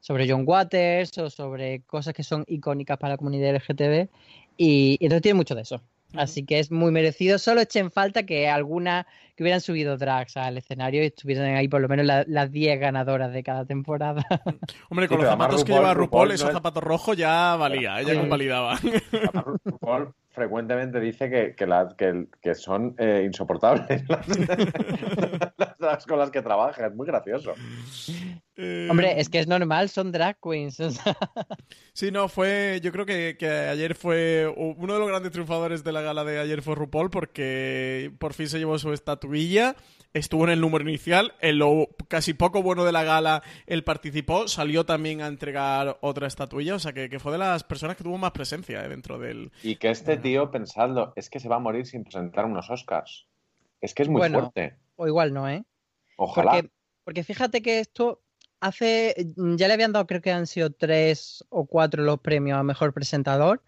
sobre 0.00 0.30
John 0.30 0.44
Waters 0.46 1.18
o 1.18 1.28
sobre 1.30 1.80
cosas 1.82 2.14
que 2.14 2.22
son 2.22 2.44
icónicas 2.46 2.96
para 2.98 3.14
la 3.14 3.16
comunidad 3.18 3.54
LGTB 3.56 4.08
y, 4.56 4.96
y 5.00 5.04
entonces 5.04 5.22
tiene 5.22 5.36
mucho 5.36 5.54
de 5.54 5.62
eso. 5.62 5.82
Así 6.14 6.44
que 6.44 6.58
es 6.58 6.72
muy 6.72 6.90
merecido. 6.90 7.38
Solo 7.38 7.60
echen 7.60 7.92
falta 7.92 8.24
que 8.26 8.48
alguna 8.48 9.06
que 9.36 9.44
hubieran 9.44 9.60
subido 9.60 9.96
drags 9.96 10.36
al 10.36 10.58
escenario 10.58 11.04
y 11.04 11.06
estuvieran 11.06 11.54
ahí 11.54 11.68
por 11.68 11.80
lo 11.80 11.86
menos 11.88 12.04
la- 12.04 12.24
las 12.26 12.50
10 12.50 12.80
ganadoras 12.80 13.32
de 13.32 13.44
cada 13.44 13.64
temporada. 13.64 14.24
Hombre, 14.90 15.06
con 15.06 15.18
Sí, 15.18 15.22
los 15.22 15.30
zapatos 15.30 15.64
que 15.64 15.72
RuPaul- 15.72 15.76
lleva 15.76 15.94
RuPaul, 15.94 16.06
RuPaul 16.06 16.30
esos 16.32 16.44
no 16.46 16.50
es- 16.50 16.54
zapatos 16.56 16.82
rojos 16.82 17.16
ya 17.16 17.54
valía, 17.54 18.00
ella 18.00 18.14
Sí. 18.14 18.18
convalidaba. 18.18 18.76
RuPaul 19.64 20.12
frecuentemente 20.30 21.00
dice 21.00 21.28
que, 21.28 21.54
que, 21.54 21.66
que- 21.96 22.26
que 22.40 22.54
son 22.54 22.94
eh, 22.98 23.22
insoportables 23.26 24.02
las, 24.08 24.28
las 25.56 25.78
drags 25.78 26.06
con 26.06 26.18
las 26.18 26.30
que 26.30 26.42
trabaja. 26.42 26.86
Es 26.86 26.94
muy 26.94 27.06
gracioso. 27.06 27.54
Eh, 28.62 28.88
Hombre, 28.90 29.18
es 29.18 29.30
que 29.30 29.38
es 29.38 29.48
normal, 29.48 29.88
son 29.88 30.12
drag 30.12 30.38
queens. 30.38 30.78
o 30.80 30.90
sea. 30.90 31.16
Sí, 31.94 32.10
no, 32.10 32.28
fue. 32.28 32.78
Yo 32.82 32.92
creo 32.92 33.06
que, 33.06 33.36
que 33.38 33.48
ayer 33.48 33.94
fue. 33.94 34.52
Uno 34.54 34.92
de 34.92 34.98
los 34.98 35.08
grandes 35.08 35.32
triunfadores 35.32 35.82
de 35.82 35.92
la 35.92 36.02
gala 36.02 36.24
de 36.24 36.38
ayer 36.38 36.60
fue 36.60 36.74
RuPaul 36.74 37.08
porque 37.08 38.12
por 38.18 38.34
fin 38.34 38.48
se 38.48 38.58
llevó 38.58 38.78
su 38.78 38.92
estatuilla. 38.92 39.76
Estuvo 40.12 40.44
en 40.44 40.50
el 40.50 40.60
número 40.60 40.86
inicial. 40.86 41.32
En 41.40 41.58
lo 41.58 41.88
casi 42.08 42.34
poco 42.34 42.62
bueno 42.62 42.84
de 42.84 42.92
la 42.92 43.02
gala, 43.02 43.42
él 43.66 43.82
participó. 43.82 44.46
Salió 44.46 44.84
también 44.84 45.22
a 45.22 45.28
entregar 45.28 45.96
otra 46.02 46.26
estatuilla. 46.26 46.74
O 46.74 46.78
sea, 46.78 46.92
que, 46.92 47.08
que 47.08 47.18
fue 47.18 47.32
de 47.32 47.38
las 47.38 47.64
personas 47.64 47.96
que 47.96 48.04
tuvo 48.04 48.18
más 48.18 48.32
presencia 48.32 48.84
eh, 48.84 48.88
dentro 48.88 49.18
del. 49.18 49.52
Y 49.62 49.76
que 49.76 49.88
este 49.88 50.18
tío 50.18 50.50
pensando, 50.50 51.14
es 51.16 51.30
que 51.30 51.40
se 51.40 51.48
va 51.48 51.56
a 51.56 51.60
morir 51.60 51.86
sin 51.86 52.04
presentar 52.04 52.44
unos 52.44 52.68
Oscars. 52.68 53.26
Es 53.80 53.94
que 53.94 54.02
es 54.02 54.10
muy 54.10 54.18
Bueno, 54.18 54.40
fuerte. 54.40 54.76
O 54.96 55.06
igual 55.06 55.32
no, 55.32 55.48
¿eh? 55.48 55.64
Ojalá. 56.16 56.50
Porque, 56.50 56.70
porque 57.04 57.24
fíjate 57.24 57.62
que 57.62 57.78
esto 57.78 58.20
hace. 58.60 59.14
Ya 59.36 59.68
le 59.68 59.74
habían 59.74 59.92
dado, 59.92 60.06
creo 60.06 60.20
que 60.20 60.32
han 60.32 60.46
sido 60.46 60.70
tres 60.70 61.44
o 61.48 61.66
cuatro 61.66 62.02
los 62.02 62.20
premios 62.20 62.58
a 62.58 62.62
mejor 62.62 62.92
presentador. 62.92 63.62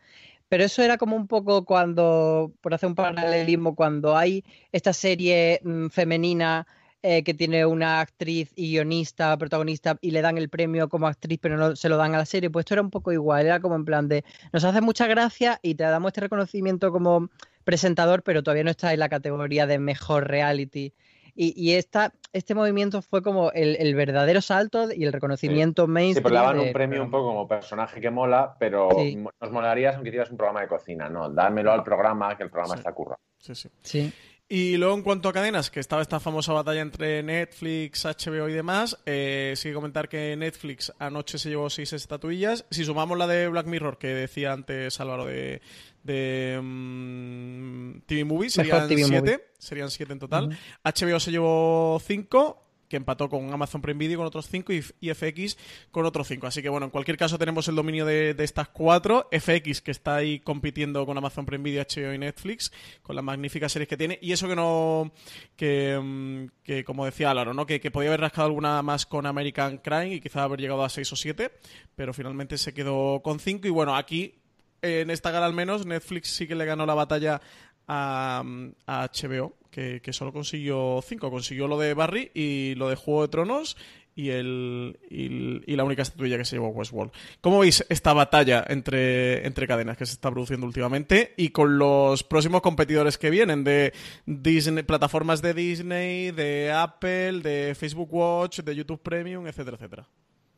Pero 0.49 0.65
eso 0.65 0.83
era 0.83 0.99
como 0.99 1.17
un 1.17 1.29
poco 1.29 1.65
cuando, 1.65 2.53
por 2.61 2.75
hacer 2.75 2.89
un 2.89 2.95
paralelismo, 2.95 3.75
cuando 3.75 4.17
hay 4.17 4.45
esta 4.71 4.93
serie 4.93 5.61
mm, 5.65 5.89
femenina 5.89 6.67
eh, 7.05 7.25
que 7.25 7.35
tiene 7.35 7.67
una 7.67 8.01
actriz 8.01 8.53
y 8.55 8.71
guionista, 8.71 9.37
protagonista, 9.37 9.99
y 10.01 10.13
le 10.13 10.23
dan 10.23 10.39
el 10.39 10.49
premio 10.49 10.89
como 10.89 11.09
actriz, 11.09 11.39
pero 11.43 11.57
no 11.57 11.75
se 11.75 11.89
lo 11.89 11.97
dan 11.97 12.15
a 12.15 12.19
la 12.19 12.27
serie, 12.27 12.49
pues 12.49 12.63
esto 12.63 12.75
era 12.75 12.83
un 12.83 12.91
poco 12.91 13.11
igual, 13.11 13.47
era 13.47 13.59
como 13.59 13.75
en 13.75 13.85
plan 13.85 14.07
de, 14.07 14.25
nos 14.53 14.63
hace 14.63 14.81
mucha 14.81 15.09
gracia 15.09 15.59
y 15.63 15.75
te 15.75 15.83
damos 15.83 16.11
este 16.11 16.21
reconocimiento 16.21 16.93
como 16.93 17.29
presentador, 17.65 18.23
pero 18.23 18.45
todavía 18.45 18.63
no 18.63 18.71
está 18.71 18.93
en 18.93 19.01
la 19.01 19.09
categoría 19.09 19.67
de 19.67 19.81
mejor 19.81 20.29
reality. 20.29 20.93
Y, 21.35 21.55
y 21.57 21.75
esta, 21.77 22.13
este 22.33 22.55
movimiento 22.55 23.01
fue 23.03 23.23
como 23.23 23.51
el, 23.53 23.77
el 23.81 23.95
verdadero 23.95 24.41
salto 24.43 24.89
y 24.95 25.05
el 25.05 25.13
reconocimiento 25.13 25.87
Sí, 25.87 25.91
mainstream. 25.91 26.23
pero 26.25 26.35
le 26.35 26.41
daban 26.41 26.59
de- 26.59 26.67
un 26.67 26.73
premio 26.73 27.03
un 27.03 27.11
poco 27.11 27.29
como 27.29 27.49
personaje 27.49 28.01
que 28.01 28.11
mola, 28.11 28.55
pero 28.59 28.91
Sí. 28.97 29.17
nos 29.17 29.51
molaría 29.51 29.91
aunque 29.95 30.11
hicieras 30.11 30.31
un 30.31 30.37
programa 30.37 30.61
de 30.61 30.69
cocina, 30.69 31.09
¿no? 31.09 31.31
Dámelo 31.31 31.73
al 31.73 31.83
programa, 31.83 32.37
que 32.37 32.43
el 32.43 32.51
programa 32.51 32.75
Sí. 32.75 32.79
está 32.81 32.93
curra. 32.93 33.17
Sí, 33.39 33.55
sí. 33.55 33.69
Sí. 33.83 34.13
Y 34.49 34.77
luego, 34.77 34.95
en 34.95 35.03
cuanto 35.03 35.31
a 35.31 35.33
cadenas, 35.33 35.71
que 35.71 35.81
estaba 35.81 36.03
esta 36.03 36.21
famosa 36.21 36.53
batalla 36.53 36.83
entre 36.83 37.23
Netflix, 37.23 38.05
HBO 38.05 38.51
y 38.51 38.53
demás, 38.53 38.99
eh, 39.07 39.55
sí 39.57 39.71
que 39.71 39.75
comentar 39.75 40.11
que 40.11 40.37
Netflix 40.37 40.93
anoche 40.99 41.39
se 41.39 41.49
llevó 41.49 41.71
seis 41.71 41.95
estatuillas. 41.95 42.67
Si 42.71 42.85
sumamos 42.85 43.17
la 43.17 43.27
de 43.27 43.49
Black 43.49 43.67
Mirror, 43.67 43.97
que 43.97 44.09
decía 44.09 44.53
antes 44.53 45.01
Álvaro 45.01 45.25
de, 45.25 45.63
de 46.03 46.61
mm, 46.63 48.01
TV 48.07 48.25
Movie, 48.25 48.51
serían 48.51 48.89
TV 48.89 49.05
siete. 49.05 49.21
Movie. 49.21 49.41
Serían 49.59 49.91
siete 49.91 50.13
en 50.13 50.19
total. 50.19 50.59
HBO 50.85 51.21
se 51.21 51.31
llevó 51.31 52.01
cinco 52.05 52.63
que 52.93 52.99
empató 52.99 53.31
con 53.31 53.51
Amazon 53.51 53.81
Prime 53.81 53.99
Video 53.99 54.19
con 54.19 54.27
otros 54.27 54.49
5 54.51 54.71
y, 54.71 54.85
y 55.01 55.15
FX 55.15 55.57
con 55.91 56.05
otros 56.05 56.29
5. 56.29 56.47
Así 56.47 56.61
que 56.61 56.69
bueno, 56.69 56.85
en 56.85 56.91
cualquier 56.91 57.17
caso 57.17 57.39
tenemos 57.39 57.67
el 57.69 57.75
dominio 57.75 58.05
de, 58.05 58.35
de 58.35 58.45
estas 58.45 58.69
cuatro. 58.69 59.31
FX 59.33 59.81
que 59.81 59.91
está 59.93 60.17
ahí 60.17 60.41
compitiendo 60.41 61.07
con 61.07 61.17
Amazon 61.17 61.47
Prime 61.47 61.65
Video, 61.65 61.83
HBO 61.83 62.13
y 62.13 62.19
Netflix, 62.19 62.71
con 63.01 63.17
las 63.17 63.25
magníficas 63.25 63.73
series 63.73 63.89
que 63.89 63.97
tiene. 63.97 64.19
Y 64.21 64.33
eso 64.33 64.47
que 64.47 64.55
no, 64.55 65.11
que, 65.57 65.99
mm, 65.99 66.49
que 66.63 66.85
como 66.85 67.07
decía 67.07 67.31
Álvaro, 67.31 67.55
¿no? 67.55 67.65
que, 67.65 67.81
que 67.81 67.91
podía 67.91 68.11
haber 68.11 68.21
rascado 68.21 68.49
alguna 68.49 68.83
más 68.83 69.07
con 69.07 69.25
American 69.25 69.79
Crime 69.79 70.17
y 70.17 70.21
quizá 70.21 70.43
haber 70.43 70.61
llegado 70.61 70.85
a 70.85 70.91
6 70.91 71.13
o 71.15 71.17
7, 71.17 71.51
pero 71.95 72.13
finalmente 72.13 72.59
se 72.59 72.75
quedó 72.75 73.23
con 73.23 73.41
5. 73.41 73.69
Y 73.69 73.71
bueno, 73.71 73.97
aquí, 73.97 74.42
en 74.83 75.11
esta 75.11 75.31
gala 75.31 75.47
al 75.47 75.55
menos, 75.55 75.87
Netflix 75.87 76.29
sí 76.29 76.47
que 76.47 76.55
le 76.55 76.65
ganó 76.67 76.85
la 76.87 76.95
batalla 76.95 77.41
a, 77.89 78.43
HBO, 78.87 79.55
que, 79.71 80.01
solo 80.13 80.33
consiguió 80.33 81.01
5. 81.07 81.31
Consiguió 81.31 81.67
lo 81.69 81.79
de 81.79 81.95
Barry 81.95 82.31
y 82.35 82.75
lo 82.77 82.89
de 82.89 82.97
Juego 82.97 83.23
de 83.23 83.29
Tronos 83.29 83.77
y, 84.15 84.29
el, 84.31 84.99
y, 85.09 85.27
el- 85.27 85.65
y 85.67 85.77
la 85.77 85.85
única 85.85 86.03
estatuilla 86.03 86.37
que 86.37 86.45
se 86.45 86.57
llevó 86.57 86.69
Westworld. 86.69 87.13
¿Cómo 87.41 87.61
veis 87.61 87.85
esta 87.89 88.13
batalla 88.13 88.65
entre, 88.69 89.47
entre 89.47 89.67
cadenas 89.67 89.97
que 89.97 90.05
se 90.07 90.13
está 90.13 90.31
produciendo 90.31 90.67
últimamente 90.67 91.33
y 91.37 91.49
con 91.51 91.79
los 91.79 92.23
próximos 92.23 92.61
competidores 92.61 93.17
que 93.19 93.31
vienen 93.31 93.65
de 93.65 93.93
Disney, 94.27 94.83
plataformas 94.85 95.41
de 95.41 95.55
Disney, 95.55 96.31
de 96.31 96.71
Apple, 96.73 97.41
de 97.41 97.75
Facebook 97.75 98.13
Watch, 98.13 98.61
de 98.61 98.77
YouTube 98.77 99.01
Premium, 99.03 99.47
etcétera, 99.47 99.77
etcétera? 99.77 100.07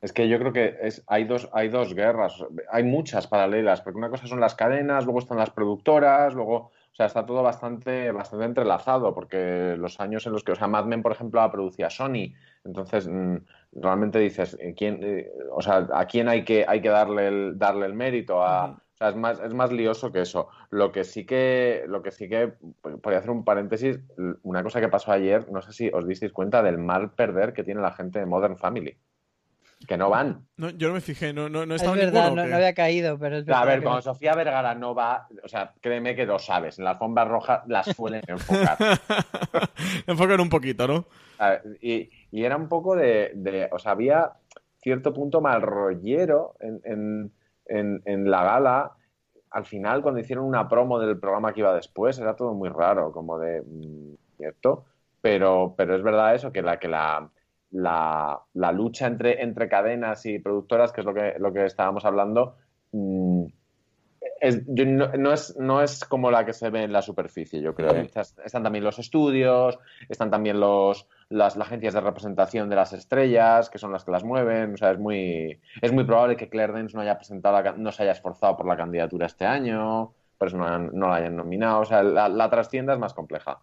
Es 0.05 0.13
que 0.13 0.29
yo 0.29 0.39
creo 0.39 0.53
que 0.53 0.77
es, 0.83 1.03
hay, 1.07 1.25
dos, 1.25 1.49
hay 1.55 1.71
dos 1.71 1.95
guerras, 1.95 2.45
hay 2.71 2.83
muchas 2.83 3.27
paralelas, 3.27 3.81
porque 3.81 3.97
una 3.97 4.11
cosa 4.11 4.27
son 4.27 4.39
las 4.39 4.55
cadenas, 4.55 5.07
luego 5.07 5.21
están 5.21 5.39
las 5.39 5.49
productoras, 5.49 6.35
luego, 6.35 6.57
o 6.57 6.73
sea, 6.93 7.07
está 7.07 7.25
todo 7.25 7.43
bastante, 7.43 8.13
bastante 8.13 8.45
entrelazado, 8.45 9.15
porque 9.15 9.77
los 9.79 10.01
años 10.01 10.27
en 10.27 10.35
los 10.35 10.45
que, 10.45 10.53
o 10.53 10.57
sea, 10.57 10.69
Mad 10.69 10.85
Men, 10.85 11.03
por 11.03 11.13
ejemplo, 11.13 11.41
la 11.41 11.51
producía 11.51 11.89
Sony, 11.89 12.35
entonces 12.65 13.09
mm, 13.09 13.37
realmente 13.73 14.19
dices, 14.19 14.59
¿eh, 14.61 14.75
¿quién, 14.77 15.01
eh, 15.03 15.33
o 15.51 15.63
sea, 15.63 15.89
¿a 15.95 16.05
quién 16.05 16.29
hay 16.29 16.45
que, 16.45 16.67
hay 16.69 16.83
que 16.83 16.91
darle 16.91 17.29
el, 17.29 17.59
darle 17.59 17.87
el 17.87 17.95
mérito? 17.95 18.45
A. 18.45 18.73
O 18.73 18.97
sea, 18.99 19.09
es 19.09 19.17
más, 19.17 19.41
es 19.41 19.55
más 19.55 19.73
lioso 19.73 20.13
que 20.13 20.21
eso. 20.21 20.49
Lo 20.69 20.93
que 20.93 21.05
sí 21.05 21.25
que, 21.25 21.85
lo 21.89 22.03
que 22.03 22.11
sí 22.11 22.29
que, 22.29 22.53
podría 22.83 23.21
hacer 23.21 23.31
un 23.31 23.43
paréntesis, 23.43 24.01
una 24.43 24.63
cosa 24.63 24.83
que 24.83 24.89
pasó 24.89 25.13
ayer, 25.13 25.51
no 25.51 25.63
sé 25.63 25.73
si 25.73 25.89
os 25.89 26.07
disteis 26.07 26.33
cuenta 26.33 26.63
del 26.63 26.77
mal 26.77 27.13
perder 27.13 27.55
que 27.55 27.65
tiene 27.65 27.81
la 27.81 27.93
gente 27.93 28.19
de 28.19 28.27
Modern 28.27 28.59
Family. 28.59 28.99
Que 29.87 29.97
no 29.99 30.09
van. 30.11 30.47
No, 30.57 30.71
yo 30.71 30.89
no 30.89 30.95
me 30.95 31.01
fijé, 31.01 31.33
no, 31.33 31.49
no, 31.49 31.67
no 31.67 31.75
Es 31.75 31.83
estaba 31.83 31.97
verdad, 31.97 32.25
ninguno. 32.25 32.43
no, 32.45 32.49
no 32.49 32.57
había 32.57 32.73
caído, 32.75 33.19
pero 33.19 33.37
es 33.39 33.43
A 33.43 33.47
verdad. 33.47 33.67
ver, 33.67 33.79
que 33.79 33.83
cuando 33.85 33.99
no. 33.99 34.03
Sofía 34.03 34.35
Vergara 34.35 34.75
no 34.75 34.95
va, 34.95 35.29
o 35.43 35.49
sea, 35.49 35.73
créeme 35.81 36.15
que 36.17 36.25
lo 36.27 36.39
sabes, 36.39 36.79
en 36.79 36.85
la 36.85 36.93
alfombra 36.93 37.25
roja 37.25 37.65
las 37.67 37.87
suelen 37.95 38.23
enfocar. 38.27 38.77
Enfocan 40.07 40.41
un 40.41 40.49
poquito, 40.49 40.87
¿no? 40.87 41.05
A 41.39 41.51
ver, 41.51 41.63
Y, 41.81 42.11
y 42.31 42.45
era 42.45 42.57
un 42.57 42.69
poco 42.69 42.97
de, 42.97 43.33
de- 43.35 43.69
o 43.73 43.79
sea, 43.79 43.93
había 43.93 44.33
cierto 44.83 45.13
punto 45.13 45.41
mal 45.41 45.63
rollero 45.63 46.55
en, 46.61 46.81
en- 46.85 47.33
en- 47.67 48.03
en 48.05 48.31
la 48.31 48.45
gala. 48.45 48.93
Al 49.51 49.65
final, 49.67 50.03
cuando 50.03 50.21
hicieron 50.21 50.45
una 50.45 50.69
promo 50.69 50.99
del 50.99 51.19
programa 51.19 51.53
que 51.53 51.61
iba 51.61 51.75
después, 51.75 52.19
era 52.19 52.35
todo 52.37 52.55
muy 52.55 52.69
raro, 52.69 53.13
como 53.13 53.39
de, 53.39 53.63
mm, 53.63 54.15
¿cierto? 54.37 54.85
Pero, 55.21 55.75
pero 55.77 55.97
es 55.97 56.03
verdad 56.03 56.35
eso, 56.35 56.53
que 56.53 56.61
la, 56.63 56.79
que 56.79 56.89
la, 56.89 57.29
la, 57.75 58.41
la 58.55 58.73
lucha 58.73 59.07
entre, 59.07 59.43
entre 59.43 59.69
cadenas 59.69 60.25
y 60.27 60.39
productoras, 60.39 60.93
que 60.93 61.01
es 61.01 61.05
lo 61.05 61.13
que, 61.13 61.35
lo 61.39 61.53
que 61.53 61.67
estábamos 61.67 62.05
hablando, 62.05 62.57
mm, 62.93 63.47
es, 64.41 64.63
yo 64.67 64.87
no, 64.87 65.09
no 65.09 65.33
es, 65.33 65.57
no 65.59 65.83
es 65.83 66.05
como 66.05 66.31
la 66.31 66.47
que 66.47 66.53
se 66.53 66.71
ve 66.71 66.85
en 66.85 66.93
la 66.93 67.03
superficie, 67.03 67.61
yo 67.61 67.75
creo. 67.75 67.91
Están 68.45 68.63
también 68.63 68.85
los 68.85 68.99
estudios, 68.99 69.79
están 70.09 70.31
también 70.31 70.61
los, 70.61 71.09
las, 71.29 71.57
las 71.57 71.67
agencias 71.67 71.95
de 71.95 72.01
representación 72.01 72.71
de 72.71 72.77
las 72.77 72.93
estrellas, 72.93 73.69
que 73.71 73.79
son 73.79 73.91
las 73.91 74.05
que 74.05 74.13
las 74.13 74.23
mueven. 74.23 74.75
O 74.75 74.77
sea, 74.77 74.93
es 74.93 74.99
muy, 74.99 75.61
es 75.83 75.93
muy 75.93 76.05
probable 76.05 76.37
que 76.37 76.49
Claire 76.49 76.73
Danes 76.73 76.95
no 76.95 77.01
haya 77.01 77.17
presentado, 77.17 77.61
la 77.61 77.73
no 77.73 77.91
se 77.91 78.05
haya 78.05 78.13
esforzado 78.13 78.57
por 78.57 78.67
la 78.67 78.77
candidatura 78.77 79.27
este 79.27 79.47
año, 79.47 80.13
por 80.39 80.49
eso 80.49 80.57
no, 80.59 80.79
no 80.79 81.09
la 81.09 81.17
hayan 81.17 81.37
nominado. 81.37 81.81
O 81.81 81.85
sea, 81.85 82.03
la, 82.03 82.29
la 82.29 82.49
trastienda 82.49 82.93
es 82.93 83.01
más 83.01 83.15
compleja. 83.15 83.59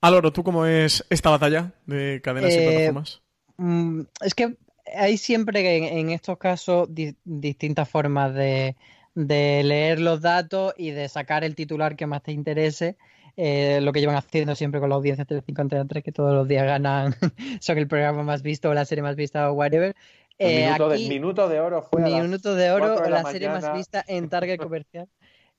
Álvaro, 0.00 0.32
¿tú 0.32 0.42
cómo 0.42 0.66
es 0.66 1.04
esta 1.10 1.30
batalla 1.30 1.72
de 1.86 2.20
cadenas 2.22 2.52
y 2.54 2.58
Eh, 2.58 2.62
plataformas? 2.64 3.20
Mm, 3.58 4.02
es 4.22 4.34
que 4.34 4.56
hay 4.96 5.18
siempre 5.18 5.76
en, 5.76 5.84
en 5.84 6.10
estos 6.10 6.38
casos 6.38 6.92
di- 6.94 7.14
distintas 7.24 7.88
formas 7.88 8.34
de, 8.34 8.76
de 9.14 9.62
leer 9.62 10.00
los 10.00 10.20
datos 10.22 10.72
y 10.76 10.90
de 10.90 11.08
sacar 11.08 11.44
el 11.44 11.54
titular 11.54 11.96
que 11.96 12.06
más 12.06 12.22
te 12.22 12.32
interese. 12.32 12.96
eh, 13.36 13.80
lo 13.80 13.92
que 13.92 14.00
llevan 14.00 14.16
haciendo 14.16 14.54
siempre 14.54 14.80
con 14.80 14.88
la 14.90 14.96
audiencia 14.96 15.24
35 15.24 15.62
Antena 15.62 15.86
3, 15.86 16.02
que 16.04 16.12
todos 16.12 16.34
los 16.34 16.48
días 16.48 16.66
ganan, 16.66 17.14
son 17.60 17.78
el 17.78 17.86
programa 17.86 18.22
más 18.22 18.42
visto 18.42 18.68
o 18.68 18.74
la 18.74 18.84
serie 18.84 19.02
más 19.02 19.16
vista 19.16 19.50
o 19.50 19.54
whatever. 19.54 19.94
Eh, 20.38 20.64
minuto, 20.66 20.90
aquí- 20.90 21.02
de, 21.04 21.08
minuto 21.08 21.48
de 21.48 21.60
oro 21.60 21.82
fue 21.82 22.02
a 22.02 22.08
las 22.08 22.22
Minuto 22.22 22.54
de 22.54 22.70
Oro, 22.70 23.00
de 23.00 23.10
la, 23.10 23.22
la 23.22 23.30
serie 23.30 23.48
más 23.48 23.72
vista 23.74 24.04
en 24.08 24.28
Target 24.28 24.56
Comercial. 24.58 25.06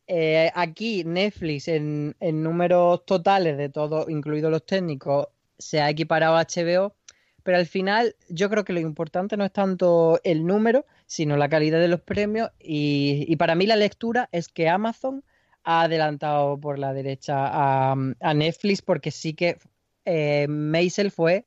Eh, 0.07 0.51
aquí 0.55 1.03
Netflix, 1.05 1.67
en, 1.67 2.15
números 2.19 3.05
totales 3.05 3.57
de 3.57 3.69
todo, 3.69 4.09
incluidos 4.09 4.51
los 4.51 4.65
técnicos, 4.65 5.27
se 5.57 5.81
ha 5.81 5.89
equiparado 5.89 6.35
a 6.35 6.45
HBO, 6.45 6.95
pero 7.43 7.57
al 7.57 7.65
final 7.65 8.15
yo 8.29 8.49
creo 8.49 8.65
que 8.65 8.73
lo 8.73 8.79
importante 8.79 9.37
no 9.37 9.45
es 9.45 9.53
tanto 9.53 10.19
el 10.23 10.45
número, 10.45 10.85
sino 11.05 11.37
la 11.37 11.49
calidad 11.49 11.79
de 11.79 11.87
los 11.87 12.01
premios. 12.01 12.51
Y, 12.59 13.35
para 13.37 13.55
mí 13.55 13.65
la 13.65 13.75
lectura 13.75 14.29
es 14.31 14.47
que 14.47 14.69
Amazon 14.69 15.23
ha 15.63 15.83
adelantado 15.83 16.59
por 16.59 16.79
la 16.79 16.93
derecha 16.93 17.49
a, 17.91 17.95
Netflix 18.35 18.81
porque 18.81 19.11
sí 19.11 19.33
que 19.33 19.59
eh, 20.05 20.47
Maisel 20.49 21.11
fue 21.11 21.45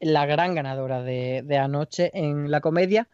la 0.00 0.26
gran 0.26 0.54
ganadora 0.54 1.02
de 1.02 1.58
anoche 1.58 2.10
en 2.14 2.50
la 2.50 2.60
comedia. 2.60 3.08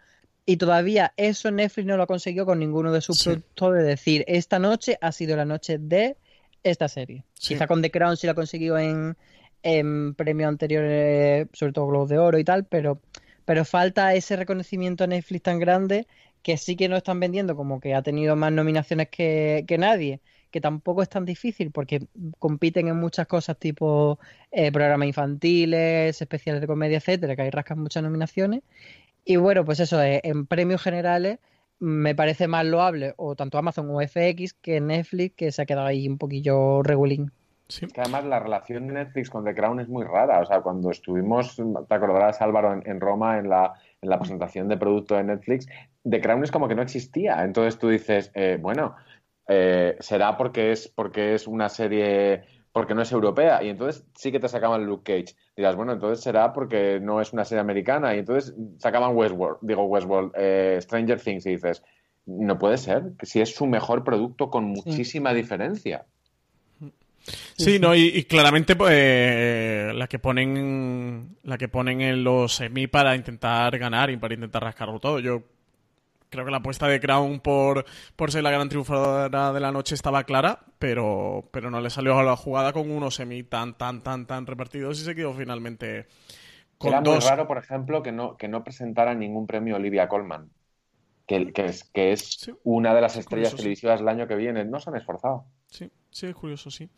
Y 0.47 0.57
todavía 0.59 1.13
eso 1.17 1.51
Netflix 1.51 1.87
no 1.87 1.97
lo 1.97 2.03
ha 2.03 2.07
conseguido 2.07 2.45
con 2.45 2.59
ninguno 2.59 2.93
de 2.93 3.01
sus 3.01 3.19
Sí. 3.19 3.31
productos 3.31 3.75
de 3.75 3.83
decir, 3.83 4.25
esta 4.27 4.59
noche 4.59 4.99
ha 5.01 5.11
sido 5.13 5.37
la 5.37 5.45
noche 5.47 5.79
de 5.79 6.17
esta 6.63 6.89
serie. 6.89 7.25
Sí. 7.35 7.55
Quizá 7.55 7.67
con 7.67 7.81
The 7.83 7.91
Crown 7.91 8.17
sí 8.17 8.27
la 8.27 8.33
ha 8.33 8.35
conseguido 8.37 8.79
en, 8.79 9.17
en 9.63 10.15
premios 10.15 10.49
anteriores, 10.49 11.49
sobre 11.53 11.73
todo 11.73 11.87
Globos 11.87 12.09
de 12.11 12.19
Oro 12.19 12.39
y 12.39 12.45
tal, 12.45 12.65
pero, 12.65 13.01
pero 13.45 13.65
falta 13.65 14.15
ese 14.15 14.37
reconocimiento 14.37 15.05
a 15.05 15.07
Netflix 15.07 15.43
tan 15.43 15.59
grande 15.59 16.07
que 16.43 16.59
sí 16.59 16.77
que 16.77 16.89
no 16.91 16.97
están 16.99 17.21
vendiendo 17.21 17.57
como 17.57 17.81
que 17.81 17.95
ha 17.95 18.03
tenido 18.03 18.37
más 18.37 18.53
nominaciones 18.53 19.09
que, 19.09 19.65
que 19.67 19.79
nadie, 19.79 20.21
que 20.51 20.61
tampoco 20.61 21.03
es 21.03 21.09
tan 21.09 21.25
difícil 21.25 21.71
porque 21.71 22.07
compiten 22.39 22.89
en 22.89 22.97
muchas 22.97 23.27
cosas 23.27 23.59
tipo 23.59 24.19
eh, 24.53 24.71
programas 24.71 25.09
infantiles, 25.09 26.21
especiales 26.21 26.61
de 26.61 26.67
comedia, 26.67 26.99
etcétera, 26.99 27.35
que 27.35 27.43
ahí 27.43 27.51
rascan 27.51 27.79
muchas 27.79 28.03
nominaciones. 28.03 28.61
Y 29.25 29.37
bueno, 29.37 29.65
pues 29.65 29.81
eso, 29.81 30.03
eh, 30.03 30.21
en 30.25 30.47
premios 30.47 30.83
generales 30.83 31.39
me 31.81 32.15
parece 32.15 32.49
más 32.49 32.65
loable 32.65 33.15
o 33.17 33.35
tanto 33.35 33.59
Amazon 33.59 33.91
o 33.91 34.01
FX 34.01 34.55
que 34.55 34.81
Netflix, 34.81 35.37
que 35.37 35.53
se 35.53 35.63
ha 35.63 35.67
quedado 35.67 35.87
ahí 35.87 36.09
un 36.09 36.19
poquillo 36.19 36.83
regulín. 36.83 37.33
Sí. 37.69 37.87
Que 37.87 38.03
además 38.03 38.25
la 38.25 38.41
relación 38.41 38.87
de 38.87 38.95
Netflix 38.95 39.31
con 39.31 39.45
The 39.45 39.55
Crown 39.55 39.81
es 39.81 39.89
muy 39.89 40.05
rara. 40.05 40.41
O 40.41 40.47
sea, 40.47 40.61
cuando 40.61 40.91
estuvimos, 40.91 41.57
te 41.57 41.95
acordarás 41.95 42.41
Álvaro, 42.43 42.81
en, 42.85 43.01
Roma, 43.01 43.39
en 43.39 43.49
la, 43.49 43.73
en 44.03 44.11
la, 44.11 44.19
presentación 44.19 44.69
de 44.69 44.77
producto 44.77 45.17
de 45.17 45.25
Netflix, 45.25 45.67
The 46.09 46.21
Crown 46.21 46.45
es 46.45 46.51
como 46.51 46.69
que 46.69 46.75
no 46.75 46.83
existía. 46.83 47.43
Entonces 47.43 47.79
tú 47.79 47.89
dices, 47.89 48.31
eh, 48.35 48.59
bueno, 48.61 48.95
eh, 49.49 49.97
será 50.01 50.37
porque 50.37 50.73
es, 50.73 50.89
porque 50.89 51.35
es 51.35 51.47
una 51.47 51.69
serie, 51.69 52.45
porque 52.75 52.93
no 52.93 53.03
es 53.03 53.13
europea. 53.13 53.63
Y 53.63 53.69
entonces 53.69 54.05
sí 54.17 54.33
que 54.33 54.41
te 54.41 54.49
sacaban 54.49 54.85
Luke 54.85 55.05
Cage. 55.05 55.37
Dirás, 55.57 55.77
bueno, 55.77 55.93
entonces 55.93 56.25
será 56.25 56.53
porque 56.53 56.99
no 57.01 57.21
es 57.21 57.33
una 57.33 57.45
serie 57.45 57.61
americana. 57.61 58.17
Y 58.17 58.19
entonces 58.19 58.53
sacaban 58.79 59.15
Westworld, 59.15 59.59
digo 59.61 59.85
Westworld, 59.85 60.33
eh, 60.37 60.79
Stranger 60.83 61.21
Things, 61.21 61.47
y 61.47 61.51
dices, 61.51 61.85
no 62.27 62.59
puede 62.59 62.77
ser, 62.77 63.13
que 63.17 63.27
si 63.27 63.41
es 63.41 63.55
su 63.55 63.67
mejor 63.67 64.03
producto 64.03 64.51
con 64.51 64.65
muchísima 64.65 65.33
diferencia. 65.33 66.05
Sí, 67.57 67.79
no, 67.79 67.95
y, 67.95 68.25
claramente 68.25 68.75
pues, 68.75 69.95
la 69.95 70.09
que 70.09 70.19
ponen 70.19 71.37
la 71.45 71.57
que 71.57 71.69
ponen 71.69 72.01
en 72.01 72.25
los 72.25 72.57
semi 72.57 72.89
para 72.89 73.15
intentar 73.15 73.79
ganar 73.79 74.11
y 74.11 74.17
para 74.17 74.35
intentar 74.35 74.65
rascarlo 74.65 74.99
todo. 74.99 75.21
Yo 75.21 75.45
creo 76.35 76.45
que 76.45 76.51
la 76.51 76.59
apuesta 76.59 76.89
de 76.89 77.01
Crown 77.01 77.41
por, 77.41 77.85
por 78.17 78.33
ser 78.33 78.43
la 78.43 78.51
gran 78.51 78.69
triunfadora 78.69 79.53
de 79.53 79.61
la 79.61 79.71
noche 79.73 79.95
estaba 79.95 80.25
clara, 80.25 80.61
pero, 80.79 81.49
pero 81.53 81.71
no 81.71 81.81
le 81.81 81.91
salió 81.91 82.19
a 82.19 82.25
la 82.25 82.37
jugada 82.37 82.73
con 82.73 82.91
unos 82.91 83.15
semi 83.15 83.45
tan, 83.45 83.79
tan, 83.79 84.03
tan, 84.03 84.27
tan 84.27 84.47
repartidos 84.47 85.01
y 85.01 85.05
se 85.05 85.15
quedó 85.15 85.33
finalmente 85.33 86.07
con 86.77 86.93
Era 86.93 87.01
dos. 87.01 87.25
muy 87.25 87.31
raro, 87.31 87.47
por 87.47 87.59
ejemplo, 87.59 88.03
que 88.03 88.13
no, 88.13 88.37
que 88.37 88.49
no 88.49 88.65
presentara 88.65 89.15
ningún 89.15 89.47
premio 89.47 89.77
Olivia 89.77 90.09
Colman, 90.09 90.51
que, 91.27 91.53
que 91.53 91.67
es, 91.67 91.85
que 91.85 92.13
es 92.13 92.51
una 92.65 92.95
de 92.95 93.01
las 93.01 93.17
estrellas 93.17 93.55
televisivas 93.55 94.01
del 94.01 94.09
año 94.09 94.27
que 94.27 94.35
viene. 94.37 94.65
No 94.65 94.81
se 94.81 94.91
han 94.91 94.97
esforzado. 94.97 95.47
Sí, 95.69 95.91
sí, 96.15 96.27
es 96.27 96.35
curioso, 96.35 96.71
sí. 96.71 96.89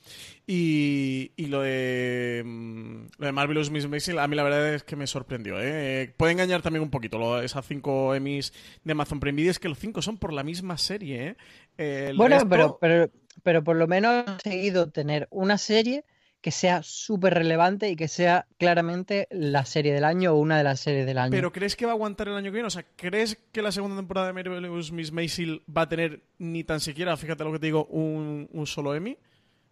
Y, 0.47 1.33
y 1.37 1.47
lo 1.47 1.63
de 1.63 2.43
mm, 2.45 3.07
lo 3.19 3.27
de 3.27 3.33
Marvelous 3.33 3.71
Miss 3.71 3.89
Maisel, 3.89 4.19
a 4.19 4.29
mí 4.29 4.37
la 4.37 4.43
verdad 4.43 4.75
es 4.75 4.83
que 4.85 4.95
me 4.97 5.07
sorprendió. 5.07 5.57
¿eh? 5.61 6.13
Puede 6.17 6.33
engañar 6.33 6.63
también 6.63 6.83
un 6.83 6.91
poquito 6.91 7.19
lo, 7.19 7.41
esas 7.41 7.67
cinco 7.67 8.15
Emmys 8.15 8.53
de 8.85 8.93
Amazon 8.93 9.19
Prime 9.21 9.37
Video, 9.37 9.51
es 9.51 9.59
que 9.59 9.69
los 9.69 9.79
cinco 9.79 10.03
son 10.03 10.19
por 10.19 10.33
la 10.33 10.43
misma 10.43 10.77
serie. 10.79 11.37
¿eh? 11.79 12.13
Bueno, 12.17 12.37
resto- 12.37 12.49
pero, 12.49 12.79
pero, 12.81 13.11
pero 13.43 13.65
por 13.65 13.77
lo 13.77 13.87
menos 13.87 14.13
han 14.13 14.25
conseguido 14.25 14.91
tener 14.91 15.27
una 15.31 15.59
serie 15.59 16.05
que 16.41 16.51
sea 16.51 16.83
súper 16.83 17.35
relevante 17.35 17.91
y 17.91 17.97
que 17.97 18.09
sea 18.09 18.47
claramente 18.59 19.27
la 19.31 19.65
serie 19.65 19.93
del 19.93 20.05
año 20.05 20.33
o 20.33 20.37
una 20.37 20.59
de 20.59 20.65
las 20.65 20.81
series 20.81 21.07
del 21.07 21.19
año. 21.19 21.31
¿Pero 21.31 21.53
crees 21.53 21.77
que 21.77 21.87
va 21.87 21.93
a 21.93 21.95
aguantar 21.95 22.29
el 22.29 22.35
año 22.35 22.45
que 22.45 22.57
viene? 22.57 22.67
O 22.67 22.71
sea, 22.71 22.85
¿crees 22.97 23.39
que 23.53 23.63
la 23.63 23.73
segunda 23.73 23.97
temporada 23.97 24.29
de 24.29 24.33
Marvelous 24.33 24.93
Miss 24.93 25.13
Maisel 25.13 25.63
va 25.75 25.83
a 25.83 25.89
tener 25.89 26.23
ni 26.39 26.63
tan 26.65 26.81
siquiera, 26.81 27.17
fíjate 27.17 27.45
lo 27.45 27.53
que 27.53 27.59
te 27.59 27.67
digo, 27.67 27.87
un, 27.87 28.49
un 28.53 28.67
solo 28.67 28.95
Emmy? 28.95 29.19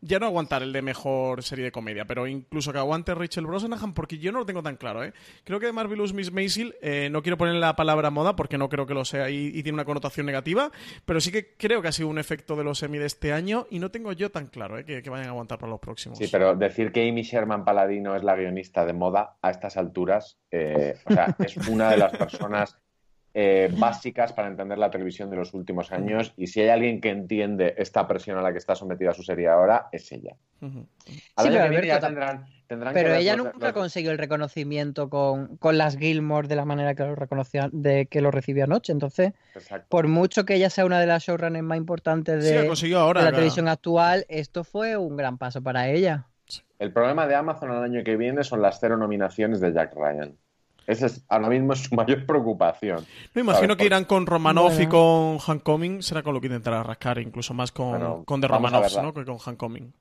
Ya 0.07 0.19
no 0.19 0.27
aguantar 0.27 0.63
el 0.63 0.73
de 0.73 0.83
mejor 0.83 1.43
serie 1.43 1.65
de 1.65 1.73
comedia, 1.73 2.05
pero 2.05 2.27
incluso 2.27 2.73
que 2.73 2.79
aguante 2.79 3.15
Rachel 3.15 3.47
Brosnahan, 3.47 3.95
porque 3.95 4.19
yo 4.19 4.33
no 4.33 4.41
lo 4.41 4.47
tengo 4.47 4.63
tan 4.63 4.77
claro, 4.77 5.03
¿eh? 5.03 5.13
Creo 5.45 5.59
que 5.61 5.67
de 5.67 5.73
Marvelous 5.73 6.13
Miss 6.13 6.31
Maisel, 6.31 6.75
eh, 6.83 7.09
no 7.11 7.23
quiero 7.23 7.39
poner 7.39 7.55
la 7.55 7.75
palabra 7.75 8.11
moda 8.11 8.37
porque 8.37 8.59
no 8.59 8.69
creo 8.69 8.87
que 8.87 8.95
lo 8.95 9.05
sea 9.05 9.31
y, 9.31 9.63
tiene 9.63 9.77
una 9.77 9.87
connotación 9.87 10.27
negativa, 10.27 10.71
pero 11.07 11.21
sí 11.21 11.33
que 11.33 11.55
creo 11.57 11.81
que 11.81 11.89
ha 11.89 11.93
sido 11.93 12.09
un 12.09 12.19
efecto 12.19 12.55
de 12.55 12.65
los 12.65 12.83
Emmy 12.83 12.99
de 12.99 13.07
este 13.07 13.33
año 13.33 13.67
y 13.71 13.79
no 13.79 13.91
tengo 13.91 14.13
yo 14.13 14.31
tan 14.31 14.47
claro, 14.49 14.79
¿eh? 14.79 14.85
Que, 14.85 15.03
que 15.03 15.09
vayan 15.09 15.29
a 15.29 15.31
aguantar 15.31 15.59
para 15.59 15.71
los 15.71 15.81
próximos. 15.81 16.19
Sí, 16.19 16.29
pero 16.31 16.55
decir 16.55 16.93
que 16.93 17.09
Amy 17.09 17.23
Sherman 17.23 17.65
Paladino 17.65 18.15
es 18.15 18.23
la 18.23 18.37
guionista 18.37 18.85
de 18.85 18.93
moda 18.93 19.37
a 19.41 19.51
estas 19.51 19.77
alturas, 19.77 20.39
eh, 20.51 20.97
o 21.07 21.13
sea, 21.13 21.35
es 21.39 21.57
una 21.69 21.91
de 21.91 21.97
las 21.97 22.17
personas 22.17 22.77
eh, 23.37 23.69
básicas 23.77 24.33
para 24.33 24.47
entender 24.49 24.79
la 24.79 24.91
televisión 24.91 25.29
de 25.29 25.37
los 25.37 25.53
últimos 25.55 25.91
años 25.91 26.33
y 26.37 26.47
si 26.47 26.61
hay 26.61 26.69
alguien 26.69 27.01
que 27.01 27.11
entiende 27.11 27.75
esta 27.79 28.07
presión 28.07 28.39
a 28.39 28.43
la 28.43 28.53
que 28.53 28.59
está 28.59 28.77
sometida 28.77 29.13
su 29.13 29.25
serie 29.25 29.49
ahora, 29.49 29.89
es 29.91 30.11
ella. 30.13 30.37
Al 30.63 30.71
Sí, 30.71 30.87
pero 31.37 31.65
que 31.65 31.69
viene 31.69 31.87
ya 31.89 31.97
Alberto, 31.97 32.07
tendrán, 32.07 32.47
tendrán 32.69 32.95
Pero 32.95 33.07
que 33.09 33.13
ver 33.13 33.21
ella 33.21 33.37
los- 33.37 33.47
nunca 33.53 33.67
los- 33.67 33.73
consiguió 33.75 34.13
el 34.13 34.19
reconocimiento 34.19 35.11
con, 35.11 35.57
con 35.57 35.77
las 35.77 35.99
Gilmore 35.99 36.47
de 36.49 36.57
la 36.57 36.65
manera 36.65 36.95
que 36.95 37.03
lo 37.03 37.17
reconocía, 37.17 37.69
de 37.73 38.07
que 38.07 38.21
lo 38.21 38.31
recibió 38.31 38.65
anoche. 38.65 38.93
Entonces, 38.93 39.33
Exacto. 39.55 39.87
por 39.91 40.07
mucho 40.07 40.45
que 40.45 40.55
ella 40.55 40.71
sea 40.71 40.87
una 40.87 41.01
de 41.01 41.07
las 41.07 41.25
showrunners 41.25 41.65
más 41.65 41.77
importantes 41.77 42.43
de, 42.45 42.59
ahora. 42.97 43.21
la 43.21 43.25
claro. 43.27 43.37
televisión 43.37 43.67
actual, 43.69 44.25
esto 44.29 44.63
fue 44.65 44.97
un 44.97 45.17
gran 45.17 45.39
paso 45.39 45.61
para 45.61 45.89
ella. 45.91 46.27
El 46.79 46.93
problema 46.93 47.27
de 47.27 47.35
Amazon 47.35 47.73
el 47.73 47.83
año 47.83 48.05
que 48.05 48.17
viene 48.17 48.45
son 48.45 48.63
las 48.63 48.79
cero 48.79 48.97
nominaciones 48.97 49.61
de 49.61 49.73
Jack 49.73 49.95
Ryan. 49.95 50.37
Esa 50.87 51.07
es 51.07 51.25
ahora 51.29 51.49
mismo 51.49 51.75
su 51.75 51.95
mayor 51.95 52.27
preocupación. 52.27 53.05
Me 53.35 53.41
imagino 53.43 53.69
¿sabes? 53.69 53.77
que 53.79 53.87
irán 53.87 54.05
con 54.05 54.27
Romanoff 54.27 54.75
y 54.75 54.87
Bueno. 54.87 54.91
con 54.91 55.39
Hancoming, 55.57 56.03
será 56.03 56.23
con 56.23 56.35
lo 56.35 56.41
que 56.41 56.47
intentará 56.49 56.83
rascar, 56.83 57.19
incluso 57.19 57.55
más 57.55 57.73
con, 57.73 57.91
Bueno, 57.91 58.23
con. 58.27 58.41
¿no? 58.41 59.15
Que 59.15 59.25
con 59.25 59.39
Hancoming. 59.45 59.93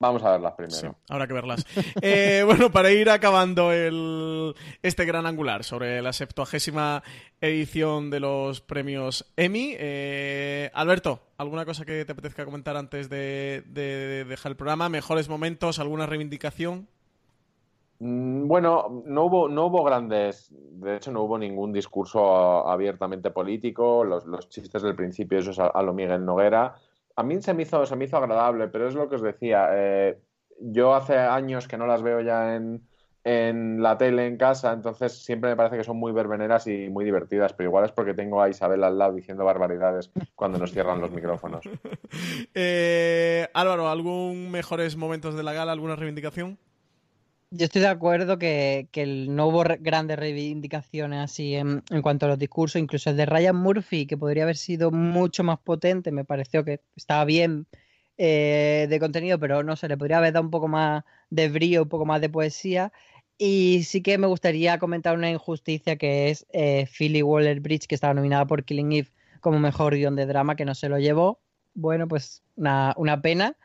Vamos 0.00 0.22
a 0.22 0.30
verlas 0.30 0.54
Sí, 0.56 0.62
primero. 0.76 0.94
habrá 1.08 1.26
que 1.26 1.32
verlas. 1.32 1.66
Eh, 2.02 2.42
bueno, 2.46 2.70
para 2.70 2.92
ir 2.92 3.10
acabando 3.10 3.72
el, 3.72 4.54
este 4.80 5.04
gran 5.04 5.26
angular 5.26 5.64
sobre 5.64 6.00
la 6.02 6.12
septuagésima 6.12 7.02
edición 7.40 8.08
de 8.08 8.20
los 8.20 8.60
premios 8.60 9.26
Emmy, 9.36 9.74
eh, 9.76 10.70
Alberto, 10.72 11.20
¿alguna 11.36 11.64
cosa 11.64 11.84
que 11.84 12.04
te 12.04 12.12
apetezca 12.12 12.44
comentar 12.44 12.76
antes 12.76 13.08
de, 13.10 13.64
de 13.66 14.24
dejar 14.24 14.52
el 14.52 14.56
programa? 14.56 14.88
¿Mejores 14.88 15.28
momentos? 15.28 15.80
¿Alguna 15.80 16.06
reivindicación? 16.06 16.86
Mm, 18.00 18.46
Bueno, 18.46 19.02
no 19.06 19.24
hubo, 19.24 19.48
no 19.48 19.66
hubo 19.66 19.82
grandes, 19.84 20.48
de 20.50 20.96
hecho 20.96 21.10
no 21.12 21.22
hubo 21.22 21.38
ningún 21.38 21.72
discurso 21.72 22.66
abiertamente 22.68 23.30
político, 23.30 24.04
los, 24.04 24.48
chistes 24.48 24.82
del 24.82 24.94
principio, 24.94 25.38
eso 25.38 25.50
es 25.50 25.58
a, 25.58 25.66
a 25.68 25.82
lo 25.82 25.92
Miguel 25.94 26.24
Noguera. 26.24 26.74
A 27.16 27.22
mí 27.22 27.40
se 27.42 27.54
me 27.54 27.62
hizo, 27.64 27.84
se 27.86 27.96
me 27.96 28.04
hizo 28.04 28.16
agradable, 28.16 28.68
pero 28.68 28.88
es 28.88 28.94
lo 28.94 29.08
que 29.08 29.16
os 29.16 29.22
decía, 29.22 29.68
eh, 29.72 30.20
yo 30.60 30.94
hace 30.94 31.16
años 31.18 31.66
que 31.68 31.76
no 31.76 31.86
las 31.86 32.02
veo 32.02 32.20
ya 32.20 32.54
en, 32.54 32.86
en 33.24 33.82
la 33.82 33.98
tele 33.98 34.26
en 34.26 34.36
casa, 34.36 34.72
entonces 34.72 35.24
siempre 35.24 35.50
me 35.50 35.56
parece 35.56 35.76
que 35.76 35.84
son 35.84 35.98
muy 35.98 36.12
verbeneras 36.12 36.66
y 36.66 36.88
muy 36.88 37.04
divertidas, 37.04 37.52
pero 37.52 37.68
igual 37.68 37.84
es 37.84 37.92
porque 37.92 38.14
tengo 38.14 38.40
a 38.40 38.48
Isabel 38.48 38.84
al 38.84 38.96
lado 38.96 39.14
diciendo 39.14 39.44
barbaridades 39.44 40.10
cuando 40.34 40.58
nos 40.58 40.72
cierran 40.72 41.00
los 41.00 41.10
micrófonos. 41.10 41.64
Eh, 42.54 43.48
Álvaro, 43.54 43.88
¿algún 43.88 44.50
mejores 44.50 44.96
momentos 44.96 45.34
de 45.34 45.42
la 45.42 45.52
gala? 45.52 45.72
¿Alguna 45.72 45.94
reivindicación? 45.94 46.58
Yo 47.50 47.64
estoy 47.64 47.80
de 47.80 47.88
acuerdo 47.88 48.38
que, 48.38 48.88
que 48.92 49.06
no 49.06 49.46
hubo 49.46 49.64
grandes 49.80 50.18
reivindicaciones 50.18 51.20
así 51.20 51.54
en, 51.54 51.82
en 51.90 52.02
cuanto 52.02 52.26
a 52.26 52.28
los 52.28 52.38
discursos, 52.38 52.80
incluso 52.80 53.08
el 53.08 53.16
de 53.16 53.24
Ryan 53.24 53.56
Murphy, 53.56 54.06
que 54.06 54.18
podría 54.18 54.42
haber 54.42 54.58
sido 54.58 54.90
mucho 54.90 55.44
más 55.44 55.58
potente, 55.58 56.12
me 56.12 56.26
pareció 56.26 56.62
que 56.62 56.82
estaba 56.94 57.24
bien 57.24 57.66
eh, 58.18 58.86
de 58.90 59.00
contenido, 59.00 59.38
pero 59.38 59.62
no 59.62 59.76
sé, 59.76 59.88
le 59.88 59.96
podría 59.96 60.18
haber 60.18 60.34
dado 60.34 60.44
un 60.44 60.50
poco 60.50 60.68
más 60.68 61.04
de 61.30 61.48
brío, 61.48 61.84
un 61.84 61.88
poco 61.88 62.04
más 62.04 62.20
de 62.20 62.28
poesía. 62.28 62.92
Y 63.38 63.84
sí 63.84 64.02
que 64.02 64.18
me 64.18 64.26
gustaría 64.26 64.78
comentar 64.78 65.16
una 65.16 65.30
injusticia 65.30 65.96
que 65.96 66.28
es 66.30 66.46
eh, 66.52 66.86
Philly 66.86 67.22
Waller 67.22 67.60
Bridge, 67.60 67.86
que 67.86 67.94
estaba 67.94 68.12
nominada 68.12 68.46
por 68.46 68.64
Killing 68.64 68.92
Eve 68.92 69.08
como 69.40 69.58
mejor 69.58 69.94
guion 69.94 70.16
de 70.16 70.26
drama, 70.26 70.56
que 70.56 70.64
no 70.66 70.74
se 70.74 70.88
lo 70.88 70.98
llevó. 70.98 71.40
Bueno, 71.74 72.08
pues 72.08 72.42
una, 72.56 72.92
una 72.98 73.22
pena 73.22 73.56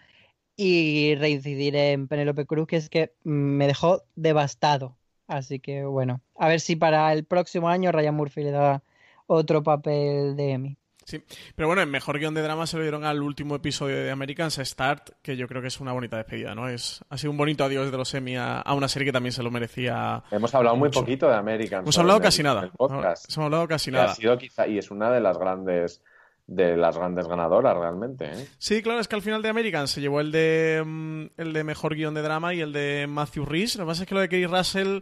y 0.55 1.15
reincidir 1.15 1.75
en 1.75 2.07
Penélope 2.07 2.45
Cruz, 2.45 2.67
que 2.67 2.77
es 2.77 2.89
que 2.89 3.13
me 3.23 3.67
dejó 3.67 4.03
devastado. 4.15 4.97
Así 5.27 5.59
que 5.59 5.85
bueno, 5.85 6.21
a 6.37 6.47
ver 6.47 6.59
si 6.59 6.75
para 6.75 7.11
el 7.13 7.23
próximo 7.23 7.69
año 7.69 7.91
Ryan 7.91 8.15
Murphy 8.15 8.43
le 8.43 8.51
da 8.51 8.83
otro 9.27 9.63
papel 9.63 10.35
de 10.35 10.51
Emmy. 10.51 10.77
Sí, 11.05 11.21
pero 11.57 11.67
bueno, 11.67 11.81
en 11.81 11.91
mejor 11.91 12.17
guion 12.17 12.33
de 12.33 12.41
drama 12.41 12.65
se 12.65 12.77
lo 12.77 12.83
dieron 12.83 13.03
al 13.03 13.21
último 13.21 13.55
episodio 13.55 13.97
de 13.97 14.09
Americans 14.09 14.55
Start, 14.63 15.09
que 15.21 15.35
yo 15.35 15.49
creo 15.49 15.61
que 15.61 15.67
es 15.67 15.81
una 15.81 15.91
bonita 15.91 16.15
despedida, 16.15 16.55
¿no? 16.55 16.69
Es, 16.69 17.03
ha 17.09 17.17
sido 17.17 17.31
un 17.31 17.37
bonito 17.37 17.65
adiós 17.65 17.91
de 17.91 17.97
los 17.97 18.13
Emmy 18.13 18.37
a, 18.37 18.61
a 18.61 18.73
una 18.73 18.87
serie 18.87 19.07
que 19.07 19.11
también 19.11 19.33
se 19.33 19.43
lo 19.43 19.51
merecía. 19.51 20.23
Hemos 20.31 20.55
hablado 20.55 20.77
muy 20.77 20.89
poquito 20.89 21.27
de 21.27 21.35
American. 21.35 21.81
Hemos 21.81 21.97
hablado 21.97 22.19
el- 22.19 22.23
casi 22.23 22.41
nada. 22.41 22.61
el. 22.63 22.71
Hemos 22.79 23.37
hablado 23.37 23.67
casi 23.67 23.89
ha 23.89 23.93
nada. 23.93 24.15
sido 24.15 24.37
quizá, 24.37 24.65
y 24.65 24.77
es 24.77 24.91
una 24.91 25.11
de 25.11 25.19
las 25.19 25.37
grandes 25.37 26.01
de 26.47 26.75
las 26.77 26.97
grandes 26.97 27.27
ganadoras 27.27 27.75
realmente. 27.77 28.25
¿eh? 28.25 28.47
Sí, 28.57 28.81
claro, 28.81 28.99
es 28.99 29.07
que 29.07 29.15
al 29.15 29.21
final 29.21 29.41
de 29.41 29.49
American 29.49 29.87
se 29.87 30.01
llevó 30.01 30.19
el 30.19 30.31
de 30.31 30.83
mm, 30.85 31.25
el 31.37 31.53
de 31.53 31.63
mejor 31.63 31.95
guion 31.95 32.13
de 32.13 32.21
drama 32.21 32.53
y 32.53 32.61
el 32.61 32.73
de 32.73 33.07
Matthew 33.07 33.45
Rhys. 33.45 33.75
Lo 33.75 33.85
que 33.85 33.87
pasa 33.87 34.03
es 34.03 34.09
que 34.09 34.15
lo 34.15 34.21
de 34.21 34.29
Kerry 34.29 34.45
Russell. 34.45 34.99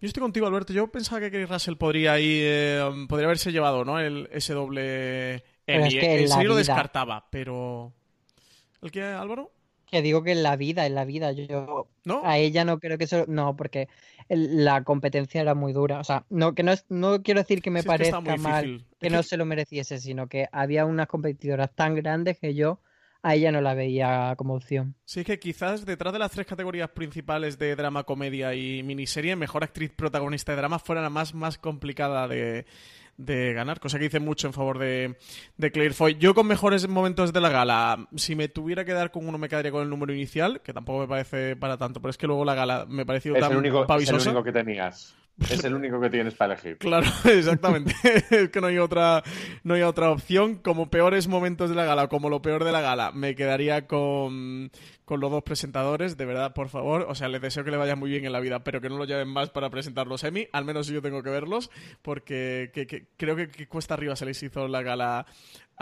Yo 0.00 0.06
estoy 0.06 0.22
contigo, 0.22 0.46
Alberto. 0.46 0.72
Yo 0.72 0.86
pensaba 0.88 1.20
que 1.20 1.30
Kerry 1.30 1.44
Russell 1.44 1.76
podría 1.76 2.14
ahí, 2.14 2.40
eh, 2.42 2.82
podría 3.08 3.26
haberse 3.26 3.52
llevado, 3.52 3.84
¿no? 3.84 4.00
El, 4.00 4.28
ese 4.32 4.54
doble 4.54 5.44
Pero 5.64 5.78
Emmy. 5.80 5.88
es 5.88 5.94
que 5.94 6.24
en 6.24 6.48
lo 6.48 6.54
descartaba, 6.54 7.26
pero. 7.30 7.92
¿El 8.82 8.90
qué, 8.90 9.02
Álvaro? 9.02 9.52
Que 9.90 10.02
digo 10.02 10.22
que 10.22 10.32
en 10.32 10.42
la 10.42 10.56
vida, 10.56 10.86
en 10.86 10.94
la 10.94 11.04
vida, 11.04 11.32
yo 11.32 11.88
¿No? 12.04 12.22
a 12.24 12.38
ella 12.38 12.64
no 12.64 12.78
creo 12.78 12.96
que 12.96 13.04
eso, 13.04 13.24
no, 13.26 13.56
porque 13.56 13.88
el- 14.28 14.64
la 14.64 14.84
competencia 14.84 15.40
era 15.40 15.54
muy 15.54 15.72
dura. 15.72 15.98
O 15.98 16.04
sea, 16.04 16.24
no, 16.30 16.54
que 16.54 16.62
no, 16.62 16.72
es, 16.72 16.84
no 16.88 17.22
quiero 17.22 17.40
decir 17.40 17.60
que 17.60 17.70
me 17.70 17.80
Sí, 17.82 17.88
es 17.88 17.92
que 17.92 17.98
parezca 17.98 18.20
muy 18.20 18.38
mal 18.38 18.86
que 19.00 19.06
Es 19.08 19.12
no 19.12 19.18
que- 19.18 19.24
se 19.24 19.36
lo 19.36 19.44
mereciese, 19.46 19.98
sino 19.98 20.28
que 20.28 20.46
había 20.52 20.86
unas 20.86 21.08
competidoras 21.08 21.74
tan 21.74 21.94
grandes 21.94 22.38
que 22.38 22.54
yo 22.54 22.80
a 23.22 23.34
ella 23.34 23.52
no 23.52 23.60
la 23.60 23.74
veía 23.74 24.34
como 24.38 24.54
opción. 24.54 24.94
Sí, 25.04 25.24
que 25.24 25.38
quizás 25.38 25.84
detrás 25.84 26.12
de 26.12 26.18
las 26.18 26.30
tres 26.30 26.46
categorías 26.46 26.88
principales 26.90 27.58
de 27.58 27.76
drama, 27.76 28.04
comedia 28.04 28.54
y 28.54 28.82
miniserie, 28.82 29.36
mejor 29.36 29.62
actriz 29.64 29.90
protagonista 29.94 30.52
de 30.52 30.56
drama 30.56 30.78
fuera 30.78 31.02
la 31.02 31.10
más, 31.10 31.34
más 31.34 31.58
complicada 31.58 32.28
de, 32.28 32.64
de 33.20 33.52
ganar, 33.52 33.80
cosa 33.80 33.98
que 33.98 34.04
dice 34.04 34.20
mucho 34.20 34.46
en 34.46 34.52
favor 34.52 34.78
de, 34.78 35.16
de 35.56 35.70
Claire 35.70 35.94
Foy. 35.94 36.16
Yo 36.18 36.34
con 36.34 36.46
mejores 36.46 36.88
momentos 36.88 37.32
de 37.32 37.40
la 37.40 37.50
gala, 37.50 38.08
si 38.16 38.34
me 38.34 38.48
tuviera 38.48 38.84
que 38.84 38.92
dar 38.92 39.10
con 39.10 39.28
uno 39.28 39.38
me 39.38 39.48
quedaría 39.48 39.70
con 39.70 39.82
el 39.82 39.90
número 39.90 40.12
inicial, 40.12 40.60
que 40.62 40.72
tampoco 40.72 41.00
me 41.00 41.08
parece 41.08 41.56
para 41.56 41.76
tanto, 41.76 42.00
pero 42.00 42.10
es 42.10 42.18
que 42.18 42.26
luego 42.26 42.44
la 42.44 42.54
gala 42.54 42.86
me 42.88 43.04
pareció 43.04 43.34
es 43.34 43.40
tan 43.40 43.52
el 43.52 43.58
único, 43.58 43.86
Es 43.98 44.08
el 44.08 44.16
único 44.16 44.42
que 44.42 44.52
tenías. 44.52 45.16
Es 45.48 45.64
el 45.64 45.74
único 45.74 46.00
que 46.00 46.10
tienes 46.10 46.34
para 46.34 46.54
elegir. 46.54 46.76
Claro, 46.78 47.06
exactamente. 47.24 47.94
es 48.30 48.50
que 48.50 48.60
no 48.60 48.66
hay 48.66 48.78
otra, 48.78 49.22
no 49.64 49.74
hay 49.74 49.82
otra 49.82 50.10
opción. 50.10 50.56
Como 50.56 50.90
peores 50.90 51.28
momentos 51.28 51.70
de 51.70 51.76
la 51.76 51.84
gala, 51.84 52.08
como 52.08 52.28
lo 52.28 52.42
peor 52.42 52.64
de 52.64 52.72
la 52.72 52.80
gala, 52.80 53.10
me 53.12 53.34
quedaría 53.34 53.86
con, 53.86 54.70
con 55.04 55.20
los 55.20 55.30
dos 55.30 55.42
presentadores, 55.42 56.16
de 56.16 56.24
verdad, 56.26 56.52
por 56.52 56.68
favor. 56.68 57.06
O 57.08 57.14
sea, 57.14 57.28
les 57.28 57.40
deseo 57.40 57.64
que 57.64 57.70
le 57.70 57.76
vaya 57.76 57.96
muy 57.96 58.10
bien 58.10 58.24
en 58.26 58.32
la 58.32 58.40
vida, 58.40 58.62
pero 58.62 58.80
que 58.80 58.88
no 58.90 58.98
lo 58.98 59.04
lleven 59.06 59.28
más 59.28 59.50
para 59.50 59.70
presentar 59.70 60.06
los 60.06 60.22
Emmy. 60.24 60.48
Al 60.52 60.64
menos 60.64 60.86
yo 60.88 61.00
tengo 61.00 61.22
que 61.22 61.30
verlos, 61.30 61.70
porque 62.02 62.70
que- 62.74 62.86
que 62.86 63.06
creo 63.16 63.36
que, 63.36 63.48
que 63.48 63.66
cuesta 63.66 63.94
arriba 63.94 64.16
se 64.16 64.26
les 64.26 64.42
hizo 64.42 64.68
la 64.68 64.82
gala 64.82 65.26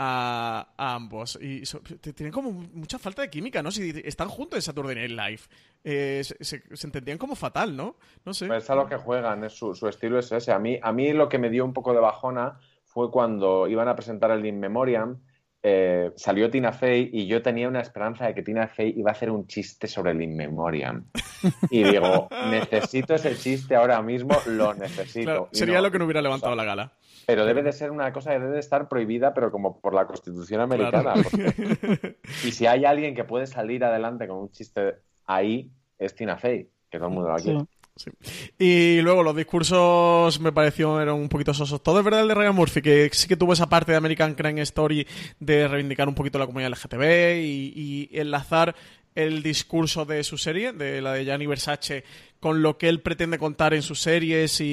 a, 0.01 0.69
a 0.77 0.95
ambos. 0.95 1.37
Y 1.41 1.65
so- 1.65 1.81
tienen 1.81 2.31
como 2.31 2.51
mucha 2.51 2.97
falta 2.97 3.21
de 3.21 3.29
química, 3.29 3.61
¿no? 3.61 3.69
Si 3.69 3.93
están 4.05 4.29
juntos 4.29 4.57
en 4.57 4.61
Saturday 4.61 4.95
Night 4.95 5.11
Live. 5.11 5.41
Eh, 5.83 6.21
se, 6.23 6.41
se- 6.43 6.63
se 6.75 6.87
entendían 6.87 7.17
como 7.17 7.35
fatal, 7.35 7.75
¿no? 7.75 7.97
No 8.25 8.33
sé. 8.33 8.47
Pues 8.47 8.63
es 8.63 8.69
a 8.69 8.75
lo 8.75 8.87
que 8.87 8.95
juegan, 8.95 9.43
es 9.43 9.53
su, 9.53 9.75
su 9.75 9.87
estilo 9.87 10.17
es 10.19 10.31
ese. 10.31 10.51
A 10.53 10.59
mí, 10.59 10.79
a 10.81 10.91
mí 10.93 11.11
lo 11.13 11.27
que 11.27 11.37
me 11.37 11.49
dio 11.49 11.65
un 11.65 11.73
poco 11.73 11.93
de 11.93 11.99
bajona 11.99 12.57
fue 12.85 13.11
cuando 13.11 13.67
iban 13.67 13.87
a 13.89 13.95
presentar 13.95 14.31
el 14.31 14.45
In 14.45 14.59
Memoriam, 14.59 15.19
eh, 15.61 16.11
salió 16.15 16.49
Tina 16.49 16.71
Fey 16.71 17.09
y 17.11 17.27
yo 17.27 17.41
tenía 17.41 17.67
una 17.67 17.81
esperanza 17.81 18.25
de 18.25 18.33
que 18.33 18.41
Tina 18.43 18.67
Fey 18.69 18.93
iba 18.97 19.11
a 19.11 19.13
hacer 19.13 19.29
un 19.29 19.45
chiste 19.45 19.87
sobre 19.87 20.11
el 20.11 20.21
In 20.21 20.35
Memoriam. 20.37 21.05
Y 21.71 21.83
digo, 21.83 22.27
necesito 22.49 23.15
ese 23.15 23.35
chiste 23.37 23.73
ahora 23.75 24.01
mismo, 24.01 24.35
lo 24.47 24.73
necesito. 24.73 25.23
Claro, 25.25 25.49
sería 25.53 25.75
no, 25.77 25.83
lo 25.83 25.91
que 25.91 25.99
no 25.99 26.05
hubiera 26.05 26.19
o 26.19 26.23
sea, 26.23 26.29
levantado 26.29 26.55
la 26.55 26.63
gala. 26.65 26.93
Pero 27.29 27.45
debe 27.45 27.61
de 27.63 27.71
ser 27.71 27.91
una 27.91 28.11
cosa 28.11 28.31
que 28.31 28.39
debe 28.39 28.53
de 28.53 28.59
estar 28.59 28.87
prohibida, 28.89 29.33
pero 29.33 29.51
como 29.51 29.79
por 29.79 29.93
la 29.93 30.05
Constitución 30.07 30.61
americana. 30.61 31.13
Claro. 31.13 31.21
porque- 31.31 32.17
Y 32.45 32.51
si 32.51 32.65
hay 32.65 32.85
alguien 32.85 33.13
que 33.13 33.23
puede 33.23 33.45
salir 33.47 33.83
adelante 33.83 34.27
con 34.27 34.37
un 34.37 34.51
chiste 34.51 34.95
ahí, 35.25 35.69
es 35.97 36.15
Tina 36.15 36.37
Fey, 36.37 36.69
que 36.89 36.97
todo 36.97 37.09
el 37.09 37.13
mundo 37.13 37.29
la 37.29 37.35
quiere. 37.35 37.59
Sí. 37.95 38.11
Y 38.57 39.01
luego 39.01 39.23
los 39.23 39.35
discursos 39.35 40.39
me 40.39 40.51
pareció 40.53 41.01
eran 41.01 41.15
un 41.15 41.27
poquito 41.29 41.53
sosos. 41.53 41.83
Todo 41.83 41.99
es 41.99 42.05
verdad 42.05 42.21
el 42.21 42.29
de 42.29 42.33
Ryan 42.35 42.55
Murphy, 42.55 42.81
que 42.81 43.09
sí 43.11 43.27
que 43.27 43.35
tuvo 43.35 43.53
esa 43.53 43.67
parte 43.67 43.91
de 43.91 43.97
American 43.97 44.35
Crime 44.35 44.61
Story 44.61 45.05
de 45.39 45.67
reivindicar 45.67 46.07
un 46.07 46.15
poquito 46.15 46.39
la 46.39 46.45
comunidad 46.45 46.71
LGTB 46.71 47.41
y, 47.41 47.73
y 47.75 48.09
enlazar 48.19 48.73
el 49.15 49.43
discurso 49.43 50.05
de 50.05 50.23
su 50.23 50.37
serie, 50.37 50.71
de 50.71 51.01
la 51.01 51.13
de 51.13 51.25
Gianni 51.25 51.45
Versace, 51.45 52.05
con 52.39 52.61
lo 52.61 52.77
que 52.77 52.87
él 52.89 53.01
pretende 53.01 53.37
contar 53.37 53.73
en 53.73 53.81
sus 53.81 53.99
series 54.01 54.61
y, 54.61 54.65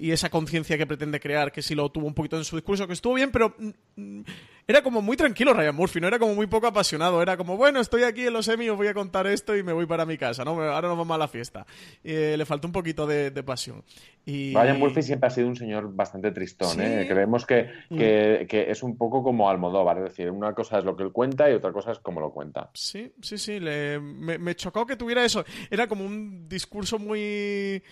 y- 0.00 0.06
y 0.06 0.12
esa 0.12 0.30
conciencia 0.30 0.78
que 0.78 0.86
pretende 0.86 1.20
crear, 1.20 1.52
que 1.52 1.60
sí 1.62 1.74
lo 1.74 1.90
tuvo 1.90 2.06
un 2.06 2.14
poquito 2.14 2.36
en 2.38 2.44
su 2.44 2.56
discurso, 2.56 2.86
que 2.86 2.94
estuvo 2.94 3.14
bien, 3.14 3.30
pero 3.30 3.54
mm, 3.58 3.70
mm, 3.96 4.24
era 4.66 4.82
como 4.82 5.02
muy 5.02 5.16
tranquilo 5.16 5.52
Ryan 5.52 5.74
Murphy, 5.74 6.00
no 6.00 6.06
era 6.08 6.18
como 6.18 6.34
muy 6.34 6.46
poco 6.46 6.68
apasionado, 6.68 7.20
era 7.20 7.36
como, 7.36 7.56
bueno, 7.56 7.80
estoy 7.80 8.04
aquí 8.04 8.26
en 8.26 8.32
los 8.32 8.46
Emmy, 8.48 8.68
os 8.70 8.76
voy 8.76 8.86
a 8.86 8.94
contar 8.94 9.26
esto 9.26 9.56
y 9.56 9.62
me 9.62 9.72
voy 9.72 9.86
para 9.86 10.06
mi 10.06 10.16
casa, 10.16 10.44
¿no? 10.44 10.52
Ahora 10.62 10.88
nos 10.88 10.96
vamos 10.96 11.14
a 11.14 11.18
la 11.18 11.28
fiesta. 11.28 11.66
Eh, 12.04 12.36
le 12.38 12.46
faltó 12.46 12.68
un 12.68 12.72
poquito 12.72 13.06
de, 13.06 13.30
de 13.30 13.42
pasión. 13.42 13.82
Y... 14.24 14.54
Ryan 14.54 14.78
Murphy 14.78 15.02
siempre 15.02 15.26
ha 15.26 15.30
sido 15.30 15.48
un 15.48 15.56
señor 15.56 15.92
bastante 15.92 16.30
tristón, 16.30 16.70
Sí. 16.76 16.80
¿eh? 16.80 17.06
Creemos 17.08 17.44
que, 17.44 17.68
que- 17.90 18.46
que 18.48 18.70
es 18.70 18.82
un 18.84 18.96
poco 18.96 19.22
como 19.24 19.50
Almodóvar, 19.50 19.98
es 19.98 20.04
decir, 20.04 20.30
una 20.30 20.54
cosa 20.54 20.78
es 20.78 20.84
lo 20.84 20.96
que 20.96 21.02
él 21.02 21.10
cuenta 21.12 21.50
y 21.50 21.54
otra 21.54 21.72
cosa 21.72 21.90
es 21.90 21.98
cómo 21.98 22.20
lo 22.20 22.30
cuenta. 22.30 22.70
Sí, 22.74 23.12
sí, 23.20 23.36
sí. 23.36 23.58
le- 23.58 23.98
me, 23.98 24.38
me 24.38 24.54
chocó 24.54 24.86
que 24.86 24.94
tuviera 24.96 25.24
eso. 25.24 25.44
Era 25.70 25.88
como 25.88 26.04
un 26.04 26.48
discurso 26.48 27.00
muy. 27.02 27.82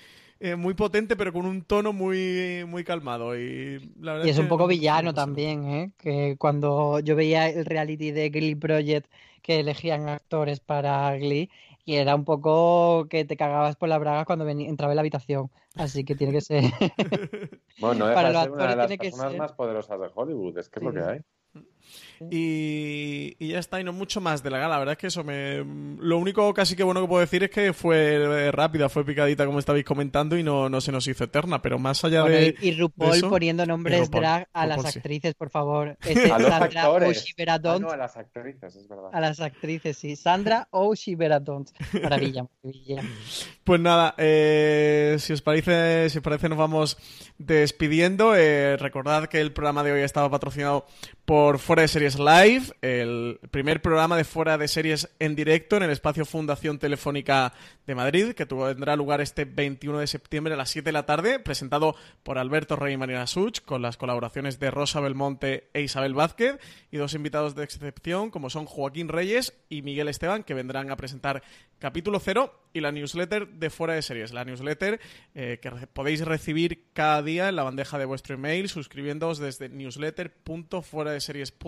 eh, 0.43 0.57
muy 0.57 0.73
potente, 0.75 1.17
pero 1.17 1.33
con 1.35 1.45
un 1.45 1.63
tono 1.63 1.93
muy, 1.93 2.65
muy 2.67 2.83
calmado. 2.83 3.39
Y, 3.39 3.93
la 4.01 4.13
verdad 4.15 4.27
Y 4.27 4.31
es 4.31 4.39
un 4.39 4.49
poco 4.49 4.63
no- 4.65 4.69
villano 4.69 5.13
también, 5.13 5.65
¿eh? 5.69 5.93
Que 5.99 6.37
cuando 6.39 6.99
yo 7.01 7.15
veía 7.15 7.49
el 7.49 7.67
reality 7.67 8.11
de 8.11 8.31
Glee 8.31 8.55
Project 8.55 9.07
que 9.43 9.61
elegían 9.61 10.09
actores 10.09 10.61
para 10.61 11.15
Glee, 11.19 11.51
y 11.85 11.97
era 11.97 12.15
un 12.15 12.25
poco 12.25 13.07
que 13.09 13.25
te 13.25 13.37
cagabas 13.37 13.77
por 13.77 13.89
la 13.89 13.99
braga 13.99 14.25
cuando 14.25 14.49
entraba 14.49 14.93
en 14.93 14.97
la 14.97 15.01
habitación. 15.03 15.51
Así 15.77 16.05
que 16.05 16.15
tiene 16.15 16.33
que 16.33 16.41
ser. 16.41 16.65
Bueno, 17.79 17.95
no 18.01 18.07
deja 18.07 18.15
Para 18.15 18.33
los 18.33 18.41
ser 18.43 18.51
una 18.51 18.59
de 18.63 18.65
actores 18.65 18.77
las 18.77 18.87
tiene 18.89 18.99
que 18.99 19.11
personas 19.11 19.31
ser- 19.33 19.39
más 19.41 19.53
poderosas 19.53 20.01
de 20.01 20.09
Hollywood, 20.15 20.59
es 20.59 20.69
que 20.69 20.81
es 20.81 20.85
lo 20.85 20.93
que 20.93 21.01
hay. 21.01 21.21
Y, 22.31 23.35
y 23.39 23.49
ya 23.49 23.59
está, 23.59 23.81
y 23.81 23.85
no 23.85 23.93
mucho 23.93 24.21
más 24.21 24.43
de 24.43 24.51
la 24.51 24.59
gala. 24.59 24.75
La 24.75 24.79
verdad 24.79 24.93
es 24.93 24.99
que 24.99 25.07
eso 25.07 25.25
me. 25.25 25.65
Lo 25.99 26.19
único 26.19 26.53
casi 26.53 26.77
que 26.77 26.83
bueno 26.83 27.01
que 27.01 27.09
puedo 27.09 27.21
decir 27.21 27.43
es 27.45 27.51
que 27.51 27.73
fue 27.73 28.15
eh, 28.47 28.53
rápida, 28.53 28.89
fue 28.89 29.05
picadita, 29.07 29.47
como 29.47 29.59
estabais 29.59 29.85
comentando, 29.85 30.37
y 30.37 30.43
no, 30.43 30.69
no 30.69 30.81
se 30.81 30.93
nos 30.93 31.07
hizo 31.09 31.25
eterna. 31.25 31.63
Pero 31.63 31.79
más 31.79 32.05
allá 32.05 32.23
Bueno, 32.23 32.37
de. 32.37 32.55
y, 32.61 32.69
y 32.69 32.79
RuPaul 32.79 33.11
de 33.13 33.17
eso- 33.19 33.31
poniendo 33.31 33.65
nombres 33.67 34.01
RuPaul, 34.01 34.23
drag 34.23 34.49
a 34.53 34.67
las 34.67 34.83
sí. 34.83 34.99
actrices, 34.99 35.35
por 35.35 35.51
favor. 35.51 35.97
Este, 36.07 36.31
A 36.31 36.39
los 36.39 36.49
Sandra. 36.51 36.91
O'Shiveradont, 36.91 37.83
Ah, 37.85 37.87
no, 37.87 37.91
a 37.93 37.97
las 37.97 38.17
actrices, 38.17 38.75
es 38.77 38.89
verdad. 38.89 39.11
a 39.13 39.21
las 39.21 39.41
actrices, 39.41 39.97
sí. 39.97 40.17
Sandra 40.17 40.69
O'Shiveradont. 40.73 41.71
Maravilla, 42.03 42.45
maravilla. 42.63 43.03
Pues 43.65 43.81
nada, 43.81 44.15
eh, 44.19 45.17
si 45.19 45.33
os 45.33 45.41
parece, 45.43 46.11
si 46.11 46.19
os 46.19 46.25
parece 46.25 46.49
nos 46.49 46.59
vamos 46.59 46.99
despidiendo. 47.39 48.35
Eh, 48.37 48.77
recordad 48.77 49.27
que 49.29 49.41
el 49.41 49.53
programa 49.53 49.83
de 49.85 49.93
hoy 49.93 50.01
estaba 50.03 50.31
patrocinado 50.31 50.87
por 51.25 51.59
Fuera 51.71 51.83
de 51.83 51.89
Series 51.89 52.19
Live, 52.19 52.63
el 52.83 53.39
primer 53.53 53.81
programa 53.81 54.17
de 54.17 54.25
Fuera 54.25 54.59
de 54.59 54.67
Series 54.67 55.09
en 55.21 55.37
directo 55.37 55.77
en 55.77 55.85
el 55.85 55.91
espacio 55.91 56.25
Fundación 56.25 56.81
Telefónica 56.81 57.53
de 57.87 57.95
Madrid, 57.95 58.33
que 58.33 58.45
tendrá 58.45 58.97
lugar 58.97 59.21
este 59.21 59.45
21 59.45 60.01
de 60.01 60.09
septiembre 60.09 60.55
a 60.55 60.57
las 60.57 60.71
7 60.71 60.87
de 60.87 60.93
la 60.93 61.07
tarde, 61.07 61.39
presentado 61.39 61.95
por 62.25 62.39
Alberto 62.39 62.75
Rey 62.75 62.95
y 62.95 62.97
Marina 62.97 63.25
Such, 63.29 63.61
con 63.61 63.83
las 63.83 63.97
colaboraciones 63.97 64.59
de 64.59 64.73
Rosa 64.73 64.99
Belmonte 64.99 65.71
e 65.73 65.83
Isabel 65.83 66.13
Vázquez, 66.13 66.59
y 66.91 66.97
dos 66.97 67.15
invitados 67.15 67.55
de 67.55 67.63
excepción, 67.63 68.33
como 68.33 68.51
son 68.51 68.67
Joaquín 68.67 69.07
Reyes 69.07 69.55
y 69.69 69.83
Miguel 69.83 70.09
Esteban, 70.09 70.43
que 70.43 70.55
vendrán 70.55 70.91
a 70.91 70.97
presentar 70.97 71.45
capítulo 71.79 72.19
cero 72.19 72.53
y 72.73 72.81
la 72.81 72.91
newsletter 72.93 73.47
de 73.49 73.71
Fuera 73.71 73.95
de 73.95 74.03
Series. 74.03 74.33
La 74.33 74.45
newsletter 74.45 75.01
eh, 75.35 75.61
que 75.63 75.71
re- 75.71 75.87
podéis 75.87 76.21
recibir 76.25 76.91
cada 76.93 77.23
día 77.23 77.49
en 77.49 77.55
la 77.57 77.63
bandeja 77.63 77.97
de 77.97 78.07
vuestro 78.07 78.35
email, 78.35 78.69
suscribiéndoos 78.69 79.39
desde 79.39 79.69
newsletter.fueradeseries.com 79.69 81.60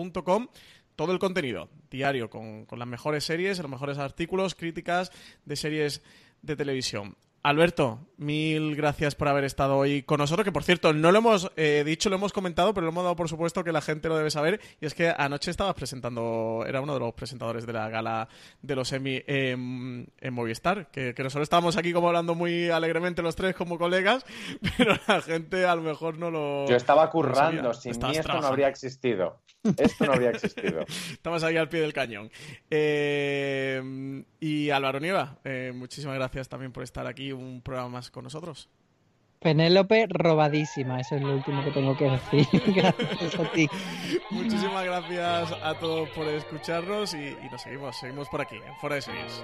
todo 0.95 1.11
el 1.11 1.19
contenido 1.19 1.69
diario 1.89 2.29
con, 2.29 2.65
con 2.65 2.79
las 2.79 2.87
mejores 2.87 3.23
series, 3.23 3.59
los 3.59 3.71
mejores 3.71 3.97
artículos, 3.97 4.55
críticas 4.55 5.11
de 5.45 5.55
series 5.55 6.01
de 6.41 6.55
televisión. 6.55 7.15
Alberto, 7.43 7.99
mil 8.15 8.73
gracias 8.77 9.15
por 9.15 9.27
haber 9.27 9.43
estado 9.43 9.75
hoy 9.75 10.03
con 10.03 10.19
nosotros, 10.19 10.45
que 10.45 10.53
por 10.53 10.63
cierto, 10.63 10.93
no 10.93 11.11
lo 11.11 11.17
hemos 11.17 11.51
eh, 11.57 11.83
dicho, 11.85 12.09
lo 12.09 12.15
hemos 12.15 12.31
comentado, 12.31 12.73
pero 12.73 12.85
lo 12.85 12.91
hemos 12.93 13.03
dado 13.03 13.17
por 13.17 13.27
supuesto 13.27 13.65
que 13.65 13.73
la 13.73 13.81
gente 13.81 14.07
lo 14.07 14.15
debe 14.15 14.31
saber, 14.31 14.61
y 14.79 14.85
es 14.85 14.93
que 14.93 15.13
anoche 15.15 15.51
estabas 15.51 15.73
presentando, 15.73 16.63
era 16.65 16.79
uno 16.79 16.93
de 16.93 17.01
los 17.01 17.13
presentadores 17.13 17.65
de 17.65 17.73
la 17.73 17.89
gala 17.89 18.29
de 18.61 18.75
los 18.77 18.93
Emmy 18.93 19.21
en, 19.27 20.07
en 20.21 20.33
Movistar, 20.33 20.89
que, 20.89 21.13
que 21.13 21.21
nosotros 21.21 21.43
estábamos 21.43 21.75
aquí 21.75 21.91
como 21.91 22.07
hablando 22.07 22.33
muy 22.33 22.69
alegremente 22.69 23.21
los 23.21 23.35
tres 23.35 23.55
como 23.55 23.77
colegas, 23.77 24.25
pero 24.77 24.95
la 25.05 25.21
gente 25.21 25.65
a 25.65 25.75
lo 25.75 25.81
mejor 25.81 26.17
no 26.17 26.31
lo... 26.31 26.65
Yo 26.69 26.77
estaba 26.77 27.09
currando, 27.09 27.73
sin 27.73 27.91
Estabas 27.91 28.15
mí 28.15 28.19
esto 28.19 28.39
no 28.39 28.47
habría 28.47 28.69
existido. 28.69 29.41
Esto 29.77 30.05
no 30.05 30.13
habría 30.13 30.29
existido. 30.31 30.81
Estamos 31.11 31.43
ahí 31.43 31.57
al 31.57 31.69
pie 31.69 31.81
del 31.81 31.93
cañón. 31.93 32.29
Eh, 32.69 34.23
y 34.39 34.69
Álvaro 34.69 34.99
Nieva, 34.99 35.39
eh, 35.43 35.71
muchísimas 35.73 36.15
gracias 36.15 36.49
también 36.49 36.71
por 36.71 36.83
estar 36.83 37.07
aquí 37.07 37.32
un 37.33 37.61
programa 37.61 37.89
más 37.89 38.11
con 38.11 38.23
nosotros. 38.23 38.69
Penélope 39.39 40.07
robadísima, 40.09 41.01
eso 41.01 41.15
es 41.15 41.21
lo 41.21 41.33
último 41.33 41.63
que 41.65 41.71
tengo 41.71 41.97
que 41.97 42.09
decir. 42.09 42.47
Gracias 42.73 43.39
a 43.39 43.51
ti. 43.51 43.67
Muchísimas 44.31 44.85
gracias 44.85 45.51
a 45.61 45.77
todos 45.79 46.09
por 46.11 46.27
escucharnos 46.29 47.13
y, 47.13 47.27
y 47.27 47.49
nos 47.51 47.61
seguimos, 47.61 47.97
seguimos 47.97 48.29
por 48.29 48.41
aquí, 48.41 48.55
en 48.55 48.75
Fuera 48.77 48.95
de 48.95 49.01
Series. 49.01 49.43